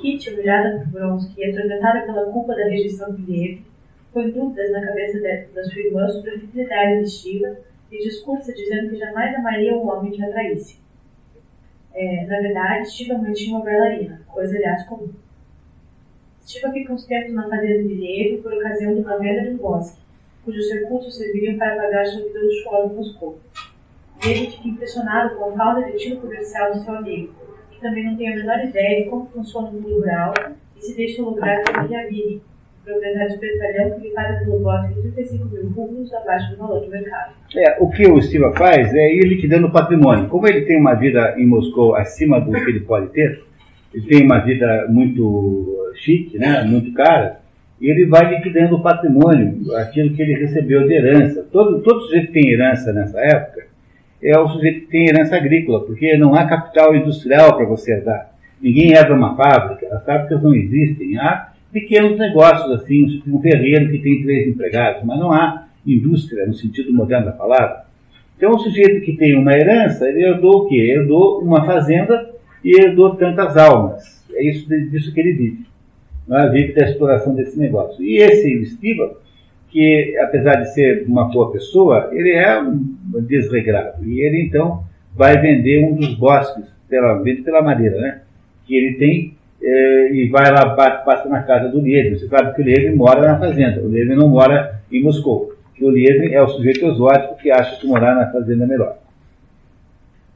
Kitty, 0.00 0.30
humilhada 0.30 0.78
por 0.78 0.86
Bronski 0.88 1.40
e 1.40 1.50
atormentada 1.50 2.00
pela 2.06 2.26
culpa 2.26 2.54
da 2.54 2.64
rejeição 2.64 3.14
de 3.14 3.22
Liev, 3.22 3.62
põe 4.12 4.30
dúvidas 4.30 4.72
na 4.72 4.84
cabeça 4.84 5.20
da 5.54 5.64
sua 5.64 5.80
irmã 5.80 6.08
sobre 6.08 6.30
a 6.30 6.38
fidelidade 6.40 7.04
de 7.04 7.10
Shiva 7.10 7.56
e 7.90 7.98
discursa 7.98 8.52
dizendo 8.52 8.90
que 8.90 8.96
jamais 8.96 9.34
amaria 9.34 9.74
um 9.74 9.88
homem 9.88 10.10
que 10.10 10.24
a 10.24 10.30
traísse. 10.30 10.80
É, 11.94 12.26
na 12.26 12.40
verdade, 12.40 12.90
Shiva 12.90 13.18
mantinha 13.18 13.56
uma 13.56 13.64
bailarina, 13.64 14.22
coisa 14.26 14.56
aliás 14.56 14.84
comum. 14.86 15.10
Estiva 16.44 16.72
fica 16.72 16.92
uns 16.92 17.06
tempos 17.06 17.34
na 17.34 17.48
fazenda 17.48 17.84
de 17.84 17.96
Diego 17.96 18.42
por 18.42 18.52
ocasião 18.52 18.94
de 18.94 19.00
uma 19.00 19.16
venda 19.18 19.48
de 19.48 19.56
bosque, 19.56 20.00
cujos 20.44 20.72
recursos 20.72 21.16
serviriam 21.16 21.56
para 21.56 21.76
pagar 21.76 22.04
sua 22.04 22.22
vida 22.22 22.40
luxuosa 22.40 22.92
em 22.92 22.96
Moscou. 22.96 23.38
Ele 24.24 24.50
fica 24.50 24.68
impressionado 24.68 25.36
com 25.36 25.50
a 25.50 25.52
falta 25.56 25.90
de 25.90 25.98
tino 25.98 26.20
comercial 26.20 26.72
do 26.72 26.80
seu 26.80 26.94
amigo, 26.96 27.32
que 27.70 27.80
também 27.80 28.04
não 28.04 28.16
tem 28.16 28.32
a 28.32 28.36
menor 28.36 28.64
ideia 28.64 29.04
de 29.04 29.10
como 29.10 29.26
funciona 29.26 29.68
o 29.68 29.72
mundo 29.72 29.94
rural 29.94 30.34
e 30.76 30.82
se 30.82 30.96
deixa 30.96 31.22
lucrar 31.22 31.62
pelo 31.62 31.86
Chiavini, 31.86 32.42
proprietário 32.84 33.30
de 33.30 33.38
petrolão 33.38 34.00
que 34.00 34.08
lhe 34.08 34.14
paga 34.14 34.38
pelo 34.40 34.58
bosque 34.58 34.94
35 35.00 35.44
mil 35.46 35.68
rublos 35.68 36.12
abaixo 36.12 36.50
do 36.50 36.56
valor 36.56 36.80
de 36.80 36.90
mercado. 36.90 37.34
É, 37.56 37.76
o 37.80 37.88
que 37.88 38.04
o 38.08 38.18
Estiva 38.18 38.52
faz 38.56 38.92
é 38.92 39.14
ir 39.14 39.28
liquidando 39.28 39.68
o 39.68 39.72
patrimônio. 39.72 40.28
Como 40.28 40.48
ele 40.48 40.62
tem 40.62 40.80
uma 40.80 40.94
vida 40.94 41.36
em 41.38 41.46
Moscou 41.46 41.94
acima 41.94 42.40
do 42.40 42.50
que 42.50 42.70
ele 42.70 42.80
pode 42.80 43.10
ter, 43.10 43.44
ele 43.94 44.06
tem 44.06 44.24
uma 44.24 44.38
vida 44.38 44.86
muito 44.88 45.92
chique, 45.96 46.38
né, 46.38 46.62
muito 46.64 46.92
cara, 46.92 47.40
e 47.80 47.90
ele 47.90 48.06
vai 48.06 48.34
liquidando 48.34 48.76
o 48.76 48.82
patrimônio, 48.82 49.74
aquilo 49.76 50.14
que 50.14 50.22
ele 50.22 50.34
recebeu 50.34 50.86
de 50.86 50.94
herança. 50.94 51.44
Todo, 51.50 51.82
todo 51.82 52.02
sujeito 52.02 52.28
que 52.28 52.40
tem 52.40 52.50
herança 52.50 52.92
nessa 52.92 53.18
época 53.20 53.66
é 54.22 54.38
o 54.38 54.48
sujeito 54.48 54.82
que 54.82 54.86
tem 54.86 55.08
herança 55.08 55.36
agrícola, 55.36 55.84
porque 55.84 56.16
não 56.16 56.34
há 56.34 56.46
capital 56.46 56.94
industrial 56.94 57.56
para 57.56 57.66
você 57.66 57.94
herdar. 57.94 58.32
Ninguém 58.60 58.92
herda 58.92 59.12
uma 59.12 59.34
fábrica, 59.34 59.88
as 59.92 60.04
fábricas 60.04 60.40
não 60.40 60.54
existem. 60.54 61.18
Há 61.18 61.52
pequenos 61.72 62.16
negócios, 62.16 62.70
assim, 62.70 63.20
um 63.26 63.40
ferreiro 63.40 63.90
que 63.90 63.98
tem 63.98 64.22
três 64.22 64.46
empregados, 64.46 65.02
mas 65.02 65.18
não 65.18 65.32
há 65.32 65.66
indústria 65.84 66.46
no 66.46 66.54
sentido 66.54 66.92
moderno 66.92 67.26
da 67.26 67.32
palavra. 67.32 67.82
Então, 68.36 68.52
o 68.52 68.58
sujeito 68.58 69.04
que 69.04 69.16
tem 69.16 69.36
uma 69.36 69.52
herança, 69.52 70.08
ele 70.08 70.24
herdou 70.24 70.62
o 70.62 70.68
quê? 70.68 70.94
Herdou 70.96 71.40
uma 71.40 71.64
fazenda 71.64 72.31
e 72.64 72.80
herdou 72.80 73.16
tantas 73.16 73.56
almas. 73.56 74.24
É 74.32 74.44
isso 74.44 74.68
disso 74.68 75.12
que 75.12 75.20
ele 75.20 75.32
vive. 75.32 75.66
é? 76.30 76.48
vive 76.48 76.72
da 76.72 76.86
exploração 76.86 77.34
desse 77.34 77.58
negócio. 77.58 78.02
E 78.02 78.18
esse 78.18 78.66
Stiba, 78.66 79.14
que 79.70 80.16
apesar 80.18 80.56
de 80.56 80.72
ser 80.72 81.04
uma 81.06 81.24
boa 81.24 81.52
pessoa, 81.52 82.10
ele 82.12 82.30
é 82.30 82.60
um 82.60 82.96
desregrado. 83.20 84.04
E 84.04 84.20
ele 84.20 84.42
então 84.42 84.84
vai 85.14 85.38
vender 85.38 85.84
um 85.84 85.94
dos 85.94 86.14
bosques, 86.14 86.64
pela, 86.88 87.22
pela 87.44 87.62
madeira, 87.62 87.98
né? 87.98 88.20
Que 88.66 88.76
ele 88.76 88.94
tem 88.94 89.34
é, 89.62 90.12
e 90.12 90.28
vai 90.28 90.50
lá, 90.50 90.70
passa 90.70 91.28
na 91.28 91.42
casa 91.42 91.68
do 91.68 91.80
Lievin. 91.80 92.18
Você 92.18 92.26
sabe 92.26 92.54
que 92.54 92.62
o 92.62 92.64
Lievin 92.64 92.96
mora 92.96 93.20
na 93.20 93.38
fazenda, 93.38 93.80
o 93.80 93.88
Lievin 93.88 94.14
não 94.14 94.28
mora 94.28 94.80
em 94.90 95.02
Moscou. 95.02 95.52
Que 95.74 95.84
o 95.84 95.90
Lievin 95.90 96.32
é 96.32 96.42
o 96.42 96.48
sujeito 96.48 96.84
exótico 96.86 97.36
que 97.36 97.50
acha 97.50 97.80
que 97.80 97.86
morar 97.86 98.14
na 98.14 98.30
fazenda 98.30 98.64
é 98.64 98.66
melhor. 98.66 98.98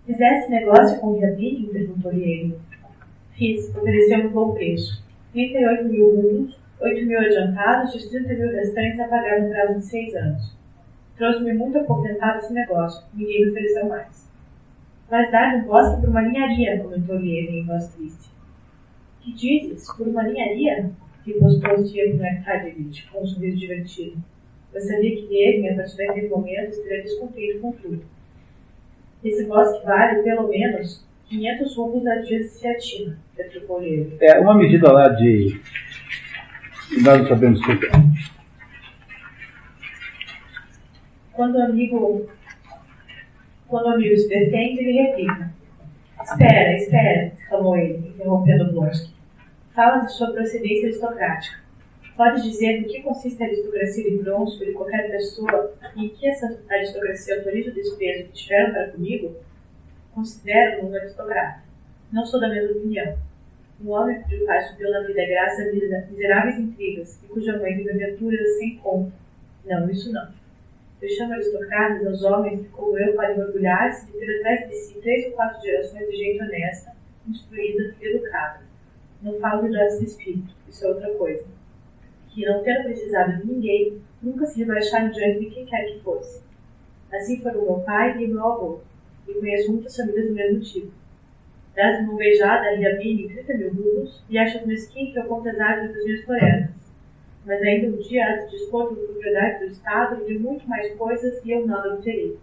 Fizesse 0.07 0.49
negócio 0.49 1.01
com 1.01 1.09
o 1.09 1.16
Yabini? 1.19 1.66
perguntou 1.66 2.12
Lievin. 2.12 2.55
Fiz, 3.33 3.74
ofereceu 3.77 4.20
um 4.20 4.28
bom 4.28 4.55
preço. 4.55 5.05
38 5.33 5.85
mil 5.89 6.15
rublos, 6.15 6.57
8 6.81 7.07
mil 7.07 7.19
adiantados 7.19 7.93
e 7.93 7.97
os 7.97 8.07
30 8.07 8.35
mil 8.35 8.53
restantes 8.53 9.01
a 9.01 9.09
pagar 9.09 9.43
no 9.43 9.49
prazo 9.49 9.81
de 9.81 9.85
6 9.85 10.15
anos. 10.15 10.57
Trouxe-me 11.16 11.55
muito 11.55 11.78
aposentado 11.78 12.39
esse 12.39 12.53
negócio, 12.53 13.05
ninguém 13.15 13.47
me 13.47 13.51
ofereceu 13.51 13.89
mais. 13.89 14.31
Mas 15.11 15.33
dar 15.33 15.57
um 15.57 15.65
bosque 15.65 16.01
por 16.01 16.11
uma 16.11 16.23
linharia, 16.23 16.78
comentou 16.78 17.16
Lievin 17.16 17.59
em 17.59 17.66
voz 17.66 17.89
triste. 17.89 18.31
Que 19.23 19.33
dizes? 19.33 19.93
Por 19.93 20.07
uma 20.07 20.23
linharia? 20.23 20.89
Ripostou 21.27 21.85
Stiev 21.85 22.23
Arkadievich 22.23 23.11
com 23.11 23.24
um 23.24 23.27
sorriso 23.27 23.59
divertido. 23.59 24.23
Eu 24.73 24.81
sabia 24.81 25.16
que 25.16 25.27
Lievin, 25.27 25.70
a 25.70 25.74
partir 25.74 25.97
daquele 25.97 26.28
momento, 26.28 26.70
estaria 26.70 27.03
descontente 27.03 27.59
com 27.59 27.73
tudo. 27.73 28.15
Esse 29.24 29.44
bosque 29.44 29.84
vale, 29.84 30.22
pelo 30.22 30.48
menos, 30.48 31.05
500 31.28 31.76
rublos 31.76 32.06
a 32.06 32.16
dia 32.16 32.38
de 32.38 32.48
ciatina, 32.48 33.18
retrucou 33.36 33.80
Lievin. 33.80 34.16
É 34.20 34.38
uma 34.38 34.55
medida 34.55 34.93
lá 34.93 35.09
de. 35.09 35.60
Nós 37.02 37.20
não 37.20 37.28
sabemos 37.28 37.60
o 37.60 37.64
que 37.64 37.86
é. 37.86 37.90
Quando 41.32 41.56
o 41.56 41.62
amigo. 41.62 42.30
Quando 43.66 43.86
o 43.86 43.94
amigo 43.94 44.16
se 44.16 44.28
detém, 44.28 44.78
ele 44.78 44.93
replica. 44.93 45.52
Espera, 46.22 46.76
espera, 46.76 47.26
exclamou 47.26 47.76
ele, 47.76 48.09
interrompendo 48.09 48.72
Blonsky. 48.72 49.14
Fala 49.74 50.05
de 50.05 50.12
sua 50.12 50.32
procedência 50.32 50.86
aristocrática. 50.86 51.65
Pode 52.16 52.40
dizer 52.43 52.80
no 52.80 52.88
que 52.88 53.02
consiste 53.02 53.43
a 53.43 53.47
aristocracia 53.47 54.10
de 54.10 54.16
Bronze 54.16 54.64
de 54.64 54.72
qualquer 54.72 55.10
pessoa 55.10 55.74
e 55.94 56.06
em 56.06 56.09
que 56.09 56.26
essa 56.26 56.59
aristocracia 56.70 57.36
autoriza 57.36 57.70
o 57.70 57.74
desprezo 57.74 58.24
que 58.28 58.32
tiveram 58.32 58.72
para 58.72 58.88
comigo? 58.88 59.36
Considero-me 60.14 60.88
um 60.88 60.94
aristocrata. 60.94 61.62
Não 62.10 62.24
sou 62.24 62.40
da 62.40 62.48
mesma 62.48 62.70
opinião. 62.70 63.18
Um 63.84 63.90
homem 63.90 64.22
cujo 64.22 64.47
pai 64.47 64.62
subiu 64.62 64.90
na 64.90 65.01
vida 65.01 65.26
graças 65.26 65.68
a 65.68 66.10
miseráveis 66.10 66.59
intrigas 66.59 67.22
e 67.22 67.26
cuja 67.26 67.59
mãe 67.59 67.76
vive 67.76 67.90
aventuras 67.90 68.56
sem 68.56 68.78
conta. 68.78 69.12
Não, 69.66 69.90
isso 69.90 70.10
não. 70.10 70.26
Eu 71.02 71.10
chamo 71.10 71.34
aristocratas 71.34 72.06
aos 72.06 72.22
homens 72.22 72.62
que, 72.62 72.68
como 72.68 72.98
eu, 72.98 73.14
podem 73.14 73.38
orgulhar-se 73.38 74.06
de 74.06 74.12
ter 74.12 74.38
atrás 74.38 74.66
de 74.66 74.74
si 74.74 74.98
três 75.02 75.26
ou 75.26 75.32
quatro 75.32 75.60
gerações 75.60 76.09
de 76.09 76.16
gente 76.16 76.43
honesta, 76.43 76.93
instruída 77.28 77.94
e 78.01 78.06
educada. 78.06 78.60
Não 79.20 79.38
falo 79.38 79.68
de 79.68 79.76
olhos 79.76 79.98
de 79.98 80.06
espírito, 80.06 80.55
isso 80.66 80.86
é 80.86 80.88
outra 80.88 81.12
coisa. 81.14 81.56
Que, 82.36 82.44
não 82.44 82.62
tendo 82.62 82.84
precisado 82.84 83.38
de 83.38 83.46
ninguém, 83.46 84.00
nunca 84.22 84.44
se 84.44 84.58
rebaixaram 84.60 85.10
diante 85.10 85.40
de 85.40 85.46
quem 85.46 85.64
quer 85.64 85.86
que 85.86 86.00
fosse. 86.00 86.42
Assim 87.12 87.40
foram 87.40 87.62
meu 87.62 87.80
pai 87.80 88.22
e 88.22 88.28
meu 88.28 88.44
avô, 88.44 88.80
e 89.26 89.32
conheço 89.32 89.72
muitas 89.72 89.96
famílias 89.96 90.28
do 90.28 90.34
mesmo 90.34 90.60
tipo. 90.60 90.92
Das 91.74 92.00
uma 92.00 92.16
beijada 92.16 92.74
e 92.74 92.86
a 92.86 92.96
mim 92.98 93.26
30 93.26 93.56
mil 93.56 93.70
rublos, 93.70 94.22
e 94.28 94.36
acho 94.36 94.66
mesquinho 94.68 95.12
que 95.12 95.18
eu 95.18 95.34
árvores 95.34 95.94
das 95.94 96.04
minhas 96.04 96.24
florestas 96.24 96.76
mas 97.46 97.62
ainda 97.62 97.96
um 97.96 98.00
dia 98.00 98.26
há 98.26 98.36
de 98.38 98.50
dispor 98.50 98.92
de 98.92 99.00
propriedade 99.00 99.60
do 99.60 99.70
Estado 99.70 100.20
e 100.20 100.32
de 100.32 100.38
muito 100.40 100.68
mais 100.68 100.92
coisas 100.96 101.40
e 101.44 101.52
eu 101.52 101.64
nada 101.64 101.94
obterei. 101.94 102.36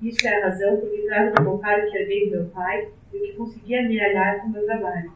Isso 0.00 0.26
é 0.26 0.42
a 0.42 0.46
razão 0.46 0.78
por 0.78 0.90
que 0.90 1.02
trago 1.02 1.36
do 1.36 1.44
bocado 1.44 1.90
que 1.90 1.98
herdei 1.98 2.30
do 2.30 2.36
meu 2.36 2.46
pai 2.46 2.88
e 3.12 3.18
que 3.18 3.32
consegui 3.34 3.76
amealhar 3.76 4.40
com 4.40 4.48
o 4.48 4.50
meu 4.50 4.64
trabalho. 4.64 5.12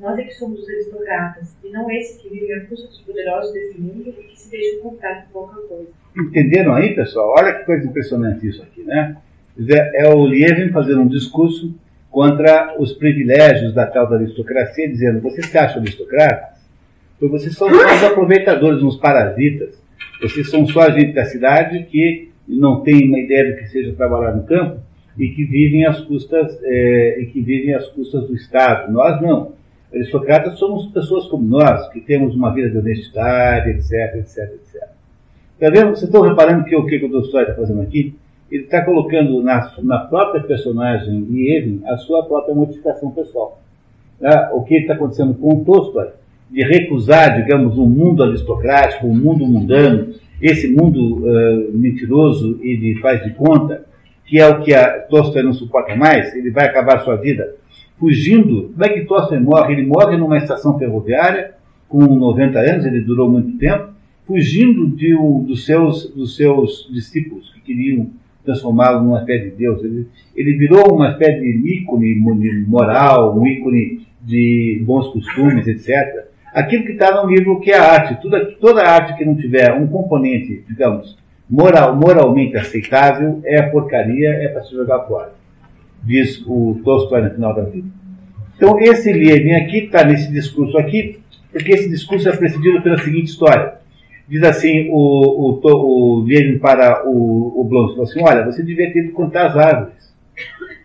Nós 0.00 0.18
é 0.18 0.22
que 0.22 0.32
somos 0.32 0.60
os 0.60 0.68
aristocratas, 0.68 1.54
e 1.62 1.68
não 1.70 1.90
esses 1.90 2.22
que 2.22 2.30
vivem 2.30 2.54
a 2.54 2.64
custa 2.64 2.88
dos 2.88 3.02
poderosos 3.02 3.52
desse 3.52 3.78
mundo 3.78 4.08
e 4.08 4.12
que 4.12 4.40
se 4.40 4.50
deixam 4.50 4.80
comprar 4.80 5.26
por 5.26 5.46
pouca 5.46 5.60
coisa. 5.68 5.88
Entenderam 6.16 6.74
aí, 6.74 6.94
pessoal? 6.94 7.34
Olha 7.36 7.52
que 7.52 7.66
coisa 7.66 7.86
impressionante 7.86 8.48
isso 8.48 8.62
aqui, 8.62 8.82
né? 8.82 9.16
É 9.94 10.08
o 10.08 10.26
Lievin 10.26 10.72
fazendo 10.72 11.02
um 11.02 11.08
discurso 11.08 11.74
contra 12.10 12.76
os 12.78 12.94
privilégios 12.94 13.74
da 13.74 13.86
tal 13.86 14.08
da 14.08 14.16
aristocracia, 14.16 14.88
dizendo: 14.88 15.20
você 15.20 15.42
se 15.42 15.58
acha 15.58 15.78
aristocrata? 15.78 16.54
Porque 17.18 17.38
vocês 17.38 17.54
são 17.54 17.68
só 17.68 17.94
os 17.94 18.04
aproveitadores, 18.04 18.82
uns 18.82 18.96
parasitas. 18.96 19.78
Vocês 20.22 20.48
são 20.48 20.66
só 20.66 20.80
a 20.80 20.90
gente 20.90 21.12
da 21.12 21.26
cidade 21.26 21.84
que 21.90 22.30
não 22.48 22.80
tem 22.80 23.06
uma 23.06 23.18
ideia 23.18 23.50
do 23.50 23.58
que 23.58 23.68
seja 23.68 23.92
trabalhar 23.92 24.34
no 24.34 24.44
campo 24.44 24.80
e 25.18 25.28
que 25.28 25.44
vivem 25.44 25.84
às 25.84 26.00
custas 26.00 26.58
é, 26.62 27.20
e 27.20 27.26
que 27.26 27.42
vivem 27.42 27.74
às 27.74 27.86
custas 27.88 28.26
do 28.26 28.34
Estado. 28.34 28.90
Nós 28.90 29.20
não. 29.20 29.59
Aristocratas 29.92 30.56
somos 30.58 30.86
pessoas 30.86 31.26
como 31.26 31.46
nós, 31.46 31.88
que 31.88 32.00
temos 32.00 32.34
uma 32.34 32.54
vida 32.54 32.70
de 32.70 32.78
honestidade, 32.78 33.70
etc, 33.70 34.16
etc, 34.16 34.38
etc. 34.54 34.88
Está 35.54 35.68
vendo? 35.68 35.90
Vocês 35.90 36.04
estão 36.04 36.22
reparando 36.22 36.64
que 36.64 36.76
o 36.76 36.86
que 36.86 37.04
o 37.04 37.10
Tolstói 37.10 37.42
está 37.42 37.54
fazendo 37.54 37.82
aqui? 37.82 38.14
Ele 38.50 38.64
está 38.64 38.84
colocando 38.84 39.42
na, 39.42 39.68
na 39.82 39.98
própria 39.98 40.42
personagem 40.42 41.20
Lievin 41.22 41.82
a 41.86 41.96
sua 41.96 42.24
própria 42.24 42.54
modificação 42.54 43.10
pessoal. 43.10 43.60
Tá? 44.20 44.50
O 44.54 44.62
que 44.62 44.76
está 44.76 44.94
acontecendo 44.94 45.34
com 45.34 45.54
o 45.54 45.64
Tolstói 45.64 46.10
de 46.48 46.62
recusar, 46.62 47.36
digamos, 47.36 47.76
um 47.76 47.86
mundo 47.86 48.22
aristocrático, 48.22 49.06
um 49.06 49.14
mundo 49.14 49.46
mundano, 49.46 50.14
esse 50.40 50.68
mundo 50.68 51.18
uh, 51.18 51.76
mentiroso 51.76 52.58
e 52.62 52.76
de 52.76 53.00
faz 53.00 53.22
de 53.22 53.34
conta, 53.34 53.84
que 54.24 54.40
é 54.40 54.48
o 54.48 54.62
que 54.62 54.72
a 54.72 55.00
Tolstói 55.00 55.42
não 55.42 55.52
suporta 55.52 55.94
mais, 55.96 56.34
ele 56.34 56.50
vai 56.50 56.66
acabar 56.66 57.00
sua 57.00 57.16
vida 57.16 57.59
fugindo. 58.00 58.70
Como 58.72 58.84
é 58.84 58.88
que 58.88 59.04
Tolstói 59.04 59.38
morre? 59.38 59.74
Ele 59.74 59.86
morre 59.86 60.16
numa 60.16 60.38
estação 60.38 60.76
ferroviária, 60.76 61.52
com 61.88 62.02
90 62.02 62.58
anos, 62.58 62.86
ele 62.86 63.00
durou 63.00 63.30
muito 63.30 63.58
tempo, 63.58 63.90
fugindo 64.26 64.88
de, 64.88 65.14
um, 65.14 65.42
dos, 65.42 65.66
seus, 65.66 66.08
dos 66.10 66.34
seus 66.34 66.88
discípulos, 66.92 67.50
que 67.52 67.60
queriam 67.60 68.08
transformá-lo 68.44 69.04
numa 69.04 69.24
fé 69.24 69.38
de 69.38 69.50
Deus. 69.50 69.84
Ele, 69.84 70.08
ele 70.34 70.56
virou 70.56 70.94
uma 70.94 71.16
fé 71.18 71.30
de 71.38 71.48
ícone 71.48 72.14
moral, 72.66 73.38
um 73.38 73.46
ícone 73.46 74.06
de 74.22 74.82
bons 74.84 75.08
costumes, 75.08 75.66
etc 75.68 76.30
aquilo 76.52 76.84
que 76.84 76.92
está 76.92 77.22
no 77.22 77.30
livro 77.30 77.60
que 77.60 77.70
é 77.70 77.78
a 77.78 77.92
arte. 77.92 78.20
Toda, 78.20 78.44
toda 78.56 78.82
arte 78.82 79.16
que 79.16 79.24
não 79.24 79.34
tiver 79.34 79.72
um 79.72 79.86
componente, 79.86 80.64
digamos, 80.68 81.16
moral, 81.48 81.96
moralmente 81.96 82.56
aceitável, 82.56 83.40
é 83.44 83.62
porcaria, 83.62 84.28
é 84.28 84.48
para 84.48 84.62
se 84.62 84.74
jogar 84.74 85.00
fora. 85.00 85.32
Diz 86.02 86.42
o 86.46 86.80
Tolstói 86.84 87.22
no 87.22 87.30
final 87.30 87.54
da 87.54 87.62
vida. 87.62 87.88
Então, 88.56 88.78
esse 88.80 89.12
Lenin 89.12 89.54
aqui 89.54 89.84
está 89.84 90.04
nesse 90.04 90.30
discurso 90.30 90.76
aqui, 90.76 91.18
porque 91.50 91.72
esse 91.72 91.88
discurso 91.88 92.28
é 92.28 92.36
precedido 92.36 92.82
pela 92.82 92.98
seguinte 92.98 93.28
história. 93.28 93.80
Diz 94.28 94.42
assim 94.44 94.88
o, 94.90 95.58
o, 95.58 96.20
o 96.20 96.60
para 96.60 97.08
o, 97.08 97.60
o 97.60 97.64
Blonsky, 97.64 98.00
assim, 98.00 98.22
olha, 98.22 98.44
você 98.44 98.62
devia 98.62 98.92
ter 98.92 99.04
ido 99.04 99.12
contar 99.12 99.46
as 99.46 99.56
árvores. 99.56 100.14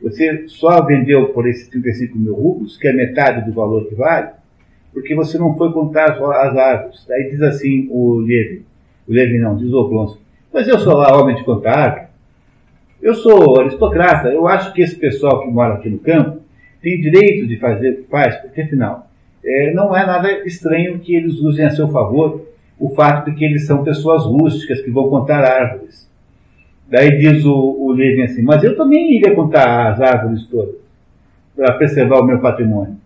Você 0.02 0.48
só 0.48 0.84
vendeu 0.84 1.28
por 1.30 1.48
esses 1.48 1.68
35 1.68 2.18
mil 2.18 2.34
rublos, 2.34 2.78
que 2.78 2.88
é 2.88 2.94
metade 2.94 3.46
do 3.46 3.54
valor 3.54 3.88
que 3.88 3.94
vale, 3.94 4.30
porque 4.94 5.14
você 5.14 5.38
não 5.38 5.56
foi 5.56 5.72
contar 5.74 6.12
as 6.12 6.58
árvores. 6.58 7.06
Aí 7.12 7.30
diz 7.30 7.42
assim 7.42 7.88
o 7.92 8.16
Levi, 8.16 8.66
o 9.08 9.14
Levi 9.14 9.38
não, 9.38 9.56
diz 9.56 9.72
o 9.72 9.78
Oblonsky, 9.78 10.22
mas 10.54 10.68
eu 10.68 10.80
sou 10.80 10.96
lá 10.96 11.16
homem 11.16 11.36
de 11.36 11.44
contar 11.44 11.78
árvore. 11.78 12.05
Eu 13.06 13.14
sou 13.14 13.60
aristocrata, 13.60 14.30
eu 14.30 14.48
acho 14.48 14.74
que 14.74 14.82
esse 14.82 14.96
pessoal 14.96 15.44
que 15.44 15.48
mora 15.48 15.76
aqui 15.76 15.88
no 15.88 16.00
campo 16.00 16.40
tem 16.82 17.00
direito 17.00 17.46
de 17.46 17.56
fazer 17.56 17.92
o 17.92 17.96
que 17.98 18.10
faz, 18.10 18.36
porque 18.38 18.62
afinal, 18.62 19.08
é, 19.46 19.72
não 19.76 19.96
é 19.96 20.04
nada 20.04 20.28
estranho 20.44 20.98
que 20.98 21.14
eles 21.14 21.36
usem 21.36 21.66
a 21.66 21.70
seu 21.70 21.88
favor 21.88 22.42
o 22.80 22.90
fato 22.96 23.30
de 23.30 23.38
que 23.38 23.46
eles 23.46 23.68
são 23.68 23.84
pessoas 23.84 24.24
rústicas 24.24 24.82
que 24.82 24.90
vão 24.90 25.08
contar 25.08 25.46
árvores. 25.46 26.10
Daí 26.90 27.16
diz 27.20 27.46
o, 27.46 27.54
o 27.54 27.92
Levin 27.92 28.24
assim, 28.24 28.42
mas 28.42 28.64
eu 28.64 28.76
também 28.76 29.18
iria 29.18 29.36
contar 29.36 29.92
as 29.92 30.02
árvores 30.02 30.48
todas, 30.48 30.74
para 31.56 31.74
preservar 31.74 32.22
o 32.22 32.26
meu 32.26 32.40
patrimônio. 32.40 32.98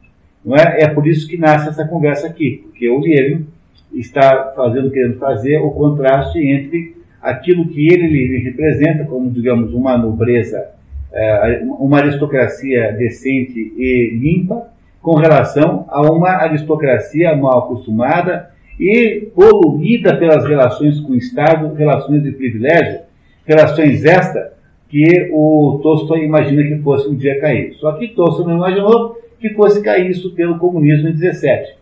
Não 0.45 0.55
é? 0.55 0.83
é 0.83 0.87
por 0.87 1.05
isso 1.05 1.27
que 1.27 1.37
nasce 1.37 1.67
essa 1.67 1.85
conversa 1.85 2.25
aqui, 2.25 2.63
porque 2.63 2.89
o 2.89 3.01
Lievin 3.01 3.47
está 3.93 4.53
fazendo, 4.55 4.91
querendo 4.91 5.17
fazer 5.17 5.57
o 5.57 5.71
contraste 5.71 6.39
entre 6.39 6.98
aquilo 7.21 7.67
que 7.67 7.91
ele, 7.91 8.05
ele 8.05 8.37
representa 8.43 9.05
como, 9.05 9.29
digamos, 9.29 9.73
uma 9.73 9.97
nobreza, 9.97 10.69
é, 11.11 11.61
uma 11.63 11.97
aristocracia 11.97 12.93
decente 12.93 13.73
e 13.77 14.17
limpa, 14.19 14.67
com 15.01 15.15
relação 15.15 15.85
a 15.89 16.01
uma 16.11 16.29
aristocracia 16.29 17.35
mal 17.35 17.59
acostumada 17.59 18.49
e 18.79 19.27
poluída 19.35 20.15
pelas 20.15 20.45
relações 20.45 20.99
com 20.99 21.13
o 21.13 21.17
Estado, 21.17 21.73
relações 21.73 22.23
de 22.23 22.31
privilégio, 22.31 23.01
relações 23.45 24.05
esta 24.05 24.53
que 24.89 25.29
o 25.31 25.79
Tolstói 25.83 26.25
imagina 26.25 26.63
que 26.63 26.81
fosse 26.81 27.07
um 27.07 27.15
dia 27.15 27.39
cair. 27.39 27.75
Só 27.75 27.91
que 27.93 28.07
Tolstói 28.09 28.47
não 28.47 28.57
imaginou 28.57 29.19
que 29.39 29.49
fosse 29.49 29.81
cair 29.81 30.09
isso 30.09 30.33
pelo 30.33 30.57
comunismo 30.57 31.09
em 31.09 31.13
17. 31.13 31.77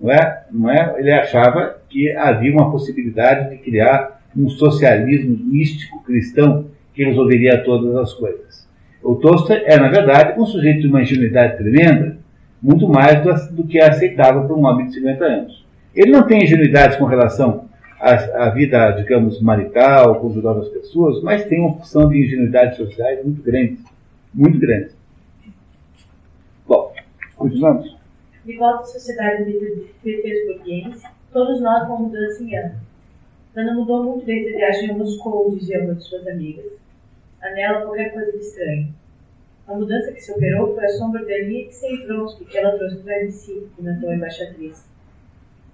Não 0.00 0.10
é? 0.10 0.44
Não 0.50 0.70
é? 0.70 0.94
Ele 0.98 1.12
achava 1.12 1.76
que 1.88 2.10
havia 2.12 2.52
uma 2.52 2.70
possibilidade 2.70 3.50
de 3.50 3.56
criar 3.58 4.13
um 4.36 4.48
socialismo 4.48 5.38
místico 5.44 6.02
cristão 6.02 6.66
que 6.94 7.04
resolveria 7.04 7.62
todas 7.64 7.94
as 7.96 8.12
coisas. 8.14 8.68
O 9.02 9.16
Tolstói 9.16 9.62
é, 9.66 9.78
na 9.78 9.88
verdade, 9.88 10.40
um 10.40 10.46
sujeito 10.46 10.80
de 10.80 10.86
uma 10.88 11.02
ingenuidade 11.02 11.58
tremenda, 11.58 12.16
muito 12.62 12.88
mais 12.88 13.22
do, 13.50 13.64
que 13.64 13.78
é 13.78 13.88
aceitável 13.88 14.44
para 14.44 14.56
um 14.56 14.64
homem 14.64 14.86
de 14.86 14.94
50 14.94 15.24
anos. 15.24 15.66
Ele 15.94 16.10
não 16.10 16.26
tem 16.26 16.42
ingenuidade 16.42 16.96
com 16.96 17.04
relação 17.04 17.68
à, 18.00 18.46
à 18.46 18.50
vida, 18.50 18.92
digamos, 18.92 19.40
marital, 19.42 20.18
conjugal 20.20 20.54
das 20.54 20.68
pessoas, 20.68 21.22
mas 21.22 21.44
tem 21.44 21.60
uma 21.60 21.74
função 21.74 22.08
de 22.08 22.24
ingenuidade 22.24 22.76
sociais 22.76 23.22
muito 23.22 23.42
grande. 23.42 23.78
Muito 24.32 24.58
grande. 24.58 24.88
Bom, 26.66 26.92
continuamos. 27.36 27.94
De 28.44 28.56
volta 28.56 28.80
à 28.80 28.84
sociedade 28.84 29.52
petersburguense, 30.02 31.04
todos 31.32 31.60
nós 31.60 31.86
com 31.86 32.04
mudança 32.04 32.42
em 32.42 32.56
ano. 32.56 32.74
Ana 33.56 33.72
mudou 33.72 34.02
muito 34.02 34.26
desde 34.26 34.52
a 34.52 34.56
viagem 34.58 34.90
a 34.90 34.94
Moscou, 34.94 35.56
dizia 35.56 35.80
uma 35.80 35.94
de 35.94 36.02
suas 36.02 36.26
amigas. 36.26 36.72
A 37.40 37.50
nela 37.50 37.82
qualquer 37.82 38.12
coisa 38.12 38.32
de 38.32 38.38
estranho. 38.38 38.92
A 39.68 39.74
mudança 39.74 40.10
que 40.10 40.20
se 40.20 40.32
operou 40.32 40.74
foi 40.74 40.84
a 40.84 40.88
sombra 40.88 41.24
de 41.24 41.32
Alexei 41.32 42.04
Vronsky 42.04 42.44
que 42.46 42.58
ela 42.58 42.76
trouxe 42.76 42.96
para 42.96 43.24
de 43.24 43.30
si, 43.30 43.68
comentou 43.76 44.10
a 44.10 44.16
embaixatriz. 44.16 44.84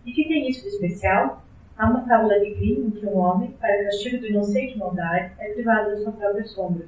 E 0.05 0.13
que 0.13 0.29
tem 0.29 0.51
isso 0.51 0.61
de 0.63 0.69
especial? 0.69 1.43
Há 1.79 1.89
uma 1.89 2.07
fábula 2.07 2.39
de 2.39 2.51
Grimm 2.55 2.89
em 2.89 2.91
que 2.91 3.07
um 3.07 3.17
homem, 3.17 3.53
para 3.53 3.85
castigo 3.85 4.19
do 4.19 4.27
inocente 4.27 4.77
maldade, 4.77 5.33
é 5.39 5.49
privado 5.55 5.91
da 5.91 5.97
sua 5.97 6.13
própria 6.13 6.45
sombra. 6.45 6.85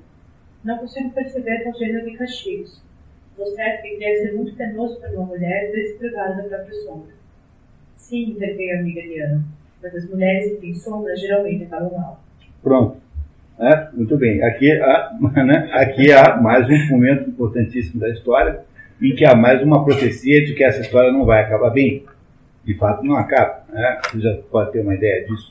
Não 0.63 0.77
consigo 0.77 1.11
perceber 1.13 1.65
tal 1.65 1.73
gênero 1.73 2.05
de 2.05 2.19
castigos. 2.19 2.83
Estou 3.31 3.47
certo 3.47 3.83
que 3.83 3.99
deve 3.99 4.17
ser 4.17 4.33
muito 4.35 4.55
penoso 4.55 5.01
para 5.01 5.11
uma 5.13 5.25
mulher 5.25 5.73
ver-se 5.73 5.95
privada 5.95 6.43
da 6.43 6.49
própria 6.51 6.75
sombra. 6.83 7.15
Sim, 7.97 8.33
interveio 8.33 8.77
a 8.77 8.81
amiga 8.81 9.01
Diana, 9.01 9.43
mas 9.83 9.95
as 9.95 10.09
mulheres 10.09 10.53
que 10.53 10.61
têm 10.61 10.75
sombra 10.75 11.17
geralmente 11.17 11.65
acabam 11.65 11.93
mal. 11.93 12.21
Pronto. 12.63 12.97
É, 13.59 13.89
muito 13.93 14.17
bem. 14.17 14.43
Aqui 14.45 14.73
há, 14.73 15.13
né, 15.45 15.71
aqui 15.73 16.13
há 16.13 16.37
mais 16.37 16.69
um 16.69 16.89
momento 16.89 17.31
importantíssimo 17.31 18.01
da 18.01 18.09
história, 18.09 18.61
em 19.01 19.15
que 19.15 19.25
há 19.25 19.35
mais 19.35 19.63
uma 19.63 19.85
profecia 19.85 20.45
de 20.45 20.55
que 20.55 20.65
essa 20.65 20.81
história 20.81 21.13
não 21.13 21.25
vai 21.25 21.43
acabar 21.43 21.71
bem 21.71 22.05
de 22.65 22.75
fato 22.75 23.05
não 23.05 23.17
acaba. 23.17 23.65
Né? 23.69 24.01
Você 24.05 24.21
já 24.21 24.39
pode 24.51 24.73
ter 24.73 24.81
uma 24.81 24.95
ideia 24.95 25.27
disso. 25.27 25.51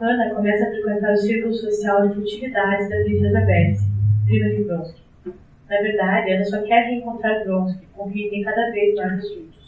Ana 0.00 0.34
começa 0.34 0.64
a 0.64 0.70
frequentar 0.70 1.12
o 1.12 1.16
círculo 1.16 1.52
social 1.52 2.08
de 2.08 2.14
futilidades 2.14 2.88
da 2.88 2.96
princesa 2.96 3.40
Betsy, 3.40 3.84
prima 4.26 4.48
de 4.48 4.64
Bronsky. 4.64 5.00
Na 5.68 5.82
verdade, 5.82 6.32
Ana 6.32 6.44
só 6.44 6.62
quer 6.62 6.86
reencontrar 6.86 7.44
Bronsky, 7.44 7.86
com 7.94 8.10
quem 8.10 8.30
tem 8.30 8.42
cada 8.42 8.70
vez 8.70 8.94
mais 8.94 9.18
assuntos. 9.18 9.59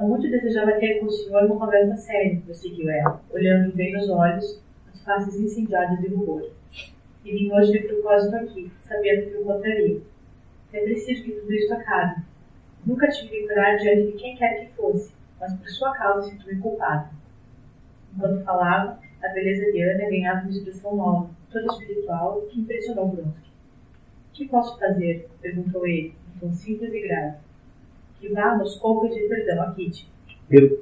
Muito 0.00 0.30
desejava 0.30 0.72
ter 0.72 1.00
com 1.00 1.06
o 1.06 1.10
senhor 1.10 1.44
uma 1.44 1.58
conversa 1.58 1.96
séria, 1.96 2.40
prosseguiu 2.44 2.88
ela, 2.88 3.20
olhando 3.30 3.74
bem 3.74 3.92
nos 3.92 4.08
olhos, 4.08 4.62
as 4.92 5.02
faces 5.02 5.40
incendiadas 5.40 5.98
de 5.98 6.08
rubor. 6.08 6.50
E 7.24 7.32
vim 7.32 7.52
hoje 7.52 7.72
de 7.72 7.80
propósito 7.80 8.36
aqui, 8.36 8.72
sabendo 8.82 9.26
que 9.26 9.36
o 9.36 9.40
encontraria. 9.42 10.00
É 10.72 10.80
preciso 10.80 11.24
que 11.24 11.32
tudo 11.32 11.52
isso 11.52 11.74
acabe, 11.74 12.22
Nunca 12.88 13.06
tive 13.08 13.46
coragem 13.46 13.82
diante 13.82 14.12
de 14.12 14.18
quem 14.18 14.34
quer 14.34 14.64
que 14.64 14.72
fosse, 14.74 15.12
mas 15.38 15.52
por 15.52 15.68
sua 15.68 15.92
causa 15.92 16.30
sinto-me 16.30 16.58
culpada. 16.58 17.10
Enquanto 18.14 18.44
falava, 18.44 18.98
a 19.22 19.28
beleza 19.28 19.70
de 19.70 19.82
Ana 19.82 20.08
ganhava 20.08 20.40
uma 20.40 20.50
expressão 20.50 20.96
nova, 20.96 21.30
toda 21.50 21.66
espiritual, 21.66 22.40
que 22.42 22.60
impressionou 22.60 23.08
Bronsky. 23.08 23.50
O 24.30 24.32
que 24.32 24.48
posso 24.48 24.78
fazer? 24.78 25.28
perguntou 25.42 25.86
ele, 25.86 26.14
em 26.34 26.38
tom 26.38 26.52
simples 26.54 26.94
e 26.94 27.00
grave. 27.02 27.36
Que 28.20 28.28
vá 28.28 28.52
a 28.52 28.56
Moscou 28.56 29.00
pedir 29.02 29.28
perdão 29.28 29.62
a 29.62 29.72
Kitty. 29.72 30.08
Pelo, 30.48 30.78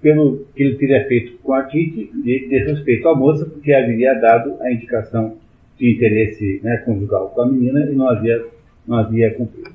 pelo 0.00 0.46
que 0.54 0.62
ele 0.62 0.76
teria 0.76 1.06
feito 1.06 1.38
com 1.38 1.52
a 1.52 1.64
Kitty, 1.64 2.10
de 2.14 2.48
desrespeito 2.48 3.08
à 3.08 3.14
moça, 3.14 3.44
porque 3.46 3.72
haveria 3.72 4.14
dado 4.14 4.56
a 4.60 4.72
indicação 4.72 5.36
de 5.78 5.92
interesse 5.92 6.60
né, 6.62 6.78
conjugal 6.78 7.30
com 7.30 7.42
a 7.42 7.46
menina 7.46 7.80
e 7.90 7.94
não 7.94 8.08
havia, 8.08 8.44
não 8.86 8.98
havia 8.98 9.34
cumprido. 9.34 9.72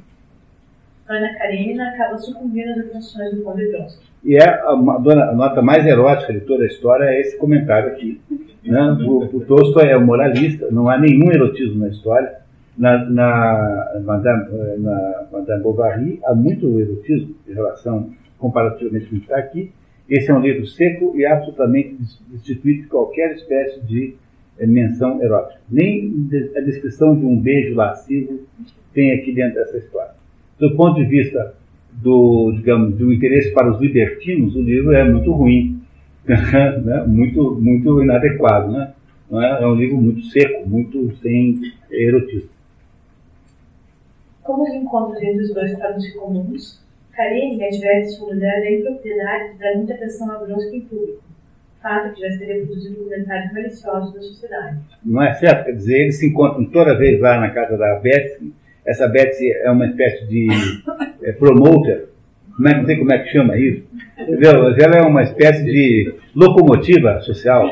Ana 1.08 1.34
Karenina 1.38 1.90
acaba 1.90 2.18
sucumbindo 2.18 2.72
às 2.72 2.80
atenções 2.80 3.34
do 3.34 3.42
Conde 3.42 3.72
Bronson. 3.72 4.00
E 4.24 4.36
é 4.36 4.44
a, 4.44 4.72
a, 4.72 5.34
nota 5.34 5.62
mais 5.62 5.86
erótica 5.86 6.34
de 6.34 6.42
toda 6.42 6.64
a 6.64 6.68
história 6.68 7.06
é 7.06 7.22
esse 7.22 7.38
comentário 7.38 7.90
aqui. 7.90 8.20
Né? 8.64 8.98
O, 9.08 9.24
o 9.24 9.46
Tolstói 9.46 9.88
é 9.88 9.98
um 9.98 10.06
moralista, 10.06 10.68
não 10.70 10.90
há 10.90 10.98
nenhum 10.98 11.32
erotismo 11.32 11.80
na 11.80 11.88
história. 11.88 12.36
Na, 12.78 13.04
na, 13.10 14.02
Madame, 14.04 14.46
na 14.78 15.26
Madame 15.32 15.64
Bovary 15.64 16.20
há 16.26 16.36
muito 16.36 16.80
erotismo 16.80 17.36
em 17.48 17.54
relação, 17.54 18.12
comparativamente 18.38 19.08
com 19.08 19.16
o 19.16 19.20
que 19.20 19.26
está 19.26 19.38
aqui. 19.38 19.72
Esse 20.08 20.30
é 20.30 20.34
um 20.34 20.42
livro 20.42 20.66
seco 20.68 21.14
e 21.16 21.26
absolutamente 21.26 21.98
destituído 22.30 22.84
de 22.84 22.88
qualquer 22.88 23.34
espécie 23.34 23.82
de 23.82 24.16
eh, 24.60 24.68
menção 24.68 25.22
erótica. 25.22 25.60
Nem 25.70 26.30
a 26.56 26.62
descrição 26.62 27.16
de 27.16 27.26
um 27.26 27.38
beijo 27.38 27.76
lascivo 27.76 28.42
tem 28.94 29.14
aqui 29.14 29.34
dentro 29.34 29.56
dessa 29.56 29.78
história 29.78 30.18
do 30.60 30.76
ponto 30.76 30.96
de 30.96 31.06
vista 31.06 31.54
do, 31.92 32.52
digamos, 32.56 32.96
do 32.96 33.14
interesse 33.14 33.52
para 33.54 33.72
os 33.72 33.80
libertinos, 33.80 34.56
o 34.56 34.62
livro 34.62 34.92
é 34.94 35.10
muito 35.10 35.32
ruim, 35.32 35.80
né? 36.28 37.04
muito, 37.08 37.58
muito 37.62 38.04
inadequado, 38.04 38.72
né? 38.72 38.94
É? 39.32 39.64
é 39.64 39.68
um 39.68 39.76
livro 39.76 39.98
muito 39.98 40.24
seco, 40.26 40.68
muito 40.68 41.14
sem 41.22 41.60
erotismo. 41.92 42.50
Como 44.48 44.64
os 44.64 44.74
encontros 44.74 45.22
entre 45.22 45.44
os 45.44 45.54
dois 45.54 45.78
tornam-se 45.78 46.14
comuns, 46.14 46.82
Karine 47.12 47.64
adverte 47.64 48.12
sua 48.12 48.34
mulher 48.34 48.62
da 48.62 48.72
impropriedade 48.72 49.92
atenção 49.92 50.32
a 50.32 50.38
Bronsky 50.38 50.78
em 50.78 50.82
público, 50.82 51.22
fato 51.82 52.14
que 52.14 52.22
já 52.22 52.28
estaria 52.30 52.66
produzindo 52.66 53.04
comentários 53.04 53.52
maliciosos 53.52 54.14
da 54.14 54.22
sociedade. 54.22 54.78
Não 55.04 55.22
é 55.22 55.34
certo? 55.34 55.66
Quer 55.66 55.74
dizer, 55.74 56.02
eles 56.02 56.18
se 56.18 56.28
encontram 56.28 56.66
toda 56.66 56.98
vez 56.98 57.20
lá 57.20 57.40
na 57.40 57.50
casa 57.50 57.78
da 57.78 58.00
Beth 58.00 58.40
essa 58.88 59.06
Betsy 59.06 59.52
é 59.52 59.70
uma 59.70 59.86
espécie 59.86 60.26
de 60.28 60.48
é, 61.22 61.34
promoter, 61.34 62.08
é, 62.66 62.74
não 62.78 62.86
sei 62.86 62.96
como 62.96 63.12
é 63.12 63.20
que 63.20 63.30
chama 63.30 63.58
isso, 63.58 63.84
entendeu? 64.18 64.74
Ela 64.80 64.98
é 65.00 65.02
uma 65.02 65.24
espécie 65.24 65.66
de 65.66 66.16
locomotiva 66.34 67.20
social. 67.20 67.68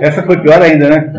Essa 0.00 0.22
foi 0.22 0.38
pior 0.38 0.60
ainda, 0.60 0.88
né? 0.88 1.12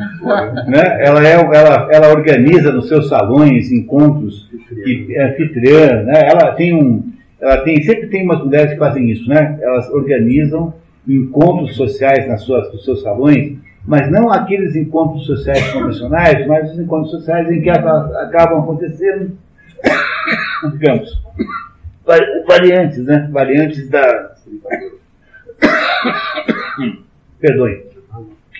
né? 0.67 1.05
Ela, 1.05 1.27
é, 1.27 1.33
ela, 1.33 1.87
ela 1.91 2.09
organiza 2.09 2.71
nos 2.71 2.87
seus 2.87 3.09
salões 3.09 3.71
encontros 3.71 4.49
e 4.85 5.15
é 5.15 5.29
anfitriã, 5.29 6.03
né? 6.03 6.29
Ela 6.29 6.53
tem 6.53 6.73
um, 6.73 7.11
ela 7.39 7.57
tem, 7.57 7.81
sempre 7.83 8.07
tem 8.07 8.23
umas 8.23 8.43
mulheres 8.43 8.73
que 8.73 8.79
fazem 8.79 9.09
isso, 9.09 9.29
né? 9.29 9.57
Elas 9.61 9.89
organizam 9.91 10.73
encontros 11.07 11.75
sociais 11.75 12.27
nas 12.27 12.41
suas, 12.41 12.71
nos 12.71 12.83
seus 12.83 13.01
salões 13.01 13.57
mas 13.87 14.11
não 14.11 14.29
aqueles 14.29 14.75
encontros 14.75 15.25
sociais 15.25 15.71
convencionais, 15.71 16.45
mas 16.45 16.73
os 16.73 16.77
encontros 16.77 17.09
sociais 17.09 17.49
em 17.49 17.61
que 17.61 17.69
acabam 17.69 18.59
acontecendo, 18.59 19.31
digamos, 20.73 21.23
variantes, 22.45 23.05
né? 23.05 23.29
Variantes 23.31 23.89
da. 23.89 24.35
Perdoe. 27.39 27.86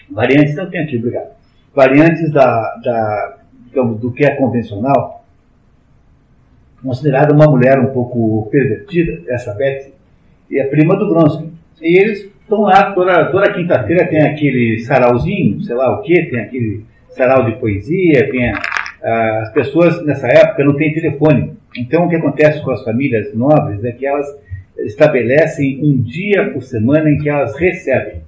Variantes, 0.09 0.55
não 0.55 0.69
tem 0.69 0.81
aqui, 0.81 0.97
obrigado. 0.97 1.29
Variantes 1.73 2.31
da, 2.31 2.75
da, 2.83 3.37
digamos, 3.65 3.99
do 3.99 4.11
que 4.11 4.25
é 4.25 4.35
convencional, 4.35 5.25
considerada 6.81 7.33
uma 7.33 7.45
mulher 7.45 7.79
um 7.79 7.87
pouco 7.87 8.49
pervertida, 8.49 9.21
essa 9.27 9.53
Betsy, 9.53 9.93
e 10.49 10.59
a 10.59 10.67
prima 10.67 10.95
do 10.95 11.09
Bronsky. 11.09 11.49
E 11.81 11.99
eles 11.99 12.31
então 12.47 12.61
lá, 12.61 12.93
toda, 12.93 13.25
toda 13.25 13.51
quinta-feira 13.51 14.07
tem 14.07 14.21
aquele 14.21 14.79
sarauzinho, 14.79 15.59
sei 15.61 15.75
lá 15.75 15.99
o 15.99 16.01
que, 16.01 16.27
tem 16.27 16.39
aquele 16.39 16.85
sarau 17.09 17.43
de 17.43 17.57
poesia, 17.57 18.31
tem 18.31 18.49
a, 18.49 19.41
as 19.41 19.51
pessoas 19.51 20.03
nessa 20.05 20.27
época 20.27 20.63
não 20.63 20.73
têm 20.73 20.93
telefone. 20.93 21.57
Então 21.77 22.05
o 22.05 22.09
que 22.09 22.15
acontece 22.15 22.63
com 22.63 22.71
as 22.71 22.81
famílias 22.85 23.33
nobres 23.33 23.83
é 23.83 23.91
que 23.91 24.05
elas 24.05 24.25
estabelecem 24.77 25.83
um 25.83 26.01
dia 26.01 26.51
por 26.51 26.63
semana 26.63 27.09
em 27.09 27.17
que 27.17 27.27
elas 27.27 27.53
recebem. 27.57 28.21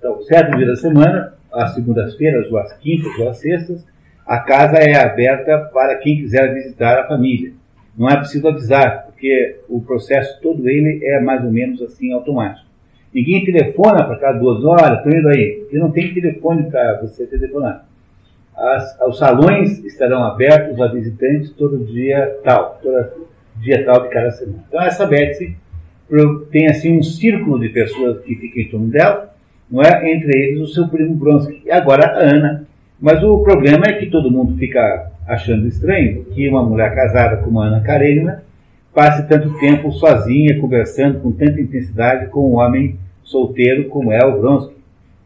Então, 0.00 0.22
certo 0.22 0.56
dia 0.56 0.66
da 0.66 0.76
semana, 0.76 1.34
às 1.52 1.74
segundas-feiras, 1.74 2.50
ou 2.50 2.58
às 2.58 2.72
quintas, 2.78 3.18
ou 3.18 3.28
às 3.28 3.36
sextas, 3.36 3.86
a 4.26 4.38
casa 4.38 4.78
é 4.78 4.96
aberta 4.96 5.58
para 5.74 5.96
quem 5.96 6.16
quiser 6.16 6.54
visitar 6.54 7.00
a 7.00 7.06
família. 7.06 7.52
Não 7.98 8.08
é 8.08 8.16
preciso 8.16 8.48
avisar, 8.48 9.04
porque 9.04 9.58
o 9.68 9.82
processo 9.82 10.40
todo 10.40 10.66
ele 10.66 11.04
é 11.04 11.20
mais 11.20 11.44
ou 11.44 11.52
menos 11.52 11.82
assim 11.82 12.12
automático. 12.14 12.66
Ninguém 13.12 13.44
telefona 13.44 14.02
para 14.04 14.16
cada 14.16 14.38
duas 14.38 14.64
horas, 14.64 14.98
estou 14.98 15.12
indo 15.12 15.28
aí, 15.28 15.58
porque 15.60 15.78
não 15.78 15.90
tem 15.90 16.14
telefone 16.14 16.70
para 16.70 16.98
você 17.02 17.26
telefonar. 17.26 17.84
As, 18.56 18.98
os 19.06 19.18
salões 19.18 19.84
estarão 19.84 20.24
abertos 20.24 20.80
a 20.80 20.86
visitantes 20.86 21.50
todo 21.50 21.84
dia 21.84 22.38
tal, 22.42 22.78
todo 22.82 23.26
dia 23.56 23.84
tal 23.84 24.04
de 24.04 24.08
cada 24.08 24.30
semana. 24.30 24.64
Então 24.66 24.80
essa 24.80 25.06
Betsy 25.06 25.56
tem 26.50 26.68
assim 26.68 26.96
um 26.96 27.02
círculo 27.02 27.58
de 27.60 27.68
pessoas 27.68 28.20
que 28.22 28.34
ficam 28.34 28.62
em 28.62 28.68
torno 28.68 28.88
dela, 28.88 29.29
não 29.70 29.82
é? 29.82 30.12
Entre 30.12 30.36
eles 30.36 30.60
o 30.60 30.66
seu 30.66 30.88
primo 30.88 31.14
Bronsky 31.14 31.62
e 31.64 31.70
agora 31.70 32.06
a 32.06 32.18
Ana. 32.18 32.66
Mas 33.00 33.22
o 33.22 33.38
problema 33.38 33.86
é 33.86 33.94
que 33.94 34.06
todo 34.06 34.30
mundo 34.30 34.56
fica 34.56 35.10
achando 35.26 35.66
estranho 35.66 36.24
que 36.24 36.48
uma 36.48 36.62
mulher 36.62 36.94
casada 36.94 37.38
como 37.38 37.60
a 37.60 37.66
Ana 37.66 37.80
Karenina 37.80 38.42
passe 38.94 39.26
tanto 39.28 39.58
tempo 39.58 39.90
sozinha, 39.92 40.60
conversando 40.60 41.20
com 41.20 41.32
tanta 41.32 41.60
intensidade 41.60 42.26
com 42.26 42.50
um 42.50 42.56
homem 42.56 42.98
solteiro 43.22 43.88
como 43.88 44.12
é 44.12 44.24
o 44.26 44.40
Vronsky. 44.40 44.74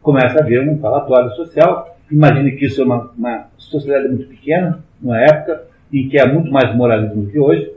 Começa 0.01 0.39
a 0.39 0.43
haver 0.43 0.67
um 0.67 0.77
falatório 0.77 1.31
social. 1.31 1.97
Imagine 2.11 2.51
que 2.51 2.65
isso 2.65 2.81
é 2.81 2.85
uma, 2.85 3.11
uma 3.17 3.47
sociedade 3.57 4.07
muito 4.07 4.27
pequena, 4.27 4.79
numa 5.01 5.19
época 5.19 5.63
em 5.91 6.07
que 6.07 6.19
há 6.19 6.31
muito 6.31 6.51
mais 6.51 6.75
moralismo 6.75 7.23
do 7.23 7.31
que 7.31 7.39
hoje, 7.39 7.71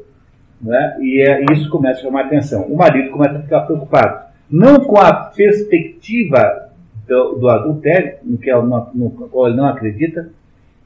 né? 0.60 0.96
e 1.00 1.22
é, 1.26 1.44
isso 1.52 1.70
começa 1.70 2.00
a 2.00 2.02
chamar 2.02 2.24
atenção. 2.24 2.62
O 2.62 2.76
marido 2.76 3.10
começa 3.10 3.38
a 3.38 3.42
ficar 3.42 3.60
preocupado, 3.60 4.27
não 4.50 4.84
com 4.84 4.98
a 4.98 5.12
perspectiva 5.12 6.70
do, 7.06 7.34
do 7.34 7.48
adultério, 7.48 8.18
no, 8.22 8.38
que 8.38 8.52
no, 8.52 8.90
no 8.94 9.10
qual 9.10 9.48
ele 9.48 9.56
não 9.56 9.66
acredita, 9.66 10.30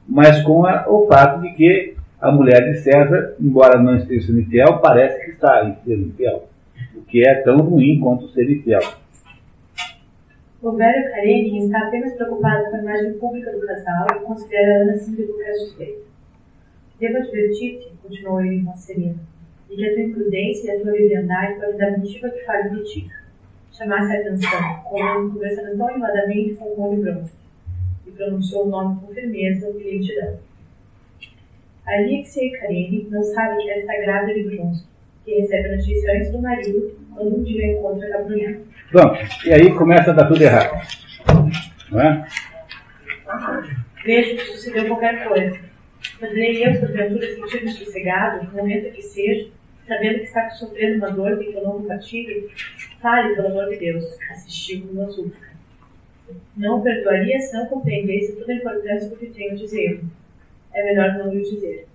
mas 0.07 0.41
com 0.43 0.65
a, 0.65 0.85
o 0.87 1.07
fato 1.07 1.41
de 1.41 1.53
que 1.53 1.95
a 2.19 2.31
mulher 2.31 2.71
de 2.71 2.79
César, 2.79 3.35
embora 3.39 3.81
não 3.81 3.97
esteja 3.97 4.27
sendo 4.27 4.39
infiel, 4.39 4.79
parece 4.79 5.25
que 5.25 5.31
está 5.31 5.75
sendo 5.83 6.07
infiel, 6.07 6.47
o 6.95 7.01
que 7.01 7.27
é 7.27 7.35
tão 7.41 7.57
ruim 7.57 7.99
quanto 7.99 8.29
ser 8.29 8.49
infiel. 8.49 8.81
O 10.61 10.71
velho 10.71 11.11
Karenin 11.11 11.65
está 11.65 11.87
apenas 11.87 12.13
preocupado 12.13 12.69
com 12.69 12.77
a 12.77 12.79
imagem 12.79 13.13
pública 13.15 13.51
do 13.51 13.65
casal 13.65 14.07
e 14.15 14.19
considera 14.23 14.83
Ana 14.83 14.97
sempre 14.97 15.25
qualquer 15.25 15.53
suspeita. 15.55 16.01
Devo 16.97 17.17
advertir-te, 17.17 17.91
continuou 18.01 18.39
ele 18.39 18.61
voz 18.61 18.79
serena, 18.79 19.19
de 19.69 19.75
que 19.75 19.85
a 19.85 19.93
tua 19.93 20.03
imprudência 20.03 20.67
e 20.67 20.77
a 20.77 20.81
tua 20.81 20.91
leviandade 20.93 21.55
podem 21.55 21.77
dar 21.77 21.97
motivo 21.97 22.27
a 22.27 22.29
que 22.29 22.45
fale 22.45 22.69
de 22.69 22.83
ti. 22.85 23.11
Chamasse 23.75 24.15
a 24.15 24.19
atenção, 24.19 24.83
conversando 24.83 25.77
tão 25.77 25.87
animadamente 25.89 26.53
com 26.55 26.65
o 26.65 26.75
Rony 26.75 27.01
Bronze, 27.01 27.33
e 28.05 28.11
pronunciou 28.11 28.67
o 28.67 28.69
nome 28.69 29.01
com 29.01 29.13
firmeza 29.13 29.67
e 29.69 29.83
lentidão. 29.83 30.39
Alexei 31.85 32.51
Karenin 32.51 33.07
não 33.09 33.23
sabe 33.23 33.63
que 33.63 33.71
esta 33.71 33.93
grávida 34.01 34.33
de 34.35 34.55
Bronze, 34.55 34.85
que 35.25 35.39
recebe 35.39 35.69
a 35.69 35.77
notícia 35.77 36.13
antes 36.13 36.31
do 36.31 36.41
marido, 36.41 36.97
quando 37.15 37.39
um 37.39 37.43
dia 37.43 37.73
encontra 37.73 38.09
Gabriel. 38.09 38.61
Pronto, 38.91 39.19
e 39.45 39.53
aí 39.53 39.73
começa 39.73 40.11
a 40.11 40.13
dar 40.13 40.27
tudo 40.27 40.41
errado. 40.41 40.87
Não 41.91 42.01
é? 42.01 42.27
Vejo 44.05 44.35
que 44.35 44.51
sucedeu 44.51 44.87
qualquer 44.87 45.27
coisa 45.27 45.73
Poderei 46.19 46.65
eu, 46.65 46.79
porventura, 46.79 47.35
sentir-me 47.35 47.71
sossegado, 47.71 48.45
no 48.45 48.53
momento 48.53 48.91
que 48.91 49.01
seja, 49.01 49.49
sabendo 49.87 50.19
que 50.19 50.25
está 50.25 50.49
sofrendo 50.51 50.97
uma 50.97 51.11
dor 51.11 51.37
que 51.37 51.53
eu 51.53 51.63
não 51.63 51.73
compartilho? 51.73 52.49
Fale, 53.01 53.35
pelo 53.35 53.47
amor 53.47 53.69
de 53.69 53.77
Deus, 53.77 54.05
assistiu 54.31 54.85
uma 54.91 55.09
súplica. 55.09 55.53
Não 56.55 56.81
perdoaria 56.81 57.39
se 57.39 57.53
não 57.53 57.65
compreendesse 57.67 58.35
toda 58.35 58.53
a 58.53 58.55
importância 58.55 59.09
do 59.09 59.17
que 59.17 59.27
tenho 59.27 59.51
a 59.51 59.55
dizer. 59.55 60.03
É 60.73 60.83
melhor 60.83 61.13
não 61.17 61.33
lhe 61.33 61.41
dizer. 61.41 61.87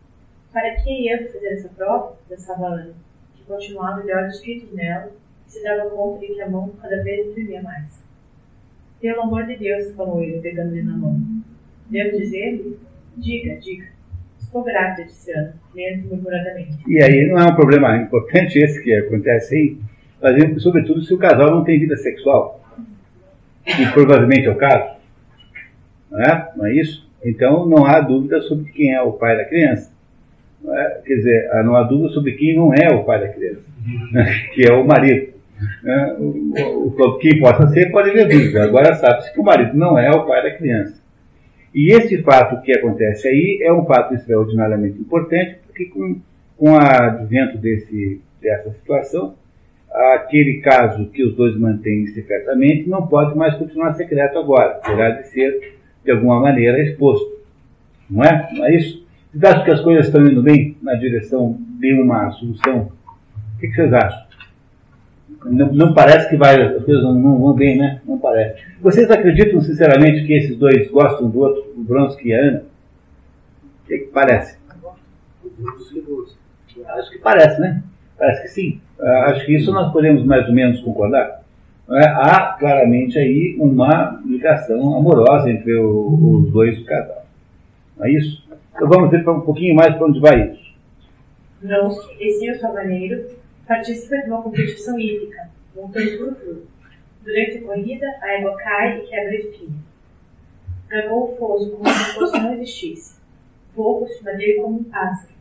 Para 0.53 0.77
que 0.77 0.91
ia 0.91 1.31
fazer 1.31 1.49
essa 1.49 1.69
prova? 1.71 2.17
pensava 2.29 2.69
Ana, 2.69 2.95
que 3.35 3.43
continuava 3.45 4.05
olhos 4.05 4.41
fitos 4.41 4.73
nela 4.73 5.13
e 5.47 5.51
se 5.51 5.63
dava 5.63 5.91
conta 5.91 6.21
de 6.21 6.35
que 6.35 6.41
a 6.41 6.49
mão 6.49 6.69
cada 6.81 7.03
vez 7.03 7.33
tremia 7.33 7.63
mais. 7.63 8.03
Pelo 9.01 9.23
amor 9.23 9.47
de 9.47 9.57
Deus, 9.57 9.95
falou 9.95 10.23
ele, 10.23 10.41
pegando-lhe 10.41 10.83
na 10.83 10.97
mão. 10.97 11.21
Devo 11.89 12.19
dizer-lhe? 12.19 12.79
Diga, 13.17 13.57
diga. 13.57 13.98
Estou 14.49 14.65
grávida 14.65 15.03
desse 15.03 15.31
ano, 15.31 15.53
lento 15.75 16.09
murmuradamente. 16.09 16.79
E 16.87 17.03
aí 17.03 17.27
não 17.27 17.39
é 17.39 17.45
um 17.45 17.55
problema 17.55 17.95
importante 17.99 18.59
esse 18.59 18.83
que 18.83 18.95
acontece 18.95 19.55
aí, 19.55 19.77
mas 20.23 20.63
sobretudo 20.63 21.03
se 21.03 21.13
o 21.13 21.19
casal 21.19 21.51
não 21.51 21.63
tem 21.63 21.79
vida 21.79 21.99
sexual. 21.99 22.59
E 23.67 23.87
provavelmente 23.93 24.47
é 24.47 24.51
o 24.51 24.57
caso. 24.57 24.97
Não 26.11 26.23
é? 26.23 26.51
Não 26.57 26.65
é 26.65 26.73
isso? 26.73 27.07
Então 27.23 27.69
não 27.69 27.85
há 27.85 28.01
dúvida 28.01 28.41
sobre 28.41 28.73
quem 28.73 28.95
é 28.95 29.03
o 29.03 29.13
pai 29.13 29.37
da 29.37 29.45
criança. 29.45 29.93
É? 30.67 31.01
Quer 31.05 31.15
dizer, 31.17 31.51
não 31.63 31.77
há 31.77 31.83
dúvida 31.83 32.09
sobre 32.15 32.33
quem 32.33 32.57
não 32.57 32.73
é 32.73 32.89
o 32.89 33.05
pai 33.05 33.21
da 33.21 33.29
criança, 33.29 33.61
né? 34.11 34.33
que 34.55 34.67
é 34.67 34.73
o 34.73 34.83
marido. 34.83 35.35
Né? 35.83 36.17
O, 36.19 36.87
o, 36.89 37.19
quem 37.19 37.39
possa 37.39 37.67
ser 37.67 37.91
pode 37.91 38.09
haver 38.09 38.29
dúvida. 38.29 38.65
Agora 38.65 38.95
sabe-se 38.95 39.31
que 39.31 39.41
o 39.41 39.45
marido 39.45 39.77
não 39.77 39.99
é 39.99 40.11
o 40.11 40.25
pai 40.25 40.43
da 40.43 40.57
criança. 40.57 40.98
E 41.79 41.93
esse 41.93 42.21
fato 42.25 42.61
que 42.63 42.77
acontece 42.77 43.29
aí 43.29 43.61
é 43.63 43.73
um 43.73 43.87
fato 43.87 44.13
extraordinariamente 44.13 44.99
importante, 44.99 45.61
porque 45.65 45.85
com, 45.85 46.21
com 46.57 46.73
o 46.73 46.77
advento 46.77 47.57
desse, 47.57 48.21
dessa 48.43 48.73
situação, 48.73 49.37
aquele 49.89 50.55
caso 50.55 51.09
que 51.11 51.23
os 51.23 51.37
dois 51.37 51.57
mantêm 51.57 52.05
secretamente 52.09 52.89
não 52.89 53.07
pode 53.07 53.39
mais 53.39 53.55
continuar 53.55 53.95
secreto 53.95 54.41
agora, 54.41 54.75
terá 54.85 55.11
de 55.11 55.29
ser, 55.29 55.77
de 56.05 56.11
alguma 56.11 56.41
maneira, 56.41 56.83
exposto. 56.83 57.39
Não 58.11 58.25
é? 58.25 58.49
Não 58.55 58.67
é 58.67 58.75
isso? 58.75 59.07
Vocês 59.31 59.45
acham 59.45 59.65
que 59.65 59.71
as 59.71 59.81
coisas 59.81 60.07
estão 60.07 60.27
indo 60.27 60.43
bem 60.43 60.77
na 60.83 60.95
direção 60.95 61.57
de 61.79 61.95
uma 61.95 62.29
solução? 62.33 62.91
O 63.55 63.61
que, 63.61 63.69
que 63.69 63.77
vocês 63.77 63.93
acham? 63.93 64.28
Não, 65.45 65.73
não, 65.73 65.95
parece 65.95 66.29
que 66.29 66.37
vai, 66.37 66.61
as 66.61 66.85
coisas 66.85 67.05
não, 67.05 67.39
vão 67.39 67.53
bem, 67.55 67.79
né? 67.79 68.01
Não 68.05 68.19
parece. 68.19 68.61
Vocês 68.81 69.11
acreditam 69.11 69.61
sinceramente 69.61 70.27
que 70.27 70.35
esses 70.35 70.57
dois 70.57 70.91
gostam 70.91 71.31
do 71.31 71.39
outro, 71.39 71.65
o 71.77 71.83
Bronsky 71.83 72.29
e 72.29 72.35
a 72.35 72.41
Ana? 72.41 72.65
O 73.85 73.87
que, 73.87 73.99
que 73.99 74.07
parece? 74.07 74.59
Acho 76.87 77.11
que 77.11 77.19
parece, 77.19 77.61
né? 77.61 77.83
Parece 78.19 78.43
que 78.43 78.49
sim. 78.49 78.81
Ah, 79.01 79.31
acho 79.31 79.47
que 79.47 79.55
isso 79.55 79.73
nós 79.73 79.93
podemos 79.93 80.25
mais 80.25 80.47
ou 80.49 80.55
menos 80.55 80.81
concordar. 80.81 81.43
É? 81.91 82.07
Há 82.07 82.57
claramente 82.59 83.19
aí 83.19 83.57
uma 83.59 84.21
ligação 84.27 84.97
amorosa 84.97 85.51
entre 85.51 85.75
o, 85.75 86.43
os 86.43 86.53
dois 86.53 86.79
do 86.79 86.85
casal. 86.85 87.25
Não 87.97 88.07
é 88.07 88.11
isso? 88.11 88.47
Então 88.75 88.89
vamos 88.89 89.11
ver 89.11 89.27
um 89.29 89.41
pouquinho 89.41 89.75
mais 89.75 89.95
para 89.95 90.07
onde 90.07 90.21
vai 90.21 90.51
isso. 90.51 90.69
Bronsky 91.63 92.17
e 92.21 92.33
seu 92.33 92.61
cavaleiro 92.61 93.38
participa 93.69 94.17
de 94.17 94.31
uma 94.31 94.43
competição 94.43 94.99
hídrica, 94.99 95.51
montando 95.77 96.17
por 96.17 96.35
tudo. 96.37 96.67
Durante 97.23 97.59
a 97.59 97.63
corrida, 97.63 98.07
a 98.23 98.33
égua 98.33 98.57
cai 98.57 98.99
e 98.99 99.07
quebra 99.07 99.31
a 99.31 99.35
espinha. 99.35 99.79
Gravou 100.89 101.35
o 101.35 101.37
fosso 101.37 101.71
como 101.73 101.87
se 101.87 102.11
o 102.11 102.15
fosso 102.15 102.37
não 102.39 102.55
existisse. 102.55 103.21
Voa 103.77 103.99
por 104.01 104.09
cima 104.09 104.33
dele 104.33 104.63
como 104.63 104.79
um 104.79 104.85
pássaro. 104.85 105.35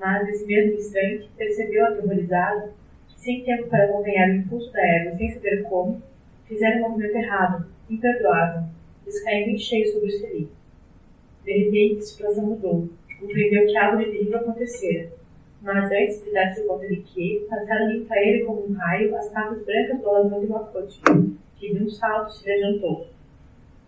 Mas, 0.00 0.24
nesse 0.24 0.46
mesmo 0.46 0.78
instante, 0.78 1.28
percebeu 1.36 1.84
aterrorizado 1.84 2.72
que, 3.08 3.20
sem 3.20 3.44
tempo 3.44 3.68
para 3.68 3.84
acompanhar 3.84 4.30
o 4.30 4.36
impulso 4.36 4.72
da 4.72 4.80
égua 4.80 5.18
sem 5.18 5.34
saber 5.34 5.62
como, 5.64 6.02
fizeram 6.46 6.78
um 6.78 6.90
movimento 6.90 7.16
errado, 7.16 7.66
imperdoável, 7.90 8.62
descaindo 9.04 9.50
em 9.50 9.58
cheio 9.58 9.92
sobre 9.92 10.06
o 10.06 10.08
estelido. 10.08 10.50
De 11.44 11.52
repente, 11.52 11.98
a 11.98 12.02
situação 12.02 12.46
mudou. 12.46 12.88
Compreendeu 13.20 13.66
que 13.66 13.76
algo 13.76 14.02
terrível 14.02 14.38
acontecera 14.38 15.17
mas 15.68 15.92
antes 15.92 16.24
de 16.24 16.32
dar-se 16.32 16.66
conta 16.66 16.88
de 16.88 16.96
que, 16.96 17.46
passaram-lhe 17.46 18.06
para 18.06 18.22
ele 18.22 18.44
como 18.46 18.66
um 18.66 18.72
raio 18.72 19.14
as 19.14 19.28
patas 19.28 19.62
brancas 19.66 20.00
do 20.00 20.08
alazão 20.08 20.40
de 20.40 20.46
Macote, 20.46 20.98
que 21.58 21.74
de 21.74 21.84
um 21.84 21.90
salto 21.90 22.32
se 22.32 22.48
levantou. 22.48 23.06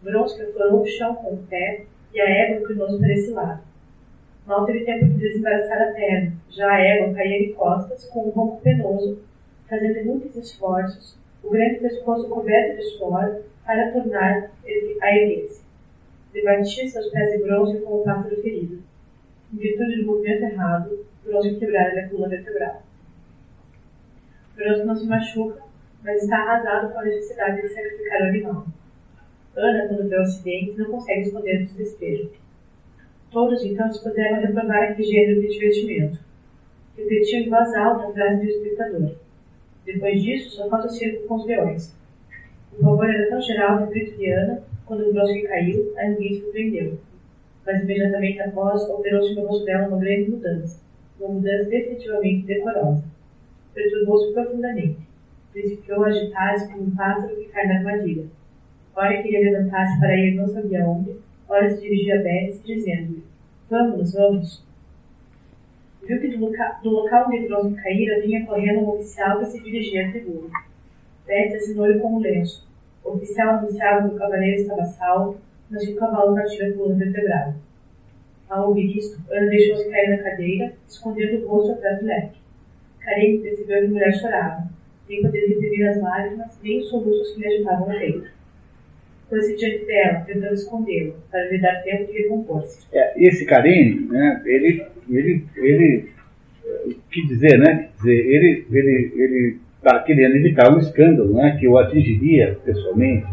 Bronska 0.02 0.46
florou 0.52 0.82
o 0.82 0.86
chão 0.86 1.14
com 1.14 1.32
o 1.32 1.46
pé 1.48 1.86
e 2.12 2.20
a 2.20 2.28
égua 2.28 2.60
inclinou-se 2.60 2.98
para 2.98 3.12
esse 3.14 3.30
lado. 3.30 3.62
Mal 4.46 4.66
teve 4.66 4.84
tempo 4.84 5.06
de 5.06 5.18
desembaraçar 5.20 5.80
a 5.80 5.92
perna, 5.92 6.34
já 6.50 6.70
a 6.70 6.80
égua 6.82 7.14
caía 7.14 7.46
de 7.46 7.54
costas 7.54 8.04
com 8.10 8.28
um 8.28 8.30
ronco 8.30 8.60
penoso, 8.60 9.18
fazendo 9.66 10.04
muitos 10.04 10.36
esforços, 10.36 11.16
o 11.42 11.48
grande 11.48 11.80
pescoço 11.80 12.28
coberto 12.28 12.76
de 12.76 12.82
suor, 12.90 13.40
para 13.64 13.90
tornar 13.90 14.50
a 15.00 15.16
erguer-se. 15.16 15.62
Debatia 16.30 16.86
seus 16.90 17.06
pés 17.08 17.32
de 17.32 17.38
bronze 17.38 17.80
como 17.80 18.02
um 18.02 18.04
pássaro 18.04 18.36
ferido. 18.42 18.82
Em 19.52 19.56
virtude 19.56 20.00
do 20.00 20.06
movimento 20.06 20.44
errado, 20.44 21.06
Bruno 21.24 21.58
quebrar 21.58 21.98
a 21.98 22.08
coluna 22.08 22.28
vertebral. 22.28 22.82
Bruno 24.54 24.84
não 24.84 24.94
se 24.94 25.06
machuca, 25.06 25.60
mas 26.04 26.22
está 26.22 26.36
arrasado 26.36 26.92
com 26.92 27.00
a 27.00 27.04
necessidade 27.04 27.60
de 27.60 27.68
sacrificar 27.68 28.22
o 28.22 28.24
animal. 28.26 28.66
Ana, 29.56 29.88
quando 29.88 30.08
vê 30.08 30.16
o 30.16 30.22
acidente, 30.22 30.78
não 30.78 30.90
consegue 30.90 31.22
esconder 31.22 31.62
o 31.62 31.66
desespero. 31.66 32.30
Todos 33.30 33.64
então 33.64 33.88
dispuseram 33.88 34.36
a 34.36 34.40
reprovar 34.40 34.82
aquele 34.90 35.08
gênero 35.08 35.40
de 35.40 35.48
divertimento. 35.48 36.18
Repetiam 36.96 37.40
em 37.40 37.50
voz 37.50 37.74
alta 37.74 38.12
do 38.12 38.44
espectador. 38.44 39.14
Depois 39.84 40.22
disso, 40.22 40.50
só 40.50 40.68
falta 40.68 40.86
o 40.86 40.90
circo 40.90 41.26
com 41.26 41.34
os 41.34 41.46
leões. 41.46 41.96
O 42.72 42.82
favor 42.82 43.08
era 43.08 43.28
tão 43.28 43.40
geral 43.40 43.80
no 43.80 43.86
grito 43.88 44.16
de 44.16 44.30
Ana, 44.30 44.62
quando 44.86 45.08
o 45.08 45.12
Brosky 45.12 45.42
caiu, 45.42 45.92
a 45.98 46.08
ninguém 46.08 46.40
surpreendeu. 46.40 46.98
Mas 47.70 47.82
imediatamente 47.82 48.40
após, 48.40 48.82
operou-se 48.82 49.34
no 49.34 49.46
rosto 49.46 49.64
dela 49.64 49.86
uma 49.86 49.98
grande 49.98 50.30
mudança 50.30 50.80
uma 51.20 51.34
mudança 51.34 51.64
definitivamente 51.64 52.46
decorosa. 52.46 53.04
Perturbou-se 53.74 54.32
profundamente. 54.32 54.98
Principiou 55.52 56.04
a 56.04 56.08
agitar-se 56.08 56.68
como 56.68 56.84
um 56.84 56.96
pássaro 56.96 57.36
que 57.36 57.48
cai 57.48 57.66
na 57.66 57.78
armadilha. 57.78 58.24
Ora 58.96 59.22
queria 59.22 59.50
levantar-se 59.50 60.00
para 60.00 60.16
ir 60.16 60.34
não 60.34 60.48
sabia 60.48 60.86
onde, 60.88 61.16
ora 61.48 61.68
se 61.68 61.80
dirigia 61.80 62.18
a 62.18 62.22
Beth, 62.22 62.60
dizendo-lhe: 62.64 63.24
Vamos, 63.68 64.14
vamos. 64.14 64.64
Viu 66.06 66.20
que 66.20 66.28
do, 66.28 66.44
loca 66.44 66.80
do 66.82 66.90
local 66.90 67.26
onde 67.28 67.46
Bronze 67.46 67.76
caíra 67.76 68.20
vinha 68.20 68.46
correndo 68.46 68.80
um 68.80 68.90
oficial 68.90 69.38
que 69.38 69.46
se 69.46 69.62
dirigia 69.62 70.08
à 70.08 70.10
tribuna. 70.10 70.50
Beth 71.26 71.54
assinou-lhe 71.54 71.98
com 71.98 72.16
um 72.16 72.20
lenço. 72.20 72.66
O 73.04 73.12
oficial 73.12 73.50
anunciava 73.50 74.08
que 74.08 74.14
o 74.14 74.18
cavaleiro 74.18 74.60
estava 74.60 74.84
salvo, 74.84 75.38
mas 75.70 75.88
o 75.88 75.94
cavalo 75.94 76.34
partia 76.34 76.68
a 76.68 76.72
coluna 76.72 76.96
vertebral. 76.96 77.54
Ao 78.48 78.68
ouvir 78.68 78.98
isto, 78.98 79.20
Ana 79.30 79.48
deixou-se 79.48 79.88
cair 79.88 80.10
na 80.10 80.18
cadeira, 80.18 80.72
escondendo 80.88 81.44
o 81.44 81.48
rosto 81.48 81.72
atrás 81.72 82.00
do 82.00 82.06
leque. 82.06 82.40
Karen 82.98 83.38
percebeu 83.38 83.78
que 83.78 83.86
a 83.86 83.88
mulher 83.88 84.12
chorava, 84.12 84.68
sem 85.06 85.22
poder 85.22 85.46
reprimir 85.46 85.88
as 85.88 86.02
lágrimas 86.02 86.58
nem 86.62 86.80
os 86.80 86.88
soluços 86.88 87.34
que 87.34 87.40
lhe 87.40 87.46
agitavam 87.46 87.88
o 87.88 87.98
peito. 87.98 88.28
Pôs-se 89.28 89.56
diante 89.56 89.86
dela, 89.86 90.20
tentando 90.26 90.54
escondê-lo, 90.54 91.14
para 91.30 91.48
lhe 91.48 91.58
dar 91.58 91.82
tempo 91.82 92.12
de 92.12 92.22
recompor-se. 92.22 92.86
É, 92.92 93.24
esse 93.24 93.44
Karen, 93.46 94.08
né, 94.08 94.42
ele, 94.44 94.84
ele, 95.08 95.44
ele, 95.56 96.08
o 96.86 96.94
que 97.08 97.26
dizer, 97.28 97.56
né? 97.56 97.76
Quer 97.76 97.96
dizer, 97.98 98.26
ele, 98.26 98.66
ele, 98.72 99.12
ele 99.14 99.58
está 99.76 100.00
querendo 100.00 100.34
evitar 100.34 100.74
um 100.74 100.78
escândalo, 100.78 101.34
né, 101.34 101.56
que 101.58 101.68
o 101.68 101.78
atingiria 101.78 102.58
pessoalmente. 102.64 103.28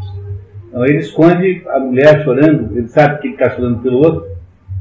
Então 0.68 0.85
ele 0.85 0.99
esconde 0.99 1.64
a 1.68 1.80
mulher 1.80 2.23
chorando, 2.23 2.77
ele 2.77 2.88
sabe 2.88 3.19
que 3.19 3.27
ele 3.27 3.34
está 3.35 3.49
chorando 3.49 3.81
pelo 3.81 3.98
outro, 3.98 4.27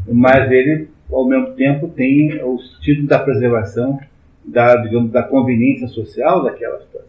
mas 0.09 0.51
ele, 0.51 0.89
ao 1.11 1.27
mesmo 1.27 1.55
tempo, 1.55 1.89
tem 1.89 2.43
o 2.43 2.59
sentido 2.59 3.07
da 3.07 3.19
preservação 3.19 3.99
da, 4.45 4.77
digamos, 4.77 5.11
da 5.11 5.23
conveniência 5.23 5.89
social 5.89 6.43
daquela 6.43 6.79
situação. 6.81 7.07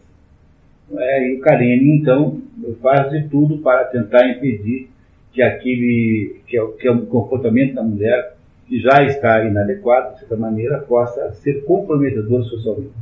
É, 0.96 1.28
e 1.28 1.36
o 1.36 1.40
Karine, 1.40 1.98
então, 1.98 2.40
faz 2.80 3.10
de 3.10 3.28
tudo 3.28 3.58
para 3.58 3.84
tentar 3.84 4.28
impedir 4.28 4.88
que 5.32 5.42
aquele, 5.42 6.40
que 6.46 6.58
é, 6.58 6.66
que 6.78 6.88
é 6.88 6.92
um 6.92 7.04
comportamento 7.06 7.74
da 7.74 7.82
mulher 7.82 8.36
que 8.66 8.80
já 8.80 9.04
está 9.04 9.44
inadequado, 9.44 10.14
de 10.14 10.20
certa 10.20 10.36
maneira, 10.36 10.78
possa 10.78 11.32
ser 11.32 11.64
comprometedor 11.64 12.42
socialmente. 12.44 12.92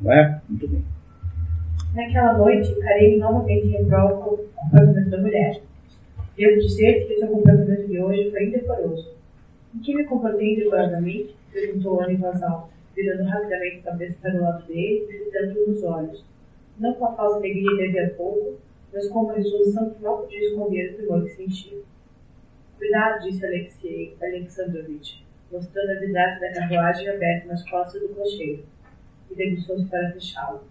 Não 0.00 0.12
é? 0.12 0.40
Muito 0.48 0.68
bem. 0.68 0.82
Naquela 1.94 2.34
noite, 2.34 2.74
Karine 2.80 3.18
novamente 3.18 3.66
reprova 3.68 4.14
o 4.14 4.38
comportamento 4.48 5.10
da 5.10 5.18
mulher. 5.18 5.60
Devo 6.36 6.60
dizer 6.60 7.06
que 7.06 7.18
seu 7.18 7.28
comportamento 7.28 7.86
de 7.86 8.00
hoje 8.00 8.30
foi 8.30 8.44
indecoroso. 8.44 9.10
Em 9.74 9.78
que 9.80 9.94
me 9.94 10.04
comportei 10.04 10.54
indecorosamente? 10.54 11.36
Perguntou 11.52 12.00
Ana 12.00 12.12
em 12.12 12.16
voz 12.16 12.42
alta 12.42 12.80
virando 12.94 13.24
rapidamente 13.24 13.78
a 13.78 13.90
cabeça 13.90 14.18
para 14.20 14.34
o 14.34 14.40
lado 14.40 14.66
dele 14.66 15.06
e 15.08 15.24
fitando 15.24 15.66
nos 15.66 15.82
olhos. 15.82 16.24
Não 16.78 16.94
com 16.94 17.06
a 17.06 17.14
falsa 17.14 17.36
alegria 17.36 17.76
de 17.76 17.98
havia 17.98 18.14
pouco, 18.14 18.58
mas 18.92 19.08
com 19.08 19.20
uma 19.20 19.34
resolução 19.34 19.90
que 19.90 20.02
mal 20.02 20.18
podia 20.18 20.40
esconder 20.40 20.92
o 20.92 20.96
temor 20.96 21.24
que 21.24 21.30
sentia. 21.30 21.78
Cuidado, 22.78 23.22
disse 23.22 23.44
Alexei 23.44 24.16
Alexandrovitch, 24.20 25.20
mostrando 25.52 25.90
a 25.90 26.00
vidraça 26.00 26.40
da 26.40 26.52
carruagem 26.52 27.08
aberta 27.08 27.48
nas 27.48 27.68
costas 27.68 28.00
do 28.00 28.08
cocheiro, 28.08 28.64
e 29.30 29.34
debruçou-se 29.34 29.84
para 29.86 30.12
fechá-lo. 30.12 30.69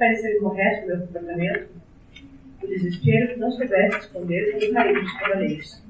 Pareceu 0.00 0.34
incorreto 0.34 0.84
o 0.84 0.88
meu 0.88 1.00
comportamento? 1.00 1.68
O 2.62 2.66
desespero 2.66 3.28
que 3.28 3.38
não 3.38 3.50
soubesse 3.50 3.98
esconder 3.98 4.50
com 4.52 4.64
o 4.64 4.72
carinho 4.72 5.02
dos 5.02 5.12
cavaleiros. 5.12 5.82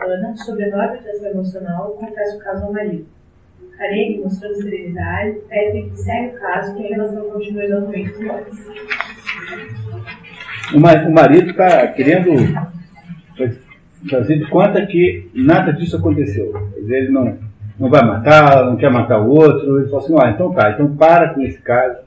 Ana, 0.00 0.36
sob 0.36 0.60
enorme 0.60 0.98
tensão 0.98 1.30
emocional, 1.30 1.92
confessa 1.92 2.36
o 2.36 2.40
caso 2.40 2.64
ao 2.64 2.72
marido 2.72 3.06
Karine, 3.78 4.22
mostrando 4.24 4.56
serenidade, 4.56 5.38
pede 5.48 5.88
que 5.88 5.96
segue 5.96 6.36
o 6.36 6.40
caso 6.40 6.74
que 6.74 6.84
a 6.84 6.88
relação 6.96 7.30
continue 7.30 7.64
exatamente 7.64 8.12
como 8.12 8.32
antes. 8.32 8.66
O 10.74 11.10
marido 11.12 11.50
está 11.50 11.86
querendo 11.88 12.32
fazer 14.10 14.38
de 14.38 14.50
conta 14.50 14.84
que 14.84 15.30
nada 15.32 15.72
disso 15.72 15.96
aconteceu. 15.96 16.52
Ele 16.76 17.10
não, 17.10 17.38
não 17.78 17.88
vai 17.88 18.04
matar, 18.04 18.64
não 18.64 18.76
quer 18.76 18.90
matar 18.90 19.20
o 19.20 19.28
outro. 19.28 19.78
Ele 19.78 19.88
fala 19.88 20.02
assim: 20.02 20.16
ah, 20.20 20.30
então 20.30 20.52
tá, 20.52 20.72
então 20.72 20.96
para 20.96 21.34
com 21.34 21.40
esse 21.42 21.60
caso 21.60 22.04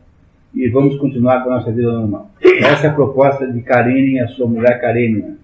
e 0.54 0.68
vamos 0.70 0.98
continuar 0.98 1.44
com 1.44 1.52
a 1.52 1.58
nossa 1.58 1.72
vida 1.72 1.92
normal. 1.92 2.32
Essa 2.62 2.88
é 2.88 2.90
a 2.90 2.94
proposta 2.94 3.52
de 3.52 3.62
Karine 3.62 4.14
e 4.14 4.20
a 4.20 4.28
sua 4.28 4.48
mulher 4.48 4.80
Karine. 4.82 5.38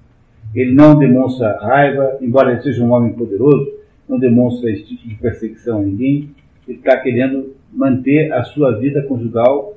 Ele 0.53 0.73
não 0.73 0.97
demonstra 0.97 1.57
raiva, 1.59 2.17
embora 2.21 2.51
ele 2.51 2.61
seja 2.61 2.83
um 2.83 2.91
homem 2.91 3.13
poderoso, 3.13 3.71
não 4.07 4.19
demonstra 4.19 4.71
esse 4.71 4.83
tipo 4.83 5.07
de 5.07 5.15
perseguição 5.15 5.79
a 5.79 5.83
ninguém, 5.83 6.29
ele 6.67 6.77
está 6.77 6.97
querendo 6.97 7.55
manter 7.71 8.31
a 8.31 8.43
sua 8.43 8.77
vida 8.77 9.01
conjugal 9.03 9.75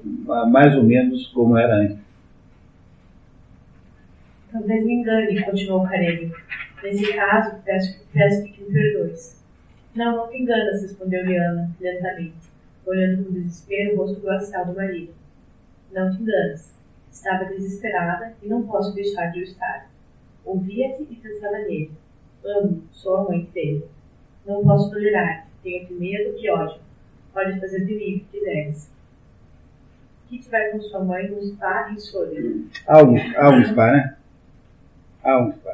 mais 0.50 0.76
ou 0.76 0.84
menos 0.84 1.28
como 1.28 1.56
era 1.56 1.74
antes. 1.76 1.98
Talvez 4.52 4.84
me 4.84 4.94
engane, 4.94 5.42
continuou 5.44 5.84
Carelli. 5.84 6.32
Nesse 6.82 7.12
caso, 7.14 7.56
peço, 7.64 8.00
peço 8.12 8.44
que 8.44 8.62
me 8.62 8.72
perdoes. 8.72 9.42
Não, 9.94 10.16
não 10.16 10.28
te 10.28 10.38
enganas, 10.38 10.82
respondeu 10.82 11.24
Liana, 11.24 11.70
lentamente, 11.80 12.45
olhando 12.86 13.24
com 13.24 13.32
desespero 13.32 13.94
o 13.94 13.98
rosto 13.98 14.20
glacial 14.20 14.64
do 14.64 14.74
marido. 14.74 15.12
Não 15.92 16.10
te 16.10 16.22
enganas. 16.22 16.74
Estava 17.10 17.44
desesperada 17.46 18.34
e 18.42 18.48
não 18.48 18.66
posso 18.66 18.94
deixar 18.94 19.32
de 19.32 19.40
o 19.40 19.42
estar. 19.42 19.90
Ouvia-te 20.44 21.02
e 21.10 21.16
pensava 21.16 21.58
nele. 21.58 21.90
Amo, 22.44 22.82
sou 22.92 23.16
a 23.16 23.24
mãe 23.24 23.48
dele. 23.52 23.84
Não 24.46 24.62
posso 24.62 24.90
tolerar. 24.90 25.48
Tenho 25.62 25.86
que 25.86 25.94
medo 25.94 26.38
e 26.38 26.48
ódio. 26.50 26.80
Pode 27.32 27.58
fazer 27.58 27.84
de 27.84 27.94
mim 27.94 28.16
o 28.16 28.20
que 28.20 28.38
quiseres. 28.38 28.90
Kit 30.28 30.48
vai 30.48 30.70
com 30.70 30.80
sua 30.80 31.04
mãe 31.04 31.28
no 31.28 31.42
spa 31.42 31.90
em 31.92 31.98
Soder. 31.98 32.64
Há 32.86 33.02
um, 33.02 33.16
há 33.16 33.64
spa, 33.64 33.92
né? 33.92 34.16
Há 35.22 35.38
um 35.38 35.52
spa. 35.52 35.65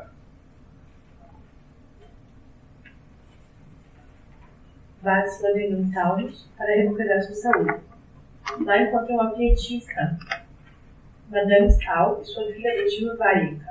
Em 5.05 5.91
Taunus 5.91 6.49
para 6.57 6.77
recuperar 6.77 7.21
sua 7.23 7.35
saúde. 7.35 7.75
Lá 8.65 8.83
encontra 8.83 9.13
uma 9.15 9.31
pietista, 9.31 10.17
Madame 11.29 11.67
Stahl 11.69 12.21
e 12.23 12.25
sua 12.25 12.45
filha 12.53 12.71
adotiva 12.73 13.17
Varinka. 13.17 13.67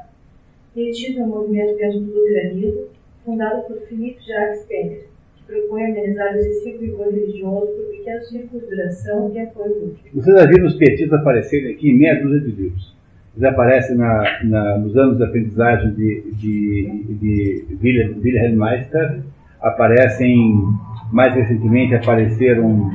Pietismo 0.73 1.21
é 1.21 1.23
um 1.23 1.27
movimento 1.27 1.77
dentro 1.77 1.99
do 2.01 2.13
luteranismo 2.13 2.87
fundado 3.23 3.61
por 3.63 3.79
Philippe 3.87 4.21
Jacques 4.25 4.65
Penner, 4.65 5.07
que 5.37 5.43
propõe 5.47 5.85
amenizar 5.85 6.33
o 6.33 6.37
excessivo 6.37 6.81
rigor 6.81 7.13
religioso 7.13 7.67
por 7.67 7.97
pequenos 7.97 8.27
círculos 8.27 8.63
de 8.63 8.75
duração 8.75 9.31
e 9.33 9.39
apoio 9.39 9.69
mútuo. 9.69 9.99
Vocês 10.13 10.35
já 10.35 10.45
viram 10.45 10.65
os 10.65 10.75
petistas 10.75 11.19
aparecerem 11.19 11.73
aqui 11.73 11.91
em 11.91 11.97
meia 11.97 12.21
dúzia 12.21 12.41
de 12.41 12.51
livros. 12.51 12.93
Eles 13.37 13.49
aparecem 13.49 13.95
na, 13.95 14.43
na, 14.43 14.77
nos 14.79 14.97
anos 14.97 15.17
de 15.17 15.23
aprendizagem 15.23 15.93
de, 15.93 16.21
de, 16.33 17.05
de 17.09 17.77
Wilhelm, 17.81 18.19
Wilhelm 18.21 18.57
Meister, 18.57 19.21
aparecem, 19.61 20.73
mais 21.11 21.33
recentemente 21.35 21.93
apareceram 21.93 22.91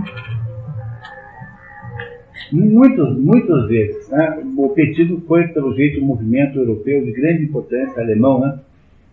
muitos, 2.53 3.17
muitos 3.19 3.69
deles. 3.69 4.09
Né? 4.09 4.43
O 4.57 4.71
petismo 4.71 5.21
foi, 5.27 5.49
pelo 5.49 5.75
jeito, 5.75 6.03
um 6.03 6.07
movimento 6.07 6.59
europeu 6.59 7.05
de 7.05 7.13
grande 7.13 7.45
importância, 7.45 8.03
alemão, 8.03 8.41
né? 8.41 8.59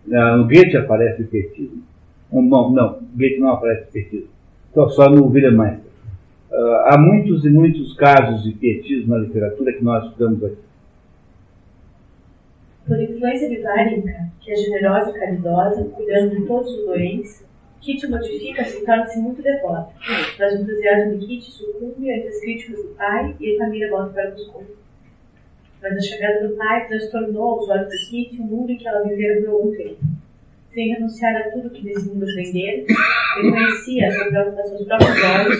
No 0.06 0.44
Goethe 0.46 0.76
aparece 0.76 1.22
o 1.22 1.26
petismo. 1.26 1.82
Um, 2.30 2.42
não, 2.42 2.70
não, 2.70 2.98
Goethe 3.16 3.38
não 3.38 3.50
aparece 3.50 3.88
o 3.88 3.92
petismo. 3.92 4.28
Só, 4.90 5.08
no 5.08 5.28
William 5.28 5.52
Meister. 5.52 5.92
Uh, 6.50 6.74
há 6.86 6.98
muitos 6.98 7.44
e 7.44 7.50
muitos 7.50 7.94
casos 7.94 8.42
de 8.44 8.52
pietismo 8.52 9.14
na 9.14 9.18
literatura 9.18 9.72
que 9.72 9.82
nós 9.82 10.04
estudamos 10.04 10.44
aqui. 10.44 10.58
Por 12.86 13.00
influência 13.00 13.48
de 13.48 13.60
Varinka, 13.62 14.28
que 14.40 14.52
é 14.52 14.56
generosa 14.56 15.10
e 15.10 15.18
caridosa, 15.18 15.84
cuidando 15.84 16.36
de 16.36 16.46
todos 16.46 16.70
os 16.70 16.84
doentes, 16.84 17.44
Kit 17.84 18.06
modifica-se 18.06 18.78
e 18.78 18.84
torna-se 18.84 19.18
muito 19.18 19.42
devota. 19.42 19.92
Mas 20.38 20.54
o 20.54 20.62
entusiasmo 20.62 21.18
de 21.18 21.26
Kit 21.26 21.50
sucumbe 21.50 22.10
ante 22.10 22.28
as 22.28 22.40
críticas 22.40 22.82
do 22.82 22.88
pai 22.94 23.36
e 23.38 23.54
a 23.54 23.58
família 23.58 23.90
volta 23.90 24.12
para 24.12 24.30
Moscou 24.30 24.64
mas 25.84 25.98
a 25.98 26.00
chegada 26.00 26.48
do 26.48 26.56
pai 26.56 26.88
transtornou 26.88 27.58
aos 27.58 27.68
olhos 27.68 27.90
de 27.90 28.08
Kitty 28.08 28.40
o 28.40 28.44
mundo 28.44 28.70
em 28.70 28.78
que 28.78 28.88
ela 28.88 29.06
vivera 29.06 29.42
por 29.42 29.50
algum 29.50 29.76
tempo. 29.76 29.98
Sem 30.70 30.94
renunciar 30.94 31.36
a 31.36 31.50
tudo 31.50 31.68
que 31.68 31.84
nesse 31.84 32.08
mundo 32.08 32.24
aprendera, 32.24 32.86
reconhecia 33.36 34.08
a 34.08 34.10
seus 34.10 34.28
próprios 34.30 35.22
olhos 35.22 35.58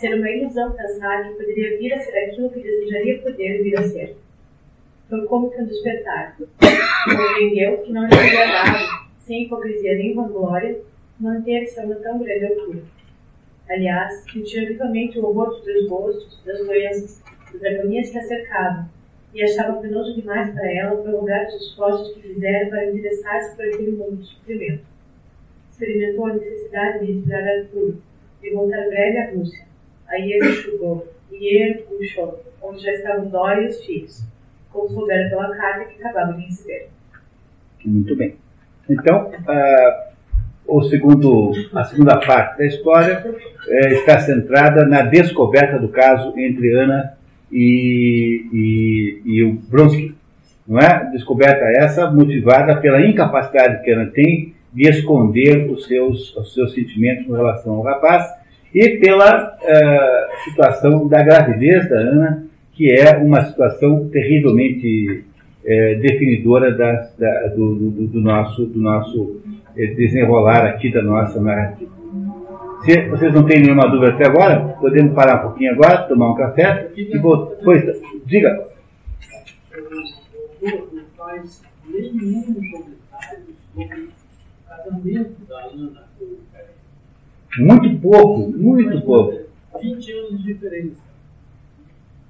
ser 0.00 0.14
uma 0.14 0.30
ilusão 0.30 0.72
pensar 0.72 1.24
que 1.24 1.34
poderia 1.34 1.78
vir 1.78 1.92
a 1.92 1.98
ser 1.98 2.16
aquilo 2.18 2.50
que 2.50 2.60
desejaria 2.60 3.18
poder 3.18 3.62
vir 3.62 3.78
a 3.78 3.82
ser. 3.82 4.16
Foi 5.10 5.26
como 5.26 5.50
que 5.50 5.60
um 5.60 5.66
despertar. 5.66 6.36
Compreendeu 7.04 7.78
que 7.82 7.92
não 7.92 8.06
lhe 8.06 8.08
dado, 8.08 8.78
sem 9.18 9.44
hipocrisia 9.44 9.94
nem 9.94 10.14
vanglória, 10.14 10.80
manter-se 11.18 11.78
a 11.80 11.94
tão 11.96 12.18
grande 12.18 12.46
altura. 12.46 12.82
Aliás, 13.68 14.24
sentia 14.30 14.66
vivamente 14.66 15.18
o 15.18 15.26
horror 15.26 15.50
dos 15.50 15.64
desgostos, 15.64 16.40
das 16.44 16.58
doenças, 16.58 17.22
das 17.52 17.64
agonias 17.64 18.10
que 18.10 18.18
a 18.18 18.22
cercavam, 18.22 18.88
e 19.34 19.42
achava 19.42 19.80
penoso 19.80 20.14
demais 20.14 20.54
para 20.54 20.72
ela 20.72 21.02
prolongar 21.02 21.46
os 21.46 21.54
esforços 21.54 22.14
que 22.14 22.22
fizeram 22.22 22.70
para 22.70 22.90
interessar-se 22.90 23.56
por 23.56 23.64
aquele 23.64 23.92
mundo 23.92 24.16
de 24.16 24.26
sofrimento. 24.26 24.84
Experimentou 25.70 26.26
a 26.26 26.34
necessidade 26.34 27.04
de 27.04 27.12
respirar 27.12 27.42
ar 27.42 27.64
puro, 27.66 28.02
de 28.40 28.50
voltar 28.50 28.86
breve 28.88 29.18
à 29.18 29.30
Rússia. 29.30 29.66
Aí 30.08 30.32
ele 30.32 30.48
enxugou, 30.48 31.08
e 31.32 31.56
ele 31.56 31.82
puxou, 31.82 32.42
onde 32.62 32.82
já 32.82 32.92
estavam 32.92 33.28
Dória 33.28 33.62
e 33.62 33.68
os 33.68 33.84
filhos, 33.84 34.22
como 34.72 34.88
soubera 34.88 35.28
pela 35.28 35.54
carta 35.56 35.84
que 35.86 36.02
acabava 36.02 36.34
de 36.34 36.46
receber. 36.46 36.88
Muito 37.84 38.16
bem. 38.16 38.36
Então, 38.88 39.28
uh, 39.28 40.15
o 40.66 40.82
segundo, 40.82 41.52
a 41.74 41.84
segunda 41.84 42.16
parte 42.18 42.58
da 42.58 42.66
história 42.66 43.24
uh, 43.26 43.86
está 43.92 44.18
centrada 44.20 44.84
na 44.86 45.02
descoberta 45.02 45.78
do 45.78 45.88
caso 45.88 46.32
entre 46.36 46.74
Ana 46.74 47.14
e, 47.50 48.46
e, 48.52 49.22
e 49.24 49.42
o 49.44 49.52
Bronsky. 49.52 50.14
Não 50.66 50.80
é? 50.80 51.10
Descoberta 51.12 51.64
essa 51.78 52.10
motivada 52.10 52.76
pela 52.80 53.06
incapacidade 53.06 53.84
que 53.84 53.90
ela 53.90 54.06
tem 54.06 54.54
de 54.72 54.88
esconder 54.88 55.70
os 55.70 55.86
seus, 55.86 56.36
os 56.36 56.52
seus 56.52 56.74
sentimentos 56.74 57.24
com 57.24 57.32
relação 57.32 57.74
ao 57.74 57.82
rapaz 57.82 58.26
e 58.74 58.98
pela 58.98 59.56
uh, 59.56 60.44
situação 60.44 61.08
da 61.08 61.22
gravidez 61.22 61.88
da 61.88 61.96
Ana, 61.96 62.46
que 62.72 62.90
é 62.90 63.16
uma 63.16 63.42
situação 63.44 64.08
terrivelmente 64.08 65.24
uh, 65.64 66.00
definidora 66.00 66.72
da, 66.72 67.08
da, 67.18 67.46
do, 67.48 67.74
do, 67.74 68.06
do, 68.08 68.20
nosso, 68.20 68.66
do 68.66 68.80
nosso 68.80 69.40
desenrolar 69.76 70.66
aqui 70.66 70.90
da 70.90 71.02
nossa 71.02 71.40
narrativa. 71.40 71.90
Se 72.84 73.08
vocês 73.08 73.32
não 73.32 73.44
têm 73.44 73.60
nenhuma 73.60 73.88
dúvida 73.88 74.12
até 74.12 74.26
agora, 74.26 74.76
podemos 74.80 75.14
parar 75.14 75.40
um 75.40 75.48
pouquinho 75.48 75.72
agora, 75.72 76.02
tomar 76.02 76.30
um 76.30 76.34
café 76.34 76.90
e 76.96 77.18
vou. 77.18 77.56
Pois, 77.64 77.84
diga. 78.24 78.66
nenhum 81.88 82.42
comentário 82.42 83.44
sobre 83.74 84.02
o 84.04 84.68
casamento 84.68 85.46
da 85.48 85.60
Ana 85.64 86.06
muito 87.58 87.98
pouco, 88.00 88.50
muito 88.50 89.00
pouco. 89.02 89.46
20 89.80 90.12
anos 90.12 90.38
de 90.38 90.52
diferença. 90.52 91.00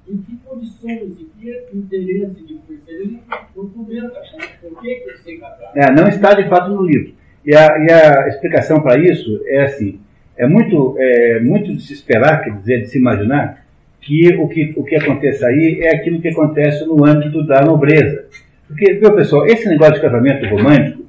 Em 0.07 0.17
que 0.17 0.37
condições, 0.37 1.19
em 1.19 1.25
que 1.25 1.67
interesse 1.73 2.41
de 2.43 2.59
ele 2.87 3.19
não 3.55 3.69
comenta 3.69 4.21
por 4.61 4.81
que, 4.81 5.37
casaram. 5.37 5.71
É, 5.75 5.91
não 5.93 6.07
está 6.07 6.33
de 6.33 6.47
fato 6.47 6.71
no 6.71 6.83
livro. 6.83 7.13
E 7.47 7.55
a, 7.55 7.77
e 7.79 7.91
a 7.91 8.27
explicação 8.27 8.81
para 8.81 8.99
isso 8.99 9.41
é 9.47 9.63
assim: 9.63 9.99
é 10.37 10.45
muito, 10.45 10.97
é, 10.99 11.39
muito 11.39 11.73
de 11.73 11.81
se 11.81 11.93
esperar, 11.93 12.43
quer 12.43 12.51
dizer, 12.57 12.81
de 12.81 12.87
se 12.89 12.97
imaginar, 12.97 13.65
que 14.01 14.35
o 14.35 14.49
que, 14.49 14.73
o 14.75 14.83
que 14.83 14.95
aconteça 14.97 15.47
aí 15.47 15.79
é 15.81 15.95
aquilo 15.95 16.21
que 16.21 16.27
acontece 16.27 16.85
no 16.85 17.05
âmbito 17.05 17.41
da 17.47 17.61
nobreza. 17.61 18.25
Porque, 18.67 18.95
viu, 18.95 19.15
pessoal, 19.15 19.47
esse 19.47 19.69
negócio 19.69 19.95
de 19.95 20.01
casamento 20.01 20.45
romântico 20.47 21.07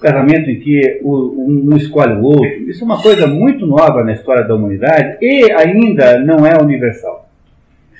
casamento 0.00 0.48
em 0.48 0.60
que 0.60 1.00
um 1.02 1.76
escolhe 1.76 2.14
o 2.14 2.22
outro, 2.22 2.70
isso 2.70 2.82
é 2.82 2.84
uma 2.84 3.02
coisa 3.02 3.26
muito 3.26 3.66
nova 3.66 4.04
na 4.04 4.12
história 4.12 4.46
da 4.46 4.54
humanidade 4.54 5.18
e 5.20 5.50
ainda 5.52 6.20
não 6.20 6.46
é 6.46 6.56
universal. 6.62 7.28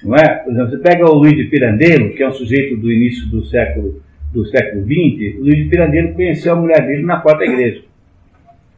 Não 0.02 0.14
é? 0.14 0.28
Por 0.28 0.52
exemplo, 0.52 0.70
você 0.70 0.78
pega 0.78 1.04
o 1.04 1.14
Luiz 1.14 1.36
de 1.36 1.44
Pirandello, 1.44 2.10
que 2.10 2.22
é 2.22 2.28
um 2.28 2.32
sujeito 2.32 2.76
do 2.76 2.92
início 2.92 3.26
do 3.26 3.44
século 3.44 4.00
do 4.32 4.44
século 4.46 4.82
XX, 4.82 5.38
Luiz 5.38 5.56
de 5.56 5.64
Pirandello 5.64 6.14
conheceu 6.14 6.52
a 6.52 6.56
mulher 6.56 6.86
dele 6.86 7.02
na 7.02 7.18
porta 7.18 7.38
da 7.38 7.46
igreja. 7.46 7.82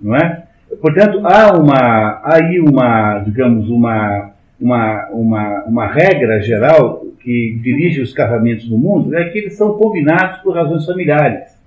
Não 0.00 0.16
é? 0.16 0.44
Portanto, 0.80 1.20
há 1.24 1.56
uma 1.56 2.20
aí 2.24 2.60
uma, 2.60 3.18
digamos, 3.20 3.68
uma 3.68 4.30
uma, 4.60 5.08
uma, 5.10 5.64
uma 5.64 5.86
regra 5.86 6.38
geral 6.42 7.02
que 7.20 7.58
dirige 7.62 8.02
os 8.02 8.12
casamentos 8.12 8.68
no 8.68 8.76
mundo, 8.76 9.16
é 9.16 9.24
que 9.30 9.38
eles 9.38 9.54
são 9.54 9.72
combinados 9.72 10.40
por 10.42 10.54
razões 10.54 10.84
familiares 10.84 11.60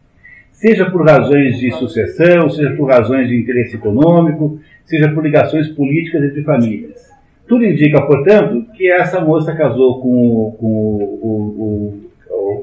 seja 0.53 0.89
por 0.89 1.05
razões 1.05 1.60
de 1.60 1.72
sucessão, 1.72 2.49
seja 2.49 2.73
por 2.76 2.88
razões 2.88 3.27
de 3.27 3.35
interesse 3.35 3.76
econômico, 3.76 4.60
seja 4.85 5.10
por 5.11 5.22
ligações 5.22 5.68
políticas 5.68 6.23
entre 6.23 6.41
famílias. 6.41 7.11
Tudo 7.45 7.65
indica, 7.65 8.01
portanto, 8.01 8.65
que 8.73 8.89
essa 8.89 9.19
moça 9.19 9.53
casou 9.53 9.99
com, 9.99 10.55
com 10.57 10.68
o, 10.68 11.27
o, 11.27 12.02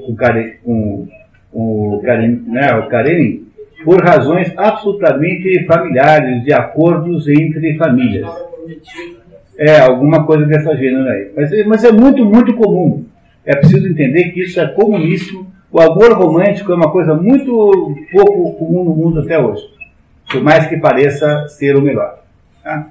com, 0.06 0.16
com, 0.64 1.08
com 1.52 1.94
o, 1.96 2.02
Karim, 2.02 2.44
né, 2.46 2.68
o 2.74 3.84
por 3.84 4.02
razões 4.04 4.52
absolutamente 4.56 5.64
familiares, 5.66 6.44
de 6.44 6.52
acordos 6.52 7.28
entre 7.28 7.76
famílias. 7.78 8.28
É, 9.58 9.80
alguma 9.80 10.24
coisa 10.24 10.46
dessa 10.46 10.76
gênero 10.76 11.08
aí. 11.08 11.30
Mas, 11.36 11.66
mas 11.66 11.84
é 11.84 11.92
muito, 11.92 12.24
muito 12.24 12.54
comum. 12.54 13.04
É 13.44 13.56
preciso 13.56 13.88
entender 13.88 14.30
que 14.30 14.42
isso 14.42 14.60
é 14.60 14.66
comuníssimo 14.66 15.50
o 15.72 15.80
amor 15.80 16.12
romântico 16.14 16.72
é 16.72 16.74
uma 16.74 16.90
coisa 16.90 17.14
muito 17.14 17.94
pouco 18.10 18.54
comum 18.54 18.84
no 18.84 18.94
mundo 18.94 19.20
até 19.20 19.38
hoje, 19.38 19.62
por 20.28 20.42
mais 20.42 20.66
que 20.66 20.76
pareça 20.76 21.46
ser 21.46 21.76
o 21.76 21.80
melhor. 21.80 22.18
Tá? 22.62 22.88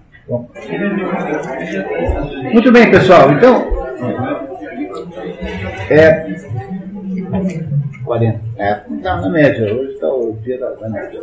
Muito 2.53 2.71
bem, 2.71 2.89
pessoal. 2.89 3.33
Então, 3.33 3.67
é 5.89 6.25
40. 7.23 8.41
É, 8.57 8.81
não, 8.89 9.21
na 9.21 9.29
média. 9.29 9.73
Hoje 9.73 9.93
está 9.93 10.07
o 10.07 10.37
dia 10.43 10.59
da 10.59 10.89
média. 10.89 11.19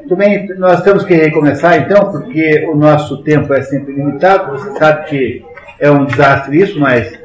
Muito 0.00 0.16
bem, 0.16 0.48
nós 0.58 0.82
temos 0.82 1.04
que 1.04 1.14
recomeçar 1.14 1.78
então, 1.78 2.10
porque 2.10 2.66
o 2.66 2.74
nosso 2.74 3.22
tempo 3.22 3.52
é 3.54 3.62
sempre 3.62 3.94
limitado. 3.94 4.52
Você 4.52 4.78
sabe 4.78 5.08
que 5.08 5.44
é 5.78 5.90
um 5.90 6.04
desastre 6.04 6.60
isso, 6.60 6.78
mas 6.80 7.18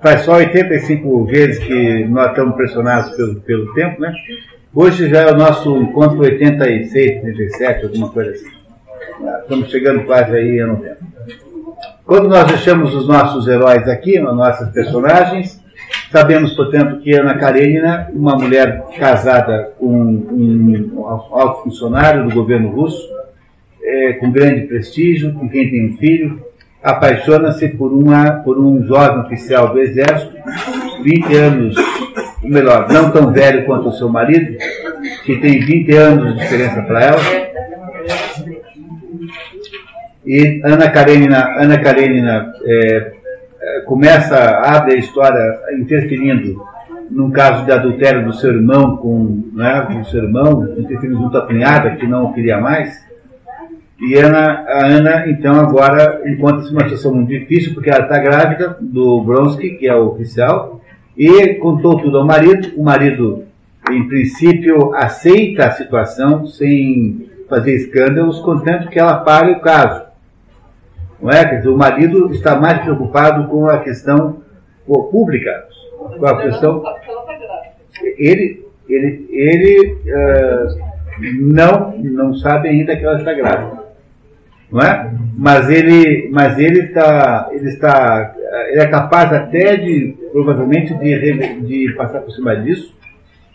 faz 0.00 0.22
só 0.22 0.36
85 0.36 1.24
vezes 1.26 1.58
que 1.62 2.04
nós 2.06 2.30
estamos 2.30 2.56
pressionados 2.56 3.14
pelo, 3.16 3.40
pelo 3.42 3.74
tempo, 3.74 4.00
né? 4.00 4.12
Hoje 4.74 5.08
já 5.08 5.20
é 5.20 5.30
o 5.30 5.36
nosso 5.36 5.76
encontro 5.76 6.20
86, 6.20 7.24
87, 7.24 7.84
alguma 7.84 8.10
coisa 8.10 8.30
assim. 8.30 8.50
Estamos 9.42 9.70
chegando 9.70 10.04
quase 10.04 10.34
aí 10.34 10.60
a 10.60 10.66
novembro. 10.66 10.98
Quando 12.04 12.28
nós 12.28 12.46
deixamos 12.46 12.94
os 12.94 13.06
nossos 13.06 13.46
heróis 13.46 13.86
aqui, 13.86 14.18
as 14.18 14.34
nossas 14.34 14.70
personagens, 14.70 15.61
sabemos, 16.10 16.52
portanto, 16.54 17.00
que 17.00 17.14
Ana 17.14 17.34
Karenina, 17.34 18.10
uma 18.12 18.36
mulher 18.36 18.84
casada 18.98 19.72
com 19.78 19.88
um 19.90 21.04
alto 21.06 21.64
funcionário 21.64 22.28
do 22.28 22.34
governo 22.34 22.70
russo, 22.70 23.08
é, 23.82 24.12
com 24.14 24.30
grande 24.30 24.62
prestígio, 24.62 25.32
com 25.34 25.48
quem 25.48 25.70
tem 25.70 25.88
um 25.88 25.96
filho, 25.96 26.40
apaixona-se 26.82 27.68
por, 27.68 27.92
uma, 27.92 28.30
por 28.44 28.58
um 28.58 28.84
jovem 28.84 29.20
oficial 29.20 29.72
do 29.72 29.80
exército, 29.80 30.36
20 31.02 31.34
anos, 31.34 31.76
melhor, 32.42 32.88
não 32.90 33.10
tão 33.10 33.32
velho 33.32 33.64
quanto 33.64 33.88
o 33.88 33.92
seu 33.92 34.08
marido, 34.08 34.58
que 35.24 35.36
tem 35.36 35.60
20 35.60 35.92
anos 35.96 36.34
de 36.34 36.40
diferença 36.40 36.82
para 36.82 37.04
ela. 37.04 37.20
E 40.24 40.60
Ana 40.64 40.88
Karenina, 40.90 41.54
Ana 41.58 41.78
Karenina 41.78 42.52
é, 42.64 43.12
é, 43.62 43.80
começa, 43.82 44.36
abre 44.36 44.94
a 44.94 44.98
história 44.98 45.60
interferindo 45.78 46.60
num 47.08 47.30
caso 47.30 47.64
de 47.64 47.72
adultério 47.72 48.24
do 48.24 48.32
seu 48.32 48.50
irmão 48.52 48.96
com, 48.96 49.50
né, 49.52 49.86
o 50.00 50.04
seu 50.06 50.24
irmão, 50.24 50.64
interferindo 50.76 51.18
junto 51.18 51.36
à 51.36 51.46
cunhada 51.46 51.94
que 51.96 52.06
não 52.06 52.24
o 52.24 52.32
queria 52.32 52.58
mais. 52.60 53.06
E 54.00 54.16
Ana, 54.16 54.64
a 54.66 54.86
Ana, 54.86 55.28
então, 55.28 55.60
agora 55.60 56.22
encontra-se 56.26 56.72
numa 56.72 56.82
situação 56.82 57.14
muito 57.14 57.28
difícil, 57.28 57.72
porque 57.72 57.88
ela 57.88 58.02
está 58.02 58.18
grávida 58.18 58.76
do 58.80 59.20
Bronsky, 59.20 59.76
que 59.76 59.86
é 59.86 59.94
o 59.94 60.08
oficial, 60.08 60.80
e 61.16 61.54
contou 61.54 61.96
tudo 61.98 62.18
ao 62.18 62.26
marido. 62.26 62.72
O 62.76 62.82
marido, 62.82 63.44
em 63.88 64.08
princípio, 64.08 64.92
aceita 64.94 65.66
a 65.66 65.70
situação 65.70 66.46
sem 66.46 67.28
fazer 67.48 67.76
escândalos, 67.76 68.40
contanto 68.40 68.88
que 68.88 68.98
ela 68.98 69.18
pare 69.18 69.52
o 69.52 69.60
caso. 69.60 70.11
Não 71.22 71.30
é? 71.30 71.48
Quer 71.48 71.56
dizer, 71.58 71.68
o 71.68 71.76
marido 71.76 72.30
está 72.32 72.58
mais 72.58 72.80
preocupado 72.82 73.48
com 73.48 73.68
a 73.68 73.78
questão 73.78 74.42
pública, 74.86 75.68
com 76.18 76.26
a 76.26 76.42
questão. 76.42 76.82
Ele, 78.18 78.66
ele, 78.88 79.26
ele 79.30 79.98
uh, 80.06 80.92
não, 81.40 81.96
não 81.98 82.34
sabe 82.34 82.68
ainda 82.68 82.96
que 82.96 83.04
ela 83.04 83.18
está 83.18 83.32
grávida 83.32 83.82
não 84.72 84.80
é? 84.80 85.10
Mas 85.36 85.68
ele, 85.68 86.30
mas 86.32 86.58
ele 86.58 86.80
está, 86.80 87.50
ele 87.52 87.68
está, 87.68 88.34
ele 88.68 88.80
é 88.80 88.86
capaz 88.86 89.30
até 89.32 89.76
de, 89.76 90.16
provavelmente, 90.32 90.94
de, 90.94 91.60
de 91.60 91.92
passar 91.94 92.20
por 92.20 92.30
cima 92.32 92.56
disso 92.56 92.96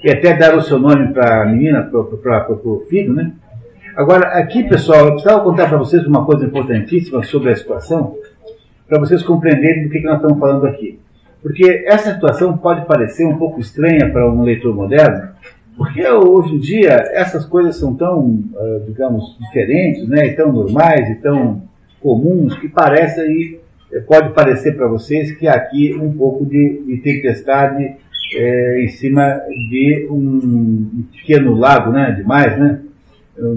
e 0.03 0.11
até 0.11 0.33
dar 0.33 0.55
o 0.55 0.61
seu 0.61 0.77
nome 0.77 1.11
para 1.11 1.41
a 1.41 1.45
menina, 1.45 1.81
para 1.81 2.53
o 2.53 2.85
filho, 2.87 3.13
né? 3.13 3.31
Agora, 3.97 4.27
aqui, 4.37 4.63
pessoal, 4.63 5.07
eu 5.07 5.11
precisava 5.13 5.43
contar 5.43 5.67
para 5.67 5.79
vocês 5.79 6.05
uma 6.05 6.23
coisa 6.23 6.45
importantíssima 6.45 7.23
sobre 7.23 7.49
a 7.49 7.55
situação, 7.55 8.15
para 8.87 8.99
vocês 8.99 9.23
compreenderem 9.23 9.85
do 9.85 9.89
que, 9.89 9.99
que 9.99 10.05
nós 10.05 10.17
estamos 10.17 10.37
falando 10.37 10.67
aqui. 10.67 10.99
Porque 11.41 11.83
essa 11.87 12.13
situação 12.13 12.55
pode 12.55 12.85
parecer 12.85 13.25
um 13.25 13.39
pouco 13.39 13.59
estranha 13.59 14.07
para 14.11 14.31
um 14.31 14.43
leitor 14.43 14.75
moderno, 14.75 15.29
porque 15.75 16.07
hoje 16.07 16.53
em 16.53 16.59
dia 16.59 16.91
essas 17.11 17.43
coisas 17.43 17.75
são 17.77 17.95
tão, 17.95 18.43
ah, 18.55 18.81
digamos, 18.85 19.35
diferentes, 19.39 20.07
né, 20.07 20.27
e 20.27 20.35
tão 20.35 20.53
normais 20.53 21.09
e 21.09 21.15
tão 21.15 21.63
comuns 21.99 22.55
que 22.59 22.69
parece 22.69 23.19
aí, 23.19 23.59
eh, 23.91 23.99
pode 24.01 24.29
parecer 24.29 24.77
para 24.77 24.85
vocês 24.85 25.31
que 25.31 25.47
aqui 25.47 25.95
um 25.99 26.13
pouco 26.13 26.45
de, 26.45 26.83
de 26.85 26.97
tempestade 26.97 27.95
é, 28.35 28.83
em 28.83 28.89
cima 28.89 29.41
de 29.71 30.07
um 30.11 31.03
pequeno 31.11 31.55
lago, 31.55 31.91
né, 31.91 32.11
demais, 32.11 32.59
né, 32.59 32.81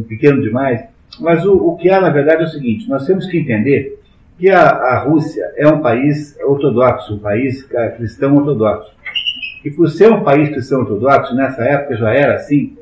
pequeno 0.08 0.42
demais. 0.42 0.84
Mas 1.18 1.44
o, 1.44 1.54
o 1.54 1.76
que 1.76 1.90
há 1.90 2.00
na 2.00 2.10
verdade 2.10 2.42
é 2.42 2.46
o 2.46 2.48
seguinte: 2.48 2.88
nós 2.88 3.06
temos 3.06 3.26
que 3.26 3.38
entender 3.38 3.98
que 4.38 4.48
a, 4.50 4.62
a 4.62 4.98
Rússia 5.04 5.44
é 5.56 5.68
um 5.68 5.80
país 5.80 6.36
ortodoxo, 6.42 7.14
um 7.14 7.18
país 7.18 7.62
cristão 7.96 8.36
ortodoxo. 8.36 8.90
E 9.64 9.70
por 9.70 9.88
ser 9.90 10.10
um 10.10 10.22
país 10.22 10.48
cristão 10.48 10.80
ortodoxo, 10.80 11.34
nessa 11.34 11.62
época 11.62 11.96
já 11.96 12.10
era 12.10 12.34
assim, 12.34 12.74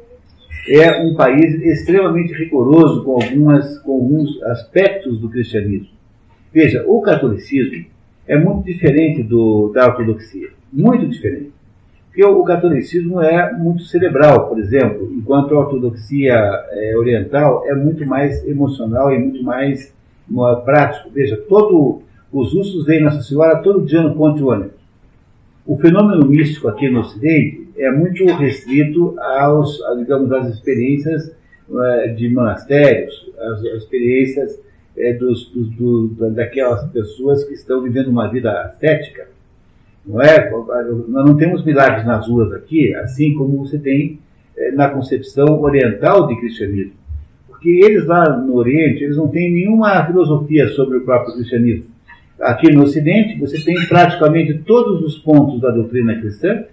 é 0.69 1.03
um 1.03 1.15
país 1.15 1.55
extremamente 1.63 2.33
rigoroso 2.33 3.03
com, 3.03 3.13
algumas, 3.15 3.79
com 3.79 3.93
alguns 3.93 4.41
aspectos 4.45 5.19
do 5.19 5.29
cristianismo. 5.29 5.89
Veja, 6.53 6.85
o 6.87 7.01
catolicismo 7.01 7.87
é 8.27 8.39
muito 8.39 8.65
diferente 8.65 9.23
do, 9.23 9.73
da 9.75 9.87
ortodoxia, 9.87 10.51
muito 10.73 11.09
diferente. 11.09 11.53
Porque 12.19 12.33
o, 12.33 12.43
catolicismo 12.43 13.23
é 13.23 13.53
muito 13.57 13.85
cerebral, 13.85 14.49
por 14.49 14.59
exemplo, 14.59 15.09
enquanto 15.15 15.55
a 15.55 15.61
ortodoxia 15.61 16.35
é, 16.35 16.97
oriental 16.97 17.63
é 17.65 17.77
muito 17.77 18.05
mais 18.05 18.45
emocional 18.45 19.15
e 19.15 19.21
muito 19.21 19.41
mais 19.45 19.95
prático. 20.65 21.11
Veja, 21.11 21.37
todo, 21.49 22.03
os 22.33 22.53
russos 22.53 22.85
veem 22.85 23.05
Nossa 23.05 23.23
Senhora 23.23 23.63
todo 23.63 23.87
dia 23.87 24.03
no 24.03 24.17
ponte 24.17 24.43
ônibus. 24.43 24.73
O 25.65 25.77
fenômeno 25.77 26.27
místico 26.27 26.67
aqui 26.67 26.91
no 26.91 27.03
Ocidente 27.03 27.69
é 27.77 27.89
muito 27.93 28.25
restrito 28.25 29.15
aos, 29.21 29.79
digamos, 29.99 30.33
às 30.33 30.49
experiências 30.49 31.33
uh, 31.69 32.17
de 32.17 32.29
monastérios, 32.31 33.31
às, 33.39 33.65
às 33.65 33.83
experiências 33.85 34.61
é, 34.97 35.13
dos, 35.13 35.53
do, 35.53 36.09
daquelas 36.33 36.85
pessoas 36.91 37.45
que 37.45 37.55
estão 37.55 37.81
vivendo 37.81 38.09
uma 38.09 38.27
vida 38.27 38.61
ascética. 38.63 39.38
Não 40.09 40.23
é? 40.23 40.51
Nós 40.51 41.27
não 41.27 41.37
temos 41.37 41.63
milagres 41.63 42.07
nas 42.07 42.27
ruas 42.27 42.51
aqui, 42.55 42.95
assim 42.95 43.35
como 43.35 43.59
você 43.59 43.79
tem 43.79 44.19
é, 44.57 44.73
na 44.73 44.89
concepção 44.89 45.61
oriental 45.61 46.27
de 46.27 46.41
cristianismo. 46.41 46.95
Porque 47.47 47.69
eles 47.69 48.07
lá 48.07 48.25
no 48.39 48.55
Oriente, 48.57 49.05
eles 49.05 49.19
não 49.19 49.29
têm 49.29 49.53
nenhuma 49.53 50.03
filosofia 50.07 50.69
sobre 50.69 50.97
o 50.97 51.03
próprio 51.03 51.35
cristianismo. 51.35 51.91
Aqui 52.41 52.73
no 52.73 52.85
Ocidente, 52.85 53.39
você 53.39 53.63
tem 53.63 53.75
praticamente 53.87 54.55
todos 54.61 55.03
os 55.03 55.19
pontos 55.19 55.61
da 55.61 55.71
doutrina 55.71 56.15
cristã 56.15 56.65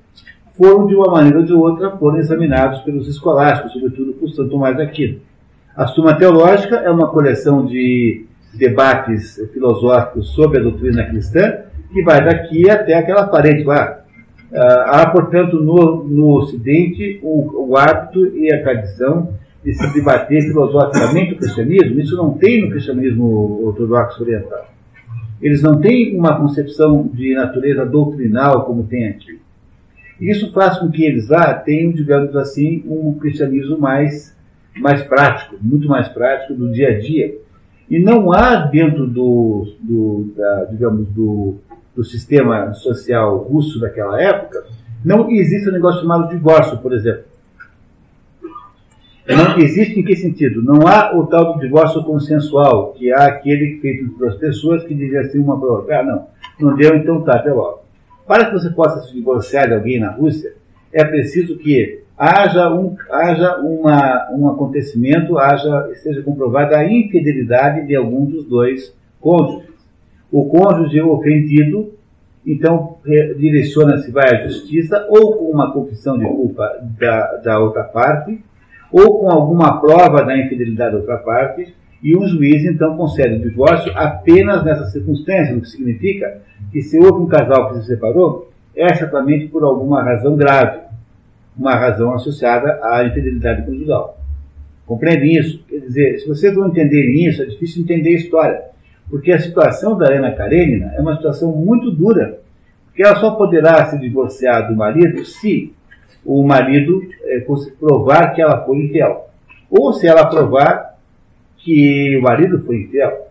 foram, 0.57 0.87
de 0.87 0.95
uma 0.95 1.11
maneira 1.11 1.39
ou 1.39 1.43
de 1.43 1.53
outra, 1.53 1.91
foram 1.97 2.17
examinados 2.17 2.79
pelos 2.81 3.07
escolásticos, 3.09 3.73
sobretudo 3.73 4.13
por 4.13 4.29
Santo 4.29 4.51
Tomás 4.51 4.79
Aquino. 4.79 5.19
A 5.75 5.87
Suma 5.87 6.13
Teológica 6.13 6.77
é 6.77 6.89
uma 6.89 7.09
coleção 7.09 7.65
de 7.65 8.25
debates 8.53 9.37
filosóficos 9.51 10.29
sobre 10.29 10.59
a 10.59 10.61
doutrina 10.61 11.03
cristã 11.03 11.65
que 11.91 12.03
vai 12.03 12.23
daqui 12.23 12.69
até 12.69 12.95
aquela 12.95 13.27
parede 13.27 13.63
lá. 13.63 14.01
Ah, 14.53 15.01
há, 15.01 15.09
portanto, 15.09 15.61
no, 15.61 16.03
no 16.03 16.37
Ocidente 16.37 17.19
o, 17.21 17.69
o 17.69 17.77
hábito 17.77 18.25
e 18.37 18.53
a 18.53 18.61
tradição 18.61 19.33
de 19.63 19.73
se 19.73 19.93
debater 19.93 20.43
filosoficamente 20.43 21.33
o 21.33 21.37
cristianismo. 21.37 21.99
Isso 21.99 22.15
não 22.15 22.33
tem 22.33 22.61
no 22.61 22.69
cristianismo 22.69 23.65
ortodoxo 23.65 24.21
oriental. 24.21 24.69
Eles 25.41 25.61
não 25.61 25.79
têm 25.81 26.17
uma 26.17 26.39
concepção 26.39 27.09
de 27.13 27.33
natureza 27.33 27.85
doutrinal 27.85 28.65
como 28.65 28.83
tem 28.83 29.07
aqui. 29.07 29.39
Isso 30.21 30.53
faz 30.53 30.77
com 30.77 30.89
que 30.89 31.03
eles 31.03 31.27
lá 31.27 31.53
tenham, 31.53 31.91
digamos 31.91 32.35
assim, 32.35 32.83
um 32.87 33.13
cristianismo 33.19 33.77
mais 33.77 34.35
mais 34.77 35.01
prático, 35.03 35.55
muito 35.61 35.87
mais 35.87 36.09
prático 36.09 36.53
do 36.53 36.71
dia 36.71 36.89
a 36.89 36.99
dia. 36.99 37.37
E 37.89 37.99
não 37.99 38.31
há 38.31 38.55
dentro 38.55 39.07
do, 39.07 39.73
do 39.79 40.33
da, 40.35 40.65
digamos, 40.65 41.07
do, 41.09 41.55
do 41.95 42.03
sistema 42.03 42.73
social 42.73 43.37
russo 43.37 43.79
daquela 43.79 44.21
época, 44.21 44.65
não 45.03 45.29
existe 45.29 45.69
um 45.69 45.73
negócio 45.73 46.01
chamado 46.01 46.29
divórcio, 46.29 46.77
por 46.79 46.93
exemplo. 46.93 47.23
Não 49.27 49.57
existe 49.57 49.99
em 49.99 50.03
que 50.03 50.15
sentido? 50.15 50.61
Não 50.61 50.87
há 50.87 51.15
o 51.17 51.25
tal 51.25 51.53
do 51.53 51.59
divórcio 51.59 52.03
consensual, 52.03 52.93
que 52.93 53.11
há 53.11 53.25
aquele 53.25 53.79
feito 53.79 54.05
duas 54.17 54.35
pessoas 54.35 54.83
que 54.83 54.93
dizia 54.93 55.21
assim 55.21 55.39
uma 55.39 55.59
para 55.59 55.69
outra. 55.69 55.99
Ah, 55.99 56.03
não, 56.03 56.27
não 56.59 56.75
deu, 56.75 56.95
então 56.95 57.21
tá, 57.21 57.37
até 57.37 57.51
logo. 57.51 57.83
Para 58.27 58.45
que 58.45 58.53
você 58.53 58.69
possa 58.69 59.01
se 59.01 59.13
divorciar 59.13 59.67
de 59.67 59.73
alguém 59.73 59.99
na 59.99 60.11
Rússia, 60.11 60.53
é 60.93 61.03
preciso 61.03 61.57
que 61.57 62.01
haja 62.17 62.71
um, 62.71 62.95
haja 63.09 63.57
uma, 63.57 64.29
um 64.31 64.47
acontecimento, 64.47 65.37
haja, 65.37 65.91
seja 65.95 66.21
comprovada 66.21 66.77
a 66.77 66.85
infidelidade 66.85 67.85
de 67.85 67.95
algum 67.95 68.25
dos 68.25 68.45
dois 68.45 68.95
cônjuges. 69.19 69.74
O 70.31 70.45
cônjuge 70.45 71.01
ofendido, 71.01 71.93
então, 72.45 72.97
direciona-se, 73.37 74.11
vai 74.11 74.35
à 74.35 74.43
justiça, 74.43 75.05
ou 75.09 75.37
com 75.37 75.45
uma 75.51 75.71
confissão 75.71 76.17
de 76.17 76.25
culpa 76.25 76.69
da, 76.99 77.37
da 77.37 77.59
outra 77.59 77.83
parte, 77.83 78.39
ou 78.91 79.19
com 79.19 79.29
alguma 79.29 79.79
prova 79.79 80.23
da 80.23 80.37
infidelidade 80.37 80.91
da 80.91 80.99
outra 80.99 81.17
parte, 81.17 81.73
e 82.03 82.15
um 82.15 82.27
juiz, 82.27 82.63
então, 82.65 82.95
concede 82.97 83.35
o 83.35 83.49
divórcio 83.49 83.91
apenas 83.95 84.63
nessa 84.63 84.85
circunstância, 84.85 85.55
o 85.55 85.61
que 85.61 85.69
significa 85.69 86.41
que 86.71 86.81
se 86.81 86.97
houve 86.99 87.23
um 87.23 87.27
casal 87.27 87.69
que 87.69 87.79
se 87.79 87.87
separou, 87.87 88.51
é 88.75 88.93
certamente 88.93 89.47
por 89.47 89.63
alguma 89.63 90.03
razão 90.03 90.35
grave 90.35 90.85
uma 91.57 91.73
razão 91.73 92.13
associada 92.13 92.79
à 92.83 93.05
infidelidade 93.05 93.65
conjugal. 93.65 94.19
Compreendem 94.85 95.37
isso? 95.37 95.63
Quer 95.67 95.79
dizer, 95.79 96.19
se 96.19 96.27
vocês 96.27 96.55
não 96.55 96.67
entenderem 96.67 97.25
isso, 97.25 97.41
é 97.41 97.45
difícil 97.45 97.81
entender 97.81 98.09
a 98.09 98.17
história. 98.17 98.61
Porque 99.09 99.31
a 99.31 99.39
situação 99.39 99.97
da 99.97 100.07
Helena 100.07 100.31
Karenina 100.31 100.93
é 100.95 101.01
uma 101.01 101.15
situação 101.15 101.51
muito 101.51 101.91
dura. 101.91 102.39
Porque 102.85 103.03
ela 103.03 103.15
só 103.15 103.31
poderá 103.31 103.85
se 103.85 103.99
divorciar 103.99 104.67
do 104.67 104.75
marido 104.75 105.23
se 105.25 105.73
o 106.25 106.43
marido 106.43 107.03
é, 107.23 107.45
provar 107.79 108.33
que 108.33 108.41
ela 108.41 108.65
foi 108.65 108.77
infiel. 108.77 109.29
Ou 109.69 109.93
se 109.93 110.07
ela 110.07 110.25
provar 110.25 110.95
que 111.57 112.17
o 112.17 112.21
marido 112.21 112.63
foi 112.65 112.81
infiel. 112.81 113.27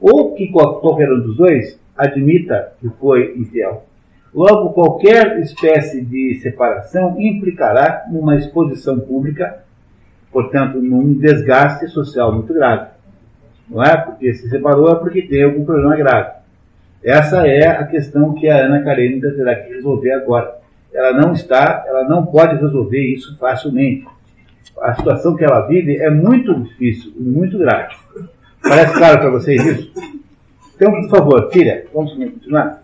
Ou 0.00 0.34
que 0.34 0.48
qualquer 0.48 1.12
um 1.12 1.20
dos 1.20 1.36
dois 1.36 1.78
admita 1.96 2.72
que 2.80 2.88
foi 2.98 3.34
infiel. 3.36 3.84
Logo, 4.34 4.70
qualquer 4.70 5.38
espécie 5.40 6.02
de 6.02 6.40
separação 6.40 7.20
implicará 7.20 8.06
numa 8.10 8.34
exposição 8.36 8.98
pública, 8.98 9.62
portanto, 10.32 10.80
num 10.80 11.12
desgaste 11.12 11.86
social 11.88 12.32
muito 12.32 12.54
grave. 12.54 12.88
Não 13.72 13.82
é? 13.82 13.96
Porque 13.96 14.34
se 14.34 14.48
separou 14.50 14.92
é 14.92 14.94
porque 14.96 15.22
tem 15.22 15.42
algum 15.42 15.64
problema 15.64 15.96
grave. 15.96 16.42
Essa 17.02 17.46
é 17.46 17.66
a 17.66 17.84
questão 17.86 18.34
que 18.34 18.48
a 18.48 18.66
Ana 18.66 18.82
Karenina 18.82 19.30
terá 19.32 19.56
que 19.56 19.72
resolver 19.72 20.12
agora. 20.12 20.58
Ela 20.92 21.12
não 21.14 21.32
está, 21.32 21.84
ela 21.86 22.04
não 22.04 22.26
pode 22.26 22.60
resolver 22.60 23.00
isso 23.00 23.36
facilmente. 23.38 24.06
A 24.80 24.94
situação 24.94 25.34
que 25.34 25.44
ela 25.44 25.66
vive 25.66 25.96
é 25.96 26.10
muito 26.10 26.54
difícil, 26.62 27.12
muito 27.16 27.58
grave. 27.58 27.94
Parece 28.62 28.94
claro 28.94 29.18
para 29.18 29.30
vocês 29.30 29.64
isso? 29.64 29.92
Então, 30.76 30.92
por 30.92 31.10
favor, 31.10 31.50
filha, 31.50 31.86
vamos 31.92 32.12
continuar? 32.12 32.82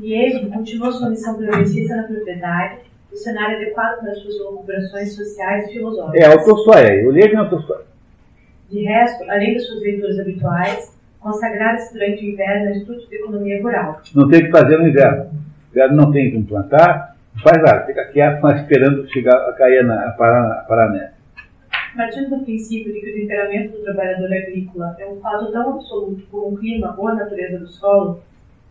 E 0.00 0.14
ele 0.14 0.48
continuou 0.50 0.92
sua 0.92 1.10
missão 1.10 1.36
progressista 1.36 1.96
na 1.96 2.04
propriedade, 2.04 2.80
o 3.12 3.16
cenário 3.16 3.56
adequado 3.56 4.00
para 4.00 4.14
suas 4.14 4.34
elaborações 4.36 5.14
sociais 5.14 5.68
e 5.68 5.72
filosóficas. 5.74 6.20
É, 6.20 6.34
o 6.34 6.44
Tolstói, 6.44 7.04
o 7.04 7.10
livro 7.10 7.36
é 7.36 7.42
o 7.42 7.50
Tolstói. 7.50 7.82
De 8.70 8.84
resto, 8.84 9.24
além 9.30 9.54
das 9.54 9.66
suas 9.66 9.80
leituras 9.80 10.18
habituais, 10.18 10.94
consagrara-se 11.20 11.92
durante 11.92 12.24
o 12.24 12.28
inverno 12.30 12.68
a 12.68 12.72
estudos 12.72 13.08
de 13.08 13.16
economia 13.16 13.62
rural. 13.62 14.02
Não 14.14 14.28
tem 14.28 14.40
o 14.40 14.44
que 14.44 14.50
fazer 14.50 14.76
no 14.76 14.88
inverno. 14.88 15.24
O 15.24 15.70
inverno 15.72 15.96
não 15.96 16.12
tem 16.12 16.32
como 16.32 16.44
plantar, 16.44 17.16
faz 17.42 17.62
nada, 17.62 17.86
fica 17.86 18.04
quieto, 18.06 18.40
mas 18.42 18.60
esperando 18.60 19.08
chegar 19.10 19.36
a 19.48 19.52
cair 19.54 19.84
na, 19.84 20.08
a 20.08 20.10
parar, 20.12 20.52
a 20.52 20.64
parar 20.64 20.90
neve. 20.90 21.12
Partindo 21.96 22.30
do 22.30 22.44
princípio 22.44 22.92
de 22.92 23.00
que 23.00 23.10
o 23.10 23.14
temperamento 23.14 23.76
do 23.76 23.84
trabalhador 23.84 24.32
agrícola 24.32 24.96
é 24.98 25.06
um 25.06 25.18
fato 25.20 25.50
tão 25.50 25.70
absoluto 25.70 26.22
como 26.30 26.54
o 26.54 26.58
clima 26.58 26.94
ou 26.98 27.08
a 27.08 27.14
natureza 27.14 27.58
do 27.58 27.66
solo, 27.66 28.22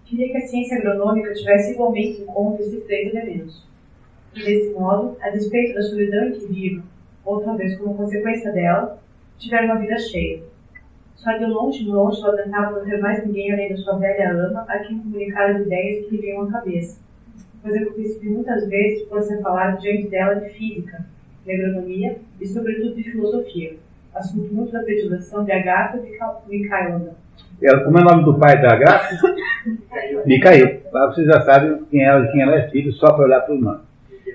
queria 0.05 0.29
que 0.29 0.37
a 0.37 0.47
ciência 0.47 0.77
agronômica 0.77 1.33
tivesse 1.33 1.73
igualmente 1.73 2.21
em 2.21 2.25
conta 2.25 2.61
esses 2.61 2.83
três 2.85 3.13
elementos. 3.13 3.65
E, 4.35 4.43
desse 4.43 4.73
modo, 4.73 5.17
a 5.21 5.31
despeito 5.31 5.73
da 5.73 5.81
solidão 5.81 6.27
em 6.27 6.31
que 6.33 6.45
vivo, 6.45 6.83
ou 7.25 7.41
talvez 7.41 7.75
como 7.77 7.95
consequência 7.95 8.51
dela, 8.51 8.99
tiver 9.37 9.65
uma 9.65 9.79
vida 9.79 9.97
cheia. 9.97 10.41
Só 11.15 11.31
de 11.37 11.45
longe 11.45 11.83
longe 11.85 12.21
ela 12.21 12.37
tentava 12.37 12.77
não 12.77 12.85
ter 12.85 12.99
mais 12.99 13.25
ninguém 13.25 13.51
além 13.51 13.69
da 13.69 13.77
sua 13.77 13.97
velha 13.97 14.31
ama 14.31 14.65
a 14.67 14.79
quem 14.79 14.99
comunicar 14.99 15.49
as 15.49 15.61
ideias 15.61 16.05
que 16.05 16.15
lhe 16.15 16.21
vinham 16.21 16.43
à 16.43 16.51
cabeça, 16.51 16.99
pois 17.61 17.75
eu 17.75 17.91
percebi 17.91 18.29
muitas 18.29 18.67
vezes 18.69 19.07
por 19.07 19.21
ser 19.21 19.41
falado 19.41 19.79
diante 19.81 20.07
dela 20.09 20.35
de 20.35 20.49
física, 20.49 21.05
de 21.43 21.51
agronomia 21.51 22.17
e, 22.39 22.47
sobretudo, 22.47 22.95
de 22.95 23.03
filosofia, 23.03 23.77
assunto 24.13 24.53
muito 24.53 24.71
da 24.71 24.83
predileção 24.83 25.43
de 25.43 25.51
Agatha 25.51 25.99
Mikhailovna. 26.47 27.15
Ela, 27.61 27.83
como 27.83 27.97
é 27.97 28.01
o 28.01 28.05
nome 28.05 28.23
do 28.23 28.37
pai 28.37 28.61
da 28.61 28.73
Agatha? 28.73 29.17
Micael. 30.25 30.81
Você 30.91 31.25
já 31.25 31.41
sabe 31.41 31.83
quem 31.89 32.03
ela, 32.03 32.27
quem 32.27 32.41
ela 32.41 32.55
é 32.55 32.69
filho, 32.69 32.91
só 32.93 33.13
para 33.13 33.25
olhar 33.25 33.41
para 33.41 33.55
o 33.55 33.59
nome. 33.59 33.86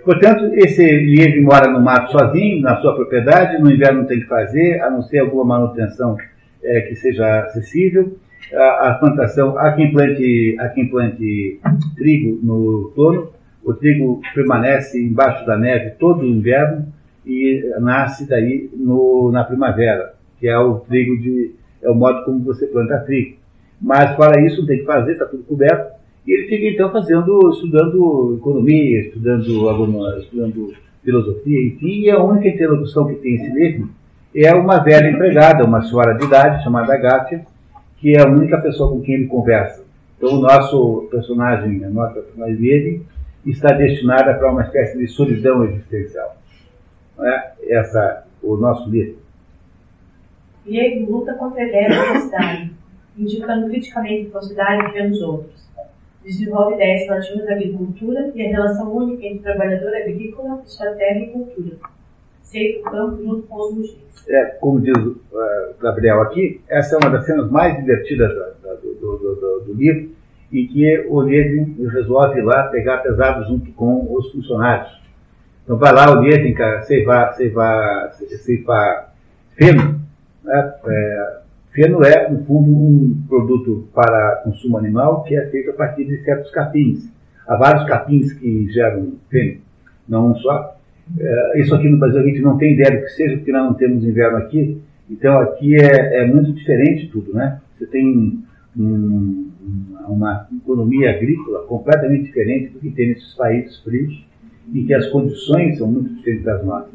Portanto, 0.04 0.50
esse 0.54 0.82
Lieve 0.82 1.40
mora 1.40 1.70
no 1.70 1.80
mato 1.80 2.10
sozinho, 2.10 2.60
na 2.60 2.76
sua 2.76 2.94
propriedade, 2.94 3.62
no 3.62 3.70
inverno 3.70 4.00
não 4.00 4.06
tem 4.06 4.20
que 4.20 4.26
fazer, 4.26 4.80
a 4.80 4.90
não 4.90 5.02
ser 5.02 5.18
alguma 5.18 5.44
manutenção 5.44 6.16
é, 6.62 6.80
que 6.82 6.96
seja 6.96 7.40
acessível. 7.40 8.16
A, 8.52 8.88
a, 8.88 8.94
plantação, 8.94 9.56
há 9.56 9.72
quem, 9.72 9.92
plante, 9.92 10.56
há 10.58 10.68
quem 10.68 10.88
plante 10.88 11.60
trigo 11.96 12.38
no 12.42 12.54
outono, 12.54 13.30
o 13.64 13.72
trigo 13.72 14.20
permanece 14.34 15.00
embaixo 15.00 15.46
da 15.46 15.56
neve 15.56 15.90
todo 15.90 16.22
o 16.22 16.26
inverno 16.26 16.86
e 17.24 17.72
nasce 17.80 18.28
daí 18.28 18.68
no, 18.74 19.30
na 19.32 19.44
primavera, 19.44 20.14
que 20.40 20.48
é 20.48 20.58
o 20.58 20.80
trigo 20.80 21.16
de, 21.22 21.52
é 21.80 21.88
o 21.88 21.94
modo 21.94 22.24
como 22.24 22.40
você 22.40 22.66
planta 22.66 22.98
trigo. 22.98 23.36
Mas 23.80 24.14
fora 24.16 24.40
isso, 24.44 24.60
não 24.60 24.66
tem 24.66 24.78
que 24.78 24.84
fazer, 24.84 25.12
está 25.12 25.26
tudo 25.26 25.44
coberto. 25.44 26.01
E 26.27 26.32
ele 26.32 26.49
fica 26.49 26.66
então 26.66 26.90
fazendo, 26.93 27.51
estudando 27.51 28.36
economia, 28.39 29.01
estudando 29.01 29.69
agronomia, 29.69 30.19
estudando 30.20 30.73
filosofia, 31.03 31.66
enfim, 31.66 32.03
e 32.03 32.11
a 32.11 32.23
única 32.23 32.49
interlocução 32.49 33.07
que 33.07 33.15
tem 33.15 33.35
esse 33.35 33.51
livro 33.53 33.90
é 34.35 34.55
uma 34.55 34.78
velha 34.78 35.11
empregada, 35.11 35.65
uma 35.65 35.82
senhora 35.82 36.16
de 36.16 36.24
idade, 36.24 36.62
chamada 36.62 36.97
Gátia, 36.97 37.44
que 37.99 38.16
é 38.16 38.23
a 38.23 38.28
única 38.28 38.59
pessoa 38.59 38.90
com 38.90 39.01
quem 39.01 39.16
ele 39.16 39.27
conversa. 39.27 39.85
Então 40.16 40.39
o 40.39 40.40
nosso 40.40 41.09
personagem, 41.11 41.85
a 41.85 41.90
nossa 41.90 42.15
personagem 42.15 42.57
dele, 42.57 43.07
está 43.44 43.74
destinada 43.74 44.35
para 44.35 44.51
uma 44.51 44.62
espécie 44.62 44.97
de 44.97 45.09
solidão 45.09 45.65
existencial. 45.65 46.36
Não 47.19 47.27
é? 47.27 47.53
Essa, 47.69 48.24
o 48.43 48.57
nosso 48.57 48.89
livro. 48.89 49.19
E 50.65 50.78
ele 50.78 51.07
luta 51.07 51.35
contra 51.35 51.62
a 51.62 51.66
ideia 51.66 51.89
da 51.89 52.05
falsidade, 52.05 52.73
indicando 53.19 53.69
criticamente 53.69 54.31
a 54.35 54.85
que 54.85 54.93
vê 54.93 55.09
nos 55.09 55.20
outros. 55.20 55.61
Desenvolve 56.24 56.74
ideias 56.74 57.03
relativas 57.03 57.49
à 57.49 57.53
agricultura 57.53 58.32
e 58.35 58.47
a 58.47 58.51
relação 58.51 58.94
única 58.94 59.27
entre 59.27 59.43
trabalhador 59.43 59.94
agrícola, 59.94 60.62
sua 60.65 60.93
terra 60.93 61.19
e 61.19 61.31
cultura. 61.31 61.77
Sei 62.43 62.81
o 62.81 62.82
campo 62.85 63.23
junto 63.23 63.43
com 63.49 63.57
os 63.57 63.74
mugitos. 63.74 64.28
É, 64.28 64.44
como 64.61 64.81
diz 64.81 64.97
o 64.97 65.11
uh, 65.11 65.74
Gabriel 65.81 66.20
aqui, 66.23 66.61
essa 66.69 66.94
é 66.94 66.99
uma 66.99 67.11
das 67.11 67.27
cenas 67.27 67.51
mais 67.51 67.77
divertidas 67.77 68.32
da, 68.35 68.51
da, 68.62 68.74
do, 68.74 68.94
do, 68.94 69.19
do, 69.19 69.65
do, 69.66 69.74
livro, 69.74 70.11
em 70.53 70.66
que 70.66 71.07
o 71.09 71.23
Liedin 71.23 71.89
resolve 71.89 72.39
ir 72.39 72.43
lá 72.43 72.65
pegar 72.69 72.99
pesado 72.99 73.44
junto 73.47 73.73
com 73.73 74.07
os 74.15 74.31
funcionários. 74.31 75.01
Então 75.65 75.77
vai 75.77 75.93
lá 75.93 76.12
o 76.12 76.23
Liedin, 76.23 76.55
cara, 76.55 76.82
ceifar, 76.82 77.35
ceifar, 77.35 78.12
ceifar 78.12 79.15
feno, 79.57 80.01
né? 80.44 80.74
É, 80.86 81.41
feno 81.73 82.05
é, 82.05 82.31
no 82.31 82.44
fundo, 82.44 82.70
um 82.70 83.23
produto 83.28 83.89
para 83.94 84.43
consumo 84.44 84.78
animal 84.78 85.24
que 85.24 85.35
é 85.35 85.47
feito 85.47 85.70
a 85.70 85.74
partir 85.74 86.05
de 86.05 86.23
certos 86.23 86.51
capins. 86.51 87.11
Há 87.47 87.57
vários 87.57 87.85
capins 87.85 88.32
que 88.32 88.70
geram 88.70 89.15
feno, 89.31 89.61
não 90.09 90.31
um 90.31 90.35
só. 90.36 90.77
É, 91.19 91.61
isso 91.61 91.74
aqui 91.74 91.89
no 91.89 91.99
Brasil 91.99 92.20
a 92.20 92.24
gente 92.24 92.40
não 92.40 92.57
tem 92.57 92.74
ideia 92.74 92.99
do 92.99 93.05
que 93.05 93.11
seja, 93.11 93.36
porque 93.36 93.53
nós 93.53 93.65
não 93.65 93.74
temos 93.74 94.05
inverno 94.05 94.39
aqui. 94.39 94.81
Então 95.11 95.39
aqui 95.40 95.77
é, 95.77 96.23
é 96.23 96.27
muito 96.27 96.53
diferente 96.53 97.09
tudo, 97.09 97.35
né? 97.35 97.61
Você 97.74 97.86
tem 97.86 98.43
um, 98.77 99.51
uma 100.09 100.47
economia 100.55 101.11
agrícola 101.11 101.66
completamente 101.66 102.24
diferente 102.24 102.73
do 102.73 102.81
que 102.81 102.90
tem 102.90 103.09
nesses 103.09 103.35
países 103.35 103.78
frios, 103.81 104.24
em 104.73 104.86
que 104.86 104.94
as 104.94 105.09
condições 105.09 105.78
são 105.78 105.90
muito 105.90 106.15
diferentes 106.15 106.44
das 106.44 106.65
nossas. 106.65 106.93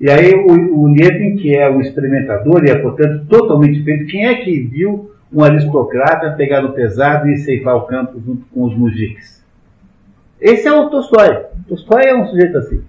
E 0.00 0.10
aí 0.10 0.34
o, 0.34 0.84
o 0.84 0.94
que 0.94 1.56
é 1.56 1.70
um 1.70 1.80
experimentador 1.80 2.64
e 2.64 2.70
é, 2.70 2.74
portanto, 2.76 3.26
totalmente 3.26 3.78
diferente, 3.78 4.10
quem 4.10 4.26
é 4.26 4.34
que 4.36 4.60
viu 4.60 5.10
um 5.32 5.42
aristocrata 5.42 6.32
pegar 6.32 6.62
no 6.62 6.72
pesado 6.72 7.28
e 7.28 7.36
ceifar 7.38 7.76
o 7.76 7.82
campo 7.82 8.20
junto 8.24 8.44
com 8.46 8.64
os 8.64 8.76
mujiques? 8.76 9.44
Esse 10.40 10.68
é 10.68 10.72
o 10.72 10.90
Tolstói. 10.90 11.44
Tolstói 11.68 12.04
é 12.04 12.14
um 12.14 12.26
sujeito 12.26 12.58
assim. 12.58 12.82